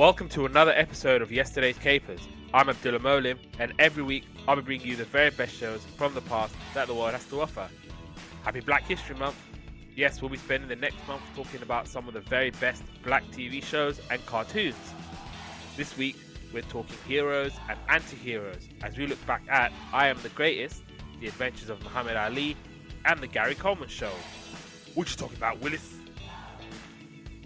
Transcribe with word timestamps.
Welcome 0.00 0.30
to 0.30 0.46
another 0.46 0.70
episode 0.70 1.20
of 1.20 1.30
Yesterday's 1.30 1.76
Capers. 1.76 2.26
I'm 2.54 2.70
Abdullah 2.70 3.00
Molim, 3.00 3.36
and 3.58 3.74
every 3.78 4.02
week 4.02 4.24
I'll 4.48 4.56
be 4.56 4.62
bringing 4.62 4.86
you 4.86 4.96
the 4.96 5.04
very 5.04 5.28
best 5.28 5.54
shows 5.54 5.84
from 5.98 6.14
the 6.14 6.22
past 6.22 6.54
that 6.72 6.86
the 6.86 6.94
world 6.94 7.12
has 7.12 7.26
to 7.26 7.42
offer. 7.42 7.68
Happy 8.42 8.60
Black 8.60 8.84
History 8.84 9.14
Month! 9.16 9.36
Yes, 9.94 10.22
we'll 10.22 10.30
be 10.30 10.38
spending 10.38 10.70
the 10.70 10.76
next 10.76 11.06
month 11.06 11.20
talking 11.36 11.60
about 11.60 11.86
some 11.86 12.08
of 12.08 12.14
the 12.14 12.20
very 12.20 12.48
best 12.48 12.82
black 13.02 13.24
TV 13.26 13.62
shows 13.62 14.00
and 14.10 14.24
cartoons. 14.24 14.74
This 15.76 15.94
week, 15.98 16.16
we're 16.50 16.62
talking 16.62 16.96
heroes 17.06 17.52
and 17.68 17.78
anti 17.90 18.16
heroes 18.16 18.70
as 18.82 18.96
we 18.96 19.06
look 19.06 19.26
back 19.26 19.42
at 19.50 19.70
I 19.92 20.06
Am 20.06 20.16
the 20.22 20.30
Greatest, 20.30 20.82
The 21.20 21.26
Adventures 21.26 21.68
of 21.68 21.78
Muhammad 21.82 22.16
Ali, 22.16 22.56
and 23.04 23.20
The 23.20 23.26
Gary 23.26 23.54
Coleman 23.54 23.90
Show. 23.90 24.12
What 24.94 25.10
you 25.10 25.16
talking 25.16 25.36
about, 25.36 25.60
Willis? 25.60 25.96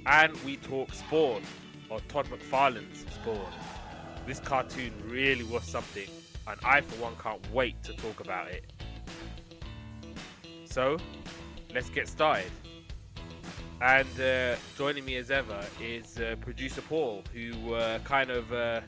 And 0.06 0.36
we 0.44 0.56
talk 0.58 0.94
Spawn, 0.94 1.42
or 1.90 2.00
Todd 2.08 2.26
McFarlane's 2.26 3.04
Spawn. 3.14 3.52
This 4.26 4.40
cartoon 4.40 4.92
really 5.06 5.44
was 5.44 5.64
something, 5.64 6.08
and 6.46 6.58
I, 6.64 6.80
for 6.80 7.02
one, 7.02 7.14
can't 7.22 7.40
wait 7.52 7.82
to 7.84 7.92
talk 7.94 8.20
about 8.20 8.48
it. 8.48 8.72
So, 10.64 10.96
let's 11.74 11.90
get 11.90 12.08
started. 12.08 12.50
And 13.80 14.20
uh, 14.20 14.56
joining 14.78 15.04
me 15.04 15.16
as 15.16 15.30
ever 15.30 15.60
is 15.80 16.18
uh, 16.18 16.36
producer 16.40 16.80
Paul, 16.82 17.22
who 17.32 17.74
uh, 17.74 17.98
kind 18.00 18.30
of 18.30 18.52
uh, 18.52 18.80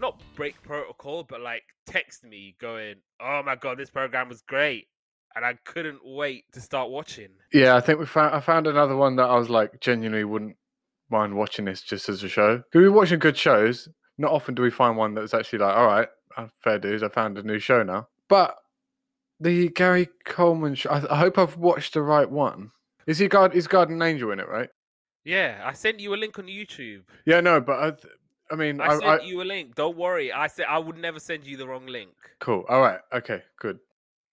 not 0.00 0.20
break 0.34 0.60
protocol, 0.62 1.22
but 1.22 1.40
like 1.40 1.62
text 1.86 2.24
me 2.24 2.56
going, 2.60 2.96
"Oh 3.20 3.42
my 3.44 3.54
god, 3.54 3.78
this 3.78 3.90
program 3.90 4.28
was 4.28 4.42
great," 4.42 4.88
and 5.36 5.44
I 5.44 5.54
couldn't 5.64 6.00
wait 6.04 6.44
to 6.52 6.60
start 6.60 6.90
watching. 6.90 7.28
Yeah, 7.52 7.76
I 7.76 7.80
think 7.80 7.98
we 8.00 8.06
found 8.06 8.34
I 8.34 8.40
found 8.40 8.66
another 8.66 8.96
one 8.96 9.16
that 9.16 9.30
I 9.30 9.36
was 9.36 9.50
like 9.50 9.80
genuinely 9.80 10.24
wouldn't 10.24 10.56
mind 11.10 11.36
watching 11.36 11.64
this 11.64 11.82
just 11.82 12.08
as 12.08 12.22
a 12.22 12.28
show. 12.28 12.58
Because 12.58 12.82
we're 12.82 12.92
watching 12.92 13.18
good 13.18 13.36
shows. 13.36 13.88
Not 14.18 14.32
often 14.32 14.54
do 14.54 14.62
we 14.62 14.70
find 14.70 14.96
one 14.96 15.14
that's 15.14 15.34
actually 15.34 15.60
like, 15.60 15.76
all 15.76 15.86
right, 15.86 16.08
uh, 16.36 16.46
fair 16.62 16.78
dues. 16.78 17.02
I 17.02 17.08
found 17.08 17.36
a 17.38 17.42
new 17.42 17.58
show 17.58 17.82
now. 17.82 18.08
But 18.28 18.56
the 19.40 19.68
Gary 19.70 20.08
Coleman 20.24 20.74
show. 20.74 20.90
I, 20.90 21.14
I 21.14 21.18
hope 21.18 21.38
I've 21.38 21.56
watched 21.56 21.94
the 21.94 22.02
right 22.02 22.30
one. 22.30 22.70
Is 23.06 23.18
he 23.18 23.28
guard? 23.28 23.54
Is 23.54 23.66
Guardian 23.66 24.00
Angel 24.02 24.30
in 24.30 24.40
it? 24.40 24.48
Right? 24.48 24.68
Yeah, 25.24 25.62
I 25.64 25.72
sent 25.72 26.00
you 26.00 26.14
a 26.14 26.16
link 26.16 26.38
on 26.38 26.46
YouTube. 26.46 27.02
Yeah, 27.26 27.40
no, 27.40 27.60
but 27.60 27.78
I, 27.80 27.90
th- 27.90 28.14
I 28.50 28.56
mean, 28.56 28.80
I, 28.80 28.86
I, 28.86 28.90
sent 28.98 29.04
I, 29.04 29.20
you 29.24 29.42
a 29.42 29.44
link. 29.44 29.74
Don't 29.74 29.96
worry. 29.96 30.32
I 30.32 30.46
said 30.46 30.66
I 30.68 30.78
would 30.78 30.98
never 30.98 31.18
send 31.18 31.46
you 31.46 31.56
the 31.56 31.66
wrong 31.66 31.86
link 31.86 32.10
cool. 32.44 32.64
All 32.68 32.80
right. 32.80 33.00
Okay. 33.12 33.42
Good. 33.58 33.78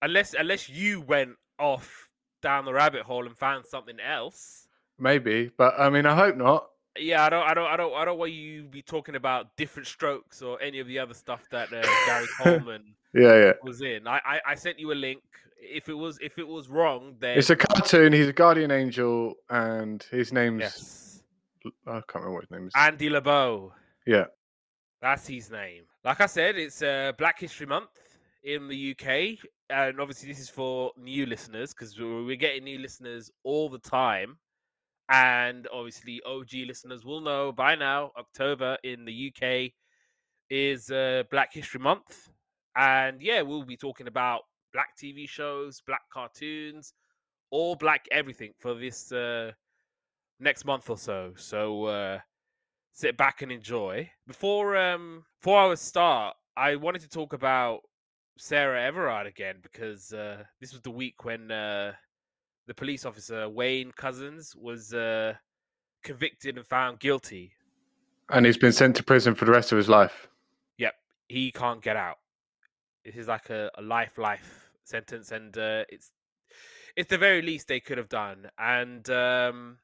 unless 0.02 0.34
unless 0.34 0.70
you 0.70 1.02
went 1.02 1.36
off 1.60 2.10
down 2.42 2.66
the 2.66 2.74
rabbit 2.74 3.04
hole 3.04 3.26
and 3.26 3.38
found 3.38 3.66
something 3.66 4.00
else. 4.00 4.68
Maybe, 5.02 5.50
but 5.58 5.74
I 5.80 5.90
mean, 5.90 6.06
I 6.06 6.16
hope 6.16 6.38
not. 6.38 6.68
Yeah, 6.98 7.24
I 7.26 7.30
don't, 7.30 7.44
I 7.50 7.54
don't, 7.54 7.68
I 7.68 7.76
don't, 7.78 7.94
I 7.96 8.06
don't 8.06 8.20
want 8.20 8.34
you 8.34 8.62
to 8.64 8.68
be 8.70 8.82
talking 8.82 9.16
about 9.16 9.56
different 9.58 9.88
strokes 9.88 10.42
or 10.42 10.62
any 10.62 10.80
of 10.80 10.88
the 10.88 11.00
other 11.00 11.14
stuff 11.16 11.48
that 11.52 11.74
uh, 11.74 11.82
Gary 12.06 12.28
Coleman 12.38 12.84
Yeah, 13.14 13.34
yeah. 13.46 13.54
was 13.64 13.82
in. 13.82 14.08
I, 14.08 14.22
I, 14.26 14.42
I 14.50 14.56
sent 14.56 14.78
you 14.78 14.92
a 14.92 14.94
link. 14.94 15.22
If 15.58 15.90
it 15.90 15.94
was, 15.94 16.20
if 16.22 16.38
it 16.38 16.48
was 16.48 16.70
wrong, 16.70 17.16
then 17.20 17.38
It's 17.38 17.50
a 17.50 17.56
cartoon. 17.56 18.14
He's 18.14 18.28
a 18.28 18.34
guardian 18.34 18.70
angel, 18.72 19.36
and 19.50 20.04
his 20.12 20.32
name's 20.34 20.62
yes, 20.62 21.24
I 21.88 22.02
can't 22.08 22.16
remember 22.16 22.34
what 22.34 22.44
his 22.44 22.52
name 22.52 22.68
is. 22.68 22.74
Andy 22.76 23.10
LeBeau. 23.10 23.74
yeah. 24.06 24.26
That's 25.02 25.26
his 25.26 25.50
name. 25.50 25.86
Like 26.04 26.22
I 26.22 26.28
said, 26.28 26.58
it's 26.58 26.84
uh, 26.84 27.14
Black 27.18 27.40
History 27.40 27.66
Month 27.66 27.90
in 28.44 28.68
the 28.68 28.92
UK, 28.96 29.40
and 29.72 30.00
obviously 30.00 30.30
this 30.30 30.40
is 30.40 30.50
for 30.50 30.92
new 30.96 31.26
listeners 31.26 31.74
because 31.74 32.00
we're 32.00 32.24
we're 32.24 32.36
getting 32.36 32.64
new 32.66 32.78
listeners 32.78 33.32
all 33.44 33.68
the 33.70 33.80
time. 33.80 34.38
And 35.12 35.68
obviously, 35.74 36.22
OG 36.26 36.68
listeners 36.68 37.04
will 37.06 37.22
know 37.22 37.52
by 37.52 37.76
now. 37.76 38.12
October 38.18 38.78
in 38.84 39.06
the 39.06 39.32
UK 39.34 39.72
is 40.50 40.90
uh, 40.90 41.24
Black 41.30 41.54
History 41.54 41.80
Month, 41.82 42.30
and 42.76 43.22
yeah, 43.22 43.42
we'll 43.42 43.66
be 43.66 43.78
talking 43.78 44.08
about 44.08 44.42
black 44.74 44.98
TV 44.98 45.28
shows, 45.28 45.82
black 45.86 46.02
cartoons, 46.14 46.94
all 47.50 47.76
black 47.76 48.06
everything 48.12 48.54
for 48.60 48.74
this 48.74 49.12
uh, 49.12 49.52
next 50.40 50.66
month 50.66 50.90
or 50.90 50.98
so. 50.98 51.34
So. 51.36 51.86
Uh, 51.86 52.20
sit 52.94 53.18
back 53.18 53.42
and 53.42 53.52
enjoy. 53.52 54.10
Before 54.28 54.78
um 54.78 55.24
before 55.40 55.72
I 55.72 55.76
start, 55.76 56.36
I 56.56 56.76
wanted 56.76 57.02
to 57.02 57.10
talk 57.10 57.34
about 57.34 57.82
Sarah 58.38 58.84
Everard 58.84 59.28
again 59.28 59.56
because 59.62 60.14
uh, 60.14 60.44
this 60.60 60.74
was 60.74 60.82
the 60.82 60.92
week 60.92 61.24
when 61.24 61.52
uh, 61.52 61.94
the 62.72 62.76
police 62.76 63.06
officer 63.06 63.50
Wayne 63.50 63.92
Couzens 63.92 64.56
was 64.56 64.94
uh, 64.94 65.34
convicted 66.06 66.56
and 66.56 66.66
found 66.66 67.02
guilty. 67.02 67.52
And 68.30 68.46
he's 68.46 68.58
been 68.58 68.72
sent 68.72 68.96
to 68.96 69.04
prison 69.04 69.36
for 69.36 69.44
the 69.44 69.52
rest 69.52 69.74
of 69.74 69.78
his 69.78 69.90
life. 69.90 70.30
Yep, 70.78 70.94
he 71.28 71.52
can't 71.52 71.82
get 71.82 71.98
out. 71.98 72.20
This 73.04 73.18
is 73.18 73.28
like 73.28 73.50
a, 73.50 73.70
a 73.78 73.82
life 73.82 74.18
life 74.18 74.72
sentence, 74.86 75.34
and 75.34 75.58
uh, 75.58 75.84
it's 75.90 76.14
it's 76.96 77.10
the 77.10 77.18
very 77.18 77.42
least 77.42 77.68
they 77.68 77.82
could 77.82 77.98
have 77.98 78.08
done. 78.08 78.50
And 78.58 79.10
um, 79.10 79.80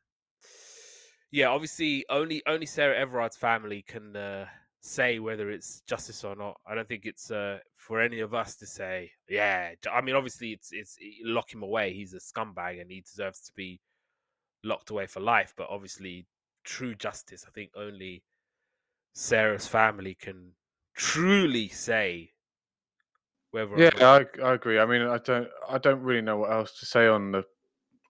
yeah, 1.29 1.47
obviously, 1.47 2.05
only 2.09 2.41
only 2.47 2.67
Sarah 2.67 2.97
Everard's 2.97 3.35
family 3.35 3.83
can 3.85 4.15
uh, 4.15 4.45
say 4.81 5.19
whether 5.19 5.49
it's 5.49 5.81
justice 5.81 6.23
or 6.23 6.35
not. 6.35 6.59
I 6.65 6.75
don't 6.75 6.87
think 6.87 7.05
it's 7.05 7.31
uh, 7.31 7.59
for 7.75 8.01
any 8.01 8.19
of 8.19 8.33
us 8.33 8.55
to 8.57 8.65
say. 8.65 9.11
Yeah, 9.29 9.71
I 9.91 10.01
mean, 10.01 10.15
obviously, 10.15 10.51
it's 10.51 10.69
it's 10.71 10.97
lock 11.23 11.53
him 11.53 11.63
away. 11.63 11.93
He's 11.93 12.13
a 12.13 12.19
scumbag, 12.19 12.81
and 12.81 12.91
he 12.91 13.01
deserves 13.01 13.41
to 13.41 13.53
be 13.55 13.79
locked 14.63 14.89
away 14.89 15.07
for 15.07 15.19
life. 15.19 15.53
But 15.57 15.67
obviously, 15.69 16.25
true 16.63 16.95
justice, 16.95 17.45
I 17.47 17.51
think 17.51 17.71
only 17.75 18.23
Sarah's 19.13 19.67
family 19.67 20.15
can 20.15 20.51
truly 20.95 21.69
say 21.69 22.31
whether. 23.51 23.77
Yeah, 23.77 23.89
I, 24.01 24.25
I 24.43 24.53
agree. 24.53 24.79
I 24.79 24.85
mean, 24.85 25.01
I 25.01 25.17
don't 25.17 25.47
I 25.69 25.77
don't 25.77 26.01
really 26.01 26.21
know 26.21 26.37
what 26.37 26.51
else 26.51 26.79
to 26.79 26.85
say 26.85 27.07
on 27.07 27.31
the 27.31 27.45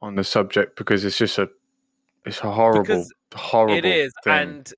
on 0.01 0.15
the 0.15 0.23
subject 0.23 0.77
because 0.77 1.05
it's 1.05 1.17
just 1.17 1.37
a 1.37 1.49
it's 2.25 2.39
a 2.39 2.51
horrible 2.51 2.81
Because 2.83 3.13
horrible 3.33 3.77
it 3.77 3.85
is, 3.85 4.13
thing. 4.23 4.33
and 4.33 4.73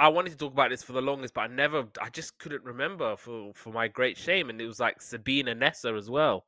I 0.00 0.08
wanted 0.08 0.30
to 0.30 0.36
talk 0.38 0.52
about 0.54 0.70
this 0.70 0.82
for 0.82 0.94
the 0.94 1.02
longest, 1.02 1.34
but 1.34 1.42
I 1.42 1.46
never, 1.48 1.86
I 2.00 2.08
just 2.08 2.38
couldn't 2.38 2.64
remember 2.64 3.16
for 3.16 3.52
for 3.54 3.70
my 3.70 3.86
great 3.86 4.16
shame, 4.16 4.48
and 4.48 4.58
it 4.58 4.66
was 4.66 4.80
like 4.80 5.02
Sabina 5.02 5.54
Nessa 5.54 5.92
as 5.94 6.08
well, 6.08 6.46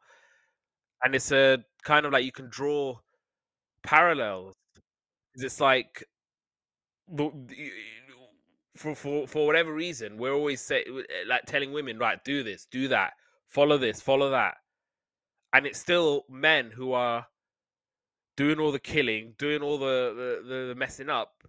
and 1.04 1.14
it's 1.14 1.30
a 1.32 1.58
kind 1.84 2.06
of 2.06 2.12
like 2.12 2.24
you 2.24 2.32
can 2.32 2.48
draw 2.48 2.96
parallels. 3.82 4.54
It's 5.34 5.60
like 5.60 6.02
for 8.76 8.94
for 8.94 9.26
for 9.26 9.46
whatever 9.46 9.74
reason, 9.74 10.16
we're 10.16 10.32
always 10.32 10.62
say 10.62 10.84
eh, 10.88 11.24
like 11.26 11.44
telling 11.44 11.72
women, 11.72 11.98
right, 11.98 12.24
do 12.24 12.42
this, 12.42 12.66
do 12.70 12.88
that, 12.88 13.12
follow 13.48 13.76
this, 13.76 14.00
follow 14.00 14.30
that, 14.30 14.54
and 15.52 15.66
it's 15.66 15.78
still 15.78 16.24
men 16.30 16.70
who 16.70 16.92
are 16.92 17.26
doing 18.36 18.58
all 18.58 18.72
the 18.72 18.80
killing, 18.80 19.34
doing 19.38 19.60
all 19.62 19.76
the, 19.78 20.40
the, 20.48 20.69
the 20.69 20.74
messing 20.74 21.10
up. 21.10 21.44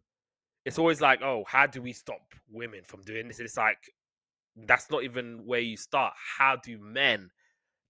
It's 0.66 0.80
always 0.80 1.02
like, 1.02 1.22
oh, 1.22 1.44
how 1.48 1.68
do 1.68 1.82
we 1.82 1.94
stop 1.94 2.22
women 2.50 2.82
from 2.86 3.02
doing 3.02 3.28
this? 3.28 3.40
It's 3.40 3.58
like 3.58 3.78
that's 4.56 4.90
not 4.90 5.04
even 5.04 5.46
where 5.46 5.60
you 5.60 5.78
start. 5.78 6.14
How 6.38 6.56
do 6.56 6.78
men? 6.78 7.30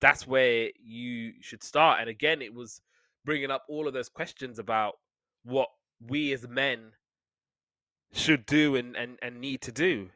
That's 0.01 0.27
where 0.27 0.69
you 0.83 1.33
should 1.41 1.63
start. 1.63 1.99
And 2.01 2.09
again, 2.09 2.41
it 2.41 2.53
was 2.53 2.81
bringing 3.25 3.51
up 3.51 3.63
all 3.69 3.87
of 3.87 3.93
those 3.93 4.09
questions 4.09 4.59
about 4.59 4.95
what 5.43 5.69
we 6.07 6.33
as 6.33 6.47
men 6.47 6.91
should 8.11 8.45
do 8.45 8.75
and 8.75 8.95
and, 8.95 9.17
and 9.21 9.39
need 9.39 9.61
to 9.61 9.71
do. 9.71 10.09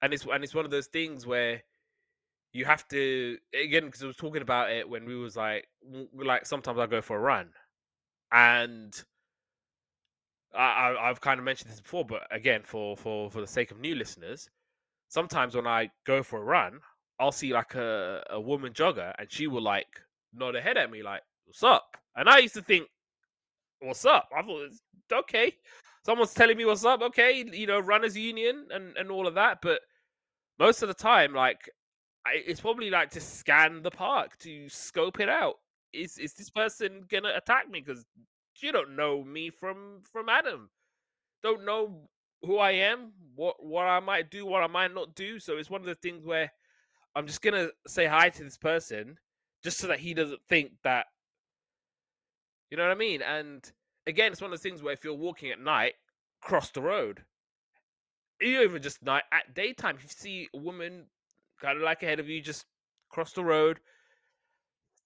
And 0.00 0.12
it's 0.12 0.24
and 0.26 0.42
it's 0.42 0.54
one 0.54 0.64
of 0.64 0.70
those 0.70 0.88
things 0.88 1.26
where 1.26 1.62
you 2.52 2.64
have 2.64 2.86
to 2.88 3.38
again 3.54 3.86
because 3.86 4.02
I 4.02 4.06
was 4.06 4.16
talking 4.16 4.42
about 4.42 4.70
it 4.70 4.88
when 4.88 5.04
we 5.04 5.16
was 5.16 5.36
like 5.36 5.68
like 6.14 6.46
sometimes 6.46 6.78
I 6.78 6.86
go 6.86 7.00
for 7.00 7.16
a 7.16 7.20
run, 7.20 7.50
and 8.30 9.02
I, 10.54 10.58
I 10.58 11.10
I've 11.10 11.20
kind 11.20 11.38
of 11.38 11.44
mentioned 11.44 11.70
this 11.70 11.80
before, 11.80 12.04
but 12.04 12.22
again 12.30 12.62
for 12.64 12.96
for 12.96 13.30
for 13.30 13.40
the 13.40 13.46
sake 13.46 13.70
of 13.70 13.80
new 13.80 13.94
listeners, 13.94 14.50
sometimes 15.08 15.54
when 15.54 15.66
I 15.66 15.90
go 16.04 16.22
for 16.22 16.40
a 16.40 16.44
run, 16.44 16.80
I'll 17.20 17.32
see 17.32 17.52
like 17.52 17.74
a 17.74 18.22
a 18.30 18.40
woman 18.40 18.72
jogger, 18.72 19.12
and 19.18 19.30
she 19.30 19.46
will 19.46 19.62
like 19.62 20.00
nod 20.34 20.54
her 20.54 20.60
head 20.60 20.76
at 20.76 20.90
me 20.90 21.02
like 21.02 21.22
"What's 21.46 21.62
up?" 21.62 21.96
And 22.16 22.28
I 22.28 22.38
used 22.38 22.54
to 22.54 22.62
think, 22.62 22.88
"What's 23.80 24.04
up?" 24.04 24.28
I 24.36 24.42
thought 24.42 24.70
okay. 25.12 25.56
Someone's 26.04 26.34
telling 26.34 26.56
me 26.56 26.64
what's 26.64 26.84
up. 26.84 27.00
Okay, 27.02 27.44
you 27.52 27.66
know, 27.66 27.78
runners 27.80 28.16
union 28.16 28.66
and 28.72 28.96
and 28.96 29.10
all 29.10 29.26
of 29.26 29.34
that, 29.34 29.60
but 29.62 29.80
most 30.58 30.82
of 30.82 30.88
the 30.88 30.94
time, 30.94 31.34
like 31.34 31.70
I, 32.26 32.42
it's 32.46 32.60
probably 32.60 32.90
like 32.90 33.10
to 33.10 33.20
scan 33.20 33.82
the 33.82 33.90
park 33.90 34.38
to 34.40 34.68
scope 34.68 35.20
it 35.20 35.28
out. 35.28 35.56
Is 35.92 36.18
is 36.18 36.34
this 36.34 36.50
person 36.50 37.04
gonna 37.10 37.32
attack 37.36 37.68
me? 37.70 37.80
Because 37.80 38.04
you 38.62 38.72
don't 38.72 38.96
know 38.96 39.22
me 39.24 39.50
from 39.50 40.02
from 40.12 40.28
Adam. 40.28 40.70
Don't 41.42 41.64
know 41.64 42.08
who 42.42 42.58
I 42.58 42.72
am, 42.72 43.12
what 43.34 43.64
what 43.64 43.86
I 43.86 44.00
might 44.00 44.30
do, 44.30 44.46
what 44.46 44.62
I 44.62 44.66
might 44.68 44.94
not 44.94 45.14
do. 45.14 45.38
So 45.38 45.56
it's 45.58 45.70
one 45.70 45.80
of 45.80 45.86
the 45.86 45.94
things 45.96 46.24
where 46.24 46.50
I'm 47.14 47.26
just 47.26 47.42
gonna 47.42 47.70
say 47.86 48.06
hi 48.06 48.30
to 48.30 48.44
this 48.44 48.58
person 48.58 49.16
just 49.64 49.78
so 49.78 49.86
that 49.88 50.00
he 50.00 50.14
doesn't 50.14 50.42
think 50.48 50.72
that 50.84 51.06
you 52.70 52.76
know 52.76 52.84
what 52.84 52.92
I 52.92 52.96
mean. 52.96 53.22
And 53.22 53.70
again, 54.06 54.32
it's 54.32 54.40
one 54.40 54.52
of 54.52 54.58
the 54.58 54.68
things 54.68 54.82
where 54.82 54.92
if 54.92 55.04
you're 55.04 55.14
walking 55.14 55.50
at 55.50 55.60
night, 55.60 55.94
cross 56.40 56.70
the 56.70 56.82
road. 56.82 57.22
even 58.40 58.82
just 58.82 59.02
night 59.02 59.24
at 59.32 59.54
daytime, 59.54 59.96
if 59.96 60.02
you 60.02 60.08
see 60.08 60.48
a 60.54 60.58
woman 60.58 61.06
kind 61.60 61.76
of 61.76 61.84
like 61.84 62.02
ahead 62.02 62.20
of 62.20 62.28
you, 62.28 62.40
just 62.40 62.66
cross 63.10 63.32
the 63.32 63.44
road, 63.44 63.80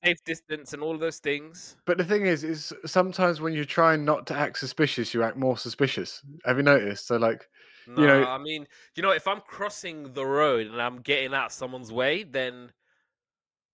safe 0.07 0.25
distance, 0.25 0.73
and 0.73 0.83
all 0.83 0.95
of 0.95 1.01
those 1.01 1.19
things. 1.19 1.77
But 1.85 1.99
the 1.99 2.05
thing 2.05 2.27
is, 2.27 2.45
is 2.45 2.73
sometimes 2.85 3.41
when 3.41 3.53
you're 3.53 3.65
trying 3.65 4.05
not 4.05 4.27
to 4.29 4.35
act 4.35 4.59
suspicious, 4.59 5.13
you 5.13 5.23
act 5.23 5.37
more 5.37 5.59
suspicious. 5.59 6.23
Have 6.45 6.57
you 6.57 6.63
noticed? 6.63 7.07
So 7.07 7.17
like, 7.17 7.49
No, 7.87 8.01
You 8.03 8.07
know- 8.09 8.25
I 8.27 8.39
mean, 8.39 8.67
you 8.95 9.03
know, 9.03 9.11
if 9.11 9.27
I'm 9.29 9.41
crossing 9.43 10.13
the 10.13 10.25
road 10.27 10.67
and 10.67 10.81
I'm 10.81 11.01
getting 11.03 11.35
out 11.35 11.53
someone's 11.53 11.93
way, 11.93 12.25
then 12.25 12.73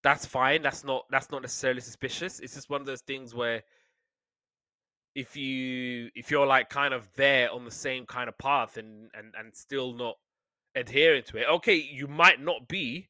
that's 0.02 0.26
fine. 0.26 0.62
That's 0.62 0.84
not 0.84 1.06
that's 1.10 1.30
not 1.30 1.42
necessarily 1.42 1.80
suspicious. 1.80 2.40
It's 2.40 2.54
just 2.54 2.68
one 2.70 2.80
of 2.80 2.86
those 2.86 3.02
things 3.02 3.34
where 3.34 3.62
if 5.14 5.36
you 5.36 6.10
if 6.14 6.30
you're 6.30 6.46
like 6.46 6.68
kind 6.70 6.92
of 6.94 7.08
there 7.14 7.50
on 7.52 7.64
the 7.64 7.70
same 7.70 8.04
kind 8.06 8.28
of 8.28 8.36
path 8.38 8.78
and 8.78 9.10
and 9.14 9.34
and 9.38 9.54
still 9.54 9.92
not 9.94 10.16
adhering 10.74 11.22
to 11.24 11.36
it, 11.38 11.46
okay, 11.48 11.76
you 11.76 12.08
might 12.08 12.40
not 12.40 12.66
be, 12.68 13.08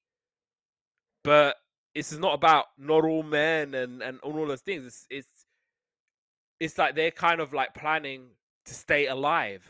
but 1.25 1.57
this 1.95 2.13
is 2.13 2.19
not 2.19 2.35
about 2.35 2.67
not 2.79 3.05
all 3.05 3.23
men 3.23 3.75
and 3.75 4.03
and 4.03 4.19
all 4.21 4.47
those 4.47 4.61
things. 4.61 4.87
It's 4.87 5.07
it's 5.11 5.47
it's 6.61 6.79
like 6.79 6.95
they're 6.95 7.11
kind 7.11 7.41
of 7.41 7.53
like 7.53 7.75
planning 7.75 8.29
to 8.67 8.75
stay 8.75 9.07
alive 9.09 9.63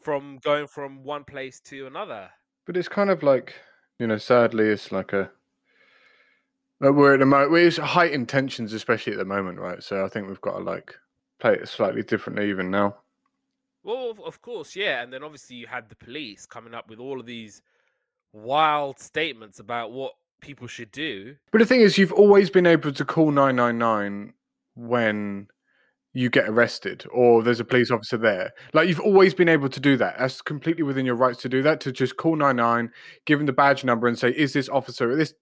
from 0.00 0.38
going 0.42 0.66
from 0.66 1.04
one 1.04 1.24
place 1.24 1.60
to 1.60 1.86
another. 1.86 2.30
but 2.64 2.76
it's 2.76 2.88
kind 2.88 3.10
of 3.10 3.22
like, 3.22 3.54
you 3.98 4.06
know, 4.06 4.16
sadly, 4.16 4.66
it's 4.66 4.90
like 4.92 5.12
a. 5.12 5.30
like, 6.80 6.94
We're 6.94 7.14
at 7.14 7.20
the 7.20 7.26
moment. 7.26 7.54
It's 7.62 7.76
heightened 7.76 8.28
tensions, 8.28 8.72
especially 8.72 9.12
at 9.12 9.18
the 9.18 9.24
moment, 9.24 9.58
right? 9.58 9.82
So 9.82 10.04
I 10.04 10.08
think 10.08 10.28
we've 10.28 10.40
got 10.40 10.58
to 10.58 10.64
like 10.64 10.94
play 11.38 11.54
it 11.54 11.68
slightly 11.68 12.02
differently 12.02 12.48
even 12.48 12.70
now. 12.70 12.96
Well, 13.84 14.14
of 14.24 14.40
course, 14.42 14.74
yeah, 14.74 15.02
and 15.02 15.12
then 15.12 15.22
obviously 15.22 15.56
you 15.56 15.66
had 15.66 15.88
the 15.88 15.96
police 15.96 16.46
coming 16.46 16.74
up 16.74 16.88
with 16.88 16.98
all 16.98 17.20
of 17.20 17.26
these 17.26 17.62
wild 18.32 18.98
statements 18.98 19.60
about 19.60 19.92
what 19.92 20.14
people 20.40 20.66
should 20.66 20.90
do. 20.90 21.36
But 21.52 21.58
the 21.58 21.66
thing 21.66 21.80
is, 21.80 21.98
you've 21.98 22.12
always 22.12 22.50
been 22.50 22.66
able 22.66 22.92
to 22.92 23.04
call 23.04 23.30
999 23.30 24.32
when 24.74 25.48
you 26.12 26.30
get 26.30 26.48
arrested 26.48 27.04
or 27.12 27.42
there's 27.42 27.60
a 27.60 27.64
police 27.64 27.90
officer 27.90 28.16
there. 28.16 28.52
Like, 28.72 28.88
you've 28.88 29.00
always 29.00 29.34
been 29.34 29.50
able 29.50 29.68
to 29.68 29.80
do 29.80 29.96
that. 29.98 30.16
That's 30.18 30.40
completely 30.40 30.82
within 30.82 31.04
your 31.04 31.14
rights 31.14 31.42
to 31.42 31.48
do 31.48 31.62
that, 31.62 31.80
to 31.80 31.92
just 31.92 32.16
call 32.16 32.36
99, 32.36 32.90
give 33.26 33.38
him 33.38 33.46
the 33.46 33.52
badge 33.52 33.84
number 33.84 34.08
and 34.08 34.18
say, 34.18 34.30
is 34.30 34.52
this 34.52 34.68
officer 34.68 35.12
at 35.12 35.18
this 35.18 35.34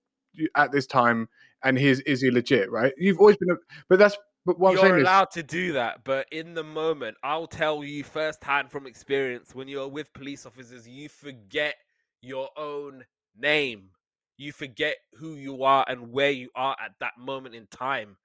at 0.57 0.73
this 0.73 0.85
time 0.87 1.29
and 1.63 1.79
he's 1.79 2.01
is 2.01 2.21
he 2.21 2.31
legit, 2.31 2.71
right? 2.71 2.93
You've 2.99 3.21
always 3.21 3.37
been, 3.37 3.57
but 3.89 3.99
that's, 3.99 4.17
but 4.45 4.59
what 4.59 4.71
I'm 4.71 4.75
You're 4.75 4.83
saying 4.83 4.97
is, 4.97 5.03
allowed 5.03 5.31
to 5.31 5.43
do 5.43 5.73
that, 5.75 6.05
but 6.05 6.27
in 6.31 6.55
the 6.55 6.65
moment, 6.65 7.17
I'll 7.23 7.47
tell 7.47 7.83
you 7.85 8.05
firsthand 8.05 8.71
from 8.71 8.87
experience 8.87 9.55
when 9.55 9.69
you're 9.69 9.89
with 9.89 10.13
police 10.13 10.45
officers, 10.45 10.87
you 10.89 11.09
forget 11.09 11.77
your 12.21 12.49
own 12.57 13.05
name. 13.39 13.91
You 14.37 14.53
forget 14.53 14.97
who 15.15 15.35
you 15.35 15.63
are 15.65 15.85
and 15.89 16.13
where 16.13 16.31
you 16.31 16.51
are 16.55 16.77
at 16.83 16.93
that 17.01 17.13
moment 17.19 17.55
in 17.55 17.67
time. 17.69 18.17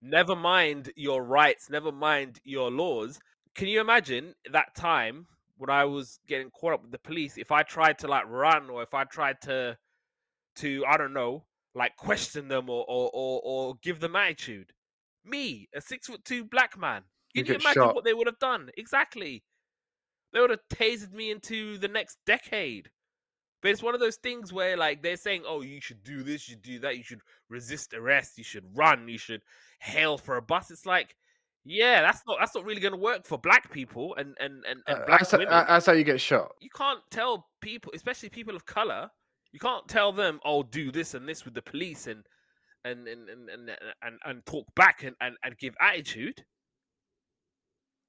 Never 0.00 0.36
mind 0.36 0.92
your 0.96 1.24
rights, 1.24 1.70
never 1.70 1.92
mind 1.92 2.40
your 2.44 2.70
laws. 2.70 3.18
Can 3.54 3.68
you 3.68 3.80
imagine 3.80 4.34
that 4.50 4.74
time 4.74 5.26
when 5.56 5.70
I 5.70 5.84
was 5.84 6.18
getting 6.26 6.50
caught 6.50 6.74
up 6.74 6.82
with 6.82 6.92
the 6.92 6.98
police? 6.98 7.38
If 7.38 7.52
I 7.52 7.62
tried 7.62 7.98
to 7.98 8.08
like 8.08 8.28
run 8.28 8.70
or 8.70 8.82
if 8.82 8.94
I 8.94 9.04
tried 9.04 9.40
to, 9.42 9.76
to 10.56 10.84
I 10.86 10.96
don't 10.96 11.12
know, 11.12 11.44
like 11.74 11.96
question 11.96 12.48
them 12.48 12.68
or 12.68 12.84
or 12.88 13.10
or, 13.12 13.40
or 13.44 13.74
give 13.82 14.00
them 14.00 14.16
attitude 14.16 14.72
me, 15.24 15.68
a 15.74 15.80
six 15.80 16.06
foot 16.06 16.24
two 16.24 16.44
black 16.44 16.78
man. 16.78 17.02
Can 17.34 17.46
you, 17.46 17.52
get 17.52 17.60
imagine 17.60 17.82
shot. 17.82 17.94
what 17.94 18.04
they 18.04 18.14
would 18.14 18.26
have 18.26 18.38
done? 18.38 18.70
Exactly. 18.76 19.42
They 20.32 20.40
would 20.40 20.50
have 20.50 20.60
tasered 20.70 21.12
me 21.12 21.30
into 21.30 21.78
the 21.78 21.88
next 21.88 22.18
decade. 22.26 22.90
But 23.62 23.70
it's 23.70 23.82
one 23.82 23.94
of 23.94 24.00
those 24.00 24.16
things 24.16 24.52
where 24.52 24.76
like 24.76 25.02
they're 25.02 25.16
saying, 25.16 25.44
Oh, 25.46 25.62
you 25.62 25.80
should 25.80 26.02
do 26.02 26.22
this, 26.22 26.48
you 26.48 26.54
should 26.54 26.62
do 26.62 26.78
that, 26.80 26.96
you 26.98 27.04
should 27.04 27.20
resist 27.48 27.94
arrest, 27.94 28.36
you 28.36 28.44
should 28.44 28.64
run, 28.74 29.08
you 29.08 29.18
should 29.18 29.40
hail 29.80 30.18
for 30.18 30.36
a 30.36 30.42
bus. 30.42 30.70
It's 30.70 30.84
like, 30.84 31.14
yeah, 31.64 32.02
that's 32.02 32.22
not 32.26 32.38
that's 32.40 32.54
not 32.54 32.64
really 32.64 32.80
gonna 32.80 32.96
work 32.96 33.24
for 33.24 33.38
black 33.38 33.70
people 33.70 34.14
and 34.16 34.36
and, 34.40 34.64
and, 34.68 34.82
and 34.86 34.98
uh, 34.98 35.06
black 35.06 35.20
that's, 35.20 35.32
women 35.32 35.48
that's 35.48 35.86
how 35.86 35.92
you 35.92 36.02
get 36.04 36.20
shot. 36.20 36.50
you 36.60 36.70
can't 36.74 37.00
tell 37.10 37.48
people, 37.60 37.92
especially 37.94 38.28
people 38.28 38.56
of 38.56 38.66
color, 38.66 39.08
you 39.52 39.60
can't 39.60 39.86
tell 39.86 40.12
them, 40.12 40.40
"Oh, 40.44 40.62
do 40.64 40.90
this 40.90 41.14
and 41.14 41.28
this 41.28 41.44
with 41.44 41.54
the 41.54 41.62
police 41.62 42.08
and 42.08 42.24
and 42.84 43.06
and 43.06 43.28
and 43.28 43.48
and 43.48 43.70
and, 44.02 44.18
and 44.24 44.46
talk 44.46 44.66
back 44.74 45.04
and, 45.04 45.14
and 45.20 45.36
and 45.44 45.56
give 45.58 45.76
attitude." 45.80 46.44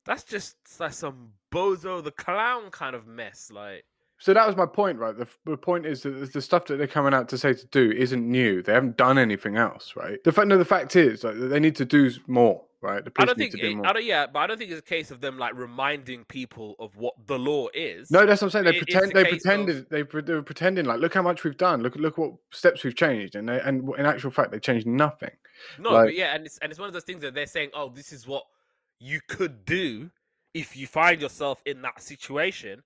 That's 0.06 0.24
just 0.24 0.56
like 0.80 0.94
some 0.94 1.34
bozo 1.54 2.04
the 2.04 2.12
clown 2.12 2.72
kind 2.72 2.96
of 2.96 3.06
mess. 3.08 3.52
Like, 3.52 3.86
So 4.24 4.34
that 4.34 4.48
was 4.48 4.56
my 4.56 4.66
point, 4.66 5.00
right? 5.00 5.18
The, 5.18 5.28
the 5.44 5.58
point 5.58 5.86
is 5.86 6.02
that 6.04 6.12
the- 6.12 6.25
the 6.28 6.42
stuff 6.42 6.64
that 6.68 6.78
they're 6.78 6.88
coming 6.88 7.14
out 7.14 7.28
to 7.28 7.38
say 7.38 7.54
to 7.54 7.66
do 7.68 7.92
isn't 7.92 8.25
new. 8.25 8.62
They 8.64 8.72
haven't 8.72 8.96
done 8.96 9.18
anything 9.18 9.58
else, 9.58 9.98
right? 9.98 10.24
The 10.24 10.31
fact, 10.31 10.48
no, 10.48 10.58
the 10.58 10.64
fact 10.64 10.96
is, 10.96 11.25
like, 11.25 11.36
they 11.38 11.60
need 11.60 11.75
to 11.75 11.84
do 11.84 12.10
more, 12.28 12.64
right? 12.80 13.04
The 13.04 13.12
I 13.18 13.25
police 13.25 13.28
don't 13.28 13.38
need 13.38 13.44
think, 13.52 13.62
to 13.64 13.70
do 13.72 13.75
more. 13.75 13.86
I 13.88 13.92
don't, 13.92 14.06
yeah, 14.06 14.25
but 14.28 14.40
I 14.40 14.48
don't 14.48 14.58
think 14.58 14.72
it's 14.72 14.80
a 14.80 14.81
case 14.81 15.12
of 15.12 15.20
them 15.20 15.38
like 15.38 15.54
reminding 15.56 16.24
people 16.24 16.78
of 16.80 16.96
what 16.96 17.16
the 17.28 17.38
law 17.38 17.68
is. 17.74 18.10
No, 18.12 18.25
that's 18.25 18.42
what 18.42 18.46
I'm 18.46 18.52
saying. 18.52 18.64
They 18.64 18.78
It- 18.78 18.88
pretend. 18.88 19.12
a 19.12 19.14
They 19.14 19.24
case 19.25 19.34
of- 19.34 19.40
pretended. 19.42 19.90
They, 19.90 20.22
they 20.22 20.34
were 20.36 20.42
pretending 20.42 20.86
like, 20.86 21.02
look 21.02 21.14
how 21.14 21.22
much 21.22 21.44
we've 21.44 21.58
done. 21.58 21.84
Look, 21.84 21.98
look 21.98 22.18
what 22.18 22.31
steps 22.52 22.86
we've 22.86 22.96
changed, 22.96 23.36
and 23.36 23.50
they, 23.50 23.60
and 23.60 23.90
in 23.98 24.06
actual 24.06 24.31
fact, 24.31 24.52
they 24.52 24.60
changed 24.62 24.88
nothing. 24.88 25.31
No, 25.80 25.92
Like- 25.92 26.06
but 26.06 26.16
yeah, 26.16 26.34
and 26.34 26.46
it's 26.46 26.60
and 26.60 26.72
it's 26.72 26.80
one 26.80 26.88
of 26.88 26.94
those 26.94 27.04
things 27.04 27.22
that 27.24 27.34
they're 27.34 27.46
saying, 27.46 27.72
oh, 27.74 27.90
this 27.90 28.14
is 28.14 28.25
what 28.25 28.46
you 29.00 29.20
could 29.28 29.66
do 29.66 30.10
if 30.54 30.78
you 30.78 30.88
find 30.88 31.20
yourself 31.22 31.62
in 31.66 31.81
that 31.81 32.02
situation. 32.02 32.81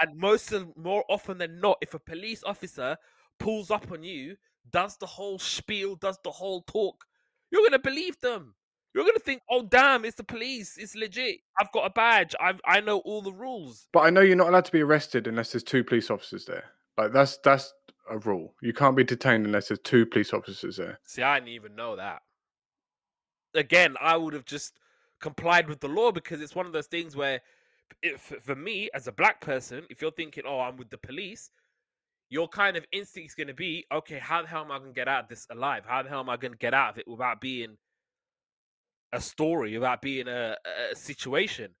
And 0.00 0.16
most 0.16 0.52
of 0.52 0.76
more 0.76 1.04
often 1.08 1.38
than 1.38 1.60
not, 1.60 1.78
if 1.80 1.94
a 1.94 1.98
police 1.98 2.42
officer 2.44 2.96
pulls 3.38 3.70
up 3.70 3.90
on 3.92 4.02
you, 4.02 4.36
does 4.70 4.96
the 4.96 5.06
whole 5.06 5.38
spiel, 5.38 5.96
does 5.96 6.18
the 6.24 6.30
whole 6.30 6.62
talk, 6.62 7.04
you're 7.50 7.62
gonna 7.62 7.78
believe 7.78 8.18
them. 8.20 8.54
You're 8.94 9.04
gonna 9.04 9.18
think, 9.18 9.42
oh 9.50 9.62
damn, 9.62 10.04
it's 10.04 10.16
the 10.16 10.24
police, 10.24 10.76
it's 10.76 10.94
legit. 10.94 11.40
I've 11.60 11.72
got 11.72 11.86
a 11.86 11.90
badge. 11.90 12.34
I 12.40 12.54
I 12.64 12.80
know 12.80 12.98
all 13.00 13.22
the 13.22 13.32
rules. 13.32 13.88
But 13.92 14.00
I 14.00 14.10
know 14.10 14.20
you're 14.20 14.36
not 14.36 14.48
allowed 14.48 14.64
to 14.66 14.72
be 14.72 14.82
arrested 14.82 15.26
unless 15.26 15.52
there's 15.52 15.64
two 15.64 15.84
police 15.84 16.10
officers 16.10 16.44
there. 16.44 16.64
Like 16.96 17.12
that's 17.12 17.38
that's 17.38 17.72
a 18.10 18.18
rule. 18.18 18.54
You 18.62 18.72
can't 18.72 18.96
be 18.96 19.04
detained 19.04 19.46
unless 19.46 19.68
there's 19.68 19.80
two 19.80 20.06
police 20.06 20.32
officers 20.32 20.76
there. 20.76 20.98
See, 21.04 21.22
I 21.22 21.38
didn't 21.38 21.50
even 21.50 21.74
know 21.74 21.96
that. 21.96 22.22
Again, 23.54 23.96
I 24.00 24.16
would 24.16 24.34
have 24.34 24.44
just 24.44 24.78
complied 25.20 25.68
with 25.68 25.80
the 25.80 25.88
law 25.88 26.12
because 26.12 26.40
it's 26.40 26.54
one 26.54 26.66
of 26.66 26.72
those 26.72 26.86
things 26.86 27.16
where, 27.16 27.40
if, 28.02 28.32
for 28.42 28.54
me 28.54 28.90
as 28.94 29.06
a 29.06 29.12
black 29.12 29.40
person, 29.40 29.84
if 29.90 30.02
you're 30.02 30.10
thinking, 30.12 30.44
"Oh, 30.46 30.60
I'm 30.60 30.76
with 30.76 30.90
the 30.90 30.98
police," 30.98 31.50
your 32.30 32.48
kind 32.48 32.76
of 32.76 32.86
instinct 32.92 33.30
is 33.30 33.34
going 33.34 33.48
to 33.48 33.54
be, 33.54 33.86
"Okay, 33.92 34.18
how 34.18 34.42
the 34.42 34.48
hell 34.48 34.62
am 34.62 34.72
I 34.72 34.78
going 34.78 34.90
to 34.90 34.94
get 34.94 35.08
out 35.08 35.24
of 35.24 35.28
this 35.28 35.46
alive? 35.50 35.84
How 35.86 36.02
the 36.02 36.08
hell 36.08 36.20
am 36.20 36.30
I 36.30 36.36
going 36.36 36.52
to 36.52 36.58
get 36.58 36.74
out 36.74 36.90
of 36.90 36.98
it 36.98 37.08
without 37.08 37.40
being 37.40 37.78
a 39.12 39.20
story, 39.20 39.74
without 39.74 40.02
being 40.02 40.28
a, 40.28 40.56
a 40.92 40.96
situation?" 40.96 41.74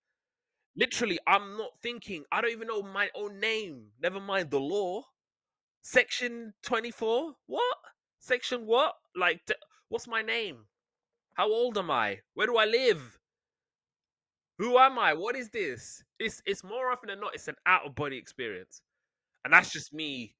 Literally, 0.76 1.18
I'm 1.26 1.56
not 1.56 1.78
thinking. 1.82 2.24
I 2.32 2.40
don't 2.40 2.50
even 2.50 2.66
know 2.66 2.82
my 2.82 3.10
own 3.14 3.38
name. 3.38 3.92
Never 4.00 4.20
mind 4.20 4.50
the 4.50 4.58
law. 4.60 5.04
Section 5.82 6.54
24? 6.62 7.36
What? 7.46 7.76
Section 8.18 8.66
what? 8.66 8.94
Like, 9.14 9.48
what's 9.88 10.08
my 10.08 10.22
name? 10.22 10.66
How 11.34 11.48
old 11.50 11.78
am 11.78 11.90
I? 11.90 12.20
Where 12.34 12.46
do 12.46 12.56
I 12.56 12.64
live? 12.64 13.18
Who 14.58 14.78
am 14.78 14.98
I? 14.98 15.12
What 15.14 15.36
is 15.36 15.50
this? 15.50 16.02
It's 16.18 16.42
it's 16.46 16.62
more 16.64 16.90
often 16.90 17.08
than 17.08 17.20
not, 17.20 17.34
it's 17.34 17.48
an 17.48 17.56
out 17.66 17.86
of 17.86 17.94
body 17.94 18.16
experience, 18.16 18.82
and 19.44 19.52
that's 19.52 19.72
just 19.72 19.92
me 19.92 20.34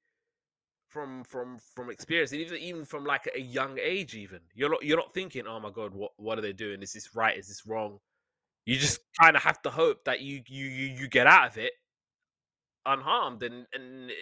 from 0.89 1.23
from 1.23 1.57
from 1.75 1.89
experience, 1.89 2.31
and 2.31 2.41
even 2.41 2.57
even 2.59 2.85
from 2.85 3.03
like 3.05 3.29
a 3.35 3.41
young 3.41 3.77
age. 3.79 4.15
Even 4.15 4.39
you're 4.53 4.69
not 4.69 4.83
you're 4.83 4.97
not 4.97 5.13
thinking, 5.13 5.45
oh 5.47 5.59
my 5.59 5.69
god, 5.71 5.93
what 5.93 6.11
what 6.17 6.37
are 6.39 6.41
they 6.41 6.53
doing? 6.53 6.81
Is 6.81 6.93
this 6.93 7.15
right? 7.15 7.37
Is 7.37 7.47
this 7.47 7.65
wrong? 7.65 7.99
You 8.65 8.77
just 8.77 8.99
kind 9.21 9.35
of 9.35 9.43
have 9.43 9.61
to 9.63 9.69
hope 9.69 10.05
that 10.05 10.21
you 10.21 10.41
you 10.47 10.65
you 10.67 10.87
you 11.01 11.07
get 11.09 11.27
out 11.27 11.49
of 11.49 11.57
it 11.57 11.73
unharmed, 12.85 13.43
and 13.43 13.65
and 13.73 14.11
eh, 14.11 14.13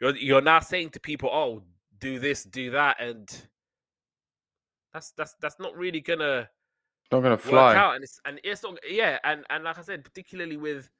you're 0.00 0.16
you're 0.16 0.40
now 0.42 0.60
saying 0.60 0.90
to 0.90 1.00
people, 1.00 1.30
oh, 1.32 1.62
do 1.98 2.18
this, 2.18 2.44
do 2.44 2.70
that, 2.72 3.00
and 3.00 3.28
that's 4.92 5.12
that's 5.12 5.34
that's 5.40 5.58
not 5.58 5.76
really 5.76 6.00
gonna 6.00 6.48
Not 7.12 7.20
gonna 7.20 7.30
work 7.30 7.40
fly. 7.40 7.76
out 7.76 7.94
and 7.94 8.04
it's 8.04 8.20
and 8.24 8.40
it's 8.42 8.62
not 8.62 8.78
yeah 8.88 9.18
and 9.24 9.44
and 9.50 9.64
like 9.64 9.78
i 9.78 9.82
said 9.82 10.02
particularly 10.02 10.56
with 10.56 10.90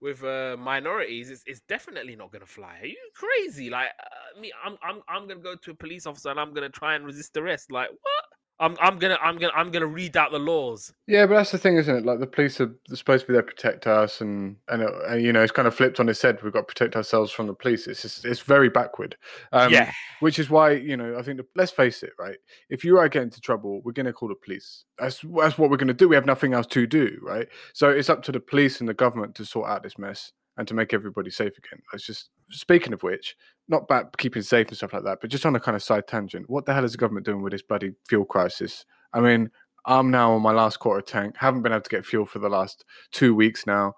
with 0.00 0.24
uh 0.24 0.56
minorities 0.58 1.30
it's, 1.30 1.42
it's 1.46 1.60
definitely 1.68 2.16
not 2.16 2.32
gonna 2.32 2.46
fly. 2.46 2.78
Are 2.80 2.86
you 2.86 2.96
crazy? 3.14 3.68
Like 3.68 3.88
uh, 4.00 4.40
me 4.40 4.50
i'm 4.64 4.78
i'm 4.82 5.02
i'm 5.08 5.28
gonna 5.28 5.40
go 5.40 5.56
to 5.56 5.70
a 5.72 5.74
police 5.74 6.06
officer 6.06 6.30
and 6.30 6.40
i'm 6.40 6.54
gonna 6.54 6.70
try 6.70 6.94
and 6.94 7.04
resist 7.04 7.36
arrest. 7.36 7.70
Like 7.70 7.90
what 7.90 8.24
i'm 8.60 8.76
i'm 8.80 8.98
gonna 8.98 9.18
i'm 9.22 9.36
gonna 9.36 9.52
i'm 9.54 9.70
gonna 9.70 9.86
read 9.86 10.16
out 10.16 10.30
the 10.30 10.38
laws 10.38 10.92
Yeah, 11.06 11.26
but 11.26 11.34
that's 11.34 11.50
the 11.50 11.58
thing, 11.58 11.76
isn't 11.76 11.94
it? 11.94 12.06
Like 12.06 12.20
the 12.20 12.26
police 12.26 12.60
are 12.60 12.72
supposed 12.88 13.22
to 13.22 13.26
be 13.26 13.32
there 13.32 13.42
to 13.42 13.52
protect 13.52 13.86
us, 13.86 14.20
and 14.20 14.56
and, 14.68 14.82
uh, 14.82 15.00
and 15.08 15.22
you 15.22 15.32
know 15.32 15.42
it's 15.42 15.52
kind 15.52 15.66
of 15.66 15.74
flipped 15.74 15.98
on 15.98 16.08
its 16.08 16.22
head. 16.22 16.40
We've 16.42 16.52
got 16.52 16.60
to 16.60 16.74
protect 16.74 16.94
ourselves 16.94 17.32
from 17.32 17.48
the 17.48 17.54
police. 17.54 17.88
It's 17.88 18.02
just, 18.02 18.24
it's 18.24 18.40
very 18.40 18.68
backward. 18.68 19.16
Um, 19.52 19.72
yeah 19.72 19.90
Which 20.20 20.38
is 20.38 20.50
why 20.50 20.72
you 20.72 20.96
know 20.96 21.18
I 21.18 21.22
think 21.22 21.38
the, 21.38 21.46
let's 21.56 21.72
face 21.72 22.02
it, 22.02 22.12
right? 22.18 22.36
If 22.68 22.84
you 22.84 22.98
are 22.98 23.08
getting 23.08 23.26
into 23.26 23.40
trouble, 23.40 23.80
we're 23.84 23.92
going 23.92 24.06
to 24.06 24.12
call 24.12 24.28
the 24.28 24.36
police. 24.36 24.84
That's 24.98 25.20
that's 25.36 25.58
what 25.58 25.70
we're 25.70 25.76
going 25.76 25.88
to 25.88 25.94
do. 25.94 26.08
We 26.08 26.14
have 26.14 26.26
nothing 26.26 26.54
else 26.54 26.66
to 26.68 26.86
do, 26.86 27.18
right? 27.22 27.48
So 27.72 27.90
it's 27.90 28.10
up 28.10 28.22
to 28.24 28.32
the 28.32 28.40
police 28.40 28.78
and 28.80 28.88
the 28.88 28.94
government 28.94 29.34
to 29.36 29.44
sort 29.44 29.68
out 29.68 29.82
this 29.82 29.98
mess 29.98 30.32
and 30.56 30.68
to 30.68 30.74
make 30.74 30.94
everybody 30.94 31.30
safe 31.30 31.56
again. 31.58 31.82
It's 31.92 32.06
just 32.06 32.28
speaking 32.50 32.92
of 32.92 33.02
which, 33.02 33.36
not 33.70 33.84
about 33.84 34.16
keeping 34.18 34.42
safe 34.42 34.68
and 34.68 34.76
stuff 34.76 34.92
like 34.92 35.04
that, 35.04 35.18
but 35.20 35.30
just 35.30 35.46
on 35.46 35.56
a 35.56 35.60
kind 35.60 35.76
of 35.76 35.82
side 35.82 36.06
tangent, 36.06 36.50
what 36.50 36.66
the 36.66 36.74
hell 36.74 36.84
is 36.84 36.92
the 36.92 36.98
government 36.98 37.24
doing 37.24 37.40
with 37.40 37.52
this 37.52 37.62
bloody 37.62 37.92
fuel 38.08 38.24
crisis? 38.24 38.84
I 39.14 39.20
mean, 39.20 39.50
I'm 39.86 40.10
now 40.10 40.32
on 40.32 40.42
my 40.42 40.52
last 40.52 40.78
quarter 40.78 41.00
tank, 41.00 41.36
haven't 41.38 41.62
been 41.62 41.72
able 41.72 41.82
to 41.82 41.90
get 41.90 42.04
fuel 42.04 42.26
for 42.26 42.40
the 42.40 42.48
last 42.48 42.84
two 43.12 43.34
weeks 43.34 43.66
now. 43.66 43.94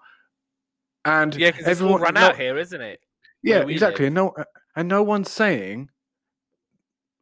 And 1.05 1.35
Yeah, 1.35 1.51
because 1.51 1.67
everyone 1.67 2.01
run 2.01 2.17
out 2.17 2.37
here, 2.37 2.57
isn't 2.57 2.79
it? 2.79 3.01
yeah, 3.41 3.67
exactly. 3.67 4.05
live. 4.05 4.07
And 4.07 4.15
no, 4.15 4.29
uh, 4.29 4.43
and 4.75 4.87
no 4.87 5.03
one's 5.03 5.29
saying 5.31 5.89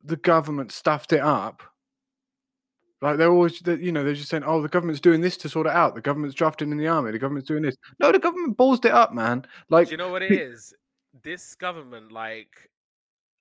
the 0.04 0.18
government 0.18 0.72
stuffed 0.72 1.14
it 1.14 1.22
up. 1.22 1.64
Like 3.02 3.18
they're 3.18 3.32
always, 3.32 3.60
you 3.66 3.92
know, 3.92 4.04
they're 4.04 4.14
just 4.14 4.30
saying, 4.30 4.44
"Oh, 4.46 4.62
the 4.62 4.68
government's 4.68 5.02
doing 5.02 5.22
this 5.22 5.36
to 5.38 5.50
sort 5.50 5.66
it 5.66 5.74
out. 5.74 5.96
The 5.96 6.02
government's 6.02 6.36
drafting 6.36 6.72
in 6.72 6.78
the 6.78 6.88
army. 6.88 7.12
The 7.12 7.18
government's 7.18 7.48
doing 7.48 7.64
this." 7.64 7.76
No, 8.00 8.12
the 8.12 8.20
government 8.20 8.58
ballsed 8.58 8.86
it 8.86 8.92
up, 8.92 9.12
man. 9.12 9.44
Like, 9.70 9.88
Do 9.88 9.92
you 9.92 9.98
know 9.98 10.10
what 10.10 10.22
it 10.22 10.32
is? 10.32 10.72
This 11.24 11.56
government, 11.56 12.12
like, 12.12 12.70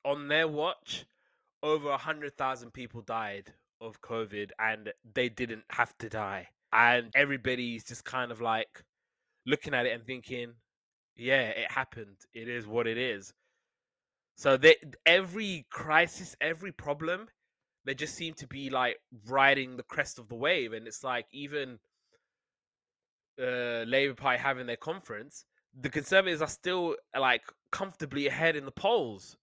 on 0.05 0.29
their 0.29 0.49
watch, 0.49 1.07
over 1.63 1.91
a 1.91 1.99
hundred 1.99 2.37
thousand 2.37 2.73
people 2.73 3.03
died 3.03 3.53
of 3.81 4.01
COVID, 4.03 4.51
and 4.59 4.93
they 5.15 5.29
didn't 5.29 5.65
have 5.71 5.97
to 5.99 6.09
die. 6.09 6.49
And 6.73 7.11
everybody's 7.15 7.85
just 7.85 8.05
kind 8.05 8.31
of 8.33 8.41
like 8.41 8.85
looking 9.47 9.75
at 9.75 9.87
it 9.87 9.93
and 9.93 10.07
thinking, 10.07 10.55
"Yeah, 11.17 11.49
it 11.51 11.71
happened. 11.71 12.19
It 12.35 12.49
is 12.49 12.67
what 12.67 12.87
it 12.87 12.99
is." 12.99 13.33
So 14.37 14.57
they, 14.57 14.77
every 15.07 15.67
crisis, 15.71 16.35
every 16.41 16.73
problem, 16.73 17.29
they 17.85 17.95
just 17.95 18.15
seem 18.15 18.35
to 18.35 18.47
be 18.47 18.71
like 18.71 18.99
riding 19.27 19.77
the 19.77 19.83
crest 19.85 20.19
of 20.19 20.29
the 20.29 20.35
wave, 20.37 20.73
and 20.73 20.87
it's 20.87 21.05
like 21.05 21.27
even 21.33 21.79
uh, 23.41 23.85
Labour 23.87 24.15
Party 24.15 24.39
having 24.39 24.67
their 24.67 24.77
conference, 24.77 25.45
the 25.79 25.89
Conservatives 25.89 26.43
are 26.43 26.49
still 26.49 26.97
like 27.19 27.43
comfortably 27.73 28.27
ahead 28.27 28.57
in 28.57 28.65
the 28.65 28.73
polls. 28.73 29.37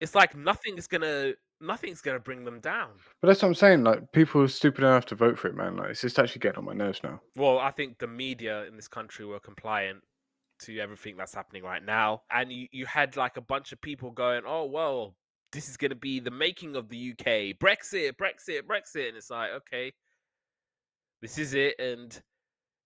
It's 0.00 0.14
like 0.14 0.36
nothing 0.36 0.78
is 0.78 0.86
gonna 0.86 1.34
nothing's 1.60 2.00
gonna 2.00 2.20
bring 2.20 2.44
them 2.44 2.60
down. 2.60 2.90
but 3.20 3.28
that's 3.28 3.42
what 3.42 3.48
I'm 3.48 3.54
saying. 3.54 3.84
Like, 3.84 4.12
people 4.12 4.42
are 4.42 4.48
stupid 4.48 4.84
enough 4.84 5.06
to 5.06 5.14
vote 5.14 5.38
for 5.38 5.48
it, 5.48 5.54
man. 5.54 5.76
Like, 5.76 5.90
it's 5.90 6.00
just 6.00 6.18
actually 6.18 6.40
getting 6.40 6.58
on 6.58 6.64
my 6.64 6.72
nerves 6.72 7.00
now. 7.02 7.20
Well, 7.36 7.58
I 7.58 7.70
think 7.70 7.98
the 7.98 8.06
media 8.06 8.64
in 8.64 8.76
this 8.76 8.88
country 8.88 9.26
were 9.26 9.40
compliant 9.40 10.02
to 10.60 10.78
everything 10.78 11.16
that's 11.16 11.34
happening 11.34 11.62
right 11.62 11.84
now, 11.84 12.22
and 12.30 12.52
you, 12.52 12.68
you 12.70 12.86
had 12.86 13.16
like 13.16 13.36
a 13.36 13.42
bunch 13.42 13.72
of 13.72 13.80
people 13.80 14.10
going, 14.10 14.42
"Oh 14.46 14.66
well, 14.66 15.16
this 15.52 15.68
is 15.68 15.76
gonna 15.76 15.94
be 15.94 16.20
the 16.20 16.30
making 16.30 16.76
of 16.76 16.88
the 16.88 17.12
UK, 17.12 17.58
Brexit, 17.58 18.12
Brexit, 18.16 18.62
Brexit," 18.62 19.08
and 19.08 19.16
it's 19.16 19.30
like, 19.30 19.50
okay, 19.52 19.92
this 21.22 21.38
is 21.38 21.54
it, 21.54 21.78
and 21.78 22.22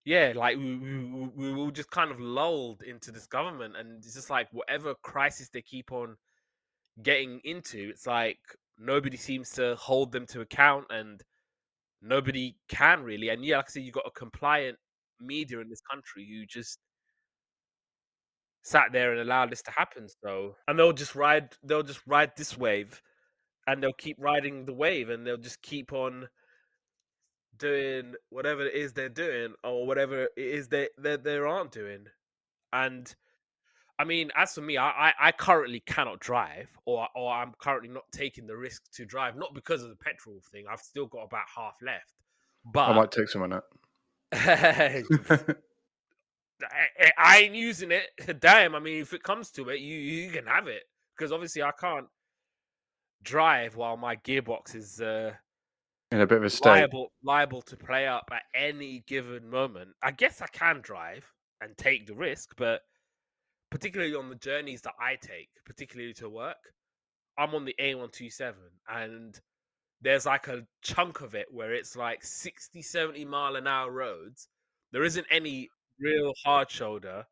yeah, 0.04 0.32
like 0.36 0.56
we, 0.58 0.76
we, 0.76 1.04
we 1.04 1.52
we 1.52 1.52
were 1.52 1.70
just 1.70 1.90
kind 1.90 2.10
of 2.10 2.20
lulled 2.20 2.82
into 2.82 3.10
this 3.10 3.26
government, 3.26 3.74
and 3.76 4.04
it's 4.04 4.14
just 4.14 4.30
like 4.30 4.48
whatever 4.52 4.94
crisis 5.02 5.48
they 5.48 5.62
keep 5.62 5.92
on 5.92 6.16
getting 7.02 7.40
into, 7.44 7.88
it's 7.90 8.06
like 8.06 8.38
nobody 8.78 9.16
seems 9.16 9.50
to 9.50 9.76
hold 9.76 10.12
them 10.12 10.26
to 10.26 10.42
account, 10.42 10.86
and 10.90 11.22
nobody 12.02 12.56
can 12.68 13.02
really. 13.02 13.30
And 13.30 13.44
yeah, 13.44 13.56
like 13.56 13.66
I 13.68 13.72
said, 13.72 13.82
you 13.84 13.92
got 13.92 14.06
a 14.06 14.10
compliant 14.10 14.76
media 15.20 15.60
in 15.60 15.68
this 15.70 15.82
country 15.90 16.26
who 16.28 16.44
just 16.46 16.78
sat 18.62 18.92
there 18.92 19.12
and 19.12 19.20
allowed 19.20 19.50
this 19.50 19.62
to 19.62 19.70
happen. 19.70 20.06
So, 20.22 20.56
and 20.68 20.78
they'll 20.78 20.92
just 20.92 21.14
ride, 21.14 21.50
they'll 21.62 21.82
just 21.82 22.00
ride 22.06 22.32
this 22.36 22.58
wave, 22.58 23.00
and 23.66 23.82
they'll 23.82 23.92
keep 23.94 24.16
riding 24.20 24.66
the 24.66 24.74
wave, 24.74 25.08
and 25.08 25.26
they'll 25.26 25.36
just 25.38 25.62
keep 25.62 25.92
on 25.94 26.28
doing 27.58 28.14
whatever 28.30 28.66
it 28.66 28.74
is 28.74 28.92
they're 28.92 29.08
doing 29.08 29.54
or 29.62 29.86
whatever 29.86 30.24
it 30.24 30.30
is 30.36 30.68
they 30.68 30.88
they, 30.98 31.16
they 31.16 31.36
aren't 31.36 31.72
doing 31.72 32.06
and 32.72 33.14
i 33.98 34.04
mean 34.04 34.30
as 34.36 34.54
for 34.54 34.60
me 34.60 34.76
I, 34.76 35.08
I 35.10 35.12
i 35.20 35.32
currently 35.32 35.80
cannot 35.80 36.20
drive 36.20 36.68
or 36.84 37.08
or 37.14 37.32
i'm 37.32 37.52
currently 37.58 37.88
not 37.88 38.04
taking 38.12 38.46
the 38.46 38.56
risk 38.56 38.82
to 38.94 39.04
drive 39.04 39.36
not 39.36 39.54
because 39.54 39.82
of 39.82 39.90
the 39.90 39.96
petrol 39.96 40.40
thing 40.50 40.64
i've 40.70 40.80
still 40.80 41.06
got 41.06 41.24
about 41.24 41.46
half 41.54 41.74
left 41.82 42.12
but 42.72 42.88
I 42.88 42.94
might 42.94 43.12
take 43.12 43.28
some 43.28 43.42
on 43.42 43.50
that. 43.50 43.64
I, 46.62 46.66
I- 46.98 47.12
I 47.18 47.38
ain't 47.40 47.54
using 47.54 47.90
it 47.92 48.10
damn 48.40 48.74
i 48.74 48.80
mean 48.80 49.00
if 49.02 49.12
it 49.12 49.22
comes 49.22 49.50
to 49.52 49.68
it 49.70 49.80
you 49.80 49.96
you 49.96 50.30
can 50.30 50.46
have 50.46 50.66
it 50.68 50.84
because 51.16 51.32
obviously 51.32 51.62
i 51.62 51.72
can't 51.78 52.06
drive 53.22 53.76
while 53.76 53.96
my 53.96 54.16
gearbox 54.16 54.74
is 54.74 55.00
uh 55.00 55.32
In 56.10 56.20
a 56.20 56.26
bit 56.26 56.38
of 56.38 56.44
a 56.44 56.50
state. 56.50 56.70
liable 56.70 57.12
liable 57.22 57.62
to 57.62 57.76
play 57.76 58.06
up 58.06 58.30
at 58.32 58.42
any 58.54 59.02
given 59.06 59.48
moment. 59.48 59.90
I 60.02 60.12
guess 60.12 60.40
I 60.40 60.46
can 60.46 60.80
drive 60.80 61.24
and 61.60 61.76
take 61.76 62.06
the 62.06 62.14
risk, 62.14 62.54
but 62.56 62.82
particularly 63.70 64.14
on 64.14 64.28
the 64.28 64.36
journeys 64.36 64.82
that 64.82 64.94
I 65.00 65.16
take, 65.16 65.48
particularly 65.64 66.14
to 66.14 66.28
work, 66.28 66.72
I'm 67.36 67.54
on 67.54 67.64
the 67.64 67.74
A127 67.80 68.54
and 68.88 69.40
there's 70.00 70.26
like 70.26 70.48
a 70.48 70.66
chunk 70.82 71.22
of 71.22 71.34
it 71.34 71.46
where 71.50 71.72
it's 71.72 71.96
like 71.96 72.22
60, 72.22 72.82
70 72.82 73.24
mile 73.24 73.56
an 73.56 73.66
hour 73.66 73.90
roads. 73.90 74.48
There 74.92 75.02
isn't 75.02 75.26
any 75.30 75.70
real 75.98 76.32
hard 76.44 76.70
shoulder. 76.70 77.24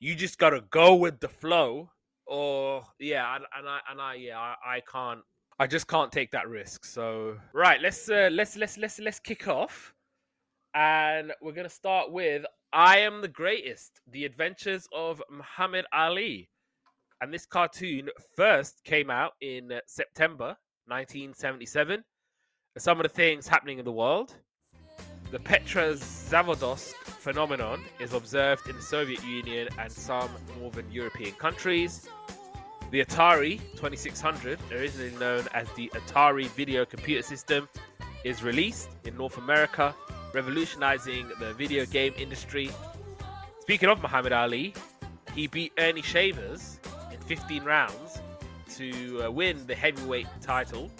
You 0.00 0.14
just 0.14 0.38
got 0.38 0.50
to 0.50 0.62
go 0.70 0.94
with 0.94 1.20
the 1.20 1.28
flow 1.28 1.90
or 2.26 2.84
yeah, 2.98 3.36
and, 3.36 3.44
and 3.56 3.68
I 3.68 3.80
and 3.90 4.00
I 4.00 4.14
yeah, 4.14 4.38
I, 4.38 4.76
I 4.76 4.80
can't 4.80 5.22
I 5.60 5.66
just 5.66 5.88
can't 5.88 6.12
take 6.12 6.30
that 6.30 6.48
risk. 6.48 6.84
So 6.84 7.36
right, 7.52 7.80
let's 7.80 8.08
uh, 8.08 8.28
let's 8.30 8.56
let's 8.56 8.78
let's 8.78 9.00
let's 9.00 9.18
kick 9.18 9.48
off, 9.48 9.92
and 10.74 11.32
we're 11.42 11.52
gonna 11.52 11.68
start 11.68 12.12
with 12.12 12.44
"I 12.72 12.98
Am 12.98 13.20
the 13.20 13.28
Greatest: 13.28 14.00
The 14.12 14.24
Adventures 14.24 14.86
of 14.92 15.20
Muhammad 15.28 15.84
Ali," 15.92 16.48
and 17.20 17.34
this 17.34 17.44
cartoon 17.44 18.08
first 18.36 18.84
came 18.84 19.10
out 19.10 19.32
in 19.40 19.72
September 19.86 20.56
1977. 20.86 22.04
Some 22.76 23.00
of 23.00 23.02
the 23.02 23.08
things 23.08 23.48
happening 23.48 23.80
in 23.80 23.84
the 23.84 23.92
world. 23.92 24.36
The 25.32 25.40
Petrozavodsk 25.40 26.94
phenomenon 26.94 27.82
is 27.98 28.12
observed 28.14 28.68
in 28.68 28.76
the 28.76 28.82
Soviet 28.82 29.22
Union 29.24 29.68
and 29.76 29.90
some 29.90 30.30
northern 30.58 30.90
European 30.92 31.32
countries. 31.32 32.08
The 32.90 33.04
Atari 33.04 33.60
2600, 33.76 34.58
originally 34.72 35.14
known 35.18 35.46
as 35.52 35.70
the 35.72 35.90
Atari 35.94 36.46
Video 36.48 36.86
Computer 36.86 37.22
System, 37.22 37.68
is 38.24 38.42
released 38.42 38.88
in 39.04 39.14
North 39.14 39.36
America, 39.36 39.94
revolutionizing 40.32 41.30
the 41.38 41.52
video 41.52 41.84
game 41.84 42.14
industry. 42.16 42.70
Speaking 43.60 43.90
of 43.90 44.00
Muhammad 44.00 44.32
Ali, 44.32 44.72
he 45.34 45.46
beat 45.48 45.76
Earnie 45.76 46.02
Shavers 46.02 46.80
in 47.12 47.20
15 47.20 47.62
rounds 47.62 48.22
to 48.76 49.26
uh, 49.26 49.30
win 49.30 49.66
the 49.66 49.74
heavyweight 49.74 50.28
title. 50.40 50.90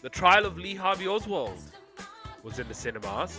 The 0.00 0.08
Trial 0.08 0.46
of 0.46 0.56
Lee 0.56 0.74
Harvey 0.74 1.06
Oswald 1.06 1.58
was 2.42 2.58
in 2.58 2.66
the 2.66 2.74
cinemas, 2.74 3.38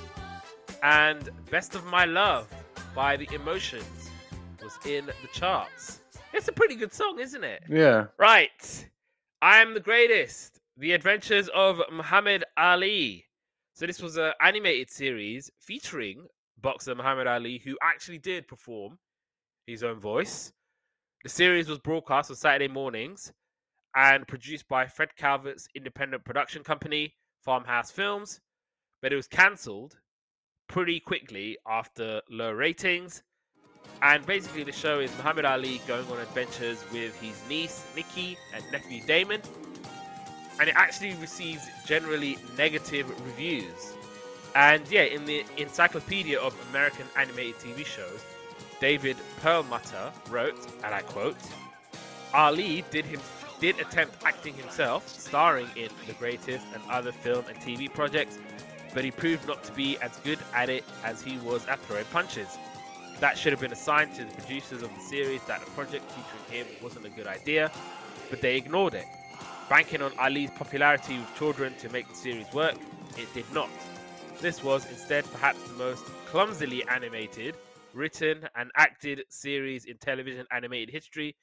and 0.84 1.32
Best 1.50 1.74
of 1.74 1.84
My 1.86 2.06
Love 2.06 2.48
by 2.94 3.18
The 3.18 3.28
Emotions 3.34 4.12
was 4.62 4.78
in 4.86 5.08
the 5.08 5.28
charts. 5.34 6.03
It's 6.34 6.48
a 6.48 6.52
pretty 6.52 6.76
good 6.76 6.92
song, 6.92 7.20
isn't 7.20 7.44
it? 7.44 7.64
Yeah. 7.70 8.08
Right. 8.18 8.90
I 9.42 9.62
am 9.62 9.74
the 9.74 9.80
greatest. 9.80 10.60
The 10.78 10.94
Adventures 10.94 11.48
of 11.50 11.80
Muhammad 11.92 12.44
Ali. 12.58 13.26
So 13.76 13.86
this 13.86 14.02
was 14.02 14.18
an 14.18 14.34
animated 14.42 14.90
series 14.90 15.52
featuring 15.60 16.26
boxer 16.60 16.96
Muhammad 16.96 17.28
Ali, 17.28 17.60
who 17.64 17.78
actually 17.84 18.18
did 18.18 18.48
perform 18.48 18.98
his 19.68 19.84
own 19.84 20.00
voice. 20.00 20.52
The 21.24 21.30
series 21.30 21.70
was 21.70 21.80
broadcast 21.80 22.32
on 22.32 22.36
Saturday 22.36 22.68
mornings 22.68 23.32
and 23.96 24.28
produced 24.28 24.68
by 24.68 24.88
Fred 24.88 25.16
Calvert's 25.16 25.68
independent 25.76 26.26
production 26.26 26.64
company, 26.64 27.14
Farmhouse 27.46 27.92
Films, 27.92 28.42
but 29.02 29.14
it 29.14 29.16
was 29.16 29.28
cancelled 29.28 29.96
pretty 30.68 31.00
quickly 31.00 31.58
after 31.68 32.22
low 32.30 32.52
ratings. 32.52 33.22
And 34.02 34.26
basically, 34.26 34.64
the 34.64 34.72
show 34.72 35.00
is 35.00 35.12
Muhammad 35.18 35.46
Ali 35.46 35.82
going 35.88 36.06
on 36.08 36.20
adventures 36.20 36.84
with 36.92 37.20
his 37.22 37.42
niece 37.48 37.86
Nikki 37.96 38.38
and 38.54 38.64
nephew 38.72 39.02
Damon. 39.06 39.42
And 40.60 40.70
it 40.70 40.76
actually 40.76 41.14
receives 41.16 41.68
generally 41.86 42.38
negative 42.58 43.10
reviews. 43.26 43.94
And 44.56 44.86
yeah, 44.90 45.04
in 45.04 45.26
the 45.26 45.44
Encyclopedia 45.58 46.40
of 46.40 46.56
American 46.70 47.06
Animated 47.18 47.56
TV 47.56 47.86
Shows, 47.86 48.24
David 48.80 49.18
Perlmutter 49.42 50.12
wrote, 50.30 50.58
and 50.84 50.94
I 50.94 51.02
quote, 51.02 51.38
Ali 52.34 52.84
did 52.92 53.06
him 53.06 53.22
did 53.60 53.80
attempt 53.80 54.14
acting 54.26 54.54
himself, 54.56 55.08
starring 55.08 55.70
in 55.78 55.88
The 56.06 56.12
Greatest 56.14 56.66
and 56.74 56.84
other 56.92 57.14
film 57.14 57.46
and 57.48 57.58
TV 57.60 57.92
projects, 57.92 58.38
but 58.94 59.06
he 59.06 59.12
proved 59.12 59.48
not 59.48 59.64
to 59.64 59.72
be 59.72 59.98
as 60.00 60.18
good 60.18 60.40
at 60.54 60.70
it 60.70 60.84
as 61.06 61.22
he 61.22 61.38
was 61.38 61.66
at 61.68 61.80
throwing 61.86 62.04
punches. 62.12 62.58
That 63.20 63.38
should 63.38 63.54
have 63.54 63.62
been 63.62 63.72
assigned 63.72 64.16
to 64.16 64.26
the 64.26 64.34
producers 64.34 64.82
of 64.82 64.94
the 64.94 65.02
series 65.02 65.42
that 65.44 65.64
the 65.64 65.72
project 65.72 66.12
featuring 66.12 66.66
him 66.66 66.76
wasn't 66.82 67.06
a 67.06 67.10
good 67.10 67.28
idea, 67.28 67.72
but 68.30 68.42
they 68.42 68.58
ignored 68.58 68.94
it. 68.94 69.06
Banking 69.70 70.02
on 70.02 70.12
Ali's 70.20 70.52
popularity 70.52 71.18
with 71.18 71.36
children 71.38 71.74
to 71.80 71.90
make 71.90 72.08
the 72.10 72.16
series 72.16 72.52
work, 72.54 72.76
it 73.18 73.34
did 73.34 73.46
not. 73.54 73.70
This 74.42 74.64
was 74.64 74.90
instead 74.90 75.24
perhaps 75.32 75.62
the 75.64 75.74
most 75.76 76.04
clumsily 76.26 76.84
animated 76.90 77.56
written 77.94 78.48
and 78.56 78.72
acted 78.76 79.24
series 79.30 79.86
in 79.86 79.98
television 79.98 80.46
animated 80.52 80.90
history 80.90 81.36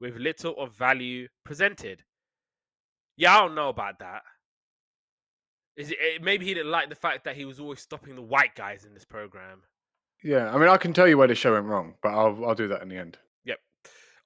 with 0.00 0.16
little 0.16 0.54
of 0.58 0.74
value 0.74 1.26
presented. 1.44 2.02
Yeah, 3.16 3.36
I 3.36 3.40
don't 3.40 3.54
know 3.54 3.68
about 3.68 3.98
that. 4.00 4.22
Is 5.76 5.90
it, 5.90 5.98
eh, 6.00 6.18
maybe 6.22 6.44
he 6.44 6.54
didn't 6.54 6.70
like 6.70 6.88
the 6.88 6.94
fact 6.94 7.24
that 7.24 7.36
he 7.36 7.44
was 7.44 7.58
always 7.58 7.80
stopping 7.80 8.14
the 8.14 8.22
white 8.22 8.54
guys 8.54 8.84
in 8.84 8.94
this 8.94 9.04
program. 9.04 9.62
Yeah, 10.24 10.50
I 10.50 10.56
mean, 10.56 10.70
I 10.70 10.78
can 10.78 10.94
tell 10.94 11.06
you 11.06 11.18
where 11.18 11.28
the 11.28 11.34
show 11.34 11.52
went 11.52 11.66
wrong, 11.66 11.94
but 12.02 12.08
I'll 12.08 12.46
I'll 12.46 12.54
do 12.54 12.66
that 12.68 12.80
in 12.80 12.88
the 12.88 12.96
end. 12.96 13.18
Yep. 13.44 13.58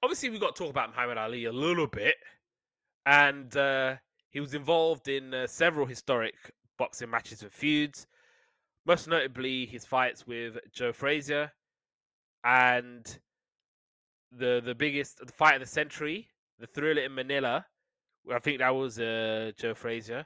Obviously, 0.01 0.29
we've 0.29 0.39
got 0.39 0.55
to 0.55 0.63
talk 0.63 0.71
about 0.71 0.91
Muhammad 0.91 1.17
Ali 1.17 1.43
a 1.43 1.51
little 1.51 1.87
bit, 1.87 2.15
and 3.05 3.55
uh, 3.57 3.95
he 4.29 4.39
was 4.39 4.53
involved 4.53 5.09
in 5.09 5.33
uh, 5.33 5.45
several 5.45 5.85
historic 5.85 6.35
boxing 6.77 7.09
matches 7.09 7.43
and 7.43 7.51
feuds, 7.51 8.07
most 8.85 9.09
notably 9.09 9.65
his 9.65 9.85
fights 9.85 10.25
with 10.25 10.57
Joe 10.71 10.93
Frazier, 10.93 11.51
and 12.45 13.19
the 14.31 14.61
the 14.63 14.75
biggest 14.75 15.17
the 15.17 15.33
fight 15.33 15.55
of 15.55 15.59
the 15.59 15.67
century, 15.67 16.29
the 16.59 16.67
Thrilla 16.67 17.05
in 17.05 17.13
Manila. 17.13 17.65
I 18.33 18.39
think 18.39 18.59
that 18.59 18.73
was 18.73 18.99
uh, 18.99 19.51
Joe 19.57 19.73
Frazier, 19.73 20.25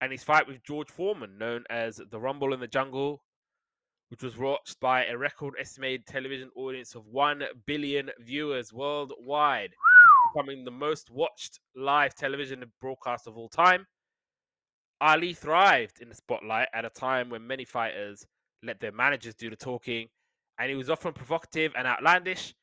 and 0.00 0.12
his 0.12 0.22
fight 0.22 0.46
with 0.46 0.62
George 0.62 0.90
Foreman, 0.90 1.38
known 1.38 1.64
as 1.70 2.00
the 2.08 2.20
Rumble 2.20 2.52
in 2.52 2.60
the 2.60 2.68
Jungle, 2.68 3.20
which 4.08 4.22
was 4.22 4.36
watched 4.38 4.80
by 4.80 5.04
a 5.04 5.16
record 5.16 5.54
estimated 5.58 6.06
television 6.06 6.50
audience 6.56 6.94
of 6.94 7.06
1 7.06 7.42
billion 7.66 8.10
viewers 8.20 8.72
worldwide, 8.72 9.74
becoming 10.32 10.64
the 10.64 10.70
most 10.70 11.10
watched 11.10 11.60
live 11.76 12.14
television 12.14 12.64
broadcast 12.80 13.26
of 13.26 13.36
all 13.36 13.48
time. 13.48 13.86
Ali 15.00 15.32
thrived 15.32 16.00
in 16.00 16.08
the 16.08 16.14
spotlight 16.14 16.68
at 16.74 16.84
a 16.84 16.90
time 16.90 17.28
when 17.28 17.46
many 17.46 17.64
fighters 17.64 18.26
let 18.62 18.80
their 18.80 18.92
managers 18.92 19.34
do 19.34 19.50
the 19.50 19.56
talking, 19.56 20.08
and 20.58 20.70
he 20.70 20.76
was 20.76 20.90
often 20.90 21.12
provocative 21.12 21.72
and 21.76 21.86
outlandish. 21.86 22.54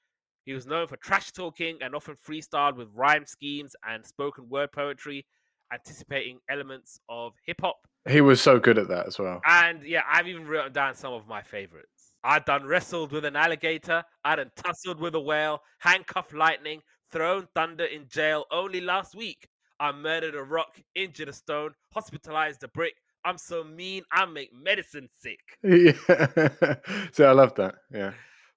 He 0.45 0.53
was 0.53 0.65
known 0.67 0.87
for 0.87 0.97
trash 0.97 1.31
talking 1.31 1.77
and 1.81 1.95
often 1.95 2.15
freestyled 2.15 2.75
with 2.75 2.89
rhyme 2.93 3.25
schemes 3.25 3.75
and 3.87 4.05
spoken 4.05 4.49
word 4.49 4.71
poetry, 4.71 5.25
anticipating 5.73 6.39
elements 6.49 6.99
of 7.09 7.33
hip 7.45 7.61
hop. 7.61 7.77
He 8.07 8.21
was 8.21 8.41
so 8.41 8.59
good 8.59 8.77
at 8.77 8.87
that 8.89 9.07
as 9.07 9.17
well. 9.17 9.41
And 9.45 9.83
yeah, 9.83 10.03
I've 10.09 10.27
even 10.27 10.45
written 10.45 10.71
down 10.71 10.95
some 10.95 11.13
of 11.13 11.27
my 11.27 11.41
favorites. 11.41 12.13
I 12.23 12.39
done 12.39 12.65
wrestled 12.65 13.11
with 13.11 13.25
an 13.25 13.35
alligator. 13.35 14.03
I 14.23 14.35
done 14.35 14.51
tussled 14.55 14.99
with 14.99 15.15
a 15.15 15.19
whale, 15.19 15.61
handcuffed 15.79 16.33
lightning, 16.33 16.81
thrown 17.11 17.47
thunder 17.55 17.85
in 17.85 18.07
jail 18.07 18.45
only 18.51 18.81
last 18.81 19.15
week. 19.15 19.47
I 19.79 19.91
murdered 19.91 20.35
a 20.35 20.43
rock, 20.43 20.79
injured 20.95 21.29
a 21.29 21.33
stone, 21.33 21.71
hospitalized 21.93 22.63
a 22.63 22.67
brick. 22.69 22.95
I'm 23.25 23.37
so 23.37 23.63
mean, 23.63 24.03
I 24.11 24.25
make 24.25 24.51
medicine 24.53 25.09
sick. 25.19 25.39
Yeah. 25.63 26.75
so 27.11 27.25
I 27.25 27.31
love 27.31 27.55
that. 27.55 27.75
Yeah. 27.91 28.13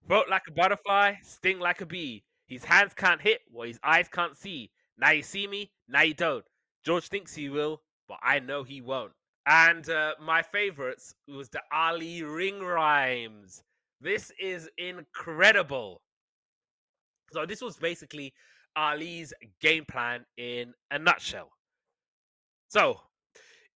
Float 0.07 0.29
like 0.29 0.43
a 0.49 0.53
butterfly, 0.53 1.15
sting 1.23 1.59
like 1.59 1.81
a 1.81 1.87
bee. 1.87 2.25
His 2.47 2.65
hands 2.65 2.93
can't 2.95 3.21
hit 3.21 3.41
what 3.51 3.69
his 3.69 3.79
eyes 3.83 4.09
can't 4.09 4.37
see. 4.37 4.71
Now 4.99 5.11
you 5.11 5.23
see 5.23 5.47
me, 5.47 5.71
now 5.89 6.03
you 6.03 6.15
don't. 6.15 6.45
George 6.89 7.09
thinks 7.09 7.35
he 7.35 7.51
will, 7.51 7.83
but 8.09 8.17
I 8.23 8.39
know 8.39 8.63
he 8.63 8.81
won't. 8.81 9.13
And 9.45 9.87
uh, 9.91 10.15
my 10.23 10.41
favorites 10.41 11.15
was 11.29 11.51
the 11.51 11.61
Ali 11.71 12.23
ring 12.23 12.61
rhymes. 12.61 13.63
This 14.01 14.33
is 14.41 14.71
incredible. 14.79 16.01
So 17.31 17.45
this 17.45 17.61
was 17.61 17.77
basically 17.77 18.33
Ali's 18.75 19.35
game 19.61 19.85
plan 19.85 20.25
in 20.39 20.73
a 20.91 20.99
nutshell. 20.99 21.51
So, 22.69 23.03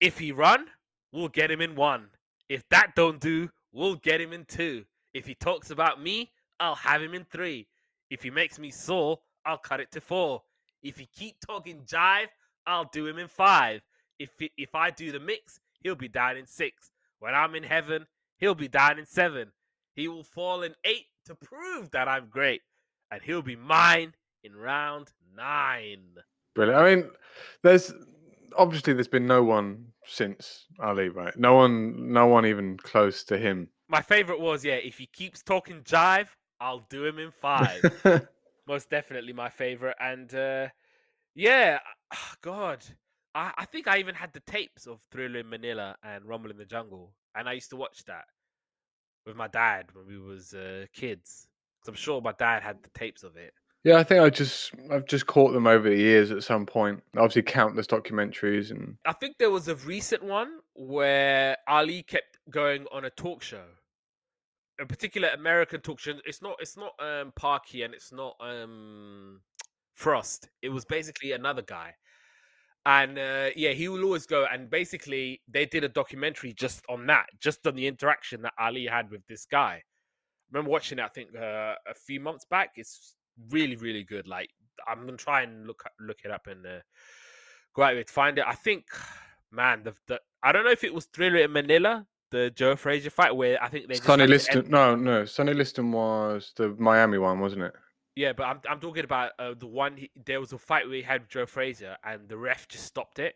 if 0.01 0.19
he 0.19 0.33
run, 0.33 0.69
we'll 1.13 1.29
get 1.29 1.51
him 1.51 1.61
in 1.61 1.75
one. 1.75 2.07
If 2.49 2.67
that 2.71 2.95
don't 2.97 3.21
do, 3.21 3.51
we'll 3.75 3.97
get 3.97 4.23
him 4.23 4.33
in 4.33 4.47
two. 4.47 4.87
If 5.13 5.27
he 5.27 5.35
talks 5.35 5.71
about 5.71 6.03
me, 6.03 6.33
I'll 6.61 6.77
have 6.77 7.03
him 7.03 7.13
in 7.13 7.27
three. 7.27 7.69
If 8.09 8.23
he 8.23 8.31
makes 8.31 8.59
me 8.59 8.71
sore, 8.71 9.19
I'll 9.45 9.59
cut 9.59 9.81
it 9.81 9.93
to 9.93 10.01
four. 10.01 10.41
If 10.83 10.97
he 10.97 11.07
keep 11.15 11.37
talking 11.47 11.83
jive, 11.85 12.29
I'll 12.67 12.91
do 12.93 13.07
him 13.07 13.19
in 13.19 13.29
five. 13.29 13.83
If 14.19 14.31
if 14.57 14.75
I 14.75 14.91
do 14.91 15.13
the 15.13 15.21
mix, 15.21 15.61
he'll 15.83 15.95
be 15.95 16.09
down 16.09 16.37
in 16.37 16.47
six. 16.47 16.91
When 17.19 17.35
I'm 17.35 17.55
in 17.55 17.63
heaven, 17.63 18.07
he'll 18.39 18.55
be 18.55 18.69
down 18.69 18.99
in 18.99 19.07
seven. 19.07 19.53
He 19.95 20.09
will 20.09 20.25
fall 20.25 20.63
in 20.63 20.75
eight 20.85 21.07
to 21.27 21.35
prove 21.35 21.91
that 21.93 22.09
I'm 22.09 22.29
great, 22.29 22.63
and 23.11 23.23
he'll 23.23 23.43
be 23.43 23.57
mine 23.57 24.15
in 24.45 24.57
round 24.57 25.13
nine. 25.37 26.17
Brilliant. 26.55 26.81
I 26.81 26.95
mean, 26.95 27.11
there's 27.63 27.93
obviously 28.57 28.93
there's 28.93 29.09
been 29.09 29.27
no 29.27 29.43
one 29.43 29.87
since 30.05 30.67
Ali, 30.81 31.09
right? 31.09 31.37
No 31.39 31.55
one, 31.55 32.13
no 32.13 32.27
one 32.27 32.47
even 32.47 32.77
close 32.77 33.25
to 33.25 33.39
him. 33.39 33.69
My 33.89 34.03
favorite 34.03 34.41
was 34.41 34.65
yeah. 34.65 34.75
If 34.75 34.99
he 34.99 35.07
keeps 35.07 35.43
talking 35.43 35.83
jive, 35.83 36.29
I'll 36.61 36.87
do 36.91 37.05
him 37.05 37.19
in 37.19 37.31
five. 37.31 37.83
Most 38.67 38.91
definitely 38.91 39.33
my 39.33 39.49
favorite, 39.49 39.97
and 40.01 40.33
uh, 40.35 40.69
yeah, 41.35 41.79
God, 42.43 42.85
I, 43.35 43.53
I 43.57 43.65
think 43.65 43.89
I 43.89 43.99
even 43.99 44.15
had 44.15 44.33
the 44.33 44.41
tapes 44.41 44.87
of 44.87 45.01
Thrilla 45.13 45.41
in 45.41 45.49
Manila 45.49 45.97
and 46.03 46.25
Rumble 46.25 46.51
in 46.51 46.59
the 46.59 46.65
Jungle, 46.65 47.13
and 47.35 47.49
I 47.49 47.53
used 47.53 47.71
to 47.71 47.77
watch 47.77 48.05
that 48.05 48.25
with 49.27 49.37
my 49.37 49.49
dad 49.49 49.87
when 49.93 50.07
we 50.07 50.19
was 50.19 50.55
uh, 50.55 50.87
kids. 50.95 51.47
Cause 51.83 51.89
I'm 51.89 51.95
sure 51.95 52.21
my 52.21 52.33
dad 52.39 52.63
had 52.63 52.83
the 52.83 52.91
tapes 52.91 53.25
of 53.25 53.37
it. 53.37 53.53
Yeah, 53.85 53.97
I 53.97 54.05
think 54.05 54.21
I 54.21 54.31
just 54.31 54.73
I've 54.93 55.07
just 55.07 55.27
caught 55.27 55.53
them 55.53 55.67
over 55.67 55.89
the 55.89 55.97
years 55.97 56.31
at 56.31 56.45
some 56.45 56.67
point. 56.67 57.03
Obviously, 57.17 57.43
countless 57.43 57.89
documentaries 57.89 58.71
and 58.71 58.97
I 59.05 59.13
think 59.13 59.39
there 59.39 59.51
was 59.51 59.67
a 59.67 59.75
recent 59.77 60.23
one 60.23 60.59
where 60.75 61.57
Ali 61.67 62.05
kept 62.05 62.39
going 62.51 62.87
on 62.93 63.07
a 63.07 63.11
talk 63.11 63.43
show, 63.43 63.65
a 64.81 64.87
particular 64.87 65.31
American 65.31 65.81
talk 65.81 65.99
show. 65.99 66.15
It's 66.25 66.41
not 66.41 66.57
it's 66.61 66.77
not 66.77 66.93
um 67.01 67.33
Parky 67.35 67.83
and 67.83 67.93
it's 67.93 68.13
not 68.13 68.37
um 68.41 69.41
Frost. 69.95 70.49
It 70.63 70.71
was 70.71 70.85
basically 70.85 71.33
another 71.33 71.63
guy, 71.63 71.95
and 72.87 73.19
uh, 73.19 73.51
yeah, 73.57 73.71
he 73.71 73.89
will 73.89 74.05
always 74.05 74.27
go. 74.27 74.47
And 74.53 74.71
basically, 74.71 75.41
they 75.49 75.67
did 75.67 75.85
a 75.85 75.89
documentary 75.89 76.53
just 76.53 76.83
on 76.89 77.07
that, 77.07 77.27
just 77.41 77.67
on 77.67 77.75
the 77.75 77.87
interaction 77.87 78.43
that 78.43 78.55
Ali 78.59 78.87
had 78.87 79.11
with 79.11 79.27
this 79.27 79.47
guy. 79.47 79.75
I 79.83 79.83
remember 80.51 80.71
watching 80.71 80.99
it. 80.99 81.05
I 81.05 81.09
think 81.09 81.31
uh, 81.37 81.75
a 81.89 81.95
few 81.95 82.21
months 82.21 82.45
back. 82.51 82.73
It's 82.77 83.15
really, 83.51 83.77
really 83.77 84.05
good. 84.05 84.27
Like 84.27 84.51
I'm 84.87 85.05
gonna 85.05 85.17
try 85.17 85.43
and 85.43 85.67
look 85.67 85.83
look 86.01 86.19
it 86.25 86.31
up 86.31 86.47
and 86.47 86.67
uh, 86.67 86.81
go 87.75 87.83
out 87.83 87.95
to 87.95 88.05
find 88.05 88.39
it. 88.39 88.45
I 88.47 88.55
think, 88.55 88.85
man, 89.53 89.83
the, 89.85 89.95
the 90.09 90.21
I 90.43 90.53
don't 90.53 90.65
know 90.65 90.71
if 90.71 90.85
it 90.85 90.95
was 90.95 91.07
Thrilla 91.07 91.45
in 91.45 91.53
Manila, 91.53 92.07
the 92.31 92.51
Joe 92.51 92.77
Frazier 92.77 93.11
fight, 93.11 93.35
where 93.35 93.63
I 93.63 93.69
think 93.69 93.89
they 93.89 93.95
Sonny 93.95 94.27
Liston. 94.27 94.69
No, 94.69 94.97
no, 94.97 95.25
Sonny 95.25 95.55
Liston 95.55 95.93
was 95.93 96.53
the 96.57 96.71
Miami 96.79 97.19
one, 97.19 97.41
wasn't 97.41 97.63
it? 97.63 97.75
Yeah, 98.15 98.33
but 98.33 98.45
I'm 98.45 98.61
I'm 98.69 98.81
talking 98.81 99.05
about 99.05 99.33
uh, 99.39 99.55
the 99.59 99.67
one. 99.67 99.97
He, 99.97 100.11
there 100.27 100.41
was 100.41 100.53
a 100.53 100.59
fight 100.59 100.89
we 100.89 101.03
had 101.03 101.23
with 101.23 101.31
Joe 101.31 101.47
Frazier, 101.47 101.97
and 102.05 102.29
the 102.29 102.37
ref 102.37 102.69
just 102.69 102.85
stopped 102.85 103.19
it. 103.19 103.35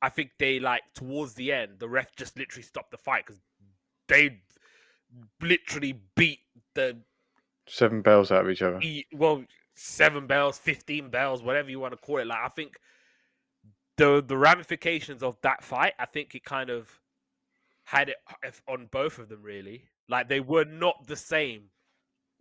I 0.00 0.08
think 0.08 0.30
they 0.38 0.60
like 0.60 0.82
towards 0.94 1.34
the 1.34 1.52
end, 1.52 1.78
the 1.78 1.88
ref 1.88 2.14
just 2.16 2.36
literally 2.38 2.62
stopped 2.62 2.90
the 2.90 2.98
fight 2.98 3.24
because 3.26 3.40
they 4.08 4.40
literally 5.40 6.00
beat 6.16 6.40
the 6.74 6.98
seven 7.66 8.02
bells 8.02 8.30
out 8.30 8.44
of 8.44 8.50
each 8.50 8.62
other. 8.62 8.80
well, 9.12 9.44
seven 9.74 10.26
bells, 10.26 10.58
fifteen 10.58 11.08
bells, 11.10 11.42
whatever 11.42 11.70
you 11.70 11.80
want 11.80 11.92
to 11.92 11.98
call 11.98 12.18
it. 12.18 12.26
Like 12.26 12.44
I 12.44 12.48
think 12.48 12.78
the 13.96 14.22
the 14.26 14.36
ramifications 14.36 15.22
of 15.22 15.36
that 15.42 15.62
fight, 15.62 15.94
I 15.98 16.06
think 16.06 16.34
it 16.34 16.44
kind 16.44 16.70
of 16.70 17.00
had 17.84 18.08
it 18.08 18.16
on 18.68 18.86
both 18.90 19.18
of 19.18 19.28
them 19.28 19.42
really. 19.42 19.84
Like 20.08 20.28
they 20.28 20.40
were 20.40 20.64
not 20.64 21.06
the 21.06 21.16
same. 21.16 21.64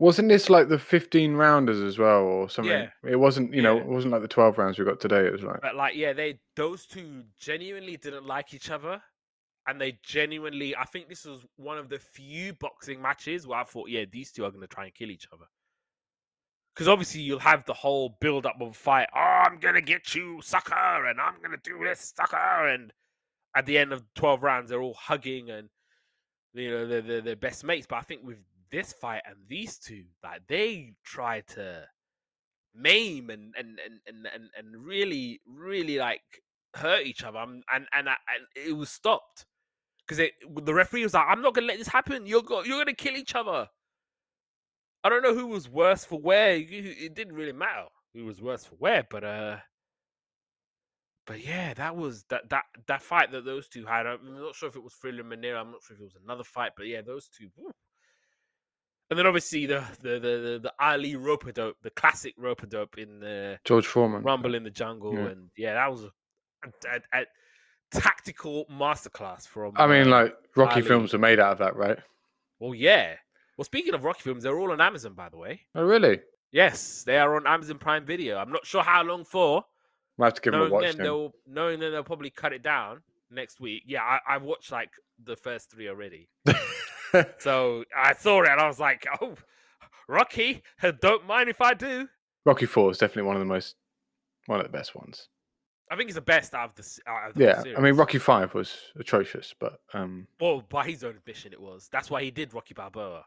Wasn't 0.02 0.30
this 0.30 0.50
like 0.50 0.68
the 0.68 0.80
fifteen 0.80 1.36
rounders 1.36 1.80
as 1.80 2.00
well, 2.00 2.24
or 2.24 2.50
something? 2.50 2.72
Yeah. 2.72 2.90
It 3.08 3.18
wasn't, 3.18 3.54
you 3.54 3.62
know, 3.62 3.76
yeah. 3.76 3.82
it 3.82 3.88
wasn't 3.88 4.12
like 4.12 4.24
the 4.24 4.28
twelve 4.28 4.58
rounds 4.58 4.80
we 4.80 4.84
got 4.84 5.00
today. 5.00 5.28
It 5.28 5.32
was 5.32 5.44
like, 5.44 5.62
but 5.62 5.76
like, 5.76 5.96
yeah, 5.96 6.12
they 6.12 6.40
those 6.56 6.88
two 6.88 7.22
genuinely 7.40 7.98
didn't 7.98 8.26
like 8.26 8.56
each 8.56 8.72
other, 8.72 9.00
and 9.68 9.80
they 9.80 10.00
genuinely. 10.02 10.76
I 10.76 10.86
think 10.86 11.08
this 11.08 11.24
was 11.24 11.46
one 11.58 11.78
of 11.78 11.88
the 11.88 12.00
few 12.00 12.54
boxing 12.54 13.00
matches 13.00 13.46
where 13.46 13.60
I 13.60 13.64
thought, 13.64 13.90
yeah, 13.90 14.06
these 14.12 14.32
two 14.32 14.44
are 14.44 14.50
going 14.50 14.62
to 14.62 14.68
try 14.68 14.86
and 14.86 14.96
kill 14.96 15.12
each 15.12 15.28
other. 15.32 15.46
Because 16.74 16.88
obviously 16.88 17.22
you'll 17.22 17.38
have 17.38 17.64
the 17.66 17.74
whole 17.76 18.18
build 18.22 18.48
up 18.48 18.60
of 18.60 18.70
a 18.70 18.74
fight. 18.74 19.08
Oh, 19.16 19.20
I'm 19.20 19.60
gonna 19.60 19.82
get 19.82 20.16
you, 20.16 20.40
sucker, 20.42 21.06
and 21.10 21.22
I'm 21.22 21.36
gonna 21.44 21.58
do 21.64 21.78
this, 21.84 22.12
sucker, 22.18 22.70
and 22.70 22.92
at 23.56 23.68
the 23.68 23.78
end 23.78 23.94
of 23.94 24.04
twelve 24.16 24.42
rounds, 24.42 24.72
they're 24.72 24.82
all 24.82 24.96
hugging 24.96 25.52
and 25.52 25.70
you 26.56 26.72
know 26.72 26.88
they're, 26.88 27.02
they're, 27.04 27.22
they're 27.22 27.36
best 27.36 27.64
mates. 27.64 27.86
But 27.88 27.98
I 27.98 28.02
think 28.02 28.22
with 28.24 28.40
this 28.72 28.94
fight 28.94 29.22
and 29.26 29.38
these 29.48 29.78
two, 29.78 30.04
like 30.24 30.42
they 30.48 30.94
tried 31.04 31.48
to 31.48 31.86
maim 32.76 33.30
and 33.30 33.54
and 33.58 33.80
and 33.80 34.28
and 34.34 34.50
and, 34.58 34.86
really 34.86 35.42
really 35.46 35.98
like 35.98 36.22
hurt 36.76 37.06
each 37.06 37.24
other, 37.24 37.40
and 37.40 37.64
and 37.74 37.88
and, 37.94 38.08
and 38.08 38.18
it 38.56 38.74
was 38.74 38.90
stopped 38.90 39.46
because 40.08 40.30
the 40.64 40.74
referee 40.74 41.04
was 41.04 41.14
like, 41.14 41.28
"I'm 41.28 41.42
not 41.42 41.54
gonna 41.54 41.68
let 41.68 41.78
this 41.78 41.88
happen. 41.88 42.26
You're 42.26 42.44
go- 42.44 42.64
you're 42.64 42.80
gonna 42.80 42.96
kill 42.96 43.16
each 43.16 43.36
other." 43.36 43.68
I 45.04 45.10
don't 45.10 45.24
know 45.24 45.34
who 45.34 45.48
was 45.48 45.68
worse 45.68 46.06
for 46.06 46.20
where 46.20 46.58
It 46.58 47.16
didn't 47.16 47.34
really 47.34 47.54
matter 47.54 47.88
who 48.14 48.26
was 48.26 48.40
worse 48.40 48.66
for 48.66 48.76
where 48.76 49.04
but 49.10 49.24
uh, 49.24 49.58
but 51.28 51.46
yeah, 51.46 51.74
that 51.76 51.96
was 51.96 52.26
that 52.30 52.50
that 52.50 52.66
that 52.88 53.02
fight 53.02 53.32
that 53.32 53.46
those 53.46 53.68
two 53.68 53.86
had. 53.86 54.06
I'm 54.06 54.20
not 54.40 54.56
sure 54.56 54.70
if 54.70 54.76
it 54.76 54.84
was 54.84 54.96
Thrilla 54.96 55.24
Manila. 55.24 55.60
I'm 55.60 55.72
not 55.72 55.82
sure 55.82 55.96
if 55.96 56.02
it 56.02 56.04
was 56.04 56.18
another 56.22 56.44
fight, 56.44 56.72
but 56.76 56.88
yeah, 56.88 57.02
those 57.02 57.30
two. 57.30 57.50
And 59.12 59.20
then 59.20 59.28
obviously 59.28 59.66
the 59.66 59.84
the 60.02 60.20
the 60.20 60.60
the, 60.64 60.74
Ali 60.80 61.18
rope 61.18 61.54
dope, 61.54 61.76
the 61.84 61.90
classic 61.90 62.34
rope 62.38 62.68
dope 62.70 62.98
in 62.98 63.20
the 63.20 63.60
George 63.66 63.86
Foreman. 63.86 64.24
Rumble 64.24 64.56
in 64.56 64.64
the 64.64 64.70
Jungle, 64.70 65.14
Yeah. 65.14 65.26
and 65.28 65.50
yeah, 65.58 65.74
that 65.74 65.92
was 65.92 66.04
a, 66.06 66.12
a, 66.64 66.96
a, 66.96 67.22
a 67.22 67.26
tactical 67.92 68.66
masterclass 68.72 69.46
from. 69.46 69.74
I 69.76 69.86
mean, 69.86 70.08
uh, 70.08 70.12
like 70.12 70.36
Rocky 70.56 70.76
Ali. 70.76 70.84
films 70.84 71.14
are 71.14 71.18
made 71.18 71.42
out 71.42 71.52
of 71.52 71.58
that, 71.60 71.76
right? 71.76 72.00
well, 72.60 72.74
yeah. 72.74 73.16
Well, 73.58 73.66
speaking 73.66 73.94
of 73.94 74.06
Rocky 74.06 74.22
films, 74.22 74.44
they're 74.44 74.58
all 74.58 74.72
on 74.72 74.80
Amazon, 74.80 75.14
by 75.14 75.28
the 75.28 75.38
way. 75.38 75.60
Oh, 75.76 75.84
really? 75.84 76.22
Yes, 76.54 77.04
they 77.04 77.18
are 77.18 77.36
on 77.36 77.46
Amazon 77.46 77.80
Prime 77.80 78.06
Video. 78.06 78.38
I'm 78.38 78.52
not 78.52 78.66
sure 78.66 78.82
how 78.82 79.04
long 79.04 79.26
for. 79.26 79.64
Might 80.18 80.28
have 80.28 80.34
to 80.36 80.42
give 80.42 80.54
them 80.54 80.62
a 80.62 80.70
watch. 80.70 80.84
Then. 80.96 80.98
they'll 80.98 81.34
knowing 81.46 81.80
them, 81.82 81.92
they'll 81.92 82.04
probably 82.04 82.30
cut 82.30 82.54
it 82.54 82.64
down 82.64 83.02
next 83.30 83.60
week. 83.60 83.84
Yeah, 83.86 84.04
I, 84.04 84.20
I 84.36 84.38
watched 84.38 84.72
like 84.72 84.90
the 85.26 85.36
first 85.36 85.70
three 85.70 85.90
already. 85.90 86.30
So 87.40 87.84
I 87.96 88.14
saw 88.14 88.42
it 88.44 88.50
and 88.50 88.60
I 88.60 88.68
was 88.68 88.80
like, 88.80 89.06
oh, 89.22 89.36
Rocky, 90.08 90.64
don't 91.02 91.26
mind 91.28 91.50
if 91.50 91.62
I 91.62 91.74
do. 91.74 92.08
Rocky 92.46 92.66
Four 92.66 92.92
is 92.92 92.98
definitely 92.98 93.28
one 93.28 93.36
of 93.36 93.42
the 93.42 93.46
most, 93.46 93.76
one 94.48 94.60
of 94.60 94.66
the 94.66 94.72
best 94.72 94.96
ones. 94.96 95.28
I 95.92 95.96
think 95.98 96.10
it's 96.10 96.16
the 96.16 96.22
best 96.22 96.54
out 96.54 96.70
of 96.70 96.76
the, 96.76 97.02
out 97.12 97.30
of 97.30 97.36
the 97.36 97.44
Yeah, 97.44 97.64
I 97.78 97.82
mean. 97.82 97.96
Rocky 97.96 98.18
Five 98.18 98.54
was 98.54 98.76
atrocious, 98.98 99.54
but 99.60 99.80
um, 99.94 100.26
Well, 100.40 100.64
by 100.70 100.86
his 100.86 101.04
own 101.04 101.18
admission, 101.18 101.52
it 101.52 101.60
was. 101.60 101.90
That's 101.92 102.10
why 102.10 102.24
he 102.24 102.32
did 102.32 102.54
Rocky 102.54 102.74
Balboa. 102.74 103.26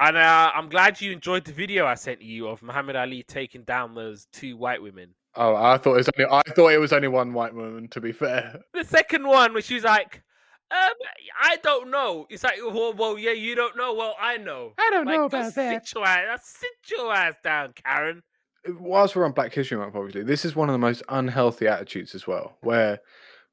And 0.00 0.16
uh, 0.16 0.50
I'm 0.54 0.68
glad 0.70 1.00
you 1.00 1.12
enjoyed 1.12 1.44
the 1.44 1.52
video 1.52 1.84
I 1.84 1.94
sent 1.94 2.22
you 2.22 2.48
of 2.48 2.62
Muhammad 2.62 2.96
Ali 2.96 3.24
taking 3.24 3.62
down 3.64 3.94
those 3.94 4.26
two 4.32 4.56
white 4.56 4.80
women. 4.80 5.10
oh, 5.34 5.54
I 5.54 5.76
thought 5.76 5.94
it 5.94 5.96
was 5.98 6.10
only 6.16 6.30
I 6.30 6.42
thought 6.54 6.68
it 6.72 6.78
was 6.78 6.92
only 6.92 7.08
one 7.08 7.32
white 7.34 7.52
woman. 7.54 7.88
To 7.88 8.00
be 8.00 8.12
fair, 8.12 8.60
The 8.72 8.84
second 8.84 9.26
one, 9.26 9.52
which 9.52 9.70
was 9.70 9.84
like, 9.84 10.22
um, 10.70 10.92
I 11.40 11.56
don't 11.62 11.90
know. 11.90 12.26
It's 12.28 12.44
like, 12.44 12.58
well, 12.62 12.92
well, 12.92 13.18
yeah, 13.18 13.32
you 13.32 13.54
don't 13.54 13.76
know. 13.76 13.94
Well, 13.94 14.14
I 14.20 14.36
know. 14.36 14.74
I 14.78 14.90
don't 14.90 15.06
Like, 15.06 15.30
just 15.30 15.54
Sit 15.54 15.94
your 15.94 16.06
ass, 16.06 16.56
sit 16.58 16.96
your 16.96 17.12
ass 17.12 17.34
down, 17.42 17.72
Karen. 17.84 18.22
whilst 18.78 19.16
we're 19.16 19.24
on 19.24 19.32
Black 19.32 19.52
History 19.52 19.78
Month, 19.78 19.94
obviously, 19.96 20.24
this 20.24 20.44
is 20.44 20.54
one 20.54 20.68
of 20.68 20.74
the 20.74 20.78
most 20.78 21.02
unhealthy 21.08 21.66
attitudes 21.66 22.14
as 22.14 22.26
well, 22.26 22.56
where 22.60 23.00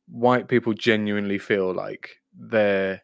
white 0.07 0.47
people 0.47 0.73
genuinely 0.73 1.37
feel 1.37 1.73
like 1.73 2.17
they're 2.37 3.01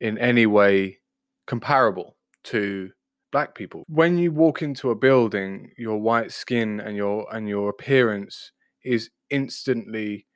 in 0.00 0.18
any 0.18 0.46
way 0.46 0.98
comparable 1.46 2.16
to 2.44 2.90
black 3.30 3.54
people. 3.54 3.84
When 3.88 4.18
you 4.18 4.32
walk 4.32 4.62
into 4.62 4.90
a 4.90 4.94
building, 4.94 5.72
your 5.76 5.98
white 5.98 6.32
skin 6.32 6.80
and 6.80 6.96
your 6.96 7.26
and 7.34 7.48
your 7.48 7.68
appearance 7.68 8.52
is 8.84 9.10
instantly 9.30 10.26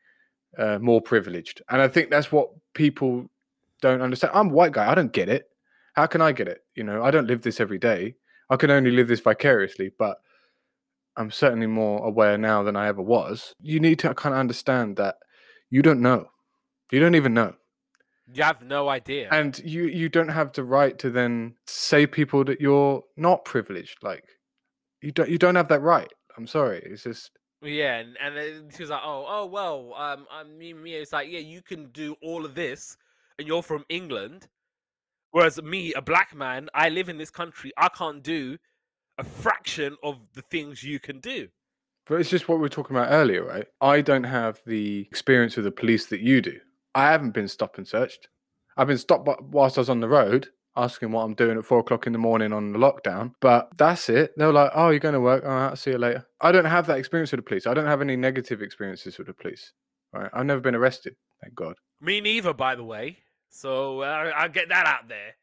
uh, 0.59 0.79
more 0.81 1.01
privileged, 1.01 1.63
and 1.71 1.81
I 1.81 1.89
think 1.89 2.11
that's 2.11 2.31
what 2.31 2.51
people 2.77 3.27
don't 3.81 4.03
understand. 4.03 4.33
I'm 4.35 4.51
a 4.51 4.53
white 4.53 4.73
guy. 4.73 4.89
I 4.89 4.95
don't 4.95 5.13
get 5.13 5.29
it. 5.29 5.49
How 5.95 6.07
can 6.07 6.21
I 6.21 6.31
get 6.33 6.47
it? 6.47 6.61
You 6.77 6.85
know, 6.85 7.03
I 7.03 7.11
don't 7.11 7.27
live 7.27 7.43
this 7.43 7.59
every 7.59 7.79
day. 7.79 8.15
I 8.51 8.57
can 8.57 8.71
only 8.71 8.91
live 8.93 9.09
this 9.09 9.21
vicariously, 9.21 9.91
but 9.99 10.19
I'm 11.17 11.31
certainly 11.31 11.67
more 11.67 12.07
aware 12.07 12.37
now 12.37 12.63
than 12.63 12.77
I 12.77 12.87
ever 12.87 13.03
was. 13.03 13.55
You 13.61 13.81
need 13.81 13.99
to 14.01 14.15
kind 14.15 14.35
of 14.35 14.39
understand 14.39 14.97
that 14.99 15.17
you 15.71 15.83
don't 15.83 16.03
know. 16.03 16.29
You 16.93 17.01
don't 17.01 17.15
even 17.15 17.35
know. 17.35 17.55
You 18.33 18.43
have 18.43 18.63
no 18.63 18.89
idea. 18.89 19.29
And 19.33 19.59
you 19.65 19.85
you 19.85 20.09
don't 20.09 20.29
have 20.29 20.53
the 20.53 20.65
right 20.65 20.99
to 20.99 21.11
then 21.11 21.55
say 21.67 22.07
people 22.07 22.45
that 22.45 22.61
you're 22.61 23.03
not 23.17 23.45
privileged. 23.45 23.99
Like 24.03 24.25
you 25.01 25.13
don't 25.13 25.31
you 25.31 25.39
don't 25.39 25.55
have 25.55 25.69
that 25.69 25.81
right. 25.81 26.13
I'm 26.37 26.47
sorry. 26.47 26.83
It's 26.85 27.05
just 27.05 27.31
Yeah, 27.67 27.97
and, 27.99 28.17
and 28.21 28.37
then 28.37 28.71
she 28.75 28.83
was 28.83 28.91
like, 28.91 29.03
"Oh, 29.05 29.25
oh, 29.29 29.47
well, 29.47 29.93
um, 29.95 30.27
I 30.31 30.45
mean, 30.45 30.83
me, 30.83 30.95
it's 30.95 31.13
like, 31.13 31.29
yeah, 31.31 31.41
you 31.41 31.63
can 31.63 31.87
do 31.89 32.17
all 32.23 32.45
of 32.45 32.55
this, 32.55 32.97
and 33.39 33.47
you're 33.47 33.63
from 33.63 33.85
England, 33.89 34.49
whereas 35.33 35.61
me, 35.61 35.93
a 35.95 36.03
black 36.03 36.35
man, 36.35 36.69
I 36.75 36.89
live 36.89 37.09
in 37.09 37.19
this 37.19 37.31
country, 37.31 37.73
I 37.77 37.89
can't 37.89 38.23
do 38.23 38.57
a 39.19 39.25
fraction 39.25 39.97
of 40.03 40.19
the 40.35 40.43
things 40.43 40.83
you 40.83 41.01
can 41.01 41.21
do." 41.21 41.49
but 42.07 42.21
it's 42.21 42.31
just 42.31 42.49
what 42.49 42.57
we 42.57 42.63
were 42.63 42.69
talking 42.69 42.97
about 42.97 43.11
earlier, 43.11 43.45
right? 43.45 43.67
I 43.81 44.01
don't 44.01 44.25
have 44.25 44.63
the 44.65 45.01
experience 45.01 45.57
with 45.57 45.65
the 45.65 45.73
police 45.73 46.07
that 46.07 46.21
you 46.21 46.41
do. 46.41 46.59
I 46.95 47.11
haven't 47.11 47.33
been 47.33 47.49
stopped 47.49 47.79
and 47.79 47.87
searched. 47.87 48.29
I've 48.77 48.87
been 48.87 48.99
stopped 48.99 49.29
whilst 49.43 49.77
I 49.77 49.81
was 49.81 49.91
on 49.91 50.01
the 50.01 50.09
road, 50.09 50.49
asking 50.77 51.13
what 51.13 51.23
I'm 51.23 51.35
doing 51.35 51.59
at 51.59 51.65
four 51.65 51.81
o'clock 51.81 52.07
in 52.07 52.13
the 52.13 52.19
morning 52.19 52.53
on 52.53 52.73
the 52.73 52.79
lockdown. 52.79 53.33
But 53.41 53.69
that's 53.77 54.09
it. 54.09 54.33
They're 54.37 54.53
like, 54.53 54.71
"Oh, 54.75 54.91
you're 54.91 55.01
going 55.01 55.15
to 55.15 55.21
work. 55.21 55.45
All 55.45 55.51
right, 55.51 55.69
I'll 55.69 55.77
see 55.77 55.91
you 55.91 55.99
later." 55.99 56.27
I 56.41 56.53
don't 56.53 56.65
have 56.65 56.87
that 56.89 56.99
experience 56.99 57.33
with 57.33 57.39
the 57.39 57.43
police. 57.49 57.67
I 57.67 57.75
don't 57.75 57.87
have 57.87 58.01
any 58.01 58.17
negative 58.17 58.63
experiences 58.63 59.19
with 59.19 59.27
the 59.27 59.35
police. 59.35 59.73
Right? 60.13 60.31
I've 60.33 60.47
never 60.47 60.61
been 60.61 60.75
arrested. 60.75 61.17
Thank 61.43 61.55
God. 61.55 61.77
Me 62.01 62.21
neither, 62.21 62.53
by 62.53 62.75
the 62.75 62.85
way. 62.85 63.19
So 63.49 64.03
uh, 64.03 64.33
I'll 64.37 64.49
get 64.49 64.69
that 64.69 64.87
out 64.87 65.09
there. 65.09 65.35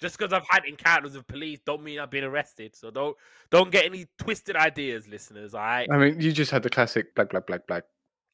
Just 0.00 0.18
because 0.18 0.32
I've 0.32 0.46
had 0.50 0.64
encounters 0.64 1.16
with 1.16 1.26
police, 1.26 1.60
don't 1.64 1.82
mean 1.82 1.98
I've 1.98 2.10
been 2.10 2.24
arrested. 2.24 2.76
So 2.76 2.90
don't 2.90 3.16
don't 3.50 3.70
get 3.70 3.84
any 3.84 4.06
twisted 4.18 4.56
ideas, 4.56 5.08
listeners. 5.08 5.54
All 5.54 5.60
right, 5.60 5.88
I 5.90 5.96
mean, 5.96 6.20
you 6.20 6.32
just 6.32 6.50
had 6.50 6.62
the 6.62 6.70
classic 6.70 7.14
black, 7.14 7.30
black, 7.30 7.46
black, 7.46 7.66
black. 7.66 7.84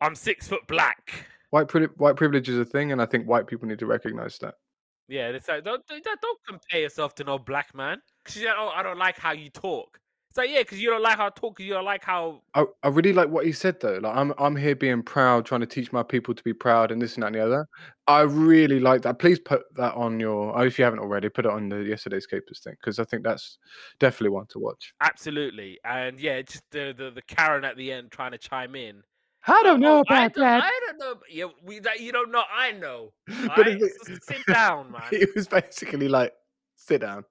I'm 0.00 0.14
six 0.14 0.48
foot 0.48 0.66
black. 0.66 1.26
White, 1.50 1.68
pri- 1.68 1.88
white 1.96 2.16
privilege 2.16 2.48
is 2.48 2.58
a 2.58 2.64
thing, 2.64 2.92
and 2.92 3.02
I 3.02 3.06
think 3.06 3.26
white 3.26 3.46
people 3.46 3.68
need 3.68 3.80
to 3.80 3.86
recognize 3.86 4.38
that. 4.38 4.54
Yeah, 5.10 5.28
it's 5.30 5.48
like 5.48 5.64
don't 5.64 5.84
don't 5.86 6.38
compare 6.46 6.80
yourself 6.82 7.14
to 7.16 7.24
no 7.24 7.38
black 7.38 7.74
man. 7.74 8.00
Cause 8.24 8.36
you 8.36 8.46
know, 8.46 8.68
I 8.68 8.82
don't 8.82 8.98
like 8.98 9.18
how 9.18 9.32
you 9.32 9.50
talk. 9.50 10.00
It's 10.30 10.38
like 10.38 10.50
yeah, 10.50 10.60
because 10.60 10.80
you 10.80 10.88
don't 10.90 11.02
like 11.02 11.16
how 11.18 11.26
I 11.26 11.30
talk. 11.30 11.56
'cause 11.56 11.66
you 11.66 11.74
don't 11.74 11.84
like 11.84 12.04
how 12.04 12.42
I, 12.54 12.64
I 12.82 12.88
really 12.88 13.12
like 13.12 13.28
what 13.28 13.46
he 13.46 13.52
said 13.52 13.78
though. 13.80 13.98
Like 13.98 14.16
I'm 14.16 14.34
I'm 14.38 14.56
here 14.56 14.74
being 14.74 15.02
proud, 15.04 15.46
trying 15.46 15.60
to 15.60 15.66
teach 15.68 15.92
my 15.92 16.02
people 16.02 16.34
to 16.34 16.42
be 16.42 16.52
proud 16.52 16.90
and 16.90 17.00
this 17.00 17.14
and 17.14 17.22
that 17.22 17.28
and 17.28 17.36
the 17.36 17.44
other. 17.44 17.66
I 18.08 18.22
really 18.22 18.80
like 18.80 19.02
that. 19.02 19.20
Please 19.20 19.38
put 19.38 19.62
that 19.76 19.94
on 19.94 20.18
your 20.18 20.56
oh, 20.58 20.62
if 20.62 20.76
you 20.78 20.84
haven't 20.84 20.98
already, 21.00 21.28
put 21.28 21.46
it 21.46 21.52
on 21.52 21.68
the 21.68 21.78
yesterday's 21.84 22.26
capers 22.26 22.60
thing 22.60 22.74
because 22.80 22.98
I 22.98 23.04
think 23.04 23.22
that's 23.22 23.58
definitely 24.00 24.30
one 24.30 24.46
to 24.48 24.58
watch. 24.58 24.94
absolutely 25.00 25.78
and 25.84 26.20
yeah, 26.20 26.42
just 26.42 26.62
the, 26.70 26.94
the 26.96 27.10
the 27.10 27.22
Karen 27.22 27.64
at 27.64 27.76
the 27.76 27.92
end 27.92 28.10
trying 28.10 28.32
to 28.32 28.38
chime 28.38 28.74
in. 28.74 29.02
I 29.46 29.62
don't 29.62 29.80
know 29.80 29.98
Oh, 29.98 30.04
I 30.08 30.24
about 30.26 30.34
don't, 30.34 30.44
that. 30.44 30.64
I 30.64 30.80
don't 30.86 30.98
know. 30.98 31.14
Yeah, 31.30 31.46
we 31.64 31.78
that 31.80 32.00
you 32.00 32.12
don't 32.12 32.30
know. 32.30 32.42
I 32.52 32.72
know. 32.72 33.12
But 33.56 33.68
it- 33.68 33.92
sit 34.22 34.44
down, 34.46 34.92
man. 34.92 35.02
It 35.12 35.30
was 35.34 35.48
basically 35.48 36.08
like 36.08 36.32
sit 36.76 37.00
down. 37.00 37.24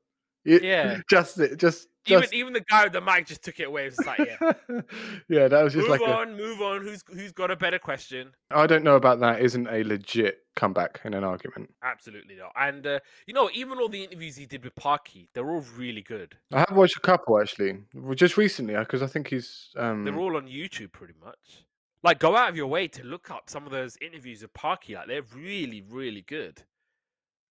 You- 0.45 0.59
Yeah. 0.63 0.99
Just 1.09 1.35
sit- 1.35 1.57
just 1.57 1.87
Even 2.07 2.21
just 2.21 2.33
even 2.33 2.53
the 2.53 2.61
guy 2.61 2.85
with 2.85 2.93
the 2.93 3.01
mic 3.01 3.27
just 3.27 3.43
took 3.43 3.59
it 3.59 3.67
away. 3.67 3.85
It 3.87 3.95
was 3.97 4.07
like 4.07 4.19
yeah. 4.19 4.81
yeah, 5.27 5.47
that 5.47 5.61
was 5.63 5.73
just 5.73 5.87
move 5.87 5.99
like 5.99 6.09
a, 6.09 6.15
on, 6.15 6.35
move 6.37 6.61
on. 6.61 6.81
Who's 6.81 7.03
who's 7.07 7.31
got 7.33 7.51
a 7.51 7.55
better 7.55 7.77
question? 7.77 8.31
I 8.49 8.65
don't 8.65 8.83
know 8.83 8.95
about 8.95 9.19
that 9.19 9.41
isn't 9.41 9.67
a 9.67 9.83
legit 9.83 10.39
comeback 10.55 11.01
in 11.05 11.13
an 11.13 11.23
argument. 11.23 11.69
Absolutely 11.83 12.35
not. 12.35 12.51
And 12.55 12.87
uh, 12.87 12.99
you 13.27 13.33
know, 13.33 13.49
even 13.53 13.77
all 13.79 13.89
the 13.89 14.03
interviews 14.03 14.35
he 14.37 14.45
did 14.47 14.63
with 14.63 14.73
Parky, 14.75 15.29
they're 15.33 15.49
all 15.51 15.63
really 15.77 16.01
good. 16.01 16.35
I 16.53 16.59
have 16.59 16.75
watched 16.75 16.97
a 16.97 17.01
couple 17.01 17.39
actually, 17.39 17.77
just 18.15 18.37
recently 18.37 18.75
because 18.75 19.03
I 19.03 19.07
think 19.07 19.27
he's 19.27 19.69
um 19.77 20.03
They're 20.05 20.17
all 20.17 20.37
on 20.37 20.47
YouTube 20.47 20.93
pretty 20.93 21.13
much. 21.23 21.65
Like, 22.03 22.19
go 22.19 22.35
out 22.35 22.49
of 22.49 22.55
your 22.55 22.67
way 22.67 22.87
to 22.87 23.03
look 23.03 23.29
up 23.29 23.49
some 23.49 23.65
of 23.65 23.71
those 23.71 23.97
interviews 24.01 24.41
of 24.43 24.53
Parky. 24.53 24.95
Like, 24.95 25.07
they're 25.07 25.21
really, 25.35 25.81
really 25.81 26.21
good. 26.21 26.63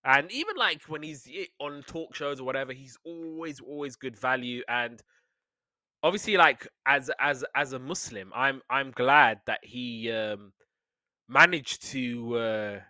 And 0.05 0.31
even 0.33 0.57
like 0.57 0.83
when 0.85 1.03
he's 1.03 1.29
on 1.61 1.83
talk 1.87 2.15
shows 2.15 2.41
or 2.41 2.45
whatever, 2.45 2.73
he's 2.73 2.97
always, 3.05 3.61
always 3.61 3.97
good 3.97 4.17
value. 4.17 4.63
And 4.69 5.03
obviously, 6.03 6.37
like 6.37 6.67
as 6.87 7.11
as 7.21 7.45
as 7.55 7.73
a 7.75 7.79
Muslim, 7.79 8.33
I'm 8.35 8.63
I'm 8.71 8.93
glad 8.93 9.41
that 9.47 9.59
he 9.63 10.11
um 10.13 10.53
managed 11.29 11.83
to 11.91 12.37
uh 12.37 12.81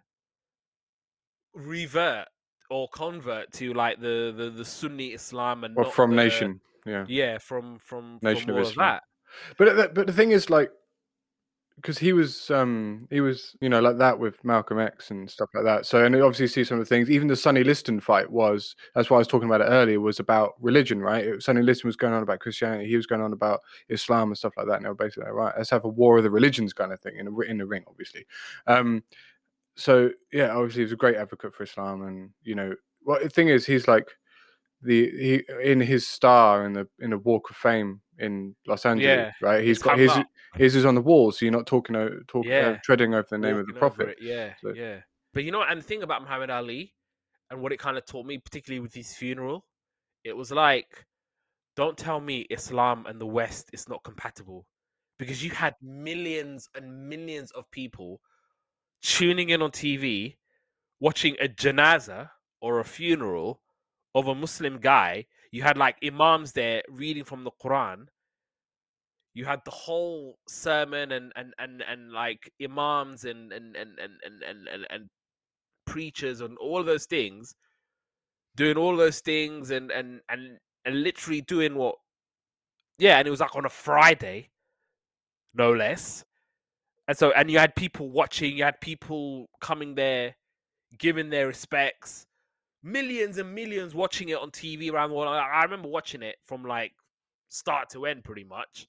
revert 1.55 2.29
or 2.71 2.89
convert 2.95 3.53
to 3.55 3.73
like 3.73 4.01
the 4.01 4.33
the, 4.37 4.51
the 4.51 4.65
Sunni 4.65 5.09
Islam 5.09 5.65
and 5.65 5.77
or 5.77 5.85
not 5.85 5.95
from 5.95 6.11
the- 6.11 6.17
Nation. 6.17 6.61
Yeah. 6.87 7.05
Yeah, 7.09 7.39
from 7.39 7.79
from 7.79 8.19
Nation 8.23 8.47
from 8.47 8.57
of 8.59 8.63
Islam. 8.63 8.87
that. 8.87 9.03
But 9.59 9.95
but 9.95 10.07
the 10.07 10.13
thing 10.13 10.31
is, 10.31 10.49
like, 10.49 10.71
because 11.81 11.99
he 11.99 12.13
was, 12.13 12.51
um, 12.51 13.07
he 13.11 13.21
was, 13.21 13.57
you 13.61 13.69
know, 13.69 13.81
like 13.81 13.99
that 13.99 14.19
with 14.19 14.43
Malcolm 14.45 14.79
X 14.79 15.11
and 15.11 15.31
stuff 15.31 15.49
like 15.55 15.65
that. 15.65 15.87
So, 15.87 16.05
and 16.05 16.15
you 16.15 16.25
obviously 16.25 16.49
see 16.49 16.65
some 16.65 16.79
of 16.79 16.87
the 16.87 16.95
things. 16.95 17.11
Even 17.11 17.29
the 17.29 17.37
Sonny 17.37 17.65
Liston 17.65 18.01
fight 18.01 18.31
was. 18.31 18.75
That's 18.95 19.11
why 19.11 19.17
I 19.17 19.19
was 19.19 19.29
talking 19.29 19.49
about 19.49 19.61
it 19.61 19.71
earlier. 19.71 20.01
Was 20.01 20.21
about 20.21 20.55
religion, 20.61 21.01
right? 21.01 21.25
It, 21.25 21.43
Sonny 21.43 21.63
Liston 21.63 21.89
was 21.89 21.97
going 21.97 22.13
on 22.13 22.23
about 22.23 22.41
Christianity. 22.41 22.89
He 22.89 22.97
was 22.97 23.07
going 23.07 23.23
on 23.23 23.33
about 23.33 23.61
Islam 23.89 24.29
and 24.29 24.39
stuff 24.39 24.55
like 24.57 24.67
that. 24.67 24.77
And 24.77 24.85
they 24.85 24.89
were 24.89 24.95
basically 24.95 25.25
like, 25.25 25.35
right, 25.35 25.55
let's 25.57 25.71
have 25.71 25.85
a 25.85 25.89
war 25.89 26.19
of 26.19 26.25
the 26.25 26.31
religions 26.31 26.73
kind 26.73 26.93
of 26.93 27.01
thing 27.01 27.17
in 27.17 27.29
a, 27.29 27.41
in 27.41 27.59
the 27.59 27.67
ring, 27.67 27.85
obviously. 27.89 28.27
Um, 28.67 29.05
so 29.77 30.11
yeah, 30.33 30.51
obviously 30.51 30.81
he 30.81 30.85
was 30.85 30.93
a 30.93 30.97
great 30.97 31.17
advocate 31.17 31.55
for 31.55 31.63
Islam, 31.63 32.03
and 32.03 32.31
you 32.43 32.57
know, 32.57 32.75
well, 33.05 33.21
the 33.23 33.31
thing 33.31 33.49
is, 33.49 33.65
he's 33.65 33.87
like 33.87 34.09
the 34.83 35.11
he 35.11 35.45
in 35.71 35.81
his 35.81 36.07
star 36.07 36.65
in 36.65 36.73
the 36.73 36.89
in 37.01 37.11
the 37.11 37.19
Walk 37.19 37.51
of 37.51 37.57
Fame 37.57 38.01
in 38.19 38.55
Los 38.67 38.85
Angeles, 38.87 39.07
Yeah, 39.07 39.33
right? 39.41 39.65
He's 39.65 39.79
got 39.79 39.99
his 39.99 40.11
up. 40.11 40.27
his 40.57 40.75
is 40.77 40.85
on 40.85 40.95
the 40.95 41.01
wall, 41.01 41.31
so 41.33 41.45
you're 41.45 41.53
not 41.53 41.67
talking 41.67 41.95
o- 41.97 42.21
talk, 42.29 42.47
uh, 42.47 42.77
treading 42.85 43.15
over 43.15 43.27
the 43.31 43.39
name 43.39 43.57
of 43.57 43.67
the 43.67 43.73
prophet. 43.75 44.09
it, 44.11 44.19
Yeah, 44.21 44.55
So- 44.63 44.73
yeah. 44.75 45.01
But 45.35 45.45
you 45.45 45.53
know, 45.53 45.59
what? 45.59 45.71
and 45.71 45.81
the 45.81 45.85
thing 45.85 46.03
about 46.03 46.23
Muhammad 46.23 46.51
Ali 46.51 46.95
and 47.51 47.61
what 47.61 47.73
it 47.73 47.79
kind 47.79 47.97
of 47.99 48.05
taught 48.07 48.27
me, 48.27 48.39
particularly 48.39 48.81
with 48.81 48.95
his 48.95 49.15
funeral, 49.15 49.67
it 50.25 50.37
was 50.37 50.51
like, 50.51 51.05
don't 51.77 51.97
tell 51.97 52.21
me 52.21 52.41
Islam 52.51 53.07
and 53.07 53.21
the 53.21 53.27
West 53.27 53.71
is 53.73 53.89
not 53.89 54.03
compatible, 54.05 54.67
because 55.19 55.45
you 55.45 55.51
had 55.51 55.75
millions 55.83 56.69
and 56.75 57.09
millions 57.09 57.51
of 57.53 57.71
people 57.71 58.21
tuning 59.03 59.51
in 59.51 59.63
on 59.63 59.71
TV, 59.71 60.37
watching 61.01 61.37
a 61.41 61.47
janaza 61.49 62.31
or 62.61 62.81
a 62.81 62.85
funeral 62.85 63.61
of 64.19 64.29
a 64.29 64.35
Muslim 64.35 64.79
guy. 64.79 65.27
You 65.51 65.63
had 65.63 65.79
like 65.79 65.97
imams 66.05 66.53
there 66.53 66.83
reading 66.89 67.25
from 67.25 67.45
the 67.45 67.51
Quran. 67.63 68.07
You 69.35 69.45
had 69.45 69.61
the 69.65 69.71
whole 69.71 70.39
sermon 70.49 71.13
and 71.13 71.33
and 71.37 71.55
and, 71.59 71.83
and 71.89 72.13
like 72.13 72.51
imams 72.63 73.25
and 73.25 73.53
and 73.53 73.77
and 73.77 73.99
and 73.99 74.13
and 74.25 74.43
and, 74.43 74.69
and, 74.69 74.87
and 74.91 75.09
preachers 75.87 76.41
and 76.41 76.59
all 76.59 76.85
those 76.85 77.07
things 77.07 77.55
doing 78.57 78.77
all 78.77 78.97
those 78.97 79.21
things 79.21 79.71
and 79.71 79.91
and 79.91 80.21
and 80.29 80.59
and 80.85 81.03
literally 81.03 81.41
doing 81.43 81.77
what 81.77 81.95
yeah 82.99 83.19
and 83.19 83.27
it 83.27 83.31
was 83.31 83.41
like 83.41 83.57
on 83.57 83.65
a 83.65 83.71
friday 83.71 84.49
no 85.55 85.73
less 85.73 86.25
and 87.07 87.17
so 87.17 87.31
and 87.33 87.51
you 87.51 87.59
had 87.59 87.75
people 87.75 88.11
watching 88.11 88.57
you 88.57 88.65
had 88.65 88.79
people 88.81 89.49
coming 89.61 89.95
there 89.95 90.35
giving 90.99 91.31
their 91.31 91.47
respects 91.47 92.27
millions 92.83 93.39
and 93.39 93.55
millions 93.55 93.95
watching 93.95 94.29
it 94.29 94.39
on 94.39 94.51
tv 94.51 94.93
around 94.93 95.11
the 95.11 95.17
world. 95.17 95.29
I, 95.29 95.63
remember 95.65 95.89
watching 95.89 96.23
it 96.23 96.37
from 96.47 96.65
like 96.65 96.93
start 97.49 97.91
to 97.91 98.07
end 98.07 98.25
pretty 98.25 98.45
much. 98.45 98.87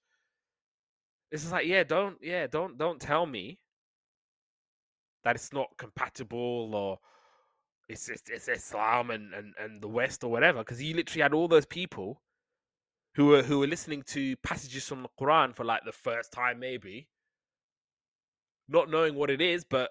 It's 1.31 1.43
just 1.43 1.53
like 1.53 1.67
yeah 1.67 1.83
don't 1.83 2.17
yeah 2.21 2.47
don't 2.47 2.77
don't 2.77 2.99
tell 2.99 3.25
me 3.25 3.59
that 5.23 5.35
it's 5.35 5.53
not 5.53 5.67
compatible 5.77 6.73
or 6.73 6.99
it's 7.89 8.07
it's, 8.07 8.29
it's 8.29 8.47
Islam 8.47 9.09
and, 9.09 9.33
and, 9.33 9.53
and 9.59 9.81
the 9.81 9.87
West 9.87 10.23
or 10.23 10.31
whatever, 10.31 10.59
because 10.59 10.81
you 10.81 10.95
literally 10.95 11.23
had 11.23 11.33
all 11.33 11.47
those 11.47 11.65
people 11.65 12.21
who 13.15 13.25
were 13.25 13.41
who 13.41 13.59
were 13.59 13.67
listening 13.67 14.03
to 14.03 14.35
passages 14.37 14.85
from 14.85 15.01
the 15.01 15.09
Quran 15.19 15.55
for 15.55 15.65
like 15.65 15.81
the 15.85 15.91
first 15.91 16.31
time, 16.31 16.59
maybe, 16.59 17.07
not 18.67 18.89
knowing 18.89 19.15
what 19.15 19.31
it 19.31 19.41
is, 19.41 19.65
but 19.65 19.89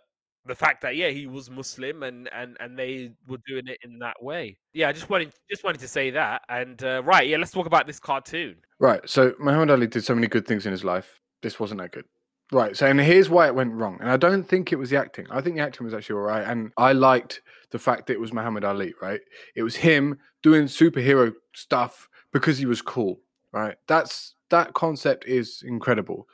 the 0.48 0.54
fact 0.54 0.82
that 0.82 0.96
yeah, 0.96 1.10
he 1.10 1.26
was 1.26 1.50
Muslim 1.50 2.02
and 2.02 2.28
and 2.32 2.56
and 2.60 2.78
they 2.78 3.12
were 3.28 3.38
doing 3.46 3.66
it 3.66 3.78
in 3.82 3.98
that 4.00 4.22
way. 4.22 4.58
Yeah, 4.72 4.88
I 4.88 4.92
just 4.92 5.08
wanted 5.10 5.32
just 5.50 5.64
wanted 5.64 5.80
to 5.80 5.88
say 5.88 6.10
that. 6.10 6.42
And 6.48 6.82
uh, 6.82 7.02
right, 7.04 7.26
yeah, 7.26 7.36
let's 7.36 7.52
talk 7.52 7.66
about 7.66 7.86
this 7.86 8.00
cartoon. 8.00 8.56
Right. 8.80 9.00
So 9.08 9.34
Muhammad 9.38 9.70
Ali 9.70 9.86
did 9.86 10.04
so 10.04 10.14
many 10.14 10.26
good 10.26 10.46
things 10.46 10.66
in 10.66 10.72
his 10.72 10.84
life. 10.84 11.20
This 11.42 11.60
wasn't 11.60 11.80
that 11.80 11.92
good. 11.92 12.04
Right. 12.50 12.76
So, 12.76 12.86
and 12.86 12.98
here's 12.98 13.28
why 13.28 13.46
it 13.46 13.54
went 13.54 13.74
wrong. 13.74 13.98
And 14.00 14.10
I 14.10 14.16
don't 14.16 14.44
think 14.44 14.72
it 14.72 14.76
was 14.76 14.88
the 14.90 14.98
acting. 14.98 15.26
I 15.30 15.42
think 15.42 15.56
the 15.56 15.62
acting 15.62 15.84
was 15.84 15.92
actually 15.92 16.16
all 16.16 16.22
right. 16.22 16.46
And 16.46 16.72
I 16.78 16.92
liked 16.92 17.42
the 17.70 17.78
fact 17.78 18.06
that 18.06 18.14
it 18.14 18.20
was 18.20 18.32
Muhammad 18.32 18.64
Ali, 18.64 18.94
right? 19.02 19.20
It 19.54 19.62
was 19.62 19.76
him 19.76 20.18
doing 20.42 20.64
superhero 20.64 21.34
stuff 21.54 22.08
because 22.32 22.56
he 22.56 22.64
was 22.64 22.80
cool, 22.80 23.20
right? 23.52 23.76
That's 23.86 24.34
that 24.48 24.72
concept 24.72 25.26
is 25.26 25.62
incredible. 25.66 26.26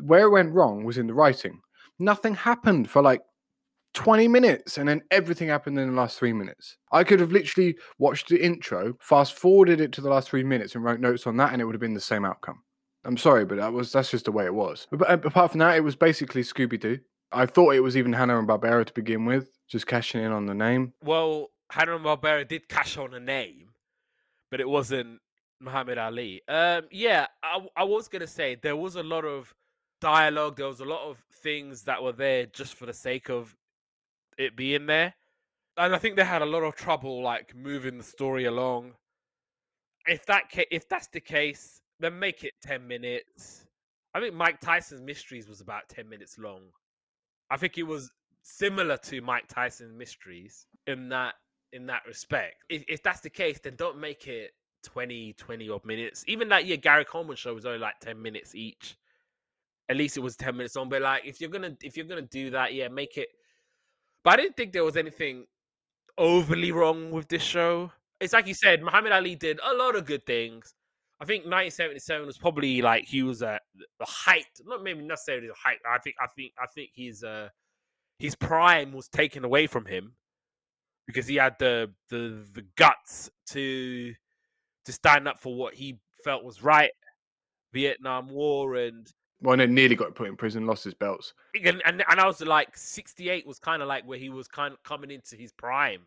Where 0.00 0.26
it 0.26 0.30
went 0.30 0.52
wrong 0.52 0.84
was 0.84 0.96
in 0.96 1.08
the 1.08 1.14
writing. 1.14 1.60
Nothing 1.98 2.34
happened 2.34 2.88
for 2.88 3.02
like 3.02 3.22
20 3.94 4.26
minutes 4.28 4.78
and 4.78 4.88
then 4.88 5.02
everything 5.10 5.48
happened 5.48 5.78
in 5.78 5.88
the 5.88 5.94
last 5.94 6.18
three 6.18 6.32
minutes. 6.32 6.76
I 6.92 7.04
could 7.04 7.20
have 7.20 7.32
literally 7.32 7.76
watched 7.98 8.28
the 8.28 8.42
intro, 8.42 8.94
fast 9.00 9.34
forwarded 9.34 9.80
it 9.80 9.92
to 9.92 10.00
the 10.00 10.08
last 10.08 10.30
three 10.30 10.44
minutes 10.44 10.74
and 10.74 10.84
wrote 10.84 11.00
notes 11.00 11.26
on 11.26 11.36
that, 11.38 11.52
and 11.52 11.60
it 11.60 11.64
would 11.64 11.74
have 11.74 11.80
been 11.80 11.94
the 11.94 12.00
same 12.00 12.24
outcome. 12.24 12.62
I'm 13.04 13.16
sorry, 13.16 13.44
but 13.44 13.58
that 13.58 13.72
was 13.72 13.92
that's 13.92 14.10
just 14.10 14.26
the 14.26 14.32
way 14.32 14.44
it 14.44 14.54
was. 14.54 14.86
But, 14.90 15.00
but 15.00 15.24
apart 15.24 15.50
from 15.50 15.58
that, 15.58 15.76
it 15.76 15.84
was 15.84 15.96
basically 15.96 16.42
Scooby 16.42 16.78
Doo. 16.78 16.98
I 17.32 17.46
thought 17.46 17.74
it 17.74 17.80
was 17.80 17.96
even 17.96 18.12
Hanna 18.12 18.38
and 18.38 18.48
Barbera 18.48 18.84
to 18.84 18.92
begin 18.92 19.24
with, 19.24 19.58
just 19.68 19.86
cashing 19.86 20.22
in 20.22 20.32
on 20.32 20.46
the 20.46 20.54
name. 20.54 20.92
Well, 21.02 21.48
Hanna 21.70 21.96
and 21.96 22.04
Barbera 22.04 22.46
did 22.46 22.68
cash 22.68 22.96
on 22.98 23.14
a 23.14 23.20
name, 23.20 23.70
but 24.50 24.60
it 24.60 24.68
wasn't 24.68 25.18
Muhammad 25.60 25.98
Ali. 25.98 26.42
Um, 26.46 26.82
yeah, 26.90 27.26
I, 27.42 27.66
I 27.76 27.84
was 27.84 28.08
gonna 28.08 28.26
say 28.26 28.54
there 28.54 28.76
was 28.76 28.96
a 28.96 29.02
lot 29.02 29.24
of 29.24 29.52
dialogue. 30.00 30.56
There 30.56 30.66
was 30.66 30.80
a 30.80 30.84
lot 30.84 31.08
of 31.08 31.18
things 31.42 31.82
that 31.84 32.02
were 32.02 32.12
there 32.12 32.46
just 32.46 32.74
for 32.74 32.86
the 32.86 32.92
sake 32.92 33.30
of 33.30 33.56
it 34.38 34.56
being 34.56 34.86
there, 34.86 35.14
and 35.76 35.94
I 35.94 35.98
think 35.98 36.16
they 36.16 36.24
had 36.24 36.42
a 36.42 36.46
lot 36.46 36.62
of 36.62 36.74
trouble 36.74 37.22
like 37.22 37.54
moving 37.54 37.98
the 37.98 38.04
story 38.04 38.44
along. 38.44 38.94
If 40.06 40.26
that 40.26 40.50
ca- 40.50 40.66
if 40.70 40.88
that's 40.88 41.08
the 41.08 41.20
case, 41.20 41.80
then 42.00 42.18
make 42.18 42.44
it 42.44 42.54
10 42.62 42.86
minutes. 42.86 43.66
I 44.14 44.20
think 44.20 44.34
Mike 44.34 44.60
Tyson's 44.60 45.00
Mysteries 45.00 45.48
was 45.48 45.60
about 45.60 45.88
10 45.88 46.08
minutes 46.08 46.38
long. 46.38 46.62
I 47.50 47.56
think 47.56 47.78
it 47.78 47.84
was 47.84 48.10
similar 48.42 48.96
to 48.98 49.20
Mike 49.20 49.46
Tyson's 49.48 49.94
Mysteries 49.94 50.66
in 50.86 51.08
that 51.10 51.34
in 51.72 51.86
that 51.86 52.02
respect. 52.06 52.56
If, 52.68 52.84
if 52.88 53.02
that's 53.02 53.20
the 53.20 53.30
case, 53.30 53.58
then 53.62 53.76
don't 53.76 53.98
make 53.98 54.26
it 54.26 54.52
20, 54.82 55.32
20 55.34 55.70
odd 55.70 55.84
minutes. 55.84 56.24
Even 56.26 56.48
that 56.50 56.66
yeah, 56.66 56.76
Gary 56.76 57.04
Coleman 57.04 57.36
show 57.36 57.54
was 57.54 57.64
only 57.64 57.78
like 57.78 57.98
10 58.00 58.20
minutes 58.20 58.54
each. 58.54 58.96
At 59.88 59.96
least 59.96 60.16
it 60.16 60.20
was 60.20 60.36
10 60.36 60.56
minutes 60.56 60.76
long. 60.76 60.88
But 60.88 61.02
like 61.02 61.24
if 61.24 61.40
you're 61.40 61.50
gonna 61.50 61.76
if 61.82 61.96
you're 61.96 62.06
gonna 62.06 62.22
do 62.22 62.50
that, 62.50 62.74
yeah, 62.74 62.88
make 62.88 63.16
it 63.16 63.28
but 64.24 64.34
I 64.34 64.36
didn't 64.42 64.56
think 64.56 64.72
there 64.72 64.84
was 64.84 64.96
anything 64.96 65.46
overly 66.18 66.72
wrong 66.72 67.10
with 67.10 67.28
this 67.28 67.42
show. 67.42 67.90
It's 68.20 68.32
like 68.32 68.46
you 68.46 68.54
said, 68.54 68.82
Muhammad 68.82 69.12
Ali 69.12 69.34
did 69.34 69.58
a 69.64 69.74
lot 69.74 69.96
of 69.96 70.06
good 70.06 70.24
things. 70.26 70.74
I 71.20 71.24
think 71.24 71.44
1977 71.44 72.26
was 72.26 72.38
probably 72.38 72.82
like 72.82 73.04
he 73.04 73.22
was 73.22 73.42
at 73.42 73.62
the 73.76 74.04
height, 74.04 74.46
not 74.64 74.82
maybe 74.82 75.02
necessarily 75.02 75.46
the 75.46 75.54
height. 75.54 75.78
I 75.88 75.98
think 75.98 76.16
I 76.20 76.26
think 76.34 76.52
I 76.58 76.66
think 76.66 76.90
his 76.94 77.22
uh 77.22 77.48
his 78.18 78.34
prime 78.34 78.92
was 78.92 79.08
taken 79.08 79.44
away 79.44 79.66
from 79.66 79.86
him 79.86 80.14
because 81.06 81.26
he 81.26 81.36
had 81.36 81.56
the 81.58 81.92
the 82.08 82.44
the 82.54 82.64
guts 82.76 83.30
to 83.50 84.14
to 84.84 84.92
stand 84.92 85.28
up 85.28 85.38
for 85.38 85.54
what 85.54 85.74
he 85.74 85.98
felt 86.24 86.44
was 86.44 86.62
right. 86.62 86.90
Vietnam 87.72 88.28
War 88.28 88.76
and 88.76 89.06
well, 89.42 89.60
and 89.60 89.74
nearly 89.74 89.96
got 89.96 90.14
put 90.14 90.28
in 90.28 90.36
prison, 90.36 90.66
lost 90.66 90.84
his 90.84 90.94
belts. 90.94 91.34
And, 91.64 91.82
and 91.84 92.04
and 92.08 92.20
I 92.20 92.26
was 92.26 92.40
like, 92.40 92.76
68 92.76 93.46
was 93.46 93.58
kind 93.58 93.82
of 93.82 93.88
like 93.88 94.04
where 94.04 94.18
he 94.18 94.30
was 94.30 94.48
kind 94.48 94.72
of 94.72 94.82
coming 94.82 95.10
into 95.10 95.36
his 95.36 95.52
prime. 95.52 96.02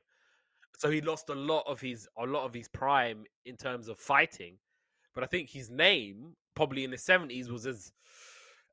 So 0.78 0.90
he 0.90 1.02
lost 1.02 1.30
a 1.30 1.36
lot 1.36 1.64
of 1.68 1.80
his 1.80 2.08
a 2.18 2.26
lot 2.26 2.46
of 2.46 2.54
his 2.54 2.68
prime 2.68 3.26
in 3.46 3.56
terms 3.58 3.88
of 3.88 4.00
fighting 4.00 4.58
but 5.16 5.24
I 5.24 5.28
think 5.28 5.50
his 5.50 5.72
name 5.72 6.36
probably 6.56 6.84
in 6.84 6.92
the 6.92 6.98
seventies 6.98 7.50
was 7.50 7.66
as 7.66 7.92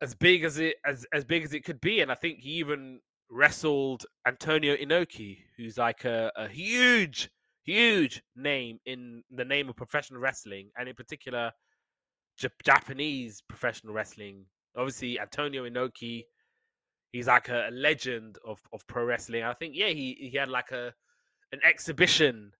as 0.02 0.14
big 0.14 0.44
as 0.44 0.58
it 0.58 0.76
as 0.84 1.06
as 1.14 1.24
big 1.24 1.44
as 1.44 1.54
it 1.54 1.64
could 1.64 1.80
be, 1.80 2.00
and 2.00 2.10
I 2.10 2.16
think 2.16 2.40
he 2.40 2.50
even 2.50 3.00
wrestled 3.30 4.04
Antonio 4.26 4.76
Inoki, 4.76 5.38
who's 5.56 5.78
like 5.78 6.04
a, 6.04 6.30
a 6.36 6.48
huge, 6.48 7.30
huge 7.62 8.22
name 8.36 8.78
in 8.84 9.22
the 9.30 9.44
name 9.44 9.68
of 9.68 9.76
professional 9.76 10.20
wrestling, 10.20 10.70
and 10.76 10.88
in 10.88 10.94
particular 10.94 11.52
Japanese 12.64 13.42
professional 13.48 13.94
wrestling. 13.94 14.44
Obviously, 14.76 15.20
Antonio 15.20 15.68
Inoki, 15.68 16.24
he's 17.12 17.26
like 17.26 17.48
a, 17.48 17.68
a 17.68 17.72
legend 17.72 18.38
of, 18.44 18.58
of 18.72 18.86
pro 18.86 19.04
wrestling. 19.04 19.42
I 19.42 19.52
think, 19.54 19.74
yeah, 19.76 19.88
he, 19.88 20.16
he 20.30 20.36
had 20.36 20.48
like 20.48 20.72
a 20.72 20.94
an 21.52 21.60
exhibition 21.64 22.52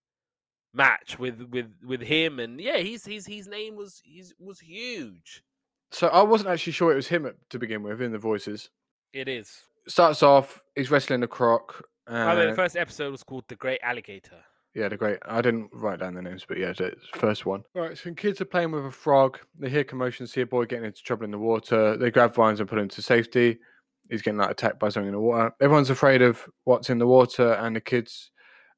match 0.74 1.18
with 1.18 1.40
with 1.50 1.70
with 1.84 2.00
him, 2.02 2.38
and 2.38 2.60
yeah, 2.60 2.78
he's 2.78 3.04
his 3.04 3.26
his 3.26 3.48
name 3.48 3.76
was 3.76 4.00
he's, 4.04 4.34
was 4.38 4.60
huge. 4.60 5.42
So 5.90 6.08
I 6.08 6.22
wasn't 6.22 6.50
actually 6.50 6.72
sure 6.72 6.92
it 6.92 6.96
was 6.96 7.08
him 7.08 7.30
to 7.50 7.58
begin 7.58 7.82
with 7.82 8.00
in 8.00 8.12
the 8.12 8.18
voices. 8.18 8.70
It 9.12 9.28
is. 9.28 9.62
Starts 9.88 10.22
off, 10.22 10.62
he's 10.74 10.90
wrestling 10.90 11.22
a 11.22 11.26
croc. 11.26 11.84
Uh, 12.06 12.34
the 12.34 12.54
first 12.54 12.76
episode 12.76 13.10
was 13.10 13.22
called 13.22 13.44
"The 13.48 13.56
Great 13.56 13.80
Alligator." 13.82 14.42
Yeah, 14.74 14.88
the 14.88 14.96
great. 14.96 15.18
I 15.26 15.42
didn't 15.42 15.70
write 15.72 16.00
down 16.00 16.14
the 16.14 16.22
names, 16.22 16.46
but 16.48 16.58
yeah, 16.58 16.72
the 16.72 16.94
first 17.16 17.44
one. 17.44 17.62
All 17.76 17.82
right, 17.82 17.96
so 17.96 18.12
kids 18.14 18.40
are 18.40 18.46
playing 18.46 18.70
with 18.70 18.86
a 18.86 18.90
frog. 18.90 19.38
They 19.58 19.68
hear 19.68 19.84
commotion, 19.84 20.26
see 20.26 20.40
a 20.40 20.46
boy 20.46 20.64
getting 20.64 20.86
into 20.86 21.02
trouble 21.02 21.24
in 21.24 21.30
the 21.30 21.38
water. 21.38 21.96
They 21.96 22.10
grab 22.10 22.34
vines 22.34 22.58
and 22.58 22.68
put 22.68 22.78
him 22.78 22.88
to 22.88 23.02
safety. 23.02 23.58
He's 24.08 24.22
getting 24.22 24.38
like 24.38 24.50
attacked 24.50 24.80
by 24.80 24.88
something 24.88 25.08
in 25.08 25.14
the 25.14 25.20
water. 25.20 25.52
Everyone's 25.60 25.90
afraid 25.90 26.22
of 26.22 26.48
what's 26.64 26.88
in 26.88 26.98
the 26.98 27.06
water, 27.06 27.52
and 27.54 27.76
the 27.76 27.80
kids 27.80 28.30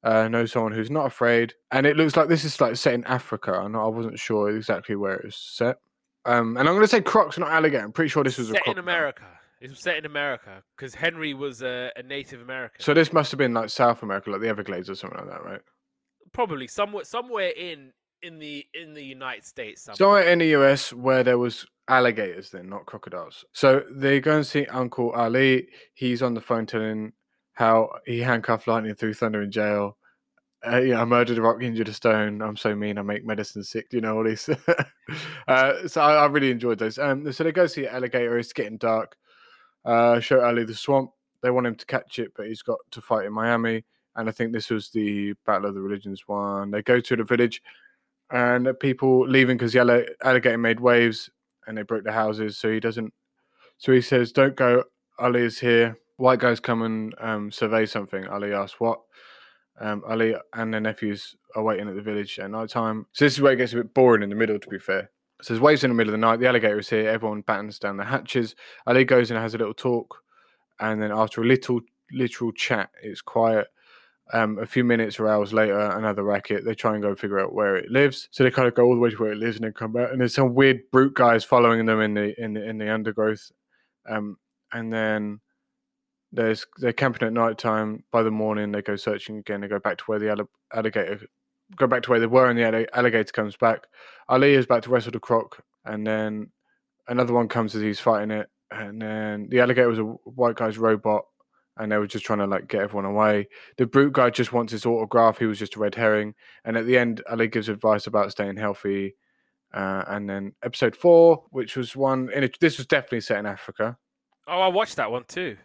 uh, 0.03 0.27
know 0.27 0.45
someone 0.45 0.73
who's 0.73 0.91
not 0.91 1.05
afraid, 1.05 1.53
and 1.71 1.85
it 1.85 1.95
looks 1.95 2.17
like 2.17 2.27
this 2.27 2.43
is 2.43 2.59
like 2.59 2.75
set 2.75 2.93
in 2.93 3.05
Africa. 3.05 3.53
I 3.53 3.65
I 3.65 3.87
wasn't 3.87 4.19
sure 4.19 4.55
exactly 4.55 4.95
where 4.95 5.15
it 5.15 5.25
was 5.25 5.35
set. 5.35 5.77
Um, 6.25 6.57
and 6.57 6.67
I'm 6.67 6.75
going 6.75 6.83
to 6.83 6.87
say 6.87 7.01
crocs, 7.01 7.37
not 7.37 7.49
alligator. 7.51 7.83
I'm 7.83 7.91
pretty 7.91 8.09
sure 8.09 8.23
this 8.23 8.37
was 8.37 8.49
set 8.49 8.67
in 8.67 8.79
America. 8.79 9.25
It 9.61 9.69
was 9.69 9.79
set 9.79 9.97
in 9.97 10.05
America 10.05 10.63
because 10.75 10.93
Henry 10.93 11.33
was 11.33 11.61
a, 11.61 11.91
a, 11.95 12.03
Native 12.03 12.41
American. 12.41 12.83
So 12.83 12.93
this 12.93 13.13
must 13.13 13.31
have 13.31 13.37
been 13.37 13.53
like 13.53 13.69
South 13.69 14.03
America, 14.03 14.29
like 14.31 14.41
the 14.41 14.47
Everglades 14.47 14.89
or 14.89 14.95
something 14.95 15.19
like 15.19 15.29
that, 15.29 15.43
right? 15.43 15.61
Probably 16.35 16.67
somewhere, 16.67 17.05
somewhere 17.05 17.49
in 17.49 17.93
in 18.21 18.39
the 18.39 18.65
in 18.73 18.93
the 18.93 19.03
United 19.03 19.45
States. 19.45 19.83
Somewhere. 19.83 19.95
somewhere 19.95 20.23
in 20.23 20.39
the 20.39 20.47
US 20.47 20.91
where 20.91 21.23
there 21.23 21.37
was 21.37 21.65
alligators, 21.87 22.51
then 22.51 22.67
not 22.67 22.85
crocodiles. 22.85 23.45
So 23.53 23.83
they 23.89 24.19
go 24.19 24.35
and 24.35 24.45
see 24.45 24.65
Uncle 24.65 25.11
Ali. 25.11 25.69
He's 25.93 26.21
on 26.21 26.33
the 26.33 26.41
phone 26.41 26.65
telling 26.65 27.13
how 27.53 27.89
he 28.05 28.19
handcuffed 28.19 28.67
Lightning 28.67 28.95
through 28.95 29.13
Thunder 29.13 29.43
in 29.43 29.51
jail. 29.51 29.97
Uh, 30.67 30.77
yeah, 30.77 31.01
I 31.01 31.05
murdered 31.05 31.37
a 31.37 31.41
rock, 31.41 31.61
injured 31.61 31.87
a 31.87 31.93
stone. 31.93 32.41
I'm 32.41 32.57
so 32.57 32.75
mean. 32.75 32.97
I 32.97 33.03
make 33.03 33.25
medicine 33.25 33.63
sick. 33.63 33.87
You 33.91 34.01
know 34.01 34.17
all 34.17 34.23
these. 34.23 34.49
uh, 35.47 35.87
so 35.87 36.01
I, 36.01 36.15
I, 36.15 36.25
really 36.25 36.51
enjoyed 36.51 36.79
those. 36.79 36.97
Um, 36.97 37.31
so 37.31 37.43
they 37.43 37.51
go 37.51 37.67
see 37.67 37.87
alligator. 37.87 38.37
It's 38.37 38.51
getting 38.51 38.77
dark. 38.77 39.15
Uh, 39.85 40.19
show 40.19 40.41
Ali 40.41 40.65
the 40.65 40.73
swamp. 40.73 41.11
They 41.43 41.51
want 41.51 41.67
him 41.67 41.75
to 41.75 41.85
catch 41.85 42.17
it, 42.17 42.31
but 42.35 42.47
he's 42.47 42.63
got 42.63 42.79
to 42.91 43.01
fight 43.01 43.25
in 43.25 43.33
Miami. 43.33 43.85
And 44.15 44.29
I 44.29 44.31
think 44.31 44.53
this 44.53 44.69
was 44.69 44.89
the 44.89 45.33
Battle 45.45 45.67
of 45.67 45.75
the 45.75 45.81
Religions 45.81 46.23
one. 46.27 46.71
They 46.71 46.81
go 46.81 46.99
to 46.99 47.15
the 47.15 47.23
village, 47.23 47.61
and 48.31 48.67
people 48.79 49.27
leaving 49.27 49.57
because 49.57 49.73
the 49.73 50.07
alligator 50.23 50.57
made 50.57 50.79
waves 50.79 51.29
and 51.67 51.77
they 51.77 51.83
broke 51.83 52.03
the 52.03 52.11
houses. 52.11 52.57
So 52.57 52.71
he 52.71 52.79
doesn't. 52.79 53.13
So 53.77 53.91
he 53.91 54.01
says, 54.01 54.31
"Don't 54.31 54.55
go. 54.55 54.83
Ali 55.19 55.41
is 55.41 55.59
here." 55.59 55.97
white 56.17 56.39
guys 56.39 56.59
come 56.59 56.81
and 56.81 57.13
um, 57.19 57.51
survey 57.51 57.85
something. 57.85 58.27
Ali 58.27 58.53
asks 58.53 58.79
what, 58.79 59.01
Um, 59.79 60.03
Ali 60.07 60.35
and 60.53 60.73
their 60.73 60.81
nephews 60.81 61.35
are 61.55 61.63
waiting 61.63 61.89
at 61.89 61.95
the 61.95 62.01
village 62.01 62.39
at 62.39 62.49
night 62.49 62.69
time. 62.69 63.07
So 63.11 63.25
this 63.25 63.33
is 63.33 63.41
where 63.41 63.53
it 63.53 63.57
gets 63.57 63.73
a 63.73 63.77
bit 63.77 63.93
boring 63.93 64.23
in 64.23 64.29
the 64.29 64.35
middle, 64.35 64.59
to 64.59 64.69
be 64.69 64.79
fair. 64.79 65.11
So 65.41 65.53
there's 65.53 65.61
waves 65.61 65.83
in 65.83 65.89
the 65.89 65.95
middle 65.95 66.13
of 66.13 66.19
the 66.19 66.25
night. 66.25 66.39
The 66.39 66.47
alligator 66.47 66.79
is 66.79 66.89
here. 66.89 67.09
Everyone 67.09 67.41
battens 67.41 67.77
down 67.77 67.97
the 67.97 68.05
hatches. 68.05 68.55
Ali 68.87 69.03
goes 69.03 69.29
and 69.29 69.39
has 69.39 69.53
a 69.53 69.57
little 69.57 69.73
talk, 69.73 70.23
and 70.79 71.01
then 71.01 71.11
after 71.11 71.41
a 71.41 71.45
little 71.45 71.81
literal 72.11 72.53
chat, 72.53 72.89
it's 73.03 73.21
quiet. 73.21 73.67
Um, 74.33 74.57
a 74.57 74.65
few 74.65 74.83
minutes 74.83 75.19
or 75.19 75.27
hours 75.27 75.53
later, 75.53 75.79
another 75.79 76.23
racket. 76.23 76.65
They 76.65 76.73
try 76.73 76.95
and 76.95 77.03
go 77.03 77.13
figure 77.13 77.39
out 77.39 77.53
where 77.53 77.75
it 77.75 77.91
lives. 77.91 78.27
So 78.31 78.43
they 78.43 78.49
kind 78.49 78.67
of 78.67 78.73
go 78.73 78.83
all 78.85 78.95
the 78.95 78.99
way 78.99 79.11
to 79.11 79.15
where 79.17 79.31
it 79.31 79.37
lives 79.37 79.57
and 79.57 79.65
then 79.65 79.73
come 79.73 79.93
back. 79.93 80.11
And 80.11 80.19
there's 80.19 80.33
some 80.33 80.55
weird 80.55 80.81
brute 80.91 81.13
guys 81.13 81.43
following 81.43 81.85
them 81.85 82.01
in 82.01 82.15
the 82.15 82.43
in 82.43 82.53
the 82.53 82.67
in 82.67 82.79
the 82.79 82.91
undergrowth. 82.91 83.51
Um, 84.09 84.37
and 84.73 84.91
then 84.91 85.41
there's 86.31 86.65
they're 86.77 86.93
camping 86.93 87.27
at 87.27 87.33
night 87.33 87.57
time. 87.57 88.03
By 88.11 88.23
the 88.23 88.31
morning, 88.31 88.71
they 88.71 88.81
go 88.81 88.95
searching 88.95 89.37
again. 89.37 89.61
They 89.61 89.67
go 89.67 89.79
back 89.79 89.99
to 89.99 90.03
where 90.05 90.19
the 90.19 90.47
alligator 90.73 91.19
go 91.75 91.87
back 91.87 92.03
to 92.03 92.09
where 92.09 92.19
they 92.19 92.25
were, 92.25 92.49
and 92.49 92.57
the 92.57 92.87
alligator 92.97 93.31
comes 93.31 93.55
back. 93.55 93.85
Ali 94.27 94.53
is 94.53 94.65
back 94.65 94.83
to 94.83 94.89
wrestle 94.89 95.11
the 95.11 95.19
croc, 95.19 95.63
and 95.85 96.05
then 96.05 96.49
another 97.07 97.33
one 97.33 97.47
comes 97.47 97.75
as 97.75 97.81
he's 97.81 97.99
fighting 97.99 98.31
it, 98.31 98.49
and 98.71 99.01
then 99.01 99.47
the 99.49 99.59
alligator 99.59 99.87
was 99.87 99.99
a 99.99 100.03
white 100.03 100.55
guy's 100.55 100.77
robot, 100.77 101.25
and 101.77 101.91
they 101.91 101.97
were 101.97 102.07
just 102.07 102.25
trying 102.25 102.39
to 102.39 102.47
like 102.47 102.67
get 102.67 102.81
everyone 102.81 103.05
away. 103.05 103.47
The 103.77 103.85
brute 103.85 104.13
guy 104.13 104.29
just 104.29 104.53
wants 104.53 104.71
his 104.71 104.85
autograph. 104.85 105.39
He 105.39 105.45
was 105.45 105.59
just 105.59 105.75
a 105.75 105.79
red 105.79 105.95
herring, 105.95 106.35
and 106.63 106.77
at 106.77 106.85
the 106.85 106.97
end, 106.97 107.21
Ali 107.29 107.47
gives 107.47 107.69
advice 107.69 108.07
about 108.07 108.31
staying 108.31 108.57
healthy. 108.57 109.15
Uh, 109.73 110.05
and 110.07 110.29
then 110.29 110.53
episode 110.63 110.95
four, 110.95 111.43
which 111.49 111.75
was 111.75 111.95
one 111.95 112.29
in 112.31 112.45
a, 112.45 112.49
this 112.61 112.77
was 112.77 112.87
definitely 112.87 113.19
set 113.19 113.39
in 113.39 113.45
Africa. 113.45 113.97
Oh, 114.47 114.61
I 114.61 114.67
watched 114.67 114.95
that 114.95 115.11
one 115.11 115.25
too. 115.27 115.57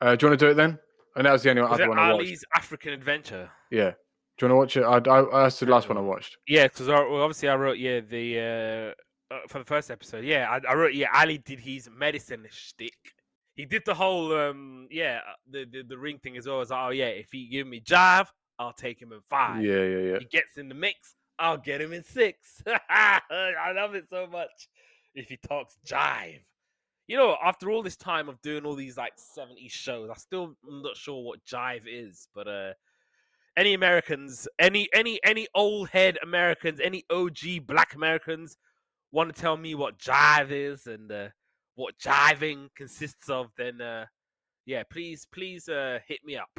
Uh, 0.00 0.16
do 0.16 0.24
you 0.24 0.30
want 0.30 0.40
to 0.40 0.46
do 0.46 0.50
it 0.50 0.54
then? 0.54 0.78
And 1.16 1.26
that 1.26 1.32
was 1.32 1.42
the 1.42 1.50
only 1.50 1.62
was 1.62 1.72
other 1.72 1.88
one 1.88 1.98
I 1.98 2.12
watched. 2.12 2.26
Ali's 2.26 2.44
African 2.56 2.92
Adventure. 2.92 3.50
Yeah. 3.70 3.92
Do 4.36 4.46
you 4.46 4.54
want 4.54 4.74
to 4.74 4.80
watch 4.82 5.04
it? 5.04 5.08
I, 5.08 5.16
I, 5.16 5.42
that's 5.44 5.60
the 5.60 5.66
last 5.66 5.88
one 5.88 5.96
I 5.96 6.00
watched. 6.00 6.38
Yeah, 6.48 6.64
because 6.64 6.88
obviously 6.88 7.48
I 7.48 7.54
wrote 7.54 7.78
yeah 7.78 8.00
the 8.00 8.94
uh, 9.30 9.34
uh, 9.34 9.38
for 9.48 9.60
the 9.60 9.64
first 9.64 9.90
episode. 9.90 10.24
Yeah, 10.24 10.48
I, 10.50 10.72
I, 10.72 10.74
wrote 10.74 10.94
yeah 10.94 11.08
Ali 11.14 11.38
did 11.38 11.60
his 11.60 11.88
medicine 11.96 12.46
stick. 12.50 12.96
He 13.54 13.64
did 13.64 13.82
the 13.86 13.94
whole 13.94 14.36
um 14.36 14.88
yeah 14.90 15.20
uh, 15.28 15.32
the 15.50 15.64
the, 15.64 15.82
the 15.82 15.98
ring 15.98 16.18
thing 16.18 16.36
as 16.36 16.46
well. 16.46 16.60
As 16.60 16.70
like, 16.70 16.86
oh 16.86 16.90
yeah, 16.90 17.06
if 17.06 17.28
he 17.30 17.46
give 17.48 17.66
me 17.66 17.80
jive, 17.80 18.26
I'll 18.58 18.72
take 18.72 19.00
him 19.00 19.12
in 19.12 19.20
five. 19.28 19.64
Yeah, 19.64 19.82
yeah, 19.82 19.98
yeah. 19.98 20.18
He 20.18 20.24
gets 20.26 20.56
in 20.56 20.68
the 20.68 20.74
mix, 20.74 21.16
I'll 21.38 21.58
get 21.58 21.80
him 21.80 21.92
in 21.92 22.04
six. 22.04 22.62
I 22.88 23.72
love 23.74 23.94
it 23.94 24.06
so 24.10 24.26
much. 24.26 24.68
If 25.14 25.28
he 25.28 25.36
talks 25.36 25.76
jive 25.86 26.40
you 27.06 27.16
know, 27.16 27.36
after 27.42 27.70
all 27.70 27.82
this 27.82 27.96
time 27.96 28.28
of 28.28 28.40
doing 28.40 28.64
all 28.64 28.74
these 28.74 28.96
like 28.96 29.12
70s 29.16 29.70
shows, 29.70 30.08
I 30.10 30.14
still 30.14 30.56
am 30.66 30.82
not 30.82 30.96
sure 30.96 31.22
what 31.22 31.44
jive 31.44 31.82
is, 31.86 32.28
but 32.34 32.48
uh 32.48 32.72
any 33.56 33.74
Americans, 33.74 34.48
any 34.58 34.88
any 34.92 35.20
any 35.24 35.46
old 35.54 35.88
head 35.90 36.18
Americans, 36.22 36.80
any 36.82 37.04
OG 37.10 37.66
black 37.66 37.94
Americans 37.94 38.56
want 39.12 39.34
to 39.34 39.40
tell 39.40 39.56
me 39.56 39.74
what 39.74 39.98
jive 39.98 40.50
is 40.50 40.86
and 40.86 41.12
uh, 41.12 41.28
what 41.76 41.98
jiving 41.98 42.68
consists 42.76 43.28
of, 43.28 43.46
then 43.56 43.80
uh 43.80 44.06
yeah, 44.66 44.82
please 44.90 45.26
please 45.32 45.68
uh 45.68 45.98
hit 46.06 46.20
me 46.24 46.36
up. 46.36 46.50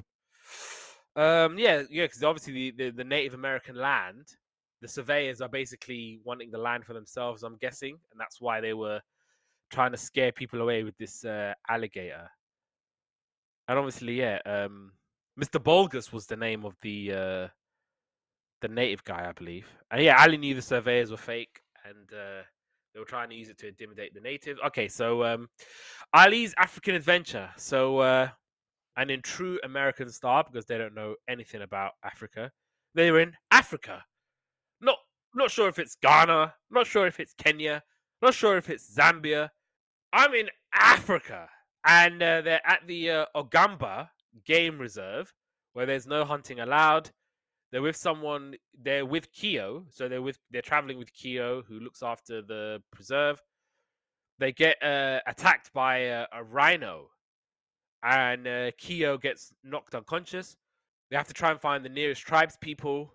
Um 1.15 1.58
yeah, 1.58 1.84
yeah, 1.89 2.06
because 2.06 2.23
obviously 2.23 2.71
the, 2.71 2.71
the, 2.71 2.89
the 2.91 3.04
Native 3.04 3.34
American 3.34 3.75
land, 3.75 4.28
the 4.82 4.88
surveyors 4.88 5.41
are 5.41 5.49
basically 5.49 6.19
wanting 6.23 6.51
the 6.51 6.58
land 6.58 6.86
for 6.86 6.93
themselves, 6.93 7.43
I'm 7.43 7.58
guessing, 7.58 7.97
and 8.12 8.19
that's 8.19 8.41
why 8.41 8.62
they 8.62 8.73
were 8.73 9.01
trying 9.71 9.91
to 9.91 9.97
scare 9.97 10.32
people 10.32 10.62
away 10.62 10.84
with 10.84 10.97
this 10.97 11.25
uh, 11.25 11.54
alligator. 11.69 12.30
And 13.67 13.80
obviously, 13.80 14.13
yeah, 14.13 14.39
um, 14.45 14.91
Mr. 15.39 15.62
Bulgus 15.62 16.13
was 16.13 16.28
the 16.28 16.36
name 16.36 16.65
of 16.65 16.75
the 16.82 17.12
uh, 17.12 17.47
the 18.62 18.67
native 18.67 19.04
guy, 19.04 19.28
I 19.28 19.32
believe. 19.32 19.67
And 19.91 20.01
yeah, 20.01 20.21
Ali 20.21 20.38
knew 20.38 20.56
the 20.56 20.62
surveyors 20.62 21.12
were 21.12 21.17
fake, 21.17 21.62
and 21.84 22.13
uh, 22.13 22.43
they 22.95 22.99
were 23.01 23.05
trying 23.05 23.29
to 23.29 23.36
use 23.36 23.49
it 23.49 23.58
to 23.60 23.67
intimidate 23.67 24.13
the 24.13 24.21
natives. 24.21 24.60
Okay, 24.65 24.88
so 24.88 25.23
um, 25.25 25.49
Ali's 26.13 26.55
African 26.58 26.95
adventure. 26.95 27.49
So, 27.58 27.99
uh, 27.99 28.29
and 28.95 29.12
in 29.12 29.21
true 29.21 29.60
American 29.65 30.10
style, 30.10 30.45
because 30.49 30.65
they 30.65 30.77
don't 30.77 30.95
know 30.95 31.15
anything 31.27 31.62
about 31.62 31.91
Africa, 32.05 32.49
they're 32.93 33.19
in 33.19 33.34
Africa. 33.51 34.01
Not 34.79 34.95
not 35.36 35.51
sure 35.51 35.67
if 35.67 35.77
it's 35.77 35.97
Ghana, 36.01 36.53
not 36.71 36.88
sure 36.88 37.05
if 37.05 37.19
it's 37.19 37.34
Kenya, 37.34 37.84
not 38.21 38.34
sure 38.34 38.55
if 38.55 38.69
it's 38.69 38.95
Zambia. 38.95 39.49
I'm 40.13 40.34
in 40.34 40.49
Africa, 40.73 41.49
and 41.86 42.23
uh, 42.23 42.39
they're 42.41 42.65
at 42.65 42.88
the 42.88 43.12
uh, 43.12 43.25
Ogamba 43.36 44.08
Game 44.45 44.79
Reserve, 44.79 45.34
where 45.73 45.86
there's 45.86 46.08
no 46.08 46.23
hunting 46.23 46.62
allowed. 46.62 47.12
They're 47.71 47.82
with 47.82 47.95
someone. 47.95 48.56
They're 48.82 49.06
with 49.06 49.32
Keo, 49.32 49.86
so 49.89 50.08
they're 50.08 50.21
with. 50.21 50.39
They're 50.51 50.62
traveling 50.62 50.97
with 50.97 51.12
Keo, 51.13 51.63
who 51.63 51.80
looks 51.80 52.04
after 52.04 52.41
the 52.41 52.82
preserve. 52.91 53.41
They 54.39 54.51
get 54.51 54.82
uh, 54.84 55.19
attacked 55.28 55.71
by 55.73 55.97
a, 55.97 56.25
a 56.34 56.43
rhino, 56.43 57.10
and 58.04 58.47
uh, 58.47 58.71
Keo 58.78 59.17
gets 59.17 59.54
knocked 59.63 59.95
unconscious. 59.95 60.58
They 61.10 61.17
have 61.17 61.28
to 61.28 61.34
try 61.34 61.51
and 61.51 61.60
find 61.60 61.84
the 61.86 61.89
nearest 61.89 62.21
tribes 62.21 62.58
people. 62.60 63.13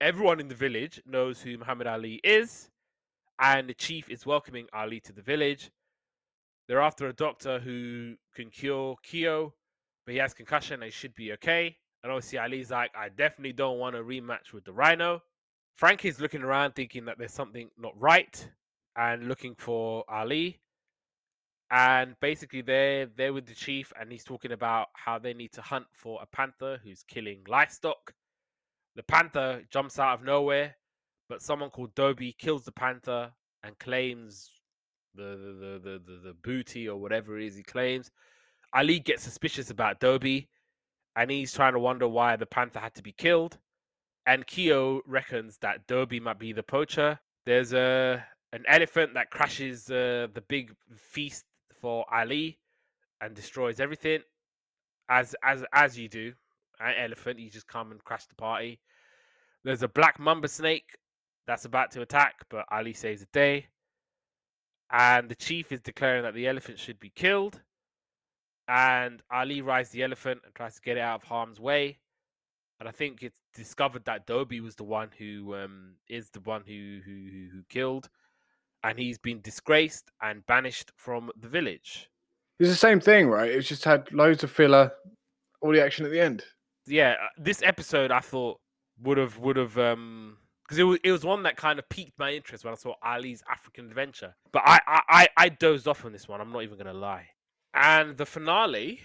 Everyone 0.00 0.40
in 0.40 0.48
the 0.48 0.54
village 0.54 1.02
knows 1.06 1.40
who 1.40 1.58
Muhammad 1.58 1.86
Ali 1.86 2.20
is 2.22 2.70
and 3.40 3.68
the 3.68 3.74
chief 3.74 4.10
is 4.10 4.26
welcoming 4.26 4.66
Ali 4.72 5.00
to 5.00 5.12
the 5.12 5.22
village. 5.22 5.70
They're 6.66 6.82
after 6.82 7.08
a 7.08 7.12
doctor 7.12 7.58
who 7.58 8.14
can 8.34 8.50
cure 8.50 8.96
Keo, 9.02 9.54
but 10.04 10.12
he 10.12 10.18
has 10.18 10.34
concussion 10.34 10.82
and 10.82 10.92
should 10.92 11.14
be 11.14 11.32
okay. 11.32 11.76
And 12.02 12.12
obviously 12.12 12.38
Ali's 12.38 12.70
like, 12.70 12.90
I 12.96 13.08
definitely 13.08 13.52
don't 13.52 13.78
want 13.78 13.96
a 13.96 14.00
rematch 14.00 14.52
with 14.52 14.64
the 14.64 14.72
Rhino. 14.72 15.22
Frankie's 15.76 16.20
looking 16.20 16.42
around 16.42 16.74
thinking 16.74 17.04
that 17.06 17.18
there's 17.18 17.32
something 17.32 17.70
not 17.78 17.92
right 18.00 18.48
and 18.96 19.28
looking 19.28 19.54
for 19.56 20.04
Ali. 20.08 20.60
And 21.70 22.14
basically 22.20 22.62
they're 22.62 23.06
they're 23.06 23.32
with 23.32 23.46
the 23.46 23.54
chief 23.54 23.92
and 24.00 24.10
he's 24.10 24.24
talking 24.24 24.52
about 24.52 24.88
how 24.94 25.18
they 25.18 25.34
need 25.34 25.52
to 25.52 25.62
hunt 25.62 25.86
for 25.92 26.18
a 26.22 26.26
panther 26.26 26.80
who's 26.82 27.02
killing 27.02 27.42
livestock. 27.46 28.14
The 28.96 29.02
panther 29.02 29.64
jumps 29.70 29.98
out 29.98 30.18
of 30.18 30.24
nowhere 30.24 30.74
but 31.28 31.42
someone 31.42 31.70
called 31.70 31.94
Dobie 31.94 32.34
kills 32.38 32.64
the 32.64 32.72
panther 32.72 33.30
and 33.62 33.78
claims 33.78 34.50
the 35.14 35.22
the, 35.22 35.80
the, 35.82 36.02
the, 36.06 36.20
the 36.28 36.34
booty 36.42 36.88
or 36.88 36.96
whatever 36.96 37.38
it 37.38 37.46
is 37.46 37.56
he 37.56 37.62
claims. 37.62 38.10
Ali 38.72 38.98
gets 38.98 39.22
suspicious 39.22 39.70
about 39.70 40.00
Dobie 40.00 40.48
and 41.18 41.32
he's 41.32 41.52
trying 41.52 41.72
to 41.72 41.80
wonder 41.80 42.06
why 42.06 42.36
the 42.36 42.46
panther 42.46 42.78
had 42.78 42.94
to 42.94 43.02
be 43.02 43.10
killed. 43.10 43.58
And 44.24 44.46
Keo 44.46 45.02
reckons 45.04 45.58
that 45.58 45.84
Dobie 45.88 46.20
might 46.20 46.38
be 46.38 46.52
the 46.52 46.62
poacher. 46.62 47.18
There's 47.44 47.72
a 47.72 48.24
an 48.52 48.64
elephant 48.68 49.14
that 49.14 49.30
crashes 49.30 49.90
uh, 49.90 50.28
the 50.32 50.42
big 50.48 50.72
feast 50.96 51.44
for 51.80 52.06
Ali 52.12 52.58
and 53.20 53.34
destroys 53.34 53.80
everything, 53.80 54.20
as 55.08 55.34
as 55.42 55.64
as 55.72 55.98
you 55.98 56.08
do. 56.08 56.32
An 56.78 56.94
elephant, 56.96 57.40
you 57.40 57.50
just 57.50 57.66
come 57.66 57.90
and 57.90 58.02
crash 58.04 58.26
the 58.26 58.36
party. 58.36 58.80
There's 59.64 59.82
a 59.82 59.88
black 59.88 60.20
mamba 60.20 60.46
snake 60.46 60.96
that's 61.48 61.64
about 61.64 61.90
to 61.92 62.02
attack, 62.02 62.34
but 62.48 62.64
Ali 62.70 62.92
saves 62.92 63.22
the 63.22 63.28
day. 63.32 63.66
And 64.92 65.28
the 65.28 65.34
chief 65.34 65.72
is 65.72 65.80
declaring 65.80 66.22
that 66.22 66.34
the 66.34 66.46
elephant 66.46 66.78
should 66.78 67.00
be 67.00 67.10
killed. 67.10 67.60
And 68.68 69.22
Ali 69.30 69.62
rides 69.62 69.90
the 69.90 70.02
elephant 70.02 70.42
and 70.44 70.54
tries 70.54 70.74
to 70.74 70.82
get 70.82 70.98
it 70.98 71.00
out 71.00 71.22
of 71.22 71.28
harm's 71.28 71.58
way. 71.58 71.98
And 72.80 72.88
I 72.88 72.92
think 72.92 73.22
it's 73.22 73.40
discovered 73.54 74.04
that 74.04 74.26
Dobie 74.26 74.60
was 74.60 74.76
the 74.76 74.84
one 74.84 75.08
who 75.18 75.54
um, 75.56 75.94
is 76.08 76.30
the 76.30 76.40
one 76.40 76.62
who, 76.66 77.00
who 77.04 77.48
who 77.52 77.62
killed, 77.68 78.08
and 78.84 78.98
he's 78.98 79.18
been 79.18 79.40
disgraced 79.40 80.10
and 80.22 80.46
banished 80.46 80.92
from 80.96 81.30
the 81.40 81.48
village. 81.48 82.08
It's 82.60 82.70
the 82.70 82.76
same 82.76 83.00
thing, 83.00 83.28
right? 83.28 83.50
It's 83.50 83.66
just 83.66 83.84
had 83.84 84.12
loads 84.12 84.44
of 84.44 84.50
filler, 84.50 84.92
all 85.60 85.72
the 85.72 85.82
action 85.82 86.04
at 86.04 86.12
the 86.12 86.20
end. 86.20 86.44
Yeah, 86.86 87.16
uh, 87.20 87.26
this 87.36 87.62
episode 87.62 88.10
I 88.12 88.20
thought 88.20 88.60
would 89.02 89.18
have 89.18 89.38
would 89.38 89.56
have 89.56 89.76
um 89.78 90.36
because 90.68 90.78
it 90.78 90.84
was, 90.84 90.98
it 91.02 91.12
was 91.12 91.24
one 91.24 91.42
that 91.44 91.56
kind 91.56 91.78
of 91.78 91.88
piqued 91.88 92.18
my 92.18 92.32
interest 92.32 92.64
when 92.64 92.74
I 92.74 92.76
saw 92.76 92.94
Ali's 93.02 93.42
African 93.50 93.86
Adventure. 93.86 94.34
But 94.52 94.62
I, 94.66 94.78
I, 94.86 95.28
I 95.34 95.48
dozed 95.48 95.88
off 95.88 96.04
on 96.04 96.12
this 96.12 96.28
one. 96.28 96.42
I'm 96.42 96.52
not 96.52 96.62
even 96.62 96.76
going 96.76 96.88
to 96.88 96.92
lie. 96.92 97.26
And 97.74 98.16
the 98.16 98.26
finale 98.26 99.00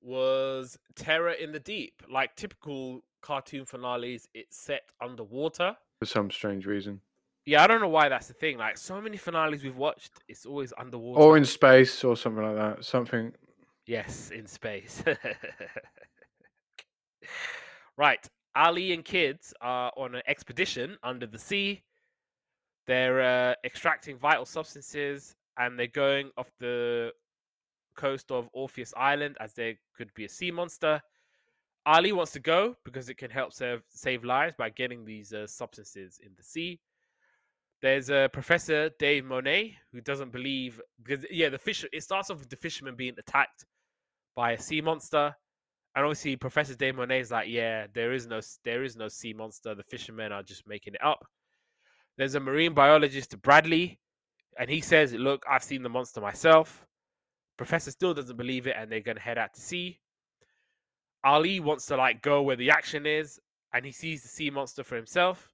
was 0.00 0.78
Terror 0.96 1.32
in 1.32 1.52
the 1.52 1.60
Deep. 1.60 2.02
Like 2.10 2.34
typical 2.36 3.02
cartoon 3.20 3.64
finales, 3.64 4.28
it's 4.34 4.58
set 4.58 4.82
underwater. 5.00 5.76
For 6.00 6.06
some 6.06 6.30
strange 6.30 6.66
reason. 6.66 7.00
Yeah, 7.44 7.64
I 7.64 7.66
don't 7.66 7.80
know 7.80 7.88
why 7.88 8.08
that's 8.08 8.28
the 8.28 8.34
thing. 8.34 8.58
Like 8.58 8.78
so 8.78 9.00
many 9.00 9.16
finales 9.16 9.64
we've 9.64 9.76
watched, 9.76 10.12
it's 10.28 10.46
always 10.46 10.72
underwater. 10.78 11.20
Or 11.20 11.36
in 11.36 11.44
space 11.44 12.04
or 12.04 12.16
something 12.16 12.44
like 12.44 12.56
that. 12.56 12.84
Something. 12.84 13.32
Yes, 13.86 14.30
in 14.30 14.46
space. 14.46 15.02
right. 17.96 18.28
Ali 18.54 18.92
and 18.92 19.04
kids 19.04 19.54
are 19.60 19.92
on 19.96 20.14
an 20.14 20.22
expedition 20.26 20.96
under 21.02 21.26
the 21.26 21.38
sea. 21.38 21.82
They're 22.86 23.22
uh, 23.22 23.54
extracting 23.64 24.18
vital 24.18 24.44
substances 24.44 25.34
and 25.58 25.78
they're 25.78 25.86
going 25.86 26.30
off 26.36 26.50
the 26.58 27.12
coast 27.96 28.30
of 28.30 28.48
Orpheus 28.52 28.92
Island 28.96 29.36
as 29.40 29.54
there 29.54 29.74
could 29.96 30.12
be 30.14 30.24
a 30.24 30.28
sea 30.28 30.50
monster. 30.50 31.00
Ali 31.84 32.12
wants 32.12 32.32
to 32.32 32.40
go 32.40 32.76
because 32.84 33.08
it 33.08 33.16
can 33.16 33.30
help 33.30 33.52
save, 33.52 33.82
save 33.88 34.24
lives 34.24 34.54
by 34.56 34.70
getting 34.70 35.04
these 35.04 35.32
uh, 35.32 35.46
substances 35.46 36.20
in 36.24 36.32
the 36.36 36.42
sea. 36.42 36.80
There's 37.82 38.10
a 38.10 38.16
uh, 38.24 38.28
Professor 38.28 38.90
Dave 39.00 39.24
Monet 39.24 39.76
who 39.92 40.00
doesn't 40.00 40.30
believe 40.30 40.80
because 41.02 41.26
yeah, 41.30 41.48
the 41.48 41.58
fish. 41.58 41.84
It 41.92 42.04
starts 42.04 42.30
off 42.30 42.38
with 42.38 42.48
the 42.48 42.56
fisherman 42.56 42.94
being 42.94 43.14
attacked 43.18 43.66
by 44.36 44.52
a 44.52 44.60
sea 44.60 44.80
monster, 44.80 45.34
and 45.96 46.04
obviously 46.04 46.36
Professor 46.36 46.76
Dave 46.76 46.94
Monet 46.94 47.18
is 47.18 47.32
like, 47.32 47.48
yeah, 47.48 47.88
there 47.92 48.12
is 48.12 48.28
no 48.28 48.40
there 48.64 48.84
is 48.84 48.94
no 48.94 49.08
sea 49.08 49.32
monster. 49.32 49.74
The 49.74 49.82
fishermen 49.82 50.30
are 50.30 50.44
just 50.44 50.64
making 50.68 50.94
it 50.94 51.02
up. 51.02 51.26
There's 52.16 52.36
a 52.36 52.40
marine 52.40 52.72
biologist 52.72 53.40
Bradley, 53.42 53.98
and 54.58 54.70
he 54.70 54.80
says, 54.80 55.12
look, 55.12 55.44
I've 55.50 55.64
seen 55.64 55.82
the 55.82 55.88
monster 55.88 56.20
myself. 56.20 56.86
Professor 57.62 57.90
still 57.90 58.14
doesn't 58.14 58.36
believe 58.36 58.66
it, 58.66 58.74
and 58.76 58.90
they're 58.90 59.00
gonna 59.00 59.20
head 59.20 59.38
out 59.38 59.54
to 59.54 59.60
sea. 59.60 60.00
Ali 61.24 61.60
wants 61.60 61.86
to 61.86 61.96
like 61.96 62.22
go 62.22 62.42
where 62.42 62.56
the 62.56 62.70
action 62.70 63.06
is, 63.06 63.40
and 63.72 63.84
he 63.84 63.92
sees 63.92 64.22
the 64.22 64.28
sea 64.28 64.50
monster 64.50 64.84
for 64.84 64.96
himself 64.96 65.52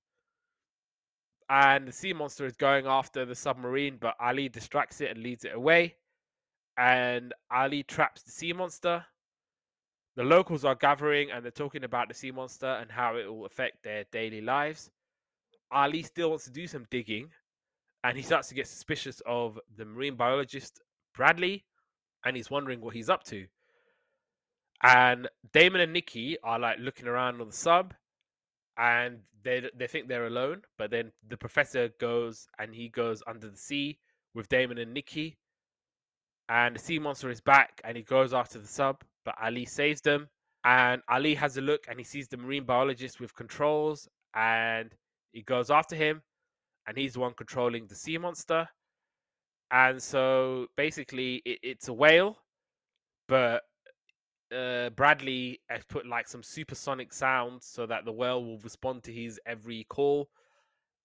and 1.51 1.89
the 1.89 1.93
sea 1.93 2.13
monster 2.13 2.45
is 2.45 2.57
going 2.57 2.87
after 2.87 3.25
the 3.25 3.35
submarine, 3.35 3.97
but 3.99 4.15
Ali 4.21 4.49
distracts 4.49 5.01
it 5.01 5.11
and 5.11 5.23
leads 5.23 5.45
it 5.45 5.55
away. 5.55 5.97
And 6.77 7.33
Ali 7.51 7.83
traps 7.83 8.23
the 8.23 8.31
sea 8.31 8.53
monster. 8.53 9.05
The 10.17 10.25
locals 10.25 10.65
are 10.65 10.75
gathering 10.75 11.31
and 11.31 11.45
they're 11.45 11.51
talking 11.51 11.85
about 11.85 12.09
the 12.09 12.15
sea 12.15 12.31
monster 12.31 12.67
and 12.67 12.91
how 12.91 13.17
it 13.17 13.27
will 13.27 13.47
affect 13.47 13.83
their 13.83 14.05
daily 14.13 14.41
lives. 14.41 14.91
Ali 15.71 16.03
still 16.03 16.31
wants 16.31 16.45
to 16.45 16.51
do 16.51 16.67
some 16.67 16.87
digging 16.91 17.31
and 18.05 18.17
he 18.17 18.23
starts 18.23 18.49
to 18.49 18.55
get 18.55 18.67
suspicious 18.67 19.23
of 19.27 19.59
the 19.77 19.85
marine 19.85 20.17
biologist 20.17 20.81
Bradley 21.15 21.65
and 22.25 22.37
he's 22.37 22.51
wondering 22.51 22.81
what 22.81 22.95
he's 22.95 23.09
up 23.09 23.25
to. 23.25 23.47
And 24.83 25.29
Damon 25.53 25.81
and 25.81 25.93
Nikki 25.93 26.39
are 26.43 26.59
like 26.59 26.79
looking 26.79 27.09
around 27.09 27.41
on 27.41 27.49
the 27.49 27.53
sub 27.53 27.95
and 28.77 29.19
they 29.43 29.69
they 29.77 29.87
think 29.87 30.09
they're 30.09 30.27
alone. 30.27 30.63
But 30.79 30.91
then 30.91 31.13
the 31.29 31.37
professor 31.37 31.89
goes 32.01 32.47
and 32.59 32.75
he 32.75 32.89
goes 32.89 33.23
under 33.27 33.49
the 33.49 33.57
sea 33.57 33.99
with 34.35 34.49
Damon 34.49 34.79
and 34.79 34.95
Nikki, 34.95 35.37
and 36.49 36.77
the 36.77 36.81
sea 36.81 36.99
monster 36.99 37.31
is 37.31 37.41
back 37.41 37.81
and 37.85 37.97
he 37.97 38.03
goes 38.03 38.33
after 38.33 38.59
the 38.59 38.67
sub, 38.67 39.03
but 39.25 39.35
Ali 39.43 39.65
saves 39.65 40.01
them. 40.01 40.29
And 40.65 41.03
Ali 41.09 41.35
has 41.35 41.57
a 41.57 41.61
look 41.61 41.85
and 41.89 41.99
he 41.99 42.05
sees 42.05 42.29
the 42.29 42.37
marine 42.37 42.65
biologist 42.65 43.21
with 43.21 43.35
controls 43.35 44.09
and 44.35 44.95
he 45.33 45.43
goes 45.43 45.71
after 45.71 45.95
him 45.95 46.23
and 46.87 46.97
he's 46.97 47.15
the 47.15 47.21
one 47.21 47.35
controlling 47.35 47.87
the 47.87 47.95
sea 47.95 48.19
monster. 48.19 48.69
And 49.71 50.03
so 50.03 50.67
basically, 50.77 51.43
it, 51.45 51.59
it's 51.63 51.89
a 51.89 51.93
whale, 51.93 52.39
but 53.29 53.63
uh, 54.55 54.91
Bradley 54.91 55.61
has 55.69 55.85
put 55.85 56.07
like 56.07 56.27
some 56.27 56.43
supersonic 56.43 57.13
sounds 57.13 57.67
so 57.67 57.85
that 57.87 58.05
the 58.05 58.13
whale 58.13 58.43
will 58.43 58.59
respond 58.61 59.03
to 59.05 59.13
his 59.13 59.39
every 59.47 59.85
call, 59.85 60.31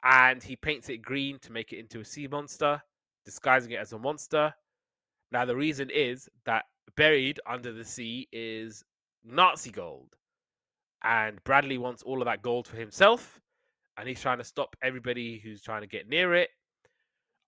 and 0.03 0.41
he 0.41 0.55
paints 0.55 0.89
it 0.89 1.01
green 1.01 1.39
to 1.39 1.51
make 1.51 1.73
it 1.73 1.79
into 1.79 1.99
a 1.99 2.05
sea 2.05 2.27
monster, 2.27 2.81
disguising 3.25 3.71
it 3.71 3.79
as 3.79 3.91
a 3.93 3.99
monster. 3.99 4.53
Now 5.31 5.45
the 5.45 5.55
reason 5.55 5.89
is 5.89 6.29
that 6.45 6.65
buried 6.95 7.39
under 7.45 7.73
the 7.73 7.83
sea 7.83 8.27
is 8.31 8.83
Nazi 9.25 9.71
gold, 9.71 10.15
and 11.03 11.43
Bradley 11.43 11.77
wants 11.77 12.03
all 12.03 12.21
of 12.21 12.25
that 12.25 12.43
gold 12.43 12.67
for 12.67 12.77
himself, 12.77 13.41
and 13.97 14.07
he's 14.07 14.21
trying 14.21 14.37
to 14.37 14.43
stop 14.45 14.75
everybody 14.81 15.39
who's 15.39 15.61
trying 15.61 15.81
to 15.81 15.87
get 15.87 16.07
near 16.07 16.33
it. 16.33 16.49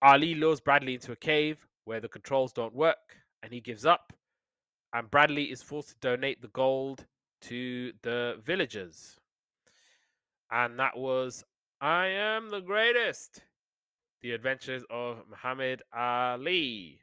Ali 0.01 0.35
lures 0.35 0.59
Bradley 0.59 0.95
into 0.95 1.11
a 1.11 1.15
cave 1.15 1.65
where 1.85 1.99
the 1.99 2.09
controls 2.09 2.53
don't 2.53 2.73
work, 2.73 3.17
and 3.43 3.53
he 3.53 3.61
gives 3.61 3.85
up 3.85 4.13
and 4.95 5.11
Bradley 5.11 5.43
is 5.43 5.61
forced 5.61 5.89
to 5.89 5.95
donate 5.99 6.41
the 6.41 6.47
gold 6.49 7.05
to 7.41 7.91
the 8.01 8.39
villagers. 8.45 9.17
And 10.51 10.79
that 10.79 10.97
was 10.97 11.43
I 11.81 12.07
Am 12.07 12.49
the 12.49 12.61
Greatest 12.61 13.41
The 14.21 14.31
Adventures 14.31 14.83
of 14.89 15.17
Muhammad 15.29 15.81
Ali. 15.93 17.01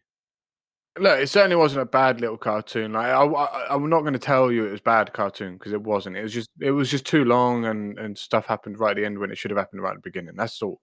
Look, 0.99 1.21
it 1.21 1.29
certainly 1.29 1.57
wasn't 1.57 1.83
a 1.83 1.87
bad 1.87 2.23
little 2.23 2.39
cartoon. 2.39 2.95
Like 2.95 3.09
I, 3.09 3.25
I 3.25 3.75
am 3.75 3.91
not 3.91 4.01
going 4.01 4.15
to 4.15 4.19
tell 4.19 4.51
you 4.51 4.67
it 4.67 4.73
was 4.73 4.81
bad 4.81 5.13
cartoon 5.13 5.55
because 5.55 5.75
it 5.75 5.83
wasn't. 5.83 6.17
It 6.17 6.23
was 6.23 6.33
just 6.33 6.49
it 6.61 6.71
was 6.71 6.91
just 6.91 7.05
too 7.05 7.25
long 7.25 7.67
and 7.67 7.99
and 7.99 8.17
stuff 8.17 8.47
happened 8.47 8.79
right 8.79 8.93
at 8.93 8.97
the 8.97 9.05
end 9.05 9.19
when 9.19 9.31
it 9.31 9.37
should 9.37 9.51
have 9.51 9.59
happened 9.59 9.83
right 9.83 9.91
at 9.91 9.97
the 9.97 10.09
beginning. 10.11 10.35
That's 10.37 10.63
all. 10.63 10.81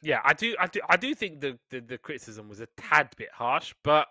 Yeah, 0.00 0.20
I 0.24 0.32
do, 0.32 0.54
I 0.60 0.66
do, 0.68 0.80
I 0.88 0.96
do 0.96 1.14
think 1.14 1.40
the, 1.40 1.58
the, 1.70 1.80
the 1.80 1.98
criticism 1.98 2.48
was 2.48 2.60
a 2.60 2.68
tad 2.76 3.08
bit 3.16 3.30
harsh, 3.32 3.74
but 3.82 4.06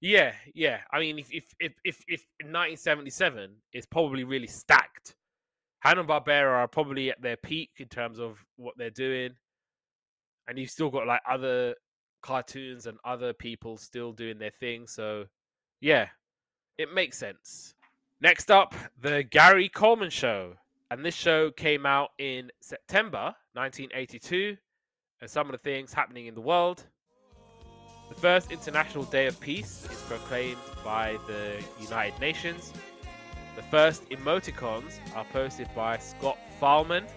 yeah, 0.00 0.32
yeah. 0.54 0.80
I 0.92 1.00
mean, 1.00 1.18
if 1.18 1.32
if 1.32 1.44
if 1.60 1.72
if, 1.84 2.04
if 2.08 2.24
1977 2.40 3.50
is 3.72 3.86
probably 3.86 4.24
really 4.24 4.46
stacked, 4.46 5.16
Hanna 5.80 6.04
Barbera 6.04 6.52
are 6.52 6.68
probably 6.68 7.10
at 7.10 7.20
their 7.22 7.36
peak 7.36 7.70
in 7.78 7.88
terms 7.88 8.18
of 8.18 8.38
what 8.56 8.74
they're 8.76 8.90
doing, 8.90 9.30
and 10.48 10.58
you've 10.58 10.70
still 10.70 10.90
got 10.90 11.06
like 11.06 11.22
other 11.28 11.74
cartoons 12.22 12.86
and 12.86 12.98
other 13.04 13.32
people 13.32 13.76
still 13.76 14.12
doing 14.12 14.38
their 14.38 14.52
thing. 14.60 14.86
So, 14.86 15.24
yeah, 15.80 16.08
it 16.78 16.92
makes 16.92 17.18
sense. 17.18 17.74
Next 18.20 18.50
up, 18.50 18.74
the 19.00 19.22
Gary 19.22 19.68
Coleman 19.68 20.10
Show, 20.10 20.54
and 20.90 21.04
this 21.04 21.14
show 21.14 21.50
came 21.50 21.84
out 21.86 22.10
in 22.18 22.50
September 22.60 23.34
1982, 23.54 24.56
and 25.20 25.30
some 25.30 25.46
of 25.46 25.52
the 25.52 25.58
things 25.58 25.92
happening 25.92 26.26
in 26.26 26.34
the 26.34 26.40
world. 26.40 26.84
The 28.08 28.14
first 28.14 28.52
International 28.52 29.04
Day 29.04 29.26
of 29.26 29.40
Peace 29.40 29.88
is 29.90 30.02
proclaimed 30.02 30.58
by 30.84 31.16
the 31.26 31.62
United 31.80 32.18
Nations. 32.20 32.72
The 33.56 33.62
first 33.62 34.08
emoticons 34.10 34.98
are 35.14 35.24
posted 35.32 35.68
by 35.74 35.98
Scott 35.98 36.38
Fahlman. 36.60 37.08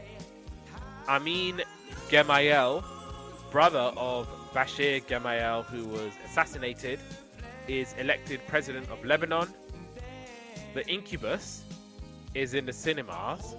Amin 1.10 1.62
Gemayel, 2.10 2.84
brother 3.52 3.92
of 3.98 4.28
Bashir 4.54 5.04
Gemayel, 5.06 5.66
who 5.66 5.86
was 5.86 6.14
assassinated, 6.26 7.00
is 7.68 7.94
elected 7.98 8.40
president 8.48 8.90
of 8.90 9.04
Lebanon. 9.04 9.54
The 10.74 10.88
Incubus 10.88 11.64
is 12.34 12.54
in 12.54 12.66
the 12.66 12.74
cinemas. 12.74 13.56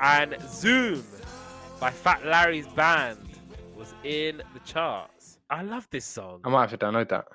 And 0.00 0.36
Zoom 0.48 1.04
by 1.80 1.90
Fat 1.90 2.26
Larry's 2.26 2.66
band 2.68 3.18
was 3.84 3.94
in 4.02 4.42
the 4.54 4.60
charts. 4.60 5.38
I 5.50 5.60
love 5.60 5.86
this 5.90 6.06
song. 6.06 6.40
I 6.44 6.48
might 6.48 6.70
have 6.70 6.78
to 6.78 6.86
download 6.86 7.10
that. 7.10 7.26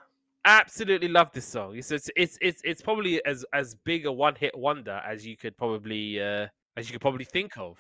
Absolutely 0.45 1.08
love 1.08 1.32
this 1.32 1.45
song. 1.45 1.78
It's 1.78 1.91
it's 1.91 2.10
it's 2.16 2.39
it's, 2.41 2.62
it's 2.66 2.82
probably 2.82 3.24
as 3.26 3.45
as 3.54 3.76
big 3.76 4.08
a 4.08 4.12
one 4.12 4.34
hit 4.34 4.58
wonder 4.58 5.00
as 5.06 5.28
you 5.28 5.38
could 5.38 5.56
probably 5.58 6.20
uh, 6.20 6.47
as 6.76 6.88
you 6.88 6.93
could 6.93 7.02
probably 7.02 7.26
think 7.26 7.56
of. 7.58 7.78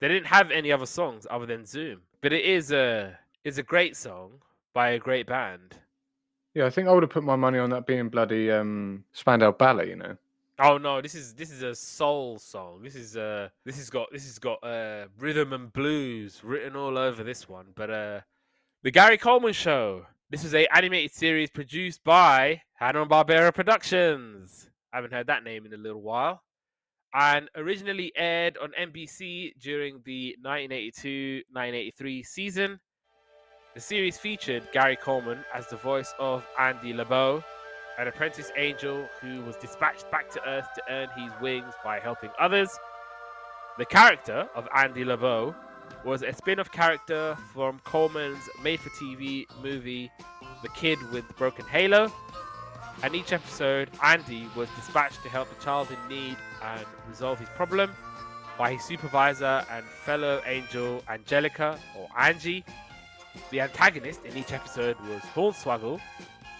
They 0.00 0.08
didn't 0.08 0.26
have 0.26 0.50
any 0.50 0.72
other 0.72 0.86
songs 0.86 1.26
other 1.30 1.44
than 1.44 1.66
Zoom, 1.66 2.00
but 2.22 2.32
it 2.32 2.46
is 2.46 2.72
a 2.72 3.18
is 3.44 3.58
a 3.58 3.62
great 3.62 3.94
song 3.94 4.30
by 4.72 4.90
a 4.90 4.98
great 4.98 5.26
band. 5.26 5.74
Yeah, 6.54 6.64
I 6.64 6.70
think 6.70 6.88
I 6.88 6.92
would 6.92 7.02
have 7.02 7.10
put 7.10 7.24
my 7.24 7.36
money 7.36 7.58
on 7.58 7.68
that 7.70 7.86
being 7.86 8.08
bloody 8.08 8.50
um, 8.50 9.04
Spandau 9.12 9.52
Ballet. 9.52 9.90
You 9.90 9.96
know. 9.96 10.16
Oh 10.60 10.76
no, 10.76 11.00
this 11.00 11.14
is 11.14 11.34
this 11.34 11.52
is 11.52 11.62
a 11.62 11.72
soul 11.74 12.38
song. 12.38 12.82
This 12.82 12.96
is 12.96 13.16
uh 13.16 13.48
this 13.64 13.76
has 13.76 13.90
got 13.90 14.08
this 14.10 14.24
has 14.24 14.40
got 14.40 14.62
uh 14.64 15.06
rhythm 15.18 15.52
and 15.52 15.72
blues 15.72 16.40
written 16.42 16.74
all 16.74 16.98
over 16.98 17.22
this 17.22 17.48
one. 17.48 17.66
But 17.76 17.90
uh 17.90 18.20
the 18.82 18.90
Gary 18.90 19.18
Coleman 19.18 19.52
Show. 19.52 20.06
This 20.30 20.44
is 20.44 20.54
a 20.54 20.66
animated 20.76 21.12
series 21.14 21.48
produced 21.48 22.04
by 22.04 22.60
Hanna-Barbera 22.74 23.54
Productions. 23.54 24.68
I 24.92 24.96
haven't 24.96 25.12
heard 25.12 25.26
that 25.28 25.42
name 25.42 25.64
in 25.64 25.72
a 25.72 25.76
little 25.76 26.02
while. 26.02 26.42
And 27.14 27.48
originally 27.54 28.12
aired 28.14 28.58
on 28.58 28.72
NBC 28.78 29.58
during 29.58 30.02
the 30.04 30.36
1982-1983 30.44 32.26
season. 32.26 32.78
The 33.74 33.80
series 33.80 34.18
featured 34.18 34.68
Gary 34.72 34.96
Coleman 34.96 35.38
as 35.54 35.66
the 35.68 35.76
voice 35.76 36.12
of 36.18 36.44
Andy 36.58 36.92
LeBeau, 36.92 37.42
an 37.98 38.06
apprentice 38.06 38.52
angel 38.56 39.08
who 39.20 39.42
was 39.42 39.56
dispatched 39.56 40.10
back 40.10 40.30
to 40.30 40.48
Earth 40.48 40.68
to 40.76 40.82
earn 40.88 41.08
his 41.16 41.32
wings 41.40 41.74
by 41.82 41.98
helping 41.98 42.30
others. 42.38 42.70
The 43.76 43.84
character 43.84 44.48
of 44.54 44.68
Andy 44.74 45.04
LeBeau 45.04 45.54
was 46.04 46.22
a 46.22 46.32
spin-off 46.32 46.70
character 46.70 47.36
from 47.52 47.80
Coleman's 47.84 48.48
made-for-TV 48.62 49.46
movie 49.62 50.10
The 50.62 50.68
Kid 50.70 50.98
with 51.12 51.24
Broken 51.36 51.66
Halo. 51.66 52.12
And 53.02 53.14
each 53.14 53.32
episode, 53.32 53.90
Andy 54.02 54.48
was 54.56 54.68
dispatched 54.76 55.22
to 55.22 55.28
help 55.28 55.48
a 55.50 55.62
child 55.62 55.88
in 55.90 56.08
need 56.08 56.36
and 56.62 56.84
resolve 57.08 57.38
his 57.38 57.48
problem 57.50 57.90
by 58.56 58.72
his 58.74 58.82
supervisor 58.82 59.64
and 59.70 59.84
fellow 59.84 60.40
angel 60.46 61.02
Angelica, 61.08 61.78
or 61.96 62.08
Angie. 62.16 62.64
The 63.50 63.60
antagonist 63.60 64.24
in 64.24 64.36
each 64.36 64.52
episode 64.52 64.96
was 65.08 65.22
Hornswoggle, 65.34 66.00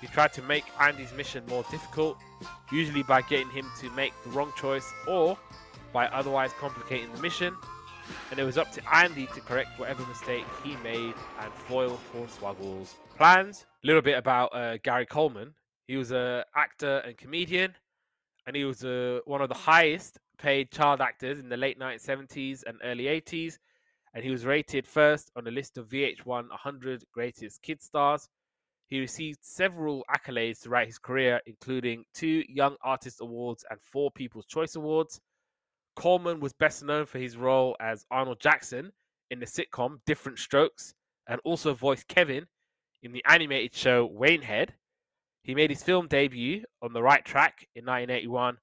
who 0.00 0.06
tried 0.08 0.32
to 0.34 0.42
make 0.42 0.64
Andy's 0.80 1.12
mission 1.12 1.44
more 1.48 1.64
difficult, 1.70 2.18
usually 2.70 3.02
by 3.02 3.22
getting 3.22 3.50
him 3.50 3.66
to 3.80 3.90
make 3.90 4.12
the 4.24 4.30
wrong 4.30 4.52
choice 4.56 4.90
or 5.06 5.38
by 5.92 6.06
otherwise 6.08 6.52
complicating 6.58 7.12
the 7.12 7.20
mission 7.20 7.54
and 8.30 8.38
it 8.38 8.44
was 8.44 8.58
up 8.58 8.72
to 8.72 8.94
Andy 8.94 9.26
to 9.34 9.40
correct 9.40 9.78
whatever 9.78 10.04
mistake 10.06 10.44
he 10.62 10.76
made 10.76 11.14
and 11.40 11.52
foil 11.66 11.98
Hornswoggle's 12.12 12.94
plans. 13.16 13.66
A 13.84 13.86
little 13.86 14.02
bit 14.02 14.18
about 14.18 14.54
uh, 14.54 14.78
Gary 14.78 15.06
Coleman. 15.06 15.54
He 15.86 15.96
was 15.96 16.10
an 16.10 16.44
actor 16.54 16.98
and 16.98 17.16
comedian, 17.16 17.74
and 18.46 18.54
he 18.54 18.64
was 18.64 18.84
uh, 18.84 19.20
one 19.24 19.40
of 19.40 19.48
the 19.48 19.54
highest 19.54 20.18
paid 20.38 20.70
child 20.70 21.00
actors 21.00 21.38
in 21.38 21.48
the 21.48 21.56
late 21.56 21.78
1970s 21.78 22.62
and 22.66 22.78
early 22.84 23.04
80s, 23.04 23.58
and 24.14 24.22
he 24.22 24.30
was 24.30 24.44
rated 24.44 24.86
first 24.86 25.30
on 25.36 25.44
the 25.44 25.50
list 25.50 25.78
of 25.78 25.88
VH1 25.88 26.26
100 26.26 27.04
Greatest 27.12 27.62
Kid 27.62 27.82
Stars. 27.82 28.28
He 28.88 29.00
received 29.00 29.40
several 29.42 30.02
accolades 30.10 30.58
throughout 30.58 30.86
his 30.86 30.98
career, 30.98 31.42
including 31.44 32.04
two 32.14 32.42
Young 32.48 32.76
Artist 32.82 33.20
Awards 33.20 33.64
and 33.68 33.78
four 33.82 34.10
People's 34.10 34.46
Choice 34.46 34.76
Awards. 34.76 35.20
Coleman 35.94 36.40
was 36.40 36.54
best 36.54 36.82
known 36.82 37.04
for 37.04 37.18
his 37.18 37.36
role 37.36 37.76
as 37.80 38.06
Arnold 38.10 38.40
Jackson 38.40 38.90
in 39.30 39.40
the 39.40 39.46
sitcom 39.46 39.98
Diff'rent 40.06 40.38
Strokes 40.38 40.94
and 41.26 41.38
also 41.44 41.74
voiced 41.74 42.08
Kevin 42.08 42.46
in 43.02 43.12
the 43.12 43.22
animated 43.26 43.74
show 43.74 44.08
Waynehead. 44.08 44.70
He 45.42 45.54
made 45.54 45.70
his 45.70 45.82
film 45.82 46.08
debut 46.08 46.64
on 46.80 46.94
The 46.94 47.02
Right 47.02 47.24
Track 47.24 47.68
in 47.74 47.84
1981. 47.84 48.56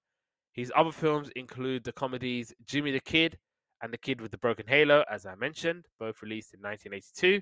His 0.53 0.71
other 0.75 0.91
films 0.91 1.29
include 1.35 1.83
the 1.83 1.93
comedies 1.93 2.51
Jimmy 2.65 2.91
the 2.91 2.99
Kid 2.99 3.37
and 3.83 3.93
The 3.93 3.97
Kid 3.99 4.21
with 4.21 4.31
the 4.31 4.37
Broken 4.39 4.65
Halo, 4.67 5.03
as 5.11 5.27
I 5.27 5.35
mentioned, 5.35 5.85
both 5.99 6.23
released 6.23 6.55
in 6.55 6.61
1982. 6.61 7.41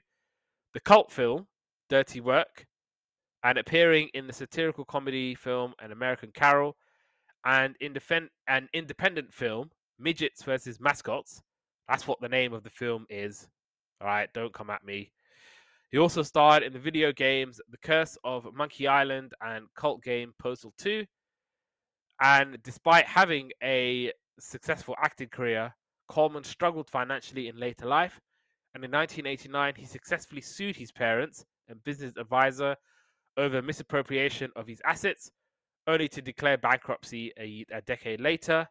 The 0.74 0.80
cult 0.82 1.12
film 1.12 1.48
Dirty 1.90 2.20
Work, 2.20 2.66
and 3.44 3.58
appearing 3.58 4.10
in 4.14 4.28
the 4.28 4.34
satirical 4.34 4.86
comedy 4.86 5.36
film 5.36 5.74
An 5.80 5.92
American 5.92 6.32
Carol, 6.34 6.76
and 7.46 7.76
in 7.82 7.94
independ- 7.94 8.30
an 8.48 8.70
independent 8.74 9.34
film 9.34 9.70
Midgets 10.00 10.44
versus 10.44 10.80
Mascots. 10.80 11.42
That's 11.88 12.08
what 12.08 12.20
the 12.22 12.30
name 12.30 12.54
of 12.54 12.64
the 12.64 12.70
film 12.70 13.06
is. 13.10 13.48
All 14.02 14.08
right, 14.08 14.30
don't 14.34 14.54
come 14.54 14.70
at 14.70 14.84
me. 14.84 15.12
He 15.92 16.00
also 16.00 16.24
starred 16.24 16.64
in 16.64 16.74
the 16.74 16.80
video 16.80 17.12
games 17.12 17.62
The 17.70 17.78
Curse 17.78 18.18
of 18.24 18.48
Monkey 18.54 18.88
Island 18.88 19.34
and 19.42 19.68
cult 19.76 20.02
game 20.02 20.34
Postal 20.40 20.74
2. 20.78 21.06
And 22.22 22.58
despite 22.64 23.06
having 23.06 23.52
a 23.62 24.12
successful 24.40 24.96
acting 24.98 25.30
career, 25.30 25.74
Coleman 26.08 26.44
struggled 26.44 26.90
financially 26.90 27.48
in 27.48 27.60
later 27.60 27.86
life. 27.86 28.20
And 28.74 28.84
in 28.84 28.92
1989, 28.92 29.76
he 29.78 29.86
successfully 29.86 30.42
sued 30.42 30.76
his 30.76 30.92
parents 30.92 31.46
and 31.70 31.84
business 31.84 32.14
advisor 32.18 32.76
over 33.38 33.62
misappropriation 33.62 34.52
of 34.56 34.68
his 34.68 34.82
assets, 34.86 35.32
only 35.88 36.08
to 36.10 36.22
declare 36.22 36.58
bankruptcy 36.58 37.32
a, 37.38 37.66
a 37.72 37.82
decade 37.82 38.22
later. 38.22 38.68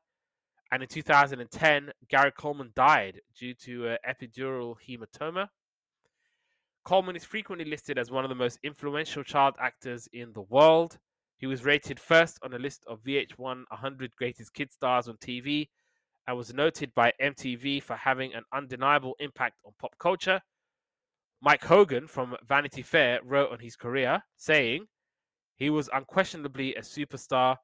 And 0.70 0.82
in 0.82 0.88
2010, 0.88 1.90
Gary 2.08 2.32
Coleman 2.32 2.72
died 2.74 3.20
due 3.38 3.54
to 3.54 3.88
uh, 3.88 3.96
epidural 4.08 4.74
hematoma. 4.88 5.48
Coleman 6.84 7.14
is 7.14 7.24
frequently 7.24 7.64
listed 7.66 7.98
as 7.98 8.10
one 8.10 8.24
of 8.24 8.28
the 8.30 8.34
most 8.34 8.58
influential 8.64 9.22
child 9.22 9.54
actors 9.60 10.08
in 10.12 10.32
the 10.32 10.42
world. 10.42 10.98
He 11.36 11.46
was 11.46 11.64
rated 11.64 12.00
first 12.00 12.38
on 12.42 12.54
a 12.54 12.58
list 12.58 12.84
of 12.88 13.02
VH1 13.04 13.36
100 13.36 14.16
Greatest 14.16 14.54
Kid 14.54 14.72
Stars 14.72 15.08
on 15.08 15.16
TV 15.18 15.68
and 16.26 16.36
was 16.36 16.54
noted 16.54 16.94
by 16.94 17.12
MTV 17.20 17.82
for 17.82 17.96
having 17.96 18.32
an 18.34 18.44
undeniable 18.52 19.14
impact 19.18 19.58
on 19.66 19.72
pop 19.78 19.96
culture. 19.98 20.40
Mike 21.45 21.64
Hogan 21.64 22.07
from 22.07 22.36
Vanity 22.47 22.82
Fair 22.82 23.18
wrote 23.24 23.51
on 23.51 23.59
his 23.59 23.74
career, 23.74 24.22
saying, 24.36 24.86
He 25.57 25.70
was 25.70 25.90
unquestionably 25.93 26.76
a 26.76 26.82
superstar, 26.82 27.57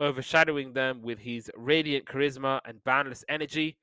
overshadowing 0.00 0.72
them 0.72 1.02
with 1.02 1.18
his 1.18 1.50
radiant 1.56 2.04
charisma 2.04 2.60
and 2.64 2.84
boundless 2.84 3.24
energy. 3.28 3.76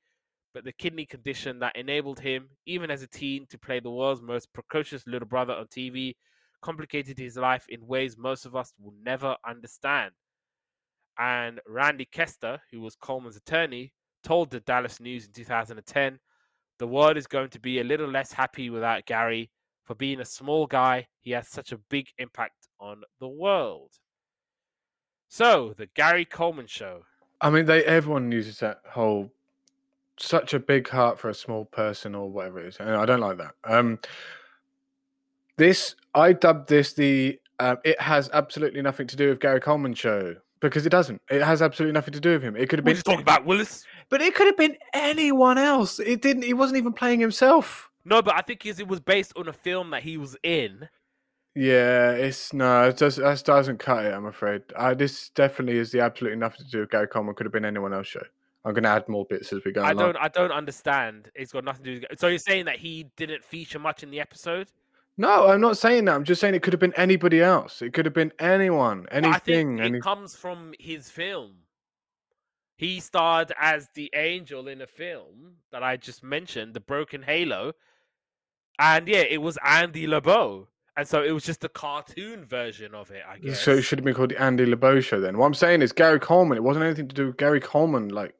But 0.54 0.64
the 0.64 0.72
kidney 0.72 1.04
condition 1.04 1.58
that 1.58 1.76
enabled 1.76 2.20
him, 2.20 2.48
even 2.64 2.90
as 2.90 3.02
a 3.02 3.06
teen, 3.06 3.46
to 3.50 3.58
play 3.58 3.80
the 3.80 3.90
world's 3.90 4.22
most 4.22 4.50
precocious 4.54 5.06
little 5.06 5.28
brother 5.28 5.52
on 5.52 5.66
TV 5.66 6.14
complicated 6.62 7.18
his 7.18 7.36
life 7.36 7.66
in 7.68 7.86
ways 7.86 8.16
most 8.16 8.46
of 8.46 8.56
us 8.56 8.72
will 8.80 8.94
never 9.02 9.36
understand. 9.46 10.12
And 11.18 11.60
Randy 11.68 12.06
Kester, 12.06 12.62
who 12.72 12.80
was 12.80 12.96
Coleman's 12.96 13.36
attorney, 13.36 13.92
told 14.22 14.48
the 14.48 14.60
Dallas 14.60 15.00
News 15.00 15.26
in 15.26 15.32
2010 15.32 16.18
the 16.78 16.86
world 16.86 17.16
is 17.16 17.26
going 17.26 17.50
to 17.50 17.60
be 17.60 17.80
a 17.80 17.84
little 17.84 18.08
less 18.08 18.32
happy 18.32 18.70
without 18.70 19.06
Gary. 19.06 19.50
For 19.84 19.94
being 19.94 20.20
a 20.20 20.24
small 20.24 20.66
guy, 20.66 21.06
he 21.20 21.30
has 21.32 21.48
such 21.48 21.72
a 21.72 21.78
big 21.78 22.06
impact 22.18 22.68
on 22.80 23.02
the 23.20 23.28
world. 23.28 23.90
So, 25.28 25.74
the 25.76 25.88
Gary 25.94 26.24
Coleman 26.24 26.66
Show. 26.66 27.02
I 27.40 27.50
mean, 27.50 27.66
they 27.66 27.84
everyone 27.84 28.32
uses 28.32 28.60
that 28.60 28.80
whole 28.88 29.30
such 30.16 30.54
a 30.54 30.60
big 30.60 30.88
heart 30.88 31.18
for 31.18 31.28
a 31.28 31.34
small 31.34 31.64
person 31.64 32.14
or 32.14 32.30
whatever 32.30 32.60
it 32.60 32.68
is. 32.68 32.76
And 32.78 32.90
I 32.90 33.04
don't 33.04 33.20
like 33.20 33.38
that. 33.38 33.54
Um, 33.64 33.98
this 35.56 35.96
I 36.14 36.32
dubbed 36.32 36.68
this 36.68 36.92
the 36.92 37.38
um, 37.60 37.78
it 37.84 38.00
has 38.00 38.30
absolutely 38.32 38.82
nothing 38.82 39.06
to 39.08 39.16
do 39.16 39.28
with 39.28 39.40
Gary 39.40 39.60
Coleman 39.60 39.94
show 39.94 40.36
because 40.68 40.86
it 40.86 40.90
doesn't. 40.90 41.20
It 41.30 41.42
has 41.42 41.62
absolutely 41.62 41.92
nothing 41.92 42.14
to 42.14 42.20
do 42.20 42.32
with 42.32 42.42
him. 42.42 42.56
It 42.56 42.68
could 42.68 42.78
have 42.78 42.84
been 42.84 42.96
talking 42.96 43.20
about 43.20 43.44
Willis. 43.44 43.84
but 44.08 44.20
it 44.20 44.34
could 44.34 44.46
have 44.46 44.56
been 44.56 44.76
anyone 44.92 45.58
else. 45.58 45.98
It 46.00 46.22
didn't. 46.22 46.44
He 46.44 46.54
wasn't 46.54 46.78
even 46.78 46.92
playing 46.92 47.20
himself. 47.20 47.90
No, 48.04 48.20
but 48.20 48.34
I 48.34 48.42
think 48.42 48.66
it 48.66 48.86
was 48.86 49.00
based 49.00 49.32
on 49.36 49.48
a 49.48 49.52
film 49.52 49.90
that 49.90 50.02
he 50.02 50.16
was 50.16 50.36
in. 50.42 50.88
Yeah, 51.54 52.10
it's 52.10 52.52
no, 52.52 52.88
it 52.88 52.96
does 52.96 53.16
that 53.16 53.44
doesn't 53.44 53.78
cut 53.78 54.04
it. 54.04 54.12
I'm 54.12 54.26
afraid. 54.26 54.62
Uh, 54.74 54.92
this 54.94 55.28
definitely 55.30 55.78
is 55.78 55.92
the 55.92 56.00
absolutely 56.00 56.38
nothing 56.38 56.64
to 56.66 56.70
do 56.70 56.80
with 56.80 56.90
Gary 56.90 57.06
Coleman. 57.06 57.34
Could 57.34 57.46
have 57.46 57.52
been 57.52 57.64
anyone 57.64 57.94
else 57.94 58.08
show. 58.08 58.22
I'm 58.64 58.72
going 58.72 58.84
to 58.84 58.88
add 58.88 59.08
more 59.08 59.26
bits 59.26 59.52
as 59.52 59.62
we 59.64 59.72
go 59.72 59.82
I 59.82 59.92
along. 59.92 60.12
don't. 60.12 60.16
I 60.16 60.28
don't 60.28 60.50
understand. 60.50 61.30
It's 61.34 61.52
got 61.52 61.64
nothing 61.64 61.84
to 61.84 62.00
do. 62.00 62.06
with 62.10 62.18
So 62.18 62.28
you're 62.28 62.38
saying 62.38 62.64
that 62.64 62.78
he 62.78 63.06
didn't 63.16 63.44
feature 63.44 63.78
much 63.78 64.02
in 64.02 64.10
the 64.10 64.20
episode? 64.20 64.68
No, 65.16 65.48
I'm 65.48 65.60
not 65.60 65.78
saying 65.78 66.06
that. 66.06 66.14
I'm 66.14 66.24
just 66.24 66.40
saying 66.40 66.54
it 66.54 66.62
could 66.62 66.72
have 66.72 66.80
been 66.80 66.94
anybody 66.94 67.40
else. 67.40 67.82
It 67.82 67.92
could 67.92 68.04
have 68.04 68.14
been 68.14 68.32
anyone, 68.38 69.06
But 69.12 69.24
I 69.24 69.38
think 69.38 69.48
anything. 69.48 69.78
it 69.78 69.84
Any... 69.84 70.00
comes 70.00 70.34
from 70.34 70.74
his 70.78 71.10
film. 71.10 71.52
He 72.76 72.98
starred 72.98 73.52
as 73.60 73.88
the 73.94 74.10
angel 74.14 74.66
in 74.66 74.82
a 74.82 74.86
film 74.86 75.54
that 75.70 75.84
I 75.84 75.96
just 75.96 76.24
mentioned, 76.24 76.74
The 76.74 76.80
Broken 76.80 77.22
Halo. 77.22 77.72
And 78.80 79.06
yeah, 79.06 79.18
it 79.30 79.40
was 79.40 79.56
Andy 79.64 80.08
LeBeau. 80.08 80.66
And 80.96 81.06
so 81.06 81.22
it 81.22 81.30
was 81.32 81.44
just 81.44 81.62
a 81.64 81.68
cartoon 81.68 82.44
version 82.44 82.94
of 82.94 83.10
it, 83.12 83.22
I 83.28 83.38
guess. 83.38 83.60
So 83.60 83.72
it 83.72 83.82
should 83.82 83.98
have 84.00 84.04
been 84.04 84.14
called 84.14 84.30
the 84.30 84.40
Andy 84.42 84.66
LeBeau 84.66 85.00
show 85.00 85.20
then. 85.20 85.38
What 85.38 85.46
I'm 85.46 85.54
saying 85.54 85.82
is 85.82 85.92
Gary 85.92 86.18
Coleman. 86.20 86.56
It 86.58 86.62
wasn't 86.64 86.84
anything 86.84 87.08
to 87.08 87.14
do 87.14 87.26
with 87.28 87.36
Gary 87.36 87.60
Coleman. 87.60 88.08
Like, 88.08 88.34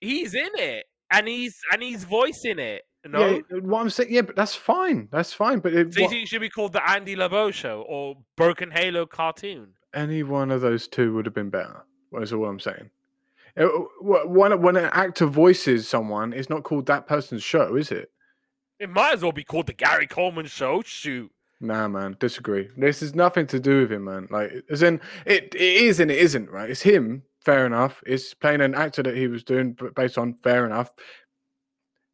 He's 0.00 0.34
in 0.34 0.50
it. 0.54 0.86
And 1.10 1.26
he's 1.26 1.58
and 1.72 1.82
he's 1.82 2.04
voicing 2.04 2.58
it. 2.58 2.82
No? 3.10 3.26
yeah, 3.50 3.58
what 3.60 3.80
I'm 3.80 3.90
saying, 3.90 4.12
yeah, 4.12 4.22
but 4.22 4.36
that's 4.36 4.54
fine. 4.54 5.08
That's 5.10 5.32
fine. 5.32 5.60
But 5.60 5.72
it, 5.74 5.92
so 5.94 5.98
you 6.00 6.04
what- 6.04 6.10
think 6.10 6.22
it 6.24 6.28
should 6.28 6.40
be 6.40 6.50
called 6.50 6.72
the 6.72 6.88
Andy 6.88 7.16
LeBeau 7.16 7.50
show 7.50 7.82
or 7.88 8.16
Broken 8.36 8.70
Halo 8.70 9.06
cartoon? 9.06 9.74
any 9.94 10.22
one 10.22 10.50
of 10.50 10.60
those 10.60 10.86
two 10.86 11.14
would 11.14 11.24
have 11.24 11.34
been 11.34 11.48
better. 11.48 11.82
That's 12.12 12.30
all 12.32 12.44
I'm 12.44 12.60
saying. 12.60 12.90
Uh, 13.56 13.66
When, 14.00 14.60
when 14.60 14.76
an 14.76 14.90
actor 14.92 15.24
voices 15.26 15.88
someone, 15.88 16.34
it's 16.34 16.50
not 16.50 16.62
called 16.62 16.84
that 16.86 17.06
person's 17.06 17.42
show, 17.42 17.74
is 17.74 17.90
it? 17.90 18.10
It 18.78 18.90
might 18.90 19.14
as 19.14 19.22
well 19.22 19.32
be 19.32 19.42
called 19.44 19.66
the 19.66 19.72
Gary 19.72 20.06
Coleman 20.06 20.44
show. 20.46 20.82
Shoot. 20.84 21.32
Nah, 21.60 21.88
man, 21.88 22.16
disagree. 22.20 22.68
This 22.76 23.02
is 23.02 23.14
nothing 23.14 23.46
to 23.48 23.58
do 23.58 23.80
with 23.80 23.90
him, 23.90 24.04
man. 24.04 24.28
Like, 24.30 24.52
as 24.70 24.82
in, 24.82 25.00
it, 25.24 25.54
it 25.54 25.60
is 25.82 25.98
and 26.00 26.10
it 26.10 26.18
isn't, 26.18 26.50
right? 26.50 26.70
It's 26.70 26.82
him, 26.82 27.22
fair 27.44 27.64
enough. 27.66 28.02
It's 28.06 28.34
playing 28.34 28.60
an 28.60 28.74
actor 28.74 29.02
that 29.02 29.16
he 29.16 29.26
was 29.26 29.42
doing 29.42 29.76
based 29.96 30.18
on, 30.18 30.36
fair 30.44 30.66
enough. 30.66 30.92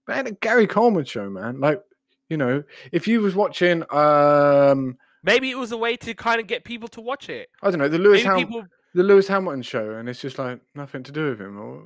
Man, 0.09 0.27
a 0.27 0.33
Gary 0.33 0.67
Coleman 0.67 1.05
show, 1.05 1.31
man. 1.31 1.61
Like, 1.61 1.83
you 2.29 2.37
know, 2.37 2.63
if 2.93 3.09
you 3.09 3.21
was 3.21 3.35
watching, 3.35 3.85
um, 3.91 4.97
Maybe 5.23 5.51
it 5.51 5.57
was 5.57 5.73
a 5.73 5.79
way 5.79 5.97
to 5.97 6.15
kind 6.15 6.41
of 6.41 6.47
get 6.47 6.65
people 6.65 6.89
to 6.89 7.01
watch 7.01 7.31
it. 7.31 7.49
I 7.63 7.71
don't 7.71 7.79
know, 7.79 7.89
the 7.89 7.99
Lewis 7.99 8.23
Ham- 8.23 8.37
people 8.37 8.65
the 8.95 9.03
Lewis 9.03 9.27
Hamilton 9.29 9.63
show, 9.63 9.93
and 9.93 10.09
it's 10.09 10.21
just 10.21 10.39
like 10.39 10.61
nothing 10.75 11.03
to 11.03 11.13
do 11.13 11.31
with 11.31 11.41
him. 11.41 11.59
Or... 11.59 11.83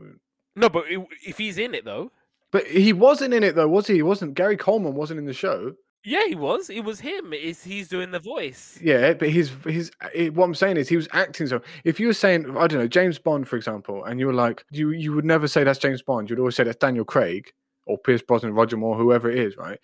No, 0.56 0.68
but 0.68 0.84
if 0.88 1.38
he's 1.38 1.58
in 1.58 1.74
it 1.74 1.84
though, 1.84 2.12
But 2.50 2.66
he 2.66 2.92
wasn't 2.92 3.34
in 3.34 3.42
it 3.42 3.54
though, 3.54 3.68
was 3.68 3.86
he? 3.86 3.94
He 3.94 4.02
wasn't. 4.02 4.34
Gary 4.34 4.56
Coleman 4.56 4.94
wasn't 4.94 5.18
in 5.18 5.26
the 5.26 5.32
show. 5.32 5.74
yeah, 6.04 6.26
he 6.26 6.34
was. 6.34 6.68
It 6.68 6.84
was 6.84 7.00
him. 7.00 7.32
Is 7.32 7.62
he's 7.62 7.88
doing 7.88 8.10
the 8.10 8.18
voice? 8.18 8.78
Yeah, 8.82 9.14
but 9.14 9.30
he's 9.30 9.50
he's 9.64 9.90
eh, 10.14 10.28
what 10.28 10.44
I'm 10.44 10.54
saying 10.54 10.76
is 10.76 10.88
he 10.88 10.96
was 10.96 11.08
acting 11.12 11.46
so. 11.46 11.62
If 11.84 11.98
you 11.98 12.08
were 12.08 12.14
saying 12.14 12.56
I 12.56 12.66
don't 12.66 12.80
know 12.80 12.88
James 12.88 13.18
Bond 13.18 13.48
for 13.48 13.56
example, 13.56 14.04
and 14.04 14.20
you 14.20 14.26
were 14.26 14.34
like 14.34 14.64
you 14.70 14.90
you 14.90 15.14
would 15.14 15.24
never 15.24 15.48
say 15.48 15.64
that's 15.64 15.78
James 15.78 16.02
Bond. 16.02 16.28
You'd 16.28 16.38
always 16.38 16.56
say 16.56 16.64
that's 16.64 16.76
Daniel 16.76 17.04
Craig 17.04 17.52
or 17.88 17.98
Pierce 17.98 18.22
Brosnan, 18.22 18.54
Roger 18.54 18.76
Moore, 18.76 18.96
whoever 18.96 19.30
it 19.30 19.38
is, 19.38 19.56
right? 19.56 19.78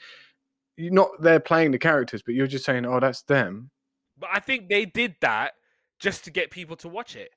You're 0.77 0.93
not 0.93 1.09
there 1.21 1.41
playing 1.41 1.71
the 1.73 1.79
characters, 1.79 2.23
but 2.23 2.35
you're 2.35 2.47
just 2.47 2.65
saying, 2.65 2.85
oh, 2.87 3.01
that's 3.01 3.23
them. 3.23 3.71
But 4.19 4.31
I 4.33 4.41
think 4.41 4.69
they 4.69 4.85
did 4.85 5.17
that 5.21 5.55
just 5.99 6.25
to 6.25 6.31
get 6.31 6.51
people 6.51 6.77
to 6.77 6.89
watch 6.89 7.17
it. 7.17 7.31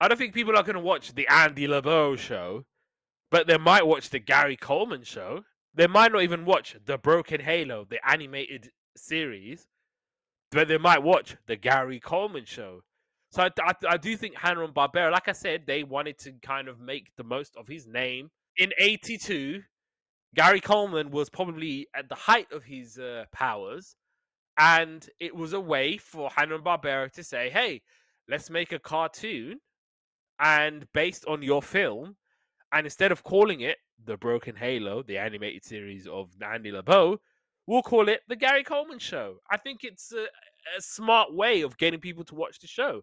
I 0.00 0.08
don't 0.08 0.16
think 0.16 0.34
people 0.34 0.56
are 0.56 0.62
going 0.62 0.74
to 0.74 0.80
watch 0.80 1.14
the 1.14 1.28
Andy 1.28 1.66
LeBeau 1.66 2.16
show, 2.16 2.64
but 3.30 3.46
they 3.46 3.58
might 3.58 3.86
watch 3.86 4.10
the 4.10 4.18
Gary 4.18 4.56
Coleman 4.56 5.02
show. 5.02 5.44
They 5.74 5.86
might 5.86 6.12
not 6.12 6.22
even 6.22 6.44
watch 6.44 6.76
the 6.84 6.98
Broken 6.98 7.40
Halo, 7.40 7.86
the 7.88 8.00
animated 8.08 8.70
series, 8.96 9.66
but 10.50 10.68
they 10.68 10.78
might 10.78 11.02
watch 11.02 11.36
the 11.46 11.56
Gary 11.56 12.00
Coleman 12.00 12.44
show. 12.44 12.82
So 13.30 13.44
I, 13.44 13.50
I, 13.60 13.72
I 13.90 13.96
do 13.96 14.16
think 14.16 14.36
Hanna 14.36 14.64
and 14.64 14.74
Barbera, 14.74 15.12
like 15.12 15.28
I 15.28 15.32
said, 15.32 15.62
they 15.66 15.84
wanted 15.84 16.18
to 16.20 16.32
kind 16.42 16.66
of 16.66 16.80
make 16.80 17.10
the 17.16 17.24
most 17.24 17.56
of 17.56 17.68
his 17.68 17.86
name. 17.86 18.30
In 18.56 18.72
'82, 18.78 19.62
Gary 20.34 20.60
Coleman 20.60 21.10
was 21.10 21.28
probably 21.30 21.88
at 21.94 22.08
the 22.08 22.14
height 22.14 22.52
of 22.52 22.64
his 22.64 22.98
uh, 22.98 23.24
powers, 23.32 23.96
and 24.58 25.08
it 25.20 25.34
was 25.34 25.52
a 25.54 25.60
way 25.60 25.98
for 25.98 26.30
Hanna 26.30 26.58
Barbera 26.60 27.10
to 27.12 27.24
say, 27.24 27.50
"Hey, 27.50 27.82
let's 28.28 28.50
make 28.50 28.72
a 28.72 28.78
cartoon, 28.78 29.60
and 30.40 30.90
based 30.92 31.24
on 31.26 31.42
your 31.42 31.62
film, 31.62 32.16
And 32.72 32.86
instead 32.86 33.12
of 33.12 33.24
calling 33.24 33.62
it 33.62 33.78
the 34.04 34.16
Broken 34.18 34.56
Halo, 34.56 35.02
the 35.02 35.18
animated 35.18 35.64
series 35.64 36.06
of 36.08 36.30
Andy 36.42 36.72
LeBeau, 36.72 37.20
we'll 37.66 37.82
call 37.82 38.08
it 38.08 38.22
the 38.28 38.36
Gary 38.36 38.64
Coleman 38.64 38.98
Show. 38.98 39.38
I 39.50 39.58
think 39.58 39.84
it's 39.84 40.12
a, 40.12 40.24
a 40.76 40.82
smart 40.82 41.34
way 41.34 41.62
of 41.62 41.78
getting 41.78 42.00
people 42.00 42.24
to 42.26 42.34
watch 42.34 42.60
the 42.60 42.66
show. 42.68 43.02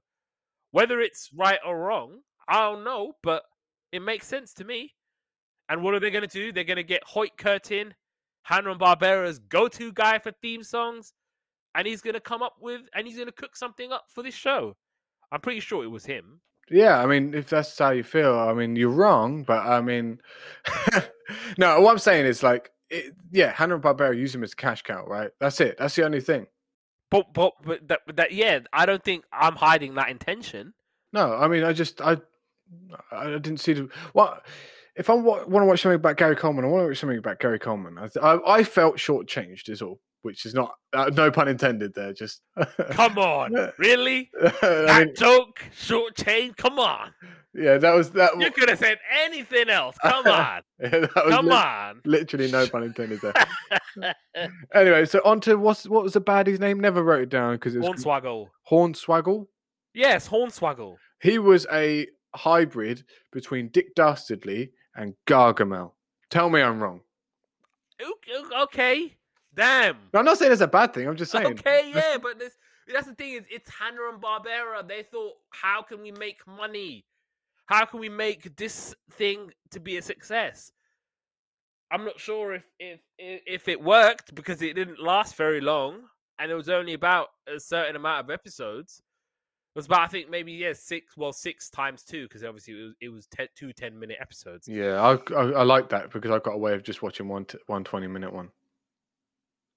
Whether 0.72 1.02
it's 1.02 1.32
right 1.34 1.60
or 1.66 1.80
wrong, 1.80 2.22
I 2.48 2.60
don't 2.62 2.84
know, 2.86 3.14
but 3.24 3.44
it 3.92 4.02
makes 4.02 4.28
sense 4.28 4.54
to 4.56 4.66
me. 4.66 4.94
And 5.70 5.84
what 5.84 5.94
are 5.94 6.00
they 6.00 6.12
going 6.12 6.28
to 6.28 6.28
do? 6.28 6.52
They're 6.52 6.64
going 6.64 6.78
to 6.78 6.84
get 6.84 7.04
Hoyt 7.06 7.38
Curtin, 7.38 7.94
Hanna 8.44 8.72
and 8.72 8.80
Barbera's 8.80 9.40
go-to 9.40 9.92
guy 9.92 10.20
for 10.20 10.32
theme 10.42 10.64
songs, 10.64 11.14
and 11.76 11.86
he's 11.86 12.02
going 12.02 12.14
to 12.14 12.20
come 12.20 12.42
up 12.42 12.56
with 12.62 12.82
and 12.94 13.06
he's 13.06 13.18
going 13.18 13.28
to 13.28 13.34
cook 13.34 13.56
something 13.56 13.92
up 13.92 14.06
for 14.14 14.24
this 14.24 14.36
show. 14.36 14.76
I'm 15.32 15.42
pretty 15.42 15.60
sure 15.60 15.84
it 15.84 15.88
was 15.88 16.06
him. 16.06 16.40
Yeah, 16.70 17.00
I 17.00 17.06
mean, 17.06 17.34
if 17.34 17.50
that's 17.50 17.78
how 17.78 17.92
you 17.92 18.04
feel, 18.04 18.38
I 18.38 18.54
mean, 18.54 18.76
you're 18.76 18.90
wrong, 18.90 19.44
but 19.44 19.66
I 19.66 19.82
mean, 19.82 20.20
no, 21.58 21.80
what 21.82 21.92
I'm 21.92 22.00
saying 22.00 22.26
is 22.26 22.44
like, 22.44 22.72
it, 22.90 23.14
yeah, 23.32 23.52
Hanna 23.52 23.80
Barbera 23.80 24.18
use 24.18 24.34
him 24.34 24.44
as 24.44 24.54
cash 24.54 24.82
cow, 24.82 25.06
right? 25.06 25.32
That's 25.40 25.60
it. 25.62 25.78
That's 25.78 25.96
the 25.96 26.06
only 26.06 26.22
thing. 26.22 26.48
But 27.10 27.34
but 27.34 27.54
but 27.64 27.88
that, 27.88 28.02
that 28.16 28.34
yeah, 28.34 28.60
I 28.74 28.86
don't 28.86 29.04
think 29.04 29.24
I'm 29.32 29.56
hiding 29.56 29.96
that 29.96 30.10
intention. 30.10 30.74
No, 31.14 31.34
I 31.34 31.48
mean, 31.48 31.64
I 31.64 31.74
just 31.74 32.02
I 32.02 32.18
I 33.12 33.32
didn't 33.32 33.58
see 33.58 33.74
the 33.74 33.90
what. 34.14 34.46
If 34.98 35.10
I 35.10 35.14
want 35.14 35.48
to 35.48 35.66
watch 35.66 35.82
something 35.82 35.96
about 35.96 36.18
Gary 36.18 36.36
Coleman, 36.36 36.66
I 36.66 36.68
want 36.70 36.84
to 36.84 36.88
watch 36.88 36.98
something 37.00 37.18
about 37.18 37.40
Gary 37.40 37.60
Coleman. 37.60 37.98
I, 37.98 38.10
I, 38.20 38.58
I 38.60 38.64
felt 38.64 38.98
shortchanged, 38.98 39.70
is 39.70 39.82
all, 39.82 40.00
which 40.24 40.46
is 40.46 40.54
not 40.54 40.74
uh, 40.94 41.12
no 41.14 41.30
pun 41.32 41.48
intended 41.48 41.94
there. 41.94 42.14
Just 42.14 42.42
Come 42.92 43.18
on, 43.18 43.54
really? 43.78 44.30
I 44.42 44.50
That 44.62 45.16
joke, 45.16 45.64
short 45.76 46.16
chain. 46.16 46.54
Come 46.58 46.80
on, 46.80 47.12
yeah, 47.54 47.78
that 47.78 47.94
was 47.94 48.12
that. 48.12 48.40
you 48.40 48.50
could 48.52 48.70
have 48.70 48.80
said 48.80 48.98
anything 49.24 49.70
else. 49.70 49.96
Come 50.02 50.26
on, 50.28 50.62
yeah, 50.80 51.06
come 51.14 51.46
lit- 51.46 51.54
on. 51.56 52.02
literally 52.06 52.52
no 52.52 52.68
pun 52.68 52.84
intended 52.84 53.22
there. 53.22 54.14
anyway, 54.74 55.06
so 55.06 55.22
on 55.26 55.40
to 55.42 55.56
what's 55.58 55.88
what 55.88 56.04
was 56.04 56.14
the 56.14 56.22
baddie's 56.22 56.60
name? 56.60 56.80
Never 56.80 57.04
wrote 57.04 57.22
it 57.24 57.30
down 57.30 57.56
because 57.56 57.76
it 57.76 57.80
was 57.80 58.04
Hornswaggle. 58.04 58.48
Hornswaggle. 58.70 59.48
Yes, 59.94 60.28
Hornswaggle. 60.28 60.96
He 61.22 61.40
was 61.40 61.66
a 61.72 62.08
hybrid 62.36 63.04
between 63.32 63.70
Dick 63.70 63.96
Dastardly 63.96 64.72
and 64.98 65.14
Gargamel. 65.26 65.92
Tell 66.30 66.50
me 66.50 66.62
I'm 66.62 66.82
wrong. 66.82 67.02
Ok- 68.02 68.64
Okay, 68.64 69.16
damn. 69.54 69.98
I'm 70.14 70.26
not 70.26 70.38
saying 70.38 70.52
it's 70.52 70.62
a 70.62 70.68
bad 70.68 70.94
thing. 70.94 71.08
I'm 71.08 71.16
just 71.16 71.32
saying. 71.32 71.46
Okay, 71.48 71.92
yeah, 71.94 72.18
but 72.22 72.38
this, 72.38 72.58
that's 72.92 73.08
the 73.08 73.14
thing 73.16 73.34
is, 73.34 73.44
it's 73.50 73.70
Hanna 73.70 74.00
and 74.12 74.22
Barbera. 74.22 74.86
They 74.88 75.04
thought, 75.04 75.34
how 75.52 75.82
can 75.82 76.02
we 76.02 76.12
make 76.12 76.46
money? 76.46 77.06
How 77.68 77.86
can 77.86 78.00
we 78.00 78.10
make 78.10 78.56
this 78.56 78.96
thing 79.12 79.52
to 79.72 79.80
be 79.80 79.98
a 79.98 80.02
success? 80.02 80.72
I'm 81.92 82.04
not 82.04 82.20
sure 82.20 82.54
if 82.54 82.64
if 82.80 83.00
if 83.18 83.68
it 83.68 83.82
worked 83.82 84.36
because 84.36 84.62
it 84.62 84.74
didn't 84.76 85.00
last 85.02 85.36
very 85.36 85.62
long, 85.62 86.02
and 86.40 86.52
it 86.52 86.56
was 86.56 86.70
only 86.70 86.94
about 86.94 87.30
a 87.54 87.60
certain 87.60 87.96
amount 87.96 88.26
of 88.26 88.30
episodes. 88.30 89.02
Was 89.78 89.86
about 89.86 90.00
I 90.00 90.08
think 90.08 90.28
maybe 90.28 90.54
yeah 90.54 90.74
six 90.74 91.16
well 91.16 91.32
six 91.32 91.70
times 91.70 92.02
two 92.02 92.24
because 92.24 92.44
obviously 92.44 92.74
it 92.74 92.84
was 92.84 92.94
it 93.00 93.10
was 93.10 93.28
te- 93.28 93.74
10 93.74 94.00
minute 94.00 94.18
episodes. 94.20 94.68
Yeah, 94.68 95.00
I, 95.00 95.34
I 95.36 95.44
I 95.52 95.64
like 95.64 95.88
that 95.90 96.12
because 96.12 96.32
I've 96.32 96.42
got 96.42 96.56
a 96.56 96.58
way 96.58 96.74
of 96.74 96.82
just 96.82 97.04
watching 97.04 97.28
one 97.28 97.46
t- 97.46 97.60
one 97.68 97.84
20 97.84 98.08
minute 98.08 98.34
one. 98.34 98.50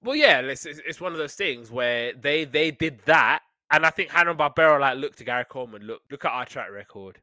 Well, 0.01 0.15
yeah, 0.15 0.39
it's, 0.39 0.65
it's 0.65 0.81
it's 0.87 0.99
one 0.99 1.11
of 1.11 1.19
those 1.19 1.35
things 1.35 1.69
where 1.69 2.13
they 2.13 2.45
they 2.45 2.71
did 2.71 2.99
that, 3.05 3.43
and 3.69 3.85
I 3.85 3.91
think 3.91 4.09
Hanna 4.09 4.33
Barbera 4.33 4.79
like 4.79 4.97
looked 4.97 5.19
to 5.19 5.23
Gary 5.23 5.45
Coleman. 5.47 5.83
Look, 5.83 6.01
look 6.09 6.25
at 6.25 6.31
our 6.31 6.45
track 6.45 6.71
record. 6.71 7.21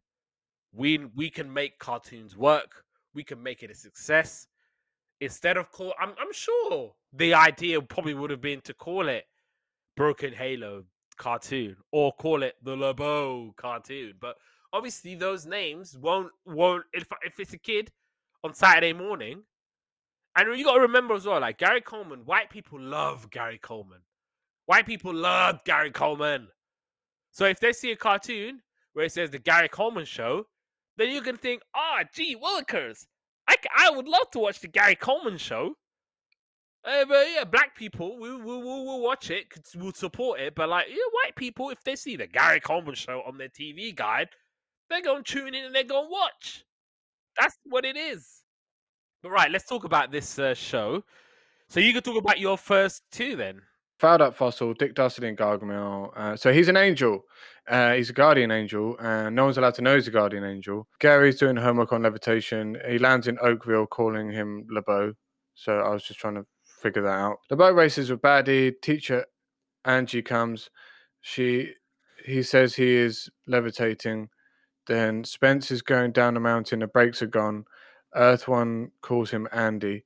We 0.72 0.98
we 1.16 1.30
can 1.30 1.52
make 1.52 1.80
cartoons 1.80 2.36
work. 2.36 2.84
We 3.12 3.24
can 3.24 3.42
make 3.42 3.64
it 3.64 3.72
a 3.72 3.74
success. 3.74 4.46
Instead 5.20 5.56
of 5.56 5.72
call, 5.72 5.94
I'm 5.98 6.10
I'm 6.10 6.32
sure 6.32 6.94
the 7.12 7.34
idea 7.34 7.82
probably 7.82 8.14
would 8.14 8.30
have 8.30 8.40
been 8.40 8.60
to 8.60 8.74
call 8.74 9.08
it 9.08 9.24
Broken 9.96 10.32
Halo 10.32 10.84
cartoon 11.18 11.76
or 11.92 12.12
call 12.12 12.42
it 12.42 12.56
the 12.62 12.76
LeBeau 12.76 13.54
cartoon. 13.56 14.14
But 14.20 14.36
obviously, 14.72 15.14
those 15.14 15.46
names 15.46 15.96
won't 15.98 16.32
won't 16.46 16.84
if 16.92 17.06
if 17.22 17.38
it's 17.40 17.52
a 17.52 17.58
kid 17.58 17.90
on 18.44 18.54
Saturday 18.54 18.92
morning. 18.92 19.42
And 20.36 20.56
you 20.56 20.64
got 20.64 20.74
to 20.74 20.80
remember 20.80 21.14
as 21.14 21.26
well, 21.26 21.40
like 21.40 21.58
Gary 21.58 21.80
Coleman, 21.80 22.20
white 22.20 22.48
people 22.48 22.80
love 22.80 23.28
Gary 23.30 23.58
Coleman. 23.58 23.98
White 24.66 24.86
people 24.86 25.12
love 25.12 25.64
Gary 25.64 25.90
Coleman. 25.90 26.46
So 27.32 27.46
if 27.46 27.58
they 27.58 27.72
see 27.72 27.90
a 27.90 27.96
cartoon 27.96 28.60
where 28.92 29.06
it 29.06 29.12
says 29.12 29.30
the 29.30 29.38
Gary 29.38 29.68
Coleman 29.68 30.04
show, 30.04 30.46
then 30.96 31.10
you 31.10 31.22
can 31.22 31.36
think, 31.36 31.62
ah, 31.74 32.02
gee, 32.12 32.36
Willikers, 32.36 33.06
I, 33.48 33.56
I 33.76 33.90
would 33.90 34.06
love 34.06 34.30
to 34.32 34.38
watch 34.38 34.60
the 34.60 34.68
Gary 34.68 34.94
Coleman 34.94 35.38
show. 35.38 35.74
Uh, 36.88 37.04
but 37.04 37.26
yeah, 37.34 37.44
black 37.44 37.76
people, 37.76 38.18
we, 38.18 38.34
we, 38.34 38.42
we'll, 38.44 38.84
we'll 38.86 39.02
watch 39.02 39.30
it, 39.30 39.46
we'll 39.76 39.92
support 39.92 40.40
it. 40.40 40.54
But 40.54 40.70
like, 40.70 40.86
yeah, 40.88 40.96
white 41.22 41.36
people, 41.36 41.68
if 41.68 41.84
they 41.84 41.96
see 41.96 42.16
the 42.16 42.26
Gary 42.26 42.60
Coleman 42.60 42.94
show 42.94 43.22
on 43.26 43.36
their 43.36 43.50
TV 43.50 43.94
guide, 43.94 44.28
they're 44.88 45.02
going 45.02 45.22
to 45.22 45.32
tune 45.32 45.54
in 45.54 45.66
and 45.66 45.74
they're 45.74 45.84
going 45.84 46.06
to 46.06 46.10
watch. 46.10 46.64
That's 47.38 47.58
what 47.64 47.84
it 47.84 47.96
is. 47.98 48.26
But 49.22 49.30
right, 49.30 49.50
let's 49.50 49.66
talk 49.66 49.84
about 49.84 50.10
this 50.10 50.38
uh, 50.38 50.54
show. 50.54 51.04
So 51.68 51.80
you 51.80 51.92
can 51.92 52.02
talk 52.02 52.16
about 52.16 52.40
your 52.40 52.56
first 52.56 53.02
two 53.12 53.36
then. 53.36 53.60
Fouled 53.98 54.22
up 54.22 54.34
fossil, 54.34 54.72
Dick 54.72 54.94
Dastardly 54.94 55.28
and 55.28 55.36
Gargamel. 55.36 56.10
Uh, 56.16 56.36
so 56.36 56.52
he's 56.52 56.68
an 56.68 56.76
angel. 56.78 57.24
Uh, 57.68 57.94
he's 57.94 58.08
a 58.08 58.14
guardian 58.14 58.50
angel, 58.50 58.96
and 58.98 59.36
no 59.36 59.44
one's 59.44 59.58
allowed 59.58 59.74
to 59.74 59.82
know 59.82 59.96
he's 59.96 60.08
a 60.08 60.12
guardian 60.12 60.44
angel. 60.44 60.88
Gary's 61.00 61.36
doing 61.36 61.56
homework 61.56 61.92
on 61.92 62.02
levitation. 62.02 62.78
He 62.88 62.98
lands 62.98 63.28
in 63.28 63.38
Oakville, 63.42 63.86
calling 63.86 64.30
him 64.30 64.66
LeBeau. 64.70 65.12
So 65.54 65.80
I 65.80 65.90
was 65.90 66.04
just 66.04 66.20
trying 66.20 66.36
to 66.36 66.46
figure 66.78 67.02
that 67.02 67.08
out. 67.08 67.38
The 67.48 67.56
boat 67.56 67.74
races 67.74 68.10
with 68.10 68.22
Baddie. 68.22 68.74
Teacher 68.80 69.26
Angie 69.84 70.22
comes. 70.22 70.70
She, 71.20 71.72
he 72.24 72.42
says 72.42 72.74
he 72.74 72.94
is 72.94 73.28
levitating. 73.46 74.28
Then 74.86 75.24
Spence 75.24 75.70
is 75.70 75.82
going 75.82 76.12
down 76.12 76.34
the 76.34 76.40
mountain. 76.40 76.80
The 76.80 76.86
brakes 76.86 77.22
are 77.22 77.26
gone. 77.26 77.64
Earth 78.14 78.48
One 78.48 78.90
calls 79.02 79.30
him 79.30 79.48
Andy. 79.52 80.04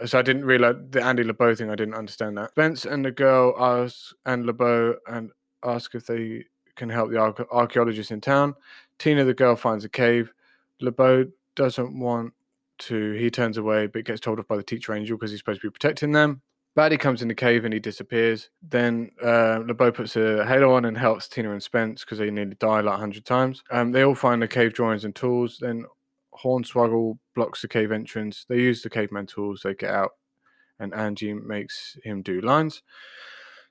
Uh, 0.00 0.06
so 0.06 0.18
I 0.18 0.22
didn't 0.22 0.44
realize 0.44 0.76
the 0.90 1.02
Andy 1.02 1.22
LeBeau 1.22 1.54
thing. 1.54 1.70
I 1.70 1.76
didn't 1.76 1.94
understand 1.94 2.36
that. 2.38 2.50
Spence 2.50 2.84
and 2.84 3.04
the 3.04 3.12
girl 3.12 3.54
ask 3.58 4.14
and 4.24 4.44
LeBeau 4.46 4.96
and 5.06 5.30
ask 5.64 5.94
if 5.94 6.06
they 6.06 6.44
can 6.74 6.88
help 6.88 7.10
the 7.10 7.18
arch- 7.18 7.40
archaeologists 7.52 8.10
in 8.10 8.20
town. 8.20 8.54
Tina, 8.98 9.24
the 9.24 9.34
girl, 9.34 9.56
finds 9.56 9.84
a 9.84 9.88
cave. 9.88 10.32
LeBeau 10.80 11.26
doesn't 11.54 11.98
want 11.98 12.32
to. 12.78 13.12
He 13.12 13.30
turns 13.30 13.56
away, 13.58 13.86
but 13.86 14.04
gets 14.04 14.20
told 14.20 14.38
off 14.38 14.48
by 14.48 14.56
the 14.56 14.62
teacher 14.62 14.94
angel 14.94 15.16
because 15.16 15.30
he's 15.30 15.40
supposed 15.40 15.60
to 15.60 15.66
be 15.68 15.72
protecting 15.72 16.12
them. 16.12 16.42
Baddie 16.76 17.00
comes 17.00 17.22
in 17.22 17.28
the 17.28 17.34
cave 17.34 17.64
and 17.64 17.72
he 17.72 17.80
disappears. 17.80 18.50
Then 18.60 19.10
uh, 19.22 19.60
LeBeau 19.66 19.92
puts 19.92 20.14
a 20.14 20.44
halo 20.46 20.74
on 20.74 20.84
and 20.84 20.98
helps 20.98 21.26
Tina 21.26 21.50
and 21.50 21.62
Spence 21.62 22.04
because 22.04 22.18
they 22.18 22.30
nearly 22.30 22.54
die 22.56 22.82
like 22.82 22.92
100 22.92 23.24
times. 23.24 23.62
Um, 23.70 23.92
they 23.92 24.02
all 24.02 24.14
find 24.14 24.42
the 24.42 24.48
cave 24.48 24.74
drawings 24.74 25.04
and 25.04 25.14
tools. 25.14 25.56
Then 25.58 25.86
Hornswoggle 26.42 27.18
blocks 27.34 27.62
the 27.62 27.68
cave 27.68 27.92
entrance. 27.92 28.44
They 28.46 28.58
use 28.58 28.82
the 28.82 28.90
caveman 28.90 29.26
tools. 29.26 29.62
They 29.64 29.74
get 29.74 29.90
out, 29.90 30.12
and 30.78 30.94
Angie 30.94 31.32
makes 31.32 31.96
him 32.04 32.20
do 32.20 32.40
lines. 32.40 32.82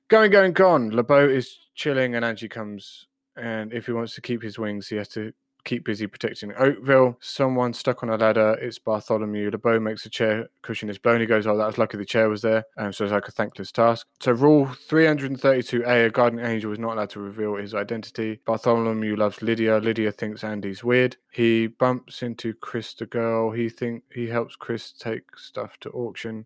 Going, 0.08 0.32
going, 0.32 0.54
gone. 0.54 0.90
LeBeau 0.90 1.30
is 1.30 1.60
chilling, 1.76 2.16
and 2.16 2.26
Angie 2.26 2.50
comes. 2.50 3.08
And 3.38 3.72
if 3.74 3.86
he 3.86 3.92
wants 3.92 4.16
to 4.16 4.22
keep 4.22 4.42
his 4.42 4.58
wings, 4.58 4.88
he 4.88 4.96
has 4.96 5.10
to 5.10 5.34
keep 5.66 5.84
busy 5.84 6.08
protecting 6.08 6.54
Oakville. 6.58 7.18
Someone 7.20 7.74
stuck 7.74 8.04
on 8.04 8.10
a 8.10 8.18
ladder. 8.18 8.54
It's 8.62 8.80
Bartholomew. 8.80 9.52
LeBeau 9.52 9.80
makes 9.80 10.06
a 10.06 10.10
chair 10.10 10.48
cushion 10.62 10.90
is 10.90 10.98
blown. 10.98 11.20
He 11.20 11.26
goes, 11.26 11.46
"Oh, 11.46 11.58
that 11.58 11.66
was 11.66 11.78
lucky 11.78 11.98
the 11.98 12.06
chair 12.06 12.30
was 12.30 12.42
there." 12.42 12.64
Um, 12.78 12.94
so 12.94 13.04
it's 13.04 13.12
like 13.12 13.28
a 13.28 13.32
thankless 13.32 13.72
task. 13.72 14.08
So 14.22 14.32
rule 14.32 14.68
332A: 14.68 16.06
A 16.06 16.10
guardian 16.10 16.46
angel 16.46 16.72
is 16.72 16.80
not 16.80 16.94
allowed 16.94 17.10
to 17.12 17.20
reveal 17.20 17.56
his 17.56 17.74
identity. 17.74 18.40
Bartholomew 18.46 19.16
loves 19.16 19.42
Lydia. 19.42 19.80
Lydia 19.80 20.12
thinks 20.12 20.44
Andy's 20.44 20.84
weird. 20.84 21.18
He 21.32 21.68
bumps 21.68 22.22
into 22.22 22.54
Chris, 22.54 22.94
the 22.94 23.08
girl. 23.08 23.52
He 23.52 23.68
think 23.68 24.04
he 24.14 24.28
helps 24.28 24.56
Chris 24.56 24.92
take 24.92 25.38
stuff 25.38 25.78
to 25.82 25.90
auction. 25.90 26.46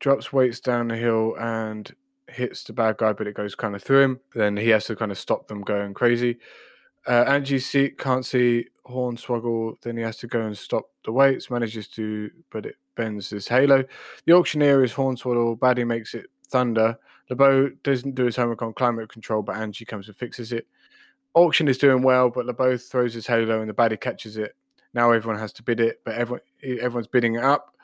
Drops 0.00 0.32
weights 0.32 0.60
down 0.60 0.88
the 0.88 0.96
hill 0.96 1.34
and 1.38 1.94
hits 2.28 2.64
the 2.64 2.72
bad 2.72 2.96
guy, 2.96 3.12
but 3.12 3.26
it 3.26 3.34
goes 3.34 3.54
kind 3.54 3.74
of 3.76 3.82
through 3.82 4.02
him. 4.02 4.20
Then 4.34 4.56
he 4.56 4.68
has 4.70 4.86
to 4.86 4.96
kind 4.96 5.12
of 5.12 5.18
stop 5.18 5.48
them 5.48 5.62
going 5.62 5.94
crazy. 5.94 6.38
Uh, 7.06 7.24
Angie 7.26 7.58
see, 7.58 7.90
can't 7.90 8.24
see 8.24 8.66
Hornswoggle. 8.86 9.80
Then 9.82 9.96
he 9.96 10.02
has 10.02 10.16
to 10.18 10.26
go 10.26 10.42
and 10.42 10.56
stop 10.56 10.84
the 11.04 11.12
weights. 11.12 11.50
Manages 11.50 11.88
to, 11.88 12.30
but 12.50 12.66
it 12.66 12.76
bends 12.96 13.30
his 13.30 13.48
halo. 13.48 13.84
The 14.26 14.32
auctioneer 14.32 14.84
is 14.84 14.92
Hornswoggle. 14.92 15.58
Baddie 15.58 15.86
makes 15.86 16.14
it 16.14 16.26
thunder. 16.48 16.96
LeBeau 17.30 17.70
doesn't 17.82 18.14
do 18.14 18.24
his 18.24 18.36
homework 18.36 18.62
on 18.62 18.74
climate 18.74 19.08
control, 19.08 19.42
but 19.42 19.56
Angie 19.56 19.84
comes 19.84 20.08
and 20.08 20.16
fixes 20.16 20.52
it. 20.52 20.66
Auction 21.34 21.66
is 21.66 21.78
doing 21.78 22.02
well, 22.02 22.28
but 22.28 22.46
LeBeau 22.46 22.76
throws 22.76 23.14
his 23.14 23.26
halo 23.26 23.60
and 23.60 23.70
the 23.70 23.74
baddie 23.74 24.00
catches 24.00 24.36
it. 24.36 24.54
Now 24.94 25.12
everyone 25.12 25.40
has 25.40 25.52
to 25.54 25.62
bid 25.62 25.80
it, 25.80 26.00
but 26.04 26.14
everyone 26.14 26.42
everyone's 26.62 27.06
bidding 27.06 27.36
it 27.36 27.44
up. 27.44 27.74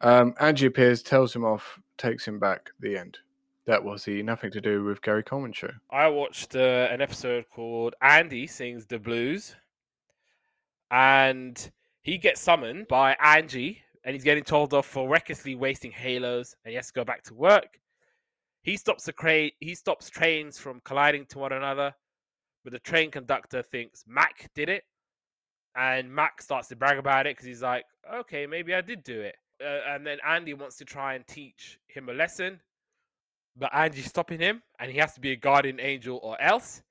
Um, 0.00 0.34
Angie 0.38 0.66
appears, 0.66 1.02
tells 1.02 1.34
him 1.34 1.44
off, 1.44 1.80
takes 1.98 2.26
him 2.26 2.38
back. 2.38 2.70
The 2.78 2.96
end. 2.96 3.18
That 3.66 3.82
was 3.82 4.04
the 4.04 4.22
nothing 4.22 4.52
to 4.52 4.60
do 4.60 4.84
with 4.84 5.02
Gary 5.02 5.24
Coleman 5.24 5.52
show. 5.52 5.72
I 5.90 6.08
watched 6.08 6.54
uh, 6.54 6.88
an 6.90 7.00
episode 7.00 7.46
called 7.52 7.94
Andy 8.00 8.46
Sings 8.46 8.86
the 8.86 8.98
Blues. 8.98 9.56
And 10.90 11.70
He 12.06 12.18
gets 12.18 12.40
summoned 12.40 12.86
by 12.86 13.16
Angie, 13.20 13.82
and 14.04 14.14
he's 14.14 14.22
getting 14.22 14.44
told 14.44 14.72
off 14.72 14.86
for 14.86 15.08
recklessly 15.08 15.56
wasting 15.56 15.90
halos, 15.90 16.54
and 16.64 16.70
he 16.70 16.76
has 16.76 16.86
to 16.86 16.92
go 16.92 17.04
back 17.04 17.24
to 17.24 17.34
work. 17.34 17.80
He 18.62 18.76
stops 18.76 19.06
the 19.06 19.12
crate. 19.12 19.54
He 19.58 19.74
stops 19.74 20.08
trains 20.08 20.56
from 20.56 20.80
colliding 20.84 21.26
to 21.26 21.40
one 21.40 21.52
another, 21.52 21.92
but 22.62 22.72
the 22.72 22.78
train 22.78 23.10
conductor 23.10 23.60
thinks 23.60 24.04
Mac 24.06 24.48
did 24.54 24.68
it, 24.68 24.84
and 25.74 26.08
Mac 26.08 26.40
starts 26.40 26.68
to 26.68 26.76
brag 26.76 26.98
about 26.98 27.26
it 27.26 27.30
because 27.36 27.46
he's 27.46 27.62
like, 27.62 27.84
"Okay, 28.14 28.46
maybe 28.46 28.72
I 28.72 28.82
did 28.82 29.02
do 29.02 29.20
it." 29.20 29.34
Uh, 29.60 29.80
and 29.88 30.06
then 30.06 30.18
Andy 30.24 30.54
wants 30.54 30.76
to 30.76 30.84
try 30.84 31.14
and 31.14 31.26
teach 31.26 31.80
him 31.88 32.08
a 32.08 32.12
lesson, 32.12 32.60
but 33.56 33.74
Angie's 33.74 34.06
stopping 34.06 34.40
him, 34.40 34.62
and 34.78 34.90
he 34.90 34.98
has 34.98 35.14
to 35.14 35.20
be 35.20 35.32
a 35.32 35.36
guardian 35.36 35.80
angel 35.80 36.20
or 36.22 36.40
else, 36.40 36.82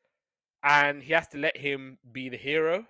and 0.63 1.01
he 1.01 1.13
has 1.13 1.27
to 1.29 1.37
let 1.37 1.55
him 1.57 1.97
be 2.11 2.29
the 2.29 2.37
hero 2.37 2.85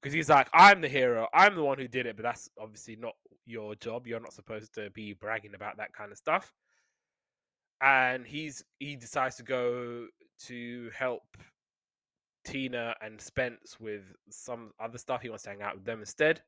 because 0.00 0.12
he's 0.12 0.28
like, 0.28 0.48
"I'm 0.52 0.80
the 0.80 0.88
hero. 0.88 1.28
I'm 1.32 1.54
the 1.54 1.64
one 1.64 1.78
who 1.78 1.88
did 1.88 2.06
it," 2.06 2.16
but 2.16 2.22
that's 2.22 2.50
obviously 2.58 2.96
not 2.96 3.14
your 3.46 3.74
job. 3.76 4.06
You're 4.06 4.20
not 4.20 4.32
supposed 4.32 4.74
to 4.74 4.90
be 4.90 5.12
bragging 5.14 5.54
about 5.54 5.76
that 5.78 5.92
kind 5.92 6.12
of 6.12 6.18
stuff. 6.18 6.52
And 7.82 8.26
he's 8.26 8.62
he 8.78 8.96
decides 8.96 9.36
to 9.36 9.42
go 9.42 10.06
to 10.46 10.90
help 10.94 11.36
Tina 12.44 12.94
and 13.00 13.20
Spence 13.20 13.78
with 13.80 14.02
some 14.30 14.72
other 14.80 14.98
stuff. 14.98 15.22
He 15.22 15.28
wants 15.28 15.44
to 15.44 15.50
hang 15.50 15.62
out 15.62 15.76
with 15.76 15.84
them 15.84 16.00
instead. 16.00 16.42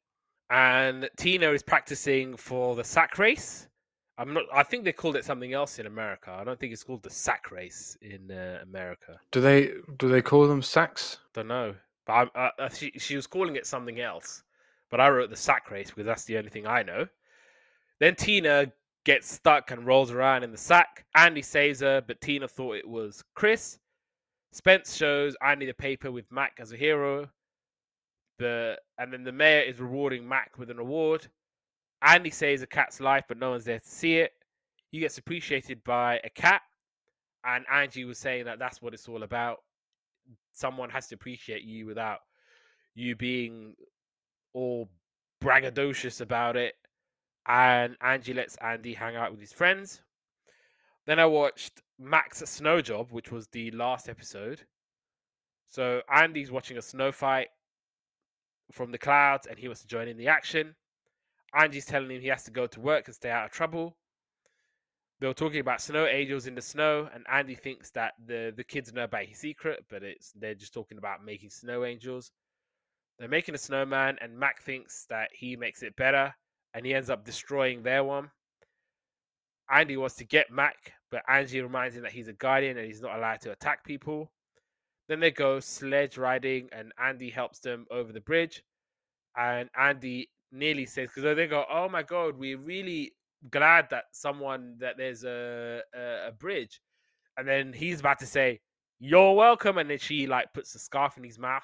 And 0.51 1.09
Tina 1.17 1.51
is 1.51 1.63
practicing 1.63 2.37
for 2.37 2.75
the 2.77 2.85
sack 2.85 3.19
race. 3.19 3.69
I'm 4.23 4.33
not. 4.33 4.45
I 4.55 4.63
think 4.63 4.85
they 4.85 4.93
called 4.93 5.17
it 5.17 5.25
something 5.25 5.53
else 5.53 5.81
in 5.81 5.87
America. 5.87 6.31
I 6.31 6.45
don't 6.45 6.59
think 6.59 6.73
it's 6.73 6.85
called 6.85 7.03
the 7.03 7.11
sack 7.11 7.51
race 7.51 7.99
in 8.03 8.31
uh, 8.31 8.61
America. 8.63 9.19
Do 9.33 9.41
they 9.41 9.73
do 9.99 10.09
they 10.09 10.23
call 10.23 10.47
them 10.47 10.63
sacks? 10.63 11.19
Don't 11.35 11.49
know, 11.49 11.75
but 12.07 12.31
I, 12.37 12.39
uh, 12.39 12.51
uh, 12.61 12.69
she 12.69 12.93
she 12.99 13.17
was 13.17 13.27
calling 13.27 13.57
it 13.57 13.67
something 13.67 13.99
else. 14.01 14.45
But 14.91 15.01
I 15.01 15.11
wrote 15.11 15.31
the 15.31 15.37
sack 15.37 15.73
race 15.73 15.89
because 15.89 16.07
that's 16.07 16.25
the 16.25 16.39
only 16.39 16.51
thing 16.51 16.69
I 16.69 16.85
know. 16.85 17.09
Then 17.99 18.15
Tina 18.15 18.73
gets 19.05 19.29
stuck 19.29 19.73
and 19.73 19.85
rolls 19.85 20.13
around 20.13 20.45
in 20.45 20.53
the 20.53 20.57
sack. 20.57 21.05
Andy 21.17 21.43
saves 21.43 21.81
her, 21.81 22.01
but 22.01 22.21
Tina 22.21 22.47
thought 22.47 22.77
it 22.77 22.89
was 22.89 23.25
Chris. 23.35 23.81
Spence 24.53 24.95
shows 24.95 25.35
Andy 25.43 25.67
the 25.67 25.75
paper 25.75 26.13
with 26.13 26.31
Mac 26.31 26.59
as 26.61 26.71
a 26.71 26.77
hero. 26.77 27.29
The 28.39 28.79
and 28.99 29.13
then 29.13 29.25
the 29.25 29.33
mayor 29.33 29.63
is 29.63 29.81
rewarding 29.81 30.29
Mac 30.29 30.59
with 30.59 30.71
an 30.71 30.79
award. 30.79 31.27
Andy 32.03 32.31
saves 32.31 32.63
a 32.63 32.67
cat's 32.67 33.01
life, 33.01 33.25
but 33.29 33.39
no 33.39 33.51
one's 33.51 33.65
there 33.65 33.79
to 33.79 33.89
see 33.89 34.17
it. 34.19 34.33
He 34.91 34.99
gets 34.99 35.19
appreciated 35.19 35.83
by 35.85 36.21
a 36.25 36.31
cat, 36.31 36.63
and 37.45 37.65
Angie 37.73 38.05
was 38.05 38.19
saying 38.19 38.45
that 38.45 38.59
that's 38.59 38.83
what 38.83 38.95
it's 38.95 39.09
all 39.09 39.23
about. 39.23 39.59
Someone 40.53 40.91
has 40.91 41.07
to 41.09 41.15
appreciate 41.15 41.63
you 41.63 41.87
without 41.87 42.19
you 42.95 43.17
being 43.17 43.75
all 44.53 44.89
braggadocious 45.43 46.21
about 46.21 46.57
it. 46.57 46.75
And 47.47 47.97
Angie 48.01 48.35
lets 48.35 48.57
Andy 48.57 48.95
hang 48.95 49.17
out 49.17 49.31
with 49.31 49.41
his 49.41 49.53
friends. 49.53 50.01
Then 51.07 51.19
I 51.19 51.27
watched 51.27 51.81
Mac's 51.99 52.39
Snow 52.49 52.81
Job, 52.81 53.11
which 53.11 53.33
was 53.33 53.49
the 53.49 53.71
last 53.73 54.09
episode. 54.09 54.61
So 55.69 56.03
Andy's 56.13 56.53
watching 56.53 56.79
a 56.79 56.83
snow 56.83 57.11
fight 57.11 57.49
from 58.71 58.93
the 58.93 58.99
clouds 58.99 59.47
and 59.47 59.59
he 59.59 59.67
wants 59.67 59.81
to 59.81 59.89
join 59.89 60.07
in 60.07 60.17
the 60.17 60.29
action. 60.29 60.75
Angie's 61.55 61.87
telling 61.87 62.11
him 62.11 62.21
he 62.21 62.29
has 62.29 62.45
to 62.45 62.51
go 62.51 62.67
to 62.67 62.81
work 62.81 63.07
and 63.07 63.15
stay 63.15 63.31
out 63.31 63.47
of 63.47 63.51
trouble. 63.51 63.97
They 65.21 65.27
were 65.27 65.35
talking 65.35 65.61
about 65.61 65.81
snow 65.81 66.07
angels 66.07 66.47
in 66.47 66.55
the 66.55 66.63
snow, 66.63 67.09
and 67.15 67.25
Andy 67.31 67.55
thinks 67.55 67.91
that 67.91 68.15
the, 68.27 68.53
the 68.57 68.65
kids 68.65 68.93
know 68.93 69.05
about 69.05 69.27
his 69.27 69.39
secret, 69.39 69.85
but 69.89 70.03
it's 70.03 70.33
they're 70.33 70.55
just 70.55 70.75
talking 70.75 70.99
about 70.99 71.25
making 71.25 71.51
snow 71.51 71.85
angels. 71.85 72.33
They're 73.19 73.29
making 73.29 73.55
a 73.55 73.59
snowman, 73.59 74.19
and 74.21 74.37
Mac 74.37 74.63
thinks 74.63 75.07
that 75.11 75.29
he 75.33 75.55
makes 75.55 75.83
it 75.83 75.95
better, 75.95 76.35
and 76.75 76.85
he 76.85 76.95
ends 76.95 77.11
up 77.11 77.25
destroying 77.25 77.83
their 77.83 78.03
one. 78.03 78.31
Andy 79.71 79.97
wants 79.97 80.17
to 80.17 80.25
get 80.25 80.51
Mac, 80.51 80.93
but 81.11 81.23
Angie 81.29 81.61
reminds 81.61 81.95
him 81.95 82.03
that 82.03 82.13
he's 82.13 82.29
a 82.29 82.33
guardian 82.33 82.77
and 82.77 82.87
he's 82.87 83.01
not 83.01 83.17
allowed 83.17 83.41
to 83.43 83.53
attack 83.53 83.85
people. 83.85 84.31
Then 85.09 85.21
they 85.21 85.31
go 85.31 85.61
sledge 85.61 86.19
riding, 86.19 86.69
and 86.73 86.93
Andy 86.99 87.31
helps 87.31 87.61
them 87.61 87.87
over 87.91 88.13
the 88.13 88.21
bridge. 88.21 88.65
And 89.37 89.71
Andy 89.79 90.31
nearly 90.53 90.87
says, 90.87 91.09
because 91.09 91.37
they 91.37 91.47
go, 91.47 91.65
"Oh 91.71 91.89
my 91.89 92.03
god, 92.03 92.39
we're 92.39 92.59
really 92.59 93.15
glad 93.51 93.89
that 93.91 94.05
someone 94.13 94.77
that 94.79 94.97
there's 94.97 95.25
a, 95.25 95.81
a 95.95 96.29
a 96.29 96.33
bridge," 96.33 96.81
and 97.37 97.49
then 97.49 97.73
he's 97.73 98.01
about 98.01 98.19
to 98.21 98.27
say, 98.27 98.61
"You're 99.01 99.35
welcome," 99.35 99.79
and 99.79 99.91
then 99.91 99.99
she 99.99 100.27
like 100.27 100.53
puts 100.53 100.75
a 100.75 100.79
scarf 100.79 101.17
in 101.17 101.25
his 101.25 101.39
mouth, 101.39 101.63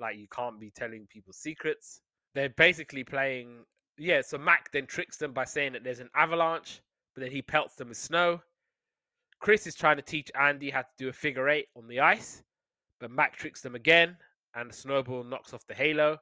like 0.00 0.16
you 0.16 0.26
can't 0.28 0.58
be 0.60 0.70
telling 0.70 1.06
people 1.08 1.32
secrets. 1.32 2.00
They're 2.34 2.50
basically 2.50 3.04
playing. 3.04 3.64
Yeah, 3.98 4.22
so 4.22 4.38
Mac 4.38 4.70
then 4.72 4.86
tricks 4.86 5.16
them 5.16 5.32
by 5.32 5.44
saying 5.44 5.72
that 5.72 5.82
there's 5.84 6.00
an 6.00 6.10
avalanche, 6.14 6.80
but 7.14 7.22
then 7.22 7.32
he 7.32 7.42
pelts 7.42 7.74
them 7.74 7.88
with 7.88 7.98
snow. 7.98 8.40
Chris 9.40 9.66
is 9.66 9.74
trying 9.74 9.96
to 9.96 10.02
teach 10.02 10.30
Andy 10.34 10.70
how 10.70 10.82
to 10.82 10.88
do 10.98 11.08
a 11.08 11.12
figure 11.12 11.48
eight 11.48 11.66
on 11.76 11.88
the 11.88 12.00
ice, 12.00 12.42
but 13.00 13.10
Mac 13.10 13.36
tricks 13.36 13.60
them 13.60 13.74
again, 13.74 14.16
and 14.54 14.70
the 14.70 14.74
snowball 14.74 15.24
knocks 15.24 15.52
off 15.52 15.66
the 15.66 15.74
halo. 15.74 16.18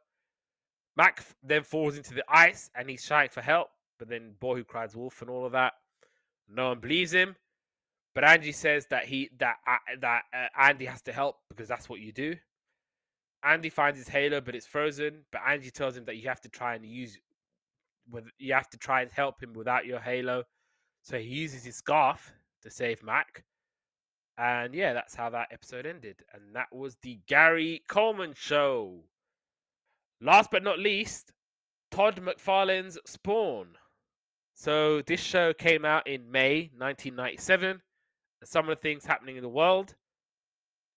Mac 0.97 1.25
then 1.43 1.63
falls 1.63 1.97
into 1.97 2.15
the 2.15 2.25
ice 2.29 2.71
and 2.75 2.89
he's 2.89 3.05
shouting 3.05 3.31
for 3.31 3.43
help, 3.43 3.69
but 3.99 4.09
then 4.09 4.35
boy 4.41 4.57
who 4.57 4.65
cries 4.65 4.97
wolf 4.97 5.21
and 5.21 5.31
all 5.31 5.45
of 5.45 5.53
that. 5.53 5.75
No 6.49 6.69
one 6.69 6.81
believes 6.81 7.13
him. 7.13 7.37
But 8.15 8.25
Angie 8.25 8.53
says 8.53 8.87
that 8.87 9.05
he 9.05 9.29
that 9.39 9.57
uh, 9.67 9.77
that 10.01 10.23
uh, 10.33 10.47
Andy 10.59 10.87
has 10.87 11.03
to 11.03 11.13
help 11.13 11.37
because 11.51 11.69
that's 11.69 11.89
what 11.89 12.01
you 12.01 12.13
do. 12.13 12.35
Andy 13.43 13.69
finds 13.69 13.99
his 13.99 14.09
halo, 14.09 14.41
but 14.41 14.55
it's 14.55 14.67
frozen. 14.67 15.25
But 15.31 15.43
Angie 15.47 15.71
tells 15.71 15.97
him 15.97 16.07
that 16.07 16.17
you 16.17 16.29
have 16.29 16.41
to 16.41 16.49
try 16.49 16.75
and 16.75 16.85
use 16.87 17.19
you 18.39 18.55
have 18.55 18.71
to 18.71 18.79
try 18.79 19.03
and 19.03 19.11
help 19.11 19.43
him 19.43 19.53
without 19.53 19.85
your 19.85 20.01
halo. 20.01 20.45
So 21.03 21.19
he 21.19 21.29
uses 21.29 21.65
his 21.65 21.77
scarf 21.77 22.33
to 22.63 22.71
save 22.71 23.03
Mac. 23.03 23.45
And 24.39 24.75
yeah, 24.75 24.93
that's 24.93 25.15
how 25.15 25.31
that 25.31 25.49
episode 25.51 25.87
ended. 25.87 26.23
And 26.33 26.55
that 26.55 26.69
was 26.73 26.97
the 27.03 27.21
Gary 27.27 27.83
Coleman 27.89 28.33
show. 28.35 29.05
Last 30.21 30.51
but 30.51 30.63
not 30.63 30.79
least, 30.79 31.33
Todd 31.91 32.21
McFarlane's 32.23 32.99
Spawn. 33.05 33.69
So 34.55 35.03
this 35.03 35.21
show 35.21 35.53
came 35.53 35.85
out 35.85 36.07
in 36.07 36.31
May 36.31 36.71
1997. 36.77 37.83
Some 38.45 38.69
of 38.69 38.77
the 38.77 38.81
things 38.81 39.05
happening 39.05 39.37
in 39.37 39.43
the 39.43 39.49
world. 39.49 39.95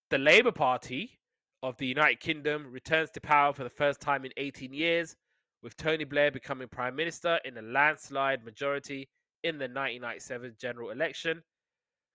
The 0.10 0.18
Labour 0.18 0.54
Party 0.54 1.20
of 1.62 1.76
the 1.78 1.86
United 1.86 2.22
Kingdom 2.22 2.72
returns 2.72 3.12
to 3.12 3.22
power 3.22 3.52
for 3.52 3.66
the 3.66 3.70
first 3.70 4.00
time 4.00 4.24
in 4.24 4.32
18 4.38 4.74
years, 4.74 5.18
with 5.62 5.76
Tony 5.76 6.06
Blair 6.06 6.32
becoming 6.32 6.70
Prime 6.70 6.96
Minister 6.96 7.40
in 7.44 7.58
a 7.58 7.62
landslide 7.62 8.46
majority 8.46 9.10
in 9.44 9.58
the 9.58 9.66
1997 9.66 10.56
general 10.58 10.92
election. 10.92 11.44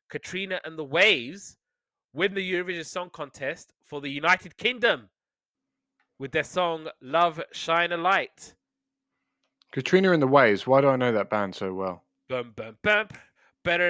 Katrina 0.08 0.60
and 0.64 0.78
the 0.78 0.84
Waves 0.84 1.58
win 2.14 2.32
the 2.32 2.52
Eurovision 2.52 2.86
Song 2.86 3.10
Contest 3.10 3.74
for 3.84 4.00
the 4.00 4.08
United 4.08 4.56
Kingdom 4.56 5.10
with 6.18 6.32
their 6.32 6.44
song 6.44 6.88
Love 7.00 7.42
Shine 7.52 7.92
a 7.92 7.96
Light. 7.96 8.54
Katrina 9.72 10.12
and 10.12 10.22
the 10.22 10.26
Waves. 10.26 10.66
Why 10.66 10.80
do 10.80 10.88
I 10.88 10.96
know 10.96 11.12
that 11.12 11.30
band 11.30 11.54
so 11.54 11.72
well? 11.74 12.04
Bum, 12.28 12.52
bum, 12.56 12.76
bum. 12.82 13.08
Did 13.64 13.80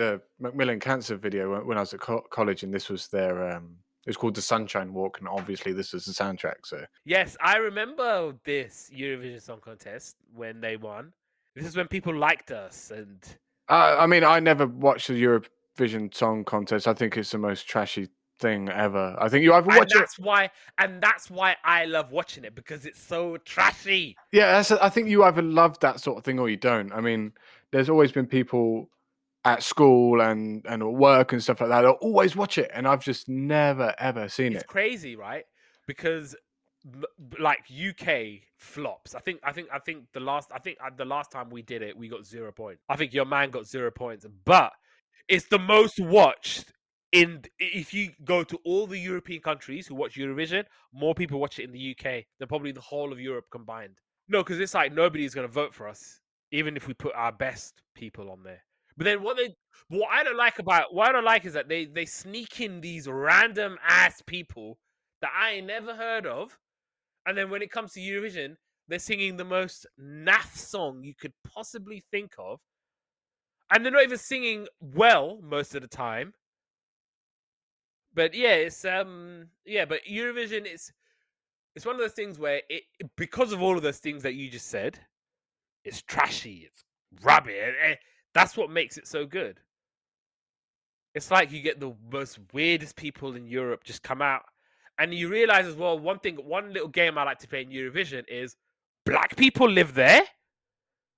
a 0.00 0.20
Macmillan 0.38 0.78
Cancer 0.80 1.16
video 1.16 1.50
when- 1.52 1.66
when 1.66 1.78
I 1.78 1.80
was 1.80 1.94
at 1.94 2.00
co- 2.00 2.20
college, 2.30 2.62
and 2.62 2.72
this 2.72 2.88
was 2.90 3.08
their. 3.08 3.50
Um, 3.50 3.78
it 4.06 4.10
was 4.10 4.16
called 4.16 4.36
the 4.36 4.42
Sunshine 4.42 4.92
Walk, 4.92 5.18
and 5.18 5.28
obviously 5.28 5.72
this 5.72 5.92
was 5.92 6.04
the 6.04 6.12
soundtrack. 6.12 6.64
So 6.66 6.84
Yes, 7.04 7.36
I 7.40 7.56
remember 7.56 8.34
this 8.44 8.90
Eurovision 8.94 9.40
Song 9.42 9.60
Contest 9.60 10.16
when 10.34 10.60
they 10.60 10.76
won. 10.76 11.12
This 11.54 11.66
is 11.66 11.76
when 11.76 11.88
people 11.88 12.14
liked 12.14 12.50
us, 12.50 12.90
and 12.90 13.24
Uh, 13.70 13.96
I 13.98 14.06
mean, 14.06 14.24
I 14.24 14.40
never 14.40 14.66
watched 14.66 15.08
the 15.08 15.22
Eurovision 15.22 16.14
Song 16.14 16.44
Contest. 16.44 16.86
I 16.88 16.94
think 16.94 17.16
it's 17.16 17.32
the 17.32 17.38
most 17.38 17.68
trashy 17.68 18.08
thing 18.38 18.68
ever. 18.68 19.16
I 19.18 19.28
think 19.28 19.44
you 19.44 19.52
either 19.52 19.68
and 19.68 19.78
watch 19.78 19.92
it. 19.92 19.98
that's 19.98 20.18
why, 20.18 20.50
and 20.78 21.02
that's 21.02 21.30
why 21.30 21.56
I 21.64 21.84
love 21.84 22.12
watching 22.12 22.44
it 22.44 22.54
because 22.54 22.86
it's 22.86 23.00
so 23.00 23.36
trashy. 23.38 24.16
Yeah, 24.32 24.52
that's, 24.52 24.70
I 24.70 24.88
think 24.88 25.08
you 25.08 25.24
either 25.24 25.42
love 25.42 25.78
that 25.80 26.00
sort 26.00 26.18
of 26.18 26.24
thing 26.24 26.38
or 26.38 26.48
you 26.48 26.56
don't. 26.56 26.92
I 26.92 27.00
mean, 27.00 27.32
there's 27.72 27.88
always 27.88 28.12
been 28.12 28.26
people 28.26 28.90
at 29.44 29.62
school 29.62 30.20
and 30.20 30.64
and 30.66 30.82
at 30.82 30.92
work 30.92 31.32
and 31.32 31.42
stuff 31.42 31.60
like 31.60 31.70
that. 31.70 31.82
They'll 31.82 31.92
always 31.92 32.36
watch 32.36 32.58
it, 32.58 32.70
and 32.74 32.86
I've 32.86 33.04
just 33.04 33.28
never 33.28 33.94
ever 33.98 34.28
seen 34.28 34.48
It's 34.48 34.56
it. 34.56 34.64
It's 34.64 34.72
crazy, 34.72 35.16
right? 35.16 35.44
Because 35.86 36.36
like 37.38 37.60
UK 37.70 38.42
flops. 38.56 39.14
I 39.14 39.20
think 39.20 39.40
I 39.42 39.52
think 39.52 39.68
I 39.72 39.78
think 39.78 40.04
the 40.12 40.20
last 40.20 40.50
I 40.54 40.58
think 40.58 40.78
uh, 40.84 40.90
the 40.96 41.04
last 41.04 41.30
time 41.30 41.50
we 41.50 41.62
did 41.62 41.82
it, 41.82 41.96
we 41.96 42.08
got 42.08 42.24
zero 42.24 42.52
points. 42.52 42.82
I 42.88 42.96
think 42.96 43.12
your 43.12 43.24
man 43.24 43.50
got 43.50 43.66
zero 43.66 43.90
points, 43.90 44.26
but 44.44 44.72
it's 45.28 45.46
the 45.46 45.58
most 45.58 46.00
watched 46.00 46.72
in 47.12 47.42
if 47.58 47.94
you 47.94 48.12
go 48.24 48.44
to 48.44 48.58
all 48.64 48.86
the 48.86 48.98
European 48.98 49.40
countries 49.42 49.86
who 49.86 49.94
watch 49.94 50.16
Eurovision, 50.16 50.64
more 50.92 51.14
people 51.14 51.40
watch 51.40 51.58
it 51.58 51.64
in 51.64 51.72
the 51.72 51.96
UK 51.98 52.24
than 52.38 52.48
probably 52.48 52.72
the 52.72 52.80
whole 52.80 53.12
of 53.12 53.20
Europe 53.20 53.46
combined. 53.50 53.98
No, 54.28 54.42
because 54.42 54.60
it's 54.60 54.74
like 54.74 54.92
nobody's 54.92 55.34
gonna 55.34 55.48
vote 55.48 55.74
for 55.74 55.88
us, 55.88 56.20
even 56.52 56.76
if 56.76 56.86
we 56.88 56.94
put 56.94 57.14
our 57.14 57.32
best 57.32 57.82
people 57.94 58.30
on 58.30 58.42
there. 58.42 58.62
But 58.96 59.04
then 59.04 59.22
what 59.22 59.36
they 59.36 59.54
what 59.88 60.08
I 60.12 60.22
don't 60.24 60.36
like 60.36 60.58
about 60.58 60.94
what 60.94 61.08
I 61.08 61.12
don't 61.12 61.24
like 61.24 61.44
is 61.46 61.54
that 61.54 61.68
they 61.68 61.86
they 61.86 62.04
sneak 62.06 62.60
in 62.60 62.80
these 62.80 63.08
random 63.08 63.78
ass 63.86 64.22
people 64.26 64.78
that 65.22 65.32
I 65.34 65.60
never 65.60 65.94
heard 65.96 66.26
of, 66.26 66.58
And 67.26 67.38
then 67.38 67.50
when 67.50 67.62
it 67.62 67.70
comes 67.70 67.92
to 67.92 68.00
Eurovision, 68.00 68.56
they're 68.88 68.98
singing 68.98 69.36
the 69.36 69.44
most 69.44 69.86
naff 70.00 70.56
song 70.56 71.04
you 71.04 71.14
could 71.14 71.32
possibly 71.44 72.02
think 72.10 72.32
of. 72.38 72.60
And 73.70 73.84
they're 73.84 73.92
not 73.92 74.02
even 74.02 74.18
singing 74.18 74.66
well 74.80 75.40
most 75.42 75.74
of 75.74 75.82
the 75.82 75.88
time. 75.88 76.34
But 78.18 78.34
yeah, 78.34 78.54
it's 78.54 78.84
um 78.84 79.46
yeah, 79.64 79.84
but 79.84 80.00
Eurovision 80.04 80.66
is 80.66 80.92
it's 81.76 81.86
one 81.86 81.94
of 81.94 82.00
those 82.00 82.14
things 82.14 82.36
where 82.36 82.62
it 82.68 82.82
because 83.16 83.52
of 83.52 83.62
all 83.62 83.76
of 83.76 83.84
those 83.84 83.98
things 83.98 84.24
that 84.24 84.34
you 84.34 84.50
just 84.50 84.66
said, 84.66 84.98
it's 85.84 86.02
trashy, 86.02 86.66
it's 86.66 86.82
rubbish. 87.22 87.54
Eh, 87.80 87.94
that's 88.34 88.56
what 88.56 88.72
makes 88.72 88.98
it 88.98 89.06
so 89.06 89.24
good. 89.24 89.60
It's 91.14 91.30
like 91.30 91.52
you 91.52 91.62
get 91.62 91.78
the 91.78 91.94
most 92.12 92.40
weirdest 92.52 92.96
people 92.96 93.36
in 93.36 93.46
Europe 93.46 93.84
just 93.84 94.02
come 94.02 94.20
out, 94.20 94.42
and 94.98 95.14
you 95.14 95.28
realize 95.28 95.68
as 95.68 95.76
well 95.76 95.96
one 95.96 96.18
thing. 96.18 96.38
One 96.38 96.72
little 96.72 96.88
game 96.88 97.18
I 97.18 97.22
like 97.22 97.38
to 97.38 97.46
play 97.46 97.62
in 97.62 97.68
Eurovision 97.68 98.24
is 98.26 98.56
black 99.06 99.36
people 99.36 99.70
live 99.70 99.94
there. 99.94 100.22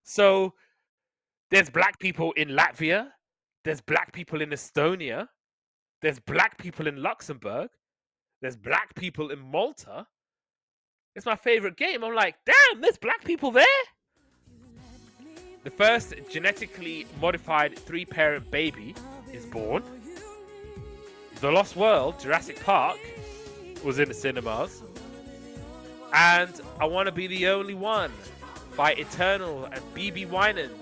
So 0.05 0.53
there's 1.51 1.70
black 1.70 1.98
people 1.98 2.32
in 2.32 2.51
Latvia, 2.51 3.09
there's 3.64 3.80
black 3.80 4.12
people 4.12 4.42
in 4.42 4.51
Estonia, 4.51 5.28
there's 6.03 6.18
black 6.18 6.59
people 6.59 6.86
in 6.86 7.03
Luxembourg, 7.03 7.70
there's 8.40 8.57
black 8.57 8.94
people 8.94 9.30
in 9.30 9.38
Malta. 9.38 10.07
It's 11.14 11.26
my 11.26 11.36
favorite 11.36 11.76
game. 11.76 12.05
I'm 12.05 12.14
like, 12.14 12.36
damn, 12.46 12.80
there's 12.80 12.96
black 12.96 13.24
people 13.24 13.51
there. 13.51 13.66
The 15.64 15.70
first 15.70 16.14
genetically 16.30 17.07
modified 17.20 17.78
three 17.78 18.07
parent 18.07 18.51
baby 18.51 18.94
is 19.32 19.44
born. 19.44 19.82
The 21.40 21.51
Lost 21.51 21.76
World, 21.76 22.18
Jurassic 22.20 22.62
Park, 22.64 22.98
was 23.84 23.98
in 23.98 24.09
the 24.09 24.14
cinemas. 24.14 24.82
And 26.14 26.61
I 26.80 26.86
Want 26.86 27.07
to 27.07 27.12
Be 27.12 27.26
the 27.26 27.48
Only 27.48 27.74
One 27.74 28.12
by 28.76 28.92
Eternal 28.92 29.64
and 29.66 29.82
BeBe 29.94 30.28
Winans 30.28 30.72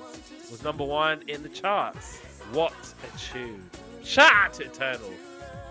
was 0.51 0.63
number 0.63 0.85
one 0.85 1.23
in 1.29 1.43
the 1.43 1.49
charts. 1.49 2.19
What 2.53 2.75
a 3.03 3.19
tune. 3.19 3.69
To 4.05 4.65
Eternal. 4.65 5.13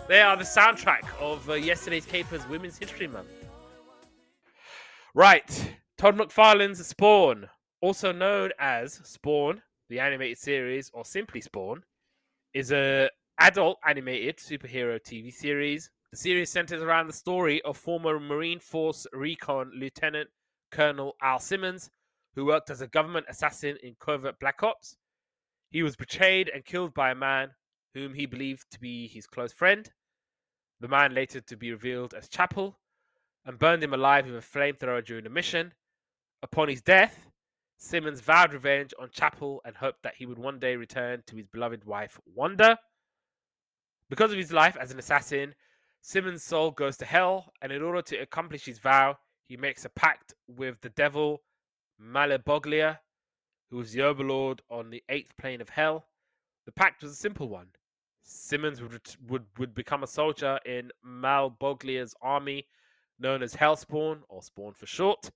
They 0.07 0.21
are 0.21 0.37
the 0.37 0.43
soundtrack 0.43 1.03
of 1.19 1.49
uh, 1.49 1.53
yesterday's 1.53 2.05
Capers 2.05 2.47
Women's 2.47 2.77
History 2.77 3.07
Month. 3.07 3.29
Right. 5.15 5.75
Todd 5.97 6.17
McFarlane's 6.17 6.85
Spawn, 6.85 7.49
also 7.81 8.11
known 8.11 8.51
as 8.59 8.93
Spawn, 9.03 9.61
the 9.89 9.99
animated 9.99 10.37
series, 10.37 10.91
or 10.93 11.03
simply 11.03 11.41
Spawn, 11.41 11.83
is 12.53 12.71
a 12.71 13.09
adult 13.39 13.79
animated 13.87 14.37
superhero 14.37 15.01
TV 15.01 15.33
series. 15.33 15.89
The 16.11 16.17
series 16.17 16.51
centers 16.51 16.83
around 16.83 17.07
the 17.07 17.13
story 17.13 17.61
of 17.63 17.77
former 17.77 18.19
Marine 18.19 18.59
Force 18.59 19.07
Recon 19.13 19.71
Lieutenant 19.75 20.29
Colonel 20.71 21.15
Al 21.21 21.39
Simmons, 21.39 21.89
who 22.35 22.45
worked 22.45 22.69
as 22.69 22.81
a 22.81 22.87
government 22.87 23.25
assassin 23.29 23.77
in 23.81 23.95
covert 23.99 24.39
black 24.39 24.61
ops. 24.61 24.95
He 25.71 25.81
was 25.81 25.95
betrayed 25.95 26.49
and 26.53 26.63
killed 26.63 26.93
by 26.93 27.11
a 27.11 27.15
man 27.15 27.49
whom 27.93 28.13
he 28.13 28.25
believed 28.25 28.69
to 28.71 28.79
be 28.79 29.07
his 29.07 29.27
close 29.27 29.53
friend. 29.53 29.91
The 30.79 30.87
man 30.87 31.13
later 31.13 31.41
to 31.41 31.57
be 31.57 31.71
revealed 31.71 32.13
as 32.13 32.29
Chapel, 32.29 32.77
and 33.45 33.57
burned 33.57 33.83
him 33.83 33.93
alive 33.93 34.25
with 34.25 34.35
a 34.35 34.41
flamethrower 34.41 35.03
during 35.03 35.23
the 35.23 35.29
mission. 35.29 35.73
Upon 36.43 36.67
his 36.67 36.81
death, 36.81 37.27
Simmons 37.77 38.21
vowed 38.21 38.53
revenge 38.53 38.93
on 38.99 39.09
Chapel 39.11 39.61
and 39.63 39.75
hoped 39.75 40.03
that 40.03 40.15
he 40.15 40.25
would 40.25 40.37
one 40.37 40.59
day 40.59 40.75
return 40.75 41.23
to 41.27 41.35
his 41.35 41.47
beloved 41.47 41.83
wife, 41.85 42.19
Wanda. 42.25 42.79
Because 44.09 44.31
of 44.31 44.37
his 44.37 44.51
life 44.51 44.77
as 44.77 44.91
an 44.91 44.99
assassin, 44.99 45.55
Simmons' 46.01 46.43
soul 46.43 46.71
goes 46.71 46.97
to 46.97 47.05
hell, 47.05 47.51
and 47.61 47.71
in 47.71 47.81
order 47.81 48.01
to 48.01 48.17
accomplish 48.17 48.65
his 48.65 48.79
vow, 48.79 49.17
he 49.47 49.57
makes 49.57 49.85
a 49.85 49.89
pact 49.89 50.33
with 50.47 50.79
the 50.81 50.89
devil 50.89 51.41
Malebolgia, 51.99 52.99
who 53.69 53.77
was 53.77 53.91
the 53.91 54.01
overlord 54.01 54.61
on 54.69 54.89
the 54.89 55.03
eighth 55.09 55.35
plane 55.37 55.61
of 55.61 55.69
hell. 55.69 56.07
The 56.67 56.73
pact 56.73 57.01
was 57.01 57.13
a 57.13 57.15
simple 57.15 57.47
one. 57.47 57.69
Simmons 58.23 58.81
would 58.81 58.99
would, 59.29 59.45
would 59.57 59.73
become 59.73 60.03
a 60.03 60.07
soldier 60.07 60.59
in 60.65 60.91
Malebolgia's 61.01 62.13
army 62.21 62.67
known 63.17 63.41
as 63.41 63.55
Hellspawn, 63.55 64.23
or 64.27 64.43
Spawn 64.43 64.73
for 64.73 64.85
short, 64.85 65.31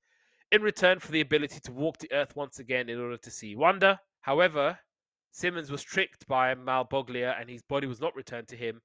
in 0.52 0.62
return 0.62 1.00
for 1.00 1.14
the 1.14 1.22
ability 1.22 1.62
to 1.62 1.72
walk 1.72 2.00
the 2.00 2.12
earth 2.12 2.36
once 2.36 2.60
again 2.60 2.90
in 2.90 3.00
order 3.00 3.16
to 3.16 3.32
see 3.32 3.56
Wanda. 3.56 4.02
However, 4.20 4.78
Simmons 5.32 5.72
was 5.72 5.82
tricked 5.82 6.28
by 6.28 6.54
Malebolgia 6.54 7.40
and 7.40 7.50
his 7.50 7.64
body 7.64 7.88
was 7.88 8.02
not 8.02 8.14
returned 8.14 8.50
to 8.50 8.58
him, 8.58 8.82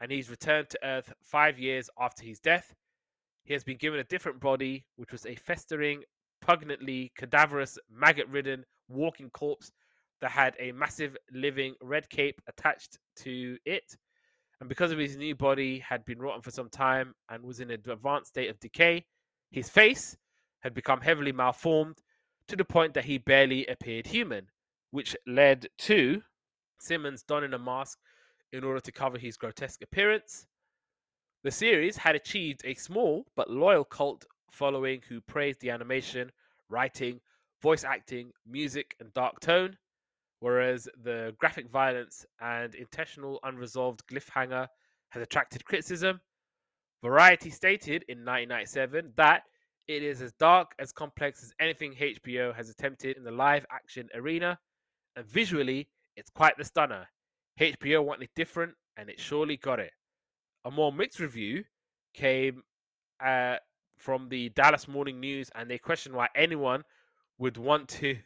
and 0.00 0.10
he's 0.10 0.28
returned 0.28 0.70
to 0.70 0.84
Earth 0.84 1.12
five 1.22 1.60
years 1.60 1.88
after 2.00 2.24
his 2.24 2.40
death. 2.40 2.74
He 3.44 3.52
has 3.52 3.62
been 3.62 3.76
given 3.76 4.00
a 4.00 4.04
different 4.04 4.40
body, 4.40 4.84
which 4.96 5.12
was 5.12 5.26
a 5.26 5.36
festering, 5.36 6.02
pugnantly 6.40 7.12
cadaverous, 7.16 7.78
maggot 7.88 8.26
ridden, 8.26 8.64
walking 8.88 9.30
corpse 9.30 9.70
that 10.24 10.30
had 10.30 10.56
a 10.58 10.72
massive 10.72 11.14
living 11.32 11.74
red 11.82 12.08
cape 12.08 12.40
attached 12.48 12.98
to 13.14 13.58
it 13.66 13.94
and 14.58 14.70
because 14.70 14.90
of 14.90 14.98
his 14.98 15.18
new 15.18 15.34
body 15.34 15.78
had 15.80 16.02
been 16.06 16.18
rotten 16.18 16.40
for 16.40 16.50
some 16.50 16.70
time 16.70 17.14
and 17.28 17.44
was 17.44 17.60
in 17.60 17.70
an 17.70 17.82
advanced 17.86 18.28
state 18.30 18.48
of 18.48 18.58
decay, 18.58 19.04
his 19.50 19.68
face 19.68 20.16
had 20.60 20.72
become 20.72 21.02
heavily 21.02 21.30
malformed 21.30 21.98
to 22.48 22.56
the 22.56 22.64
point 22.64 22.94
that 22.94 23.04
he 23.04 23.18
barely 23.18 23.66
appeared 23.66 24.06
human, 24.06 24.46
which 24.92 25.14
led 25.26 25.68
to 25.76 26.22
Simmons 26.80 27.22
donning 27.22 27.52
a 27.52 27.58
mask 27.58 27.98
in 28.54 28.64
order 28.64 28.80
to 28.80 28.90
cover 28.90 29.18
his 29.18 29.36
grotesque 29.36 29.82
appearance. 29.82 30.46
The 31.42 31.50
series 31.50 31.98
had 31.98 32.14
achieved 32.14 32.62
a 32.64 32.72
small 32.72 33.26
but 33.36 33.50
loyal 33.50 33.84
cult 33.84 34.24
following 34.50 35.02
who 35.06 35.20
praised 35.20 35.60
the 35.60 35.68
animation, 35.68 36.32
writing, 36.70 37.20
voice 37.60 37.84
acting, 37.84 38.32
music, 38.46 38.96
and 39.00 39.12
dark 39.12 39.40
tone, 39.40 39.76
whereas 40.44 40.86
the 41.02 41.34
graphic 41.38 41.70
violence 41.70 42.26
and 42.38 42.74
intentional 42.74 43.40
unresolved 43.44 44.02
cliffhanger 44.06 44.66
has 45.08 45.22
attracted 45.22 45.64
criticism. 45.64 46.20
Variety 47.02 47.48
stated 47.48 48.04
in 48.08 48.18
1997 48.18 49.14
that 49.16 49.44
it 49.88 50.02
is 50.02 50.20
as 50.20 50.34
dark 50.34 50.72
as 50.78 50.92
complex 50.92 51.42
as 51.42 51.54
anything 51.58 51.94
HBO 51.94 52.54
has 52.54 52.68
attempted 52.68 53.16
in 53.16 53.24
the 53.24 53.30
live 53.30 53.64
action 53.72 54.06
arena, 54.14 54.58
and 55.16 55.24
visually, 55.24 55.88
it's 56.14 56.28
quite 56.28 56.58
the 56.58 56.64
stunner. 56.66 57.06
HBO 57.58 58.04
wanted 58.04 58.28
different, 58.36 58.74
and 58.98 59.08
it 59.08 59.18
surely 59.18 59.56
got 59.56 59.80
it. 59.80 59.92
A 60.66 60.70
more 60.70 60.92
mixed 60.92 61.20
review 61.20 61.64
came 62.12 62.62
uh, 63.24 63.56
from 63.96 64.28
the 64.28 64.50
Dallas 64.50 64.88
Morning 64.88 65.20
News, 65.20 65.50
and 65.54 65.70
they 65.70 65.78
questioned 65.78 66.14
why 66.14 66.28
anyone 66.36 66.82
would 67.38 67.56
want 67.56 67.88
to 67.88 68.18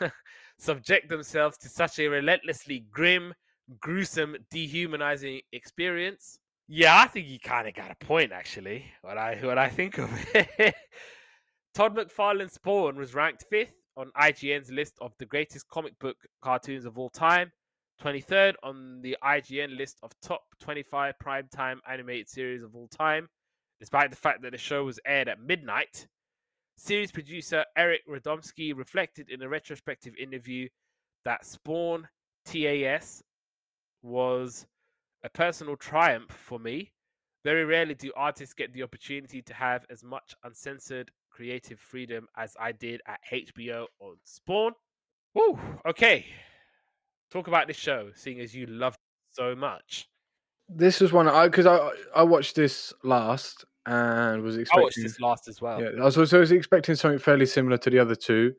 subject 0.58 1.08
themselves 1.08 1.56
to 1.58 1.68
such 1.68 1.98
a 1.98 2.08
relentlessly 2.08 2.86
grim, 2.90 3.34
gruesome, 3.80 4.36
dehumanizing 4.50 5.40
experience. 5.52 6.38
Yeah, 6.68 6.98
I 6.98 7.06
think 7.06 7.28
you 7.28 7.38
kind 7.38 7.68
of 7.68 7.74
got 7.74 7.90
a 7.90 8.04
point, 8.04 8.32
actually. 8.32 8.84
What 9.02 9.18
I 9.18 9.36
what 9.42 9.58
I 9.58 9.68
think 9.68 9.98
of 9.98 10.10
it. 10.34 10.74
Todd 11.74 11.94
McFarlane's 11.94 12.54
Spawn 12.54 12.96
was 12.96 13.14
ranked 13.14 13.44
fifth 13.50 13.74
on 13.96 14.10
IGN's 14.16 14.70
list 14.70 14.94
of 15.00 15.12
the 15.18 15.26
greatest 15.26 15.68
comic 15.68 15.98
book 15.98 16.16
cartoons 16.42 16.86
of 16.86 16.98
all 16.98 17.10
time, 17.10 17.52
23rd 18.02 18.54
on 18.62 19.00
the 19.02 19.16
IGN 19.22 19.76
list 19.76 19.98
of 20.02 20.10
top 20.22 20.42
25 20.60 21.14
primetime 21.22 21.76
animated 21.88 22.28
series 22.28 22.62
of 22.62 22.74
all 22.74 22.88
time, 22.88 23.28
despite 23.78 24.10
the 24.10 24.16
fact 24.16 24.42
that 24.42 24.52
the 24.52 24.58
show 24.58 24.84
was 24.84 24.98
aired 25.06 25.28
at 25.28 25.40
midnight 25.40 26.06
Series 26.76 27.10
producer 27.10 27.64
Eric 27.76 28.02
Radomski 28.06 28.76
reflected 28.76 29.30
in 29.30 29.42
a 29.42 29.48
retrospective 29.48 30.14
interview 30.16 30.68
that 31.24 31.44
Spawn 31.44 32.06
TAS 32.44 33.22
was 34.02 34.66
a 35.24 35.28
personal 35.28 35.76
triumph 35.76 36.30
for 36.30 36.58
me. 36.58 36.92
Very 37.44 37.64
rarely 37.64 37.94
do 37.94 38.12
artists 38.14 38.54
get 38.54 38.72
the 38.72 38.82
opportunity 38.82 39.40
to 39.42 39.54
have 39.54 39.86
as 39.90 40.04
much 40.04 40.34
uncensored 40.44 41.10
creative 41.30 41.80
freedom 41.80 42.26
as 42.36 42.56
I 42.60 42.72
did 42.72 43.00
at 43.06 43.20
HBO 43.32 43.86
on 44.00 44.16
Spawn. 44.24 44.72
Woo, 45.34 45.58
okay. 45.86 46.26
Talk 47.30 47.46
about 47.48 47.66
this 47.66 47.76
show, 47.76 48.10
seeing 48.14 48.40
as 48.40 48.54
you 48.54 48.66
loved 48.66 48.96
it 48.96 49.34
so 49.34 49.54
much. 49.54 50.08
This 50.68 51.00
was 51.00 51.12
one 51.12 51.28
I 51.28 51.46
because 51.46 51.66
I 51.66 51.90
I 52.14 52.22
watched 52.22 52.56
this 52.56 52.92
last 53.02 53.64
and 53.86 54.42
was 54.42 54.56
expecting. 54.56 55.02
I 55.02 55.02
this 55.02 55.20
last 55.20 55.48
as 55.48 55.60
well. 55.60 55.80
Yeah, 55.80 55.90
I 56.00 56.04
was, 56.04 56.32
I 56.32 56.38
was 56.38 56.52
expecting 56.52 56.96
something 56.96 57.18
fairly 57.18 57.46
similar 57.46 57.78
to 57.78 57.90
the 57.90 57.98
other 57.98 58.16
two. 58.16 58.54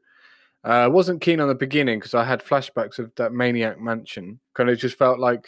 Uh, 0.65 0.69
I 0.69 0.83
uh, 0.85 0.89
wasn't 0.89 1.21
keen 1.21 1.39
on 1.39 1.47
the 1.47 1.55
beginning 1.55 1.99
because 1.99 2.13
I 2.13 2.23
had 2.23 2.43
flashbacks 2.43 2.97
of 2.97 3.13
that 3.15 3.33
Maniac 3.33 3.79
Mansion. 3.79 4.39
Kind 4.53 4.69
of 4.69 4.77
just 4.79 4.97
felt 4.97 5.19
like 5.19 5.47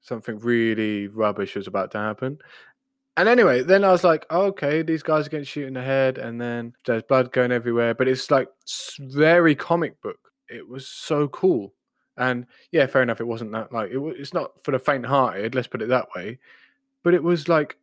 something 0.00 0.38
really 0.38 1.06
rubbish 1.08 1.54
was 1.54 1.66
about 1.66 1.92
to 1.92 1.98
happen. 1.98 2.38
And 3.16 3.28
anyway, 3.28 3.62
then 3.62 3.84
I 3.84 3.90
was 3.90 4.04
like, 4.04 4.26
oh, 4.30 4.46
okay, 4.46 4.82
these 4.82 5.02
guys 5.02 5.26
are 5.26 5.30
getting 5.30 5.44
shot 5.44 5.64
in 5.64 5.74
the 5.74 5.82
head, 5.82 6.18
and 6.18 6.40
then 6.40 6.72
there's 6.86 7.02
blood 7.02 7.32
going 7.32 7.52
everywhere. 7.52 7.94
But 7.94 8.08
it's 8.08 8.30
like 8.30 8.48
very 9.00 9.54
comic 9.54 10.00
book. 10.02 10.18
It 10.48 10.66
was 10.66 10.88
so 10.88 11.28
cool. 11.28 11.74
And 12.16 12.46
yeah, 12.72 12.86
fair 12.86 13.02
enough. 13.02 13.20
It 13.20 13.26
wasn't 13.26 13.52
that 13.52 13.72
like 13.72 13.90
it, 13.90 13.98
it's 14.16 14.34
not 14.34 14.52
for 14.64 14.72
the 14.72 14.78
faint-hearted. 14.78 15.54
Let's 15.54 15.68
put 15.68 15.82
it 15.82 15.88
that 15.88 16.08
way. 16.16 16.38
But 17.04 17.14
it 17.14 17.22
was 17.22 17.48
like 17.48 17.76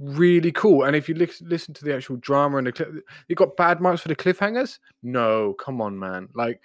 really 0.00 0.50
cool. 0.50 0.84
And 0.84 0.96
if 0.96 1.08
you 1.08 1.14
lis- 1.14 1.42
listen 1.42 1.74
to 1.74 1.84
the 1.84 1.94
actual 1.94 2.16
drama 2.16 2.56
and 2.56 2.66
the 2.66 2.72
clip, 2.72 3.04
you 3.28 3.36
got 3.36 3.56
bad 3.56 3.80
marks 3.80 4.00
for 4.00 4.08
the 4.08 4.16
cliffhangers. 4.16 4.78
No, 5.02 5.52
come 5.54 5.80
on, 5.80 5.98
man. 5.98 6.28
Like 6.34 6.60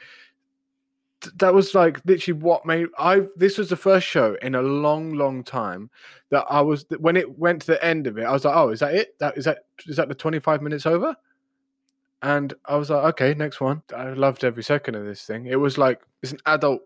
th- 1.22 1.36
that 1.38 1.54
was 1.54 1.76
like 1.76 2.02
literally 2.06 2.40
what 2.40 2.66
made 2.66 2.88
I. 2.98 3.24
This 3.36 3.58
was 3.58 3.70
the 3.70 3.76
first 3.76 4.08
show 4.08 4.36
in 4.42 4.56
a 4.56 4.62
long, 4.62 5.14
long 5.14 5.44
time 5.44 5.90
that 6.30 6.46
I 6.50 6.62
was 6.62 6.86
when 7.00 7.18
it 7.18 7.38
went 7.38 7.62
to 7.64 7.68
the 7.68 7.86
end 7.86 8.08
of 8.08 8.18
it. 8.18 8.24
I 8.24 8.32
was 8.32 8.46
like, 8.46 8.56
oh, 8.56 8.70
is 8.70 8.80
that 8.80 8.96
it? 8.96 9.20
That 9.20 9.38
is 9.38 9.46
that 9.46 9.66
is 9.86 9.98
that 9.98 10.08
the 10.08 10.16
twenty 10.16 10.40
five 10.40 10.62
minutes 10.62 10.86
over? 10.86 11.16
And 12.22 12.54
I 12.66 12.78
was 12.78 12.90
like, 12.90 13.04
okay, 13.14 13.34
next 13.36 13.62
one. 13.62 13.84
I 13.96 14.10
loved 14.14 14.44
every 14.44 14.64
second 14.64 14.96
of 14.96 15.06
this 15.06 15.24
thing. 15.24 15.46
It 15.46 15.60
was 15.60 15.78
like 15.78 16.02
it's 16.24 16.32
an 16.32 16.40
adult 16.46 16.82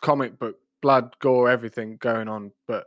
comic 0.00 0.38
book, 0.38 0.56
blood, 0.80 1.14
gore, 1.18 1.50
everything 1.50 1.96
going 1.96 2.28
on. 2.28 2.52
But 2.66 2.86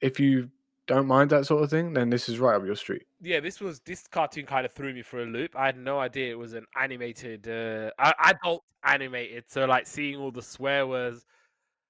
if 0.00 0.18
you 0.18 0.50
don't 0.86 1.06
mind 1.06 1.30
that 1.30 1.46
sort 1.46 1.62
of 1.62 1.70
thing, 1.70 1.92
then 1.92 2.10
this 2.10 2.28
is 2.28 2.38
right 2.38 2.56
up 2.56 2.64
your 2.64 2.76
street. 2.76 3.02
Yeah, 3.20 3.40
this 3.40 3.60
was 3.60 3.80
this 3.80 4.06
cartoon 4.06 4.46
kind 4.46 4.66
of 4.66 4.72
threw 4.72 4.92
me 4.92 5.02
for 5.02 5.22
a 5.22 5.26
loop. 5.26 5.54
I 5.56 5.66
had 5.66 5.78
no 5.78 5.98
idea 5.98 6.32
it 6.32 6.38
was 6.38 6.54
an 6.54 6.66
animated, 6.80 7.48
uh, 7.48 7.90
adult 8.24 8.64
animated. 8.84 9.44
So 9.48 9.64
like 9.64 9.86
seeing 9.86 10.16
all 10.16 10.30
the 10.30 10.42
swear 10.42 10.86
words 10.86 11.24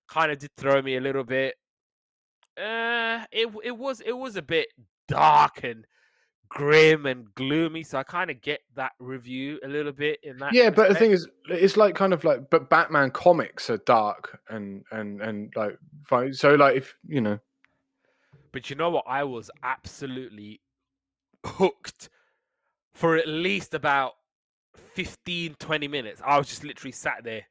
kind 0.08 0.30
of 0.30 0.38
did 0.38 0.50
throw 0.56 0.82
me 0.82 0.96
a 0.96 1.00
little 1.00 1.24
bit. 1.24 1.54
Uh, 2.56 3.24
it 3.32 3.48
it 3.64 3.76
was 3.76 4.00
it 4.02 4.12
was 4.12 4.36
a 4.36 4.42
bit 4.42 4.68
dark 5.08 5.64
and 5.64 5.86
grim 6.52 7.06
and 7.06 7.34
gloomy. 7.34 7.82
So 7.82 7.98
I 7.98 8.02
kind 8.02 8.30
of 8.30 8.42
get 8.42 8.60
that 8.76 8.92
review 8.98 9.58
a 9.64 9.68
little 9.68 9.92
bit 9.92 10.20
in 10.22 10.36
that. 10.38 10.52
Yeah, 10.52 10.70
but 10.70 10.90
the 10.90 10.94
thing 10.94 11.12
is, 11.12 11.26
it's 11.48 11.78
like 11.78 11.94
kind 11.94 12.12
of 12.12 12.24
like, 12.24 12.50
but 12.50 12.68
Batman 12.68 13.10
comics 13.10 13.70
are 13.70 13.78
dark 13.78 14.40
and 14.50 14.84
and 14.90 15.22
and 15.22 15.52
like, 15.56 15.78
so 16.34 16.54
like 16.54 16.76
if 16.76 16.94
you 17.06 17.22
know, 17.22 17.38
But 18.52 18.70
you 18.70 18.76
know 18.76 18.90
what? 18.90 19.04
I 19.06 19.24
was 19.24 19.50
absolutely 19.62 20.60
hooked 21.44 22.10
for 22.94 23.16
at 23.16 23.26
least 23.26 23.74
about 23.74 24.12
15, 24.94 25.56
20 25.58 25.88
minutes. 25.88 26.20
I 26.24 26.38
was 26.38 26.48
just 26.48 26.64
literally 26.64 26.92
sat 26.92 27.24
there, 27.24 27.44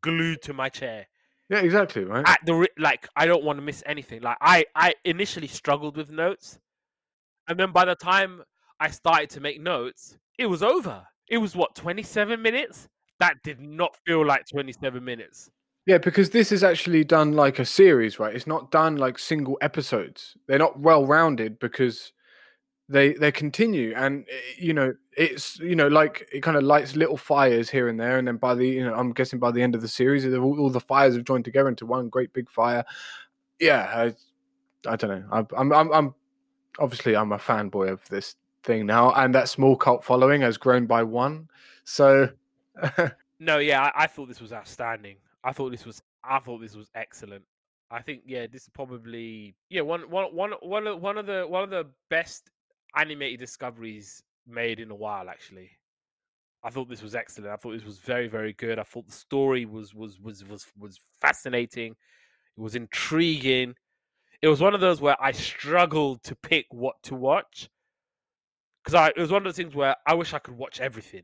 glued 0.00 0.42
to 0.42 0.52
my 0.52 0.68
chair. 0.68 1.06
yeah, 1.48 1.60
exactly, 1.60 2.04
right. 2.04 2.26
At 2.26 2.40
the 2.44 2.68
like, 2.78 3.08
I 3.16 3.26
don't 3.26 3.44
want 3.44 3.58
to 3.58 3.62
miss 3.62 3.82
anything. 3.86 4.22
Like, 4.22 4.38
I 4.40 4.64
I 4.74 4.94
initially 5.04 5.48
struggled 5.48 5.96
with 5.96 6.10
notes, 6.10 6.58
and 7.48 7.58
then 7.58 7.72
by 7.72 7.84
the 7.84 7.94
time 7.94 8.42
I 8.80 8.90
started 8.90 9.30
to 9.30 9.40
make 9.40 9.60
notes, 9.60 10.18
it 10.38 10.46
was 10.46 10.62
over. 10.62 11.06
It 11.28 11.38
was 11.38 11.54
what 11.54 11.74
27 11.74 12.40
minutes. 12.42 12.88
That 13.20 13.42
did 13.44 13.60
not 13.60 13.96
feel 14.04 14.26
like 14.26 14.46
27 14.48 15.04
minutes. 15.04 15.50
Yeah, 15.86 15.98
because 15.98 16.30
this 16.30 16.52
is 16.52 16.62
actually 16.62 17.02
done 17.02 17.32
like 17.32 17.58
a 17.58 17.64
series, 17.64 18.18
right? 18.18 18.34
It's 18.34 18.46
not 18.46 18.70
done 18.70 18.96
like 18.96 19.18
single 19.18 19.58
episodes. 19.60 20.36
They're 20.46 20.58
not 20.58 20.78
well 20.78 21.04
rounded 21.06 21.58
because 21.58 22.12
they 22.88 23.14
they 23.14 23.32
continue, 23.32 23.92
and 23.96 24.24
eh, 24.30 24.54
you 24.58 24.74
know 24.74 24.94
it's 25.16 25.58
you 25.58 25.74
know 25.74 25.88
like 25.88 26.28
it 26.32 26.42
kind 26.42 26.56
of 26.56 26.62
lights 26.62 26.94
little 26.94 27.16
fires 27.16 27.68
here 27.68 27.88
and 27.88 27.98
there, 27.98 28.18
and 28.18 28.28
then 28.28 28.36
by 28.36 28.54
the 28.54 28.66
you 28.66 28.84
know 28.84 28.94
I'm 28.94 29.12
guessing 29.12 29.40
by 29.40 29.50
the 29.50 29.62
end 29.62 29.74
of 29.74 29.80
the 29.80 29.88
series, 29.88 30.24
all, 30.24 30.60
all 30.60 30.70
the 30.70 30.80
fires 30.80 31.16
have 31.16 31.24
joined 31.24 31.44
together 31.44 31.68
into 31.68 31.86
one 31.86 32.08
great 32.08 32.32
big 32.32 32.48
fire. 32.48 32.84
Yeah, 33.58 34.12
I, 34.86 34.92
I 34.92 34.96
don't 34.96 35.10
know. 35.10 35.46
I'm 35.52 35.72
I'm 35.72 35.92
I'm 35.92 36.14
obviously 36.78 37.16
I'm 37.16 37.32
a 37.32 37.38
fanboy 37.38 37.90
of 37.90 38.08
this 38.08 38.36
thing 38.62 38.86
now, 38.86 39.12
and 39.14 39.34
that 39.34 39.48
small 39.48 39.76
cult 39.76 40.04
following 40.04 40.42
has 40.42 40.58
grown 40.58 40.86
by 40.86 41.02
one. 41.02 41.48
So 41.82 42.28
No, 43.42 43.58
yeah, 43.58 43.82
I, 43.82 44.04
I 44.04 44.06
thought 44.06 44.28
this 44.28 44.40
was 44.40 44.52
outstanding. 44.52 45.16
I 45.44 45.52
thought 45.52 45.70
this 45.70 45.84
was 45.84 46.02
I 46.24 46.38
thought 46.38 46.60
this 46.60 46.76
was 46.76 46.90
excellent. 46.94 47.44
I 47.90 48.00
think 48.02 48.22
yeah, 48.26 48.46
this 48.46 48.62
is 48.62 48.70
probably 48.70 49.54
yeah 49.68 49.82
one 49.82 50.02
one 50.10 50.34
one 50.34 50.52
one 50.62 50.86
of 50.86 51.00
one 51.00 51.18
of 51.18 51.26
the 51.26 51.46
one 51.46 51.64
of 51.64 51.70
the 51.70 51.86
best 52.10 52.50
animated 52.96 53.40
discoveries 53.40 54.22
made 54.46 54.80
in 54.80 54.90
a 54.90 54.94
while. 54.94 55.28
Actually, 55.28 55.70
I 56.64 56.70
thought 56.70 56.88
this 56.88 57.02
was 57.02 57.14
excellent. 57.14 57.52
I 57.52 57.56
thought 57.56 57.72
this 57.72 57.84
was 57.84 57.98
very 57.98 58.28
very 58.28 58.52
good. 58.52 58.78
I 58.78 58.84
thought 58.84 59.06
the 59.06 59.12
story 59.12 59.66
was 59.66 59.94
was 59.94 60.20
was 60.20 60.44
was 60.44 60.66
was 60.78 60.98
fascinating. 61.20 61.92
It 62.56 62.60
was 62.60 62.74
intriguing. 62.74 63.74
It 64.42 64.48
was 64.48 64.60
one 64.60 64.74
of 64.74 64.80
those 64.80 65.00
where 65.00 65.16
I 65.22 65.32
struggled 65.32 66.22
to 66.24 66.36
pick 66.36 66.66
what 66.70 66.96
to 67.04 67.14
watch 67.14 67.68
because 68.82 68.94
I 68.94 69.08
it 69.08 69.18
was 69.18 69.30
one 69.32 69.42
of 69.42 69.44
those 69.44 69.56
things 69.56 69.74
where 69.74 69.96
I 70.06 70.14
wish 70.14 70.34
I 70.34 70.38
could 70.38 70.56
watch 70.56 70.80
everything. 70.80 71.22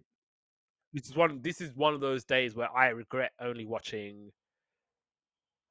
This 0.92 1.08
is 1.08 1.16
one. 1.16 1.40
This 1.42 1.60
is 1.60 1.70
one 1.74 1.94
of 1.94 2.00
those 2.00 2.24
days 2.24 2.54
where 2.54 2.74
I 2.74 2.88
regret 2.88 3.32
only 3.40 3.64
watching. 3.66 4.30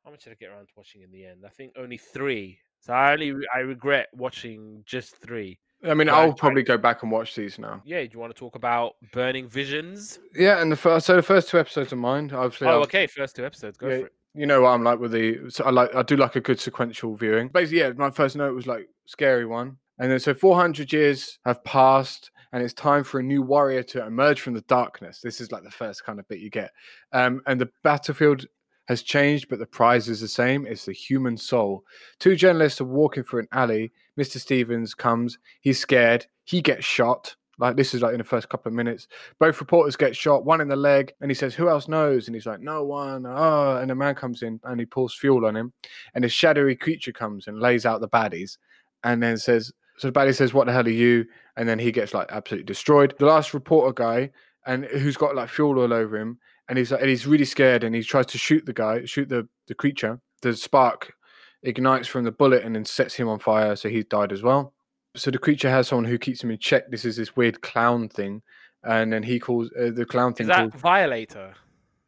How 0.05 0.11
much 0.11 0.23
did 0.23 0.31
I 0.31 0.35
get 0.39 0.49
around 0.49 0.67
to 0.67 0.73
watching 0.75 1.01
in 1.01 1.11
the 1.11 1.25
end? 1.25 1.43
I 1.45 1.49
think 1.49 1.73
only 1.77 1.97
three. 1.97 2.59
So 2.79 2.93
I 2.93 3.13
only 3.13 3.33
I 3.53 3.59
regret 3.59 4.07
watching 4.13 4.83
just 4.85 5.17
three. 5.17 5.59
I 5.83 5.93
mean, 5.93 6.07
Right, 6.07 6.15
I'll 6.17 6.33
probably 6.33 6.63
go 6.63 6.77
back 6.77 7.03
and 7.03 7.11
watch 7.11 7.35
these 7.35 7.59
now. 7.59 7.81
Yeah, 7.85 8.01
do 8.01 8.09
you 8.13 8.19
want 8.19 8.33
to 8.33 8.39
talk 8.39 8.55
about 8.55 8.93
Burning 9.11 9.47
Visions? 9.47 10.19
Yeah, 10.35 10.61
and 10.61 10.71
the 10.71 10.75
first 10.75 11.05
so 11.05 11.15
the 11.15 11.21
first 11.21 11.49
two 11.49 11.59
episodes 11.59 11.91
of 11.91 11.99
mine, 11.99 12.31
obviously. 12.33 12.67
Oh, 12.67 12.77
I've- 12.77 12.83
okay. 12.83 13.07
First 13.07 13.35
two 13.35 13.45
episodes. 13.45 13.77
Go 13.77 13.87
Yeah, 13.89 13.99
for 13.99 14.05
it. 14.07 14.13
You 14.33 14.45
know 14.45 14.61
what 14.61 14.69
I'm 14.69 14.83
like 14.83 14.99
with 14.99 15.11
the. 15.11 15.49
So 15.49 15.63
I 15.65 15.71
like. 15.71 15.93
I 15.95 16.03
do 16.03 16.15
like 16.15 16.35
a 16.35 16.41
good 16.41 16.59
sequential 16.59 17.15
viewing. 17.15 17.47
Basically, 17.49 17.79
yeah. 17.79 17.91
My 17.95 18.11
first 18.11 18.35
note 18.35 18.53
was 18.55 18.67
like 18.67 18.87
scary 19.07 19.45
one, 19.45 19.77
and 19.99 20.11
then 20.11 20.19
so 20.19 20.33
400 20.35 20.93
years 20.93 21.39
have 21.45 21.63
passed, 21.63 22.29
and 22.51 22.63
it's 22.63 22.73
time 22.73 23.03
for 23.03 23.19
a 23.19 23.23
new 23.23 23.41
warrior 23.41 23.83
to 23.83 24.05
emerge 24.05 24.41
from 24.41 24.53
the 24.53 24.61
darkness. 24.61 25.21
This 25.21 25.41
is 25.41 25.51
like 25.51 25.63
the 25.63 25.71
first 25.71 26.05
kind 26.05 26.19
of 26.19 26.27
bit 26.27 26.39
you 26.39 26.49
get, 26.49 26.71
um, 27.11 27.41
and 27.45 27.59
the 27.59 27.69
battlefield 27.83 28.45
has 28.87 29.01
changed, 29.01 29.49
but 29.49 29.59
the 29.59 29.65
prize 29.65 30.07
is 30.07 30.21
the 30.21 30.27
same. 30.27 30.65
It's 30.65 30.85
the 30.85 30.93
human 30.93 31.37
soul. 31.37 31.83
Two 32.19 32.35
journalists 32.35 32.79
are 32.81 32.85
walking 32.85 33.23
through 33.23 33.41
an 33.41 33.47
alley. 33.51 33.91
Mr. 34.17 34.39
Stevens 34.39 34.93
comes. 34.93 35.37
He's 35.59 35.79
scared. 35.79 36.25
He 36.45 36.61
gets 36.61 36.85
shot. 36.85 37.35
Like 37.59 37.75
this 37.75 37.93
is 37.93 38.01
like 38.01 38.13
in 38.13 38.19
the 38.19 38.23
first 38.23 38.49
couple 38.49 38.69
of 38.69 38.75
minutes. 38.75 39.07
Both 39.39 39.59
reporters 39.59 39.95
get 39.95 40.15
shot, 40.15 40.45
one 40.45 40.61
in 40.61 40.67
the 40.67 40.75
leg, 40.75 41.13
and 41.21 41.31
he 41.31 41.35
says, 41.35 41.55
Who 41.55 41.69
else 41.69 41.87
knows? 41.87 42.27
And 42.27 42.35
he's 42.35 42.45
like, 42.45 42.61
No 42.61 42.83
one. 42.83 43.25
Oh, 43.25 43.77
and 43.77 43.89
a 43.89 43.95
man 43.95 44.15
comes 44.15 44.43
in 44.43 44.59
and 44.63 44.79
he 44.79 44.85
pours 44.85 45.13
fuel 45.13 45.45
on 45.45 45.55
him, 45.55 45.73
and 46.13 46.23
a 46.23 46.29
shadowy 46.29 46.75
creature 46.75 47.11
comes 47.11 47.47
and 47.47 47.59
lays 47.59 47.85
out 47.85 47.99
the 47.99 48.07
baddies, 48.07 48.57
and 49.03 49.21
then 49.23 49.37
says, 49.37 49.71
So 49.97 50.09
the 50.09 50.19
baddie 50.19 50.35
says, 50.35 50.53
What 50.53 50.67
the 50.67 50.73
hell 50.73 50.85
are 50.85 50.89
you? 50.89 51.25
And 51.55 51.67
then 51.67 51.79
he 51.79 51.91
gets 51.91 52.13
like 52.13 52.27
absolutely 52.31 52.65
destroyed. 52.65 53.15
The 53.17 53.25
last 53.25 53.53
reporter 53.53 53.93
guy, 53.93 54.31
and 54.65 54.85
who's 54.85 55.17
got 55.17 55.35
like 55.35 55.49
fuel 55.49 55.79
all 55.79 55.93
over 55.93 56.17
him, 56.17 56.39
and 56.69 56.77
he's 56.77 56.91
like, 56.91 57.01
and 57.01 57.09
he's 57.09 57.25
really 57.25 57.45
scared, 57.45 57.83
and 57.83 57.95
he 57.95 58.03
tries 58.03 58.27
to 58.27 58.37
shoot 58.37 58.65
the 58.65 58.73
guy, 58.73 59.05
shoot 59.05 59.29
the, 59.29 59.47
the 59.67 59.75
creature. 59.75 60.19
The 60.41 60.55
spark 60.55 61.13
ignites 61.63 62.07
from 62.07 62.23
the 62.23 62.31
bullet 62.31 62.63
and 62.63 62.75
then 62.75 62.85
sets 62.85 63.15
him 63.15 63.27
on 63.27 63.39
fire, 63.39 63.75
so 63.75 63.89
he's 63.89 64.05
died 64.05 64.31
as 64.31 64.43
well 64.43 64.73
so 65.17 65.31
the 65.31 65.37
creature 65.37 65.69
has 65.69 65.87
someone 65.87 66.05
who 66.05 66.17
keeps 66.17 66.43
him 66.43 66.51
in 66.51 66.57
check. 66.59 66.89
This 66.89 67.03
is 67.03 67.17
this 67.17 67.35
weird 67.35 67.61
clown 67.61 68.07
thing, 68.07 68.41
and 68.83 69.11
then 69.11 69.23
he 69.23 69.39
calls 69.39 69.69
uh, 69.77 69.89
the 69.93 70.05
clown 70.05 70.33
thing. 70.33 70.45
Is 70.45 70.49
that 70.49 70.71
called, 70.71 70.75
Violator? 70.75 71.53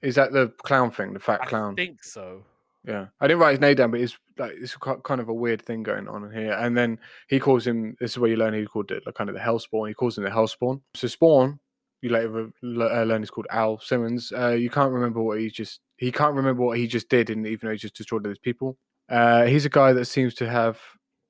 is 0.02 0.16
that 0.16 0.32
the 0.32 0.54
clown 0.64 0.92
thing, 0.92 1.14
the 1.14 1.20
fat 1.20 1.42
I 1.42 1.46
clown? 1.46 1.74
I 1.74 1.76
think 1.76 2.04
so. 2.04 2.46
Yeah, 2.86 3.08
I 3.20 3.28
didn't 3.28 3.42
write 3.42 3.52
his 3.52 3.60
name 3.60 3.76
down, 3.76 3.92
but 3.92 4.00
it's 4.00 4.18
like 4.38 4.54
it's 4.56 4.76
kind 4.78 5.22
of 5.22 5.28
a 5.28 5.34
weird 5.34 5.62
thing 5.62 5.84
going 5.84 6.08
on 6.08 6.32
here. 6.32 6.54
And 6.54 6.78
then 6.78 6.98
he 7.28 7.40
calls 7.40 7.68
him. 7.68 7.96
This 8.00 8.12
is 8.12 8.20
where 8.20 8.30
you 8.30 8.38
learn 8.38 8.54
he 8.54 8.66
called 8.66 8.92
it 8.92 9.04
like 9.06 9.16
kind 9.16 9.30
of 9.30 9.36
the 9.36 9.42
Hellspawn. 9.42 9.90
He 9.90 9.94
calls 9.94 10.18
him 10.18 10.24
the 10.24 10.30
Hellspawn. 10.30 10.82
So 10.94 11.08
Spawn, 11.08 11.60
you 12.02 12.10
later 12.10 12.50
uh, 12.64 13.04
learn 13.04 13.24
is 13.24 13.30
called 13.30 13.48
Al 13.52 13.80
Simmons. 13.80 14.32
Uh, 14.36 14.52
you 14.52 14.70
can't 14.70 14.94
remember 14.94 15.22
what 15.22 15.40
he 15.40 15.50
just 15.50 15.82
he 15.98 16.12
can't 16.12 16.36
remember 16.36 16.64
what 16.64 16.78
he 16.78 16.88
just 16.88 17.10
did, 17.10 17.30
and 17.30 17.46
even 17.46 17.68
though 17.68 17.74
he 17.74 17.78
just 17.78 17.96
destroyed 17.96 18.24
those 18.24 18.40
people, 18.40 18.78
uh, 19.10 19.46
he's 19.46 19.66
a 19.66 19.70
guy 19.70 19.94
that 19.94 20.06
seems 20.06 20.34
to 20.36 20.50
have. 20.50 20.80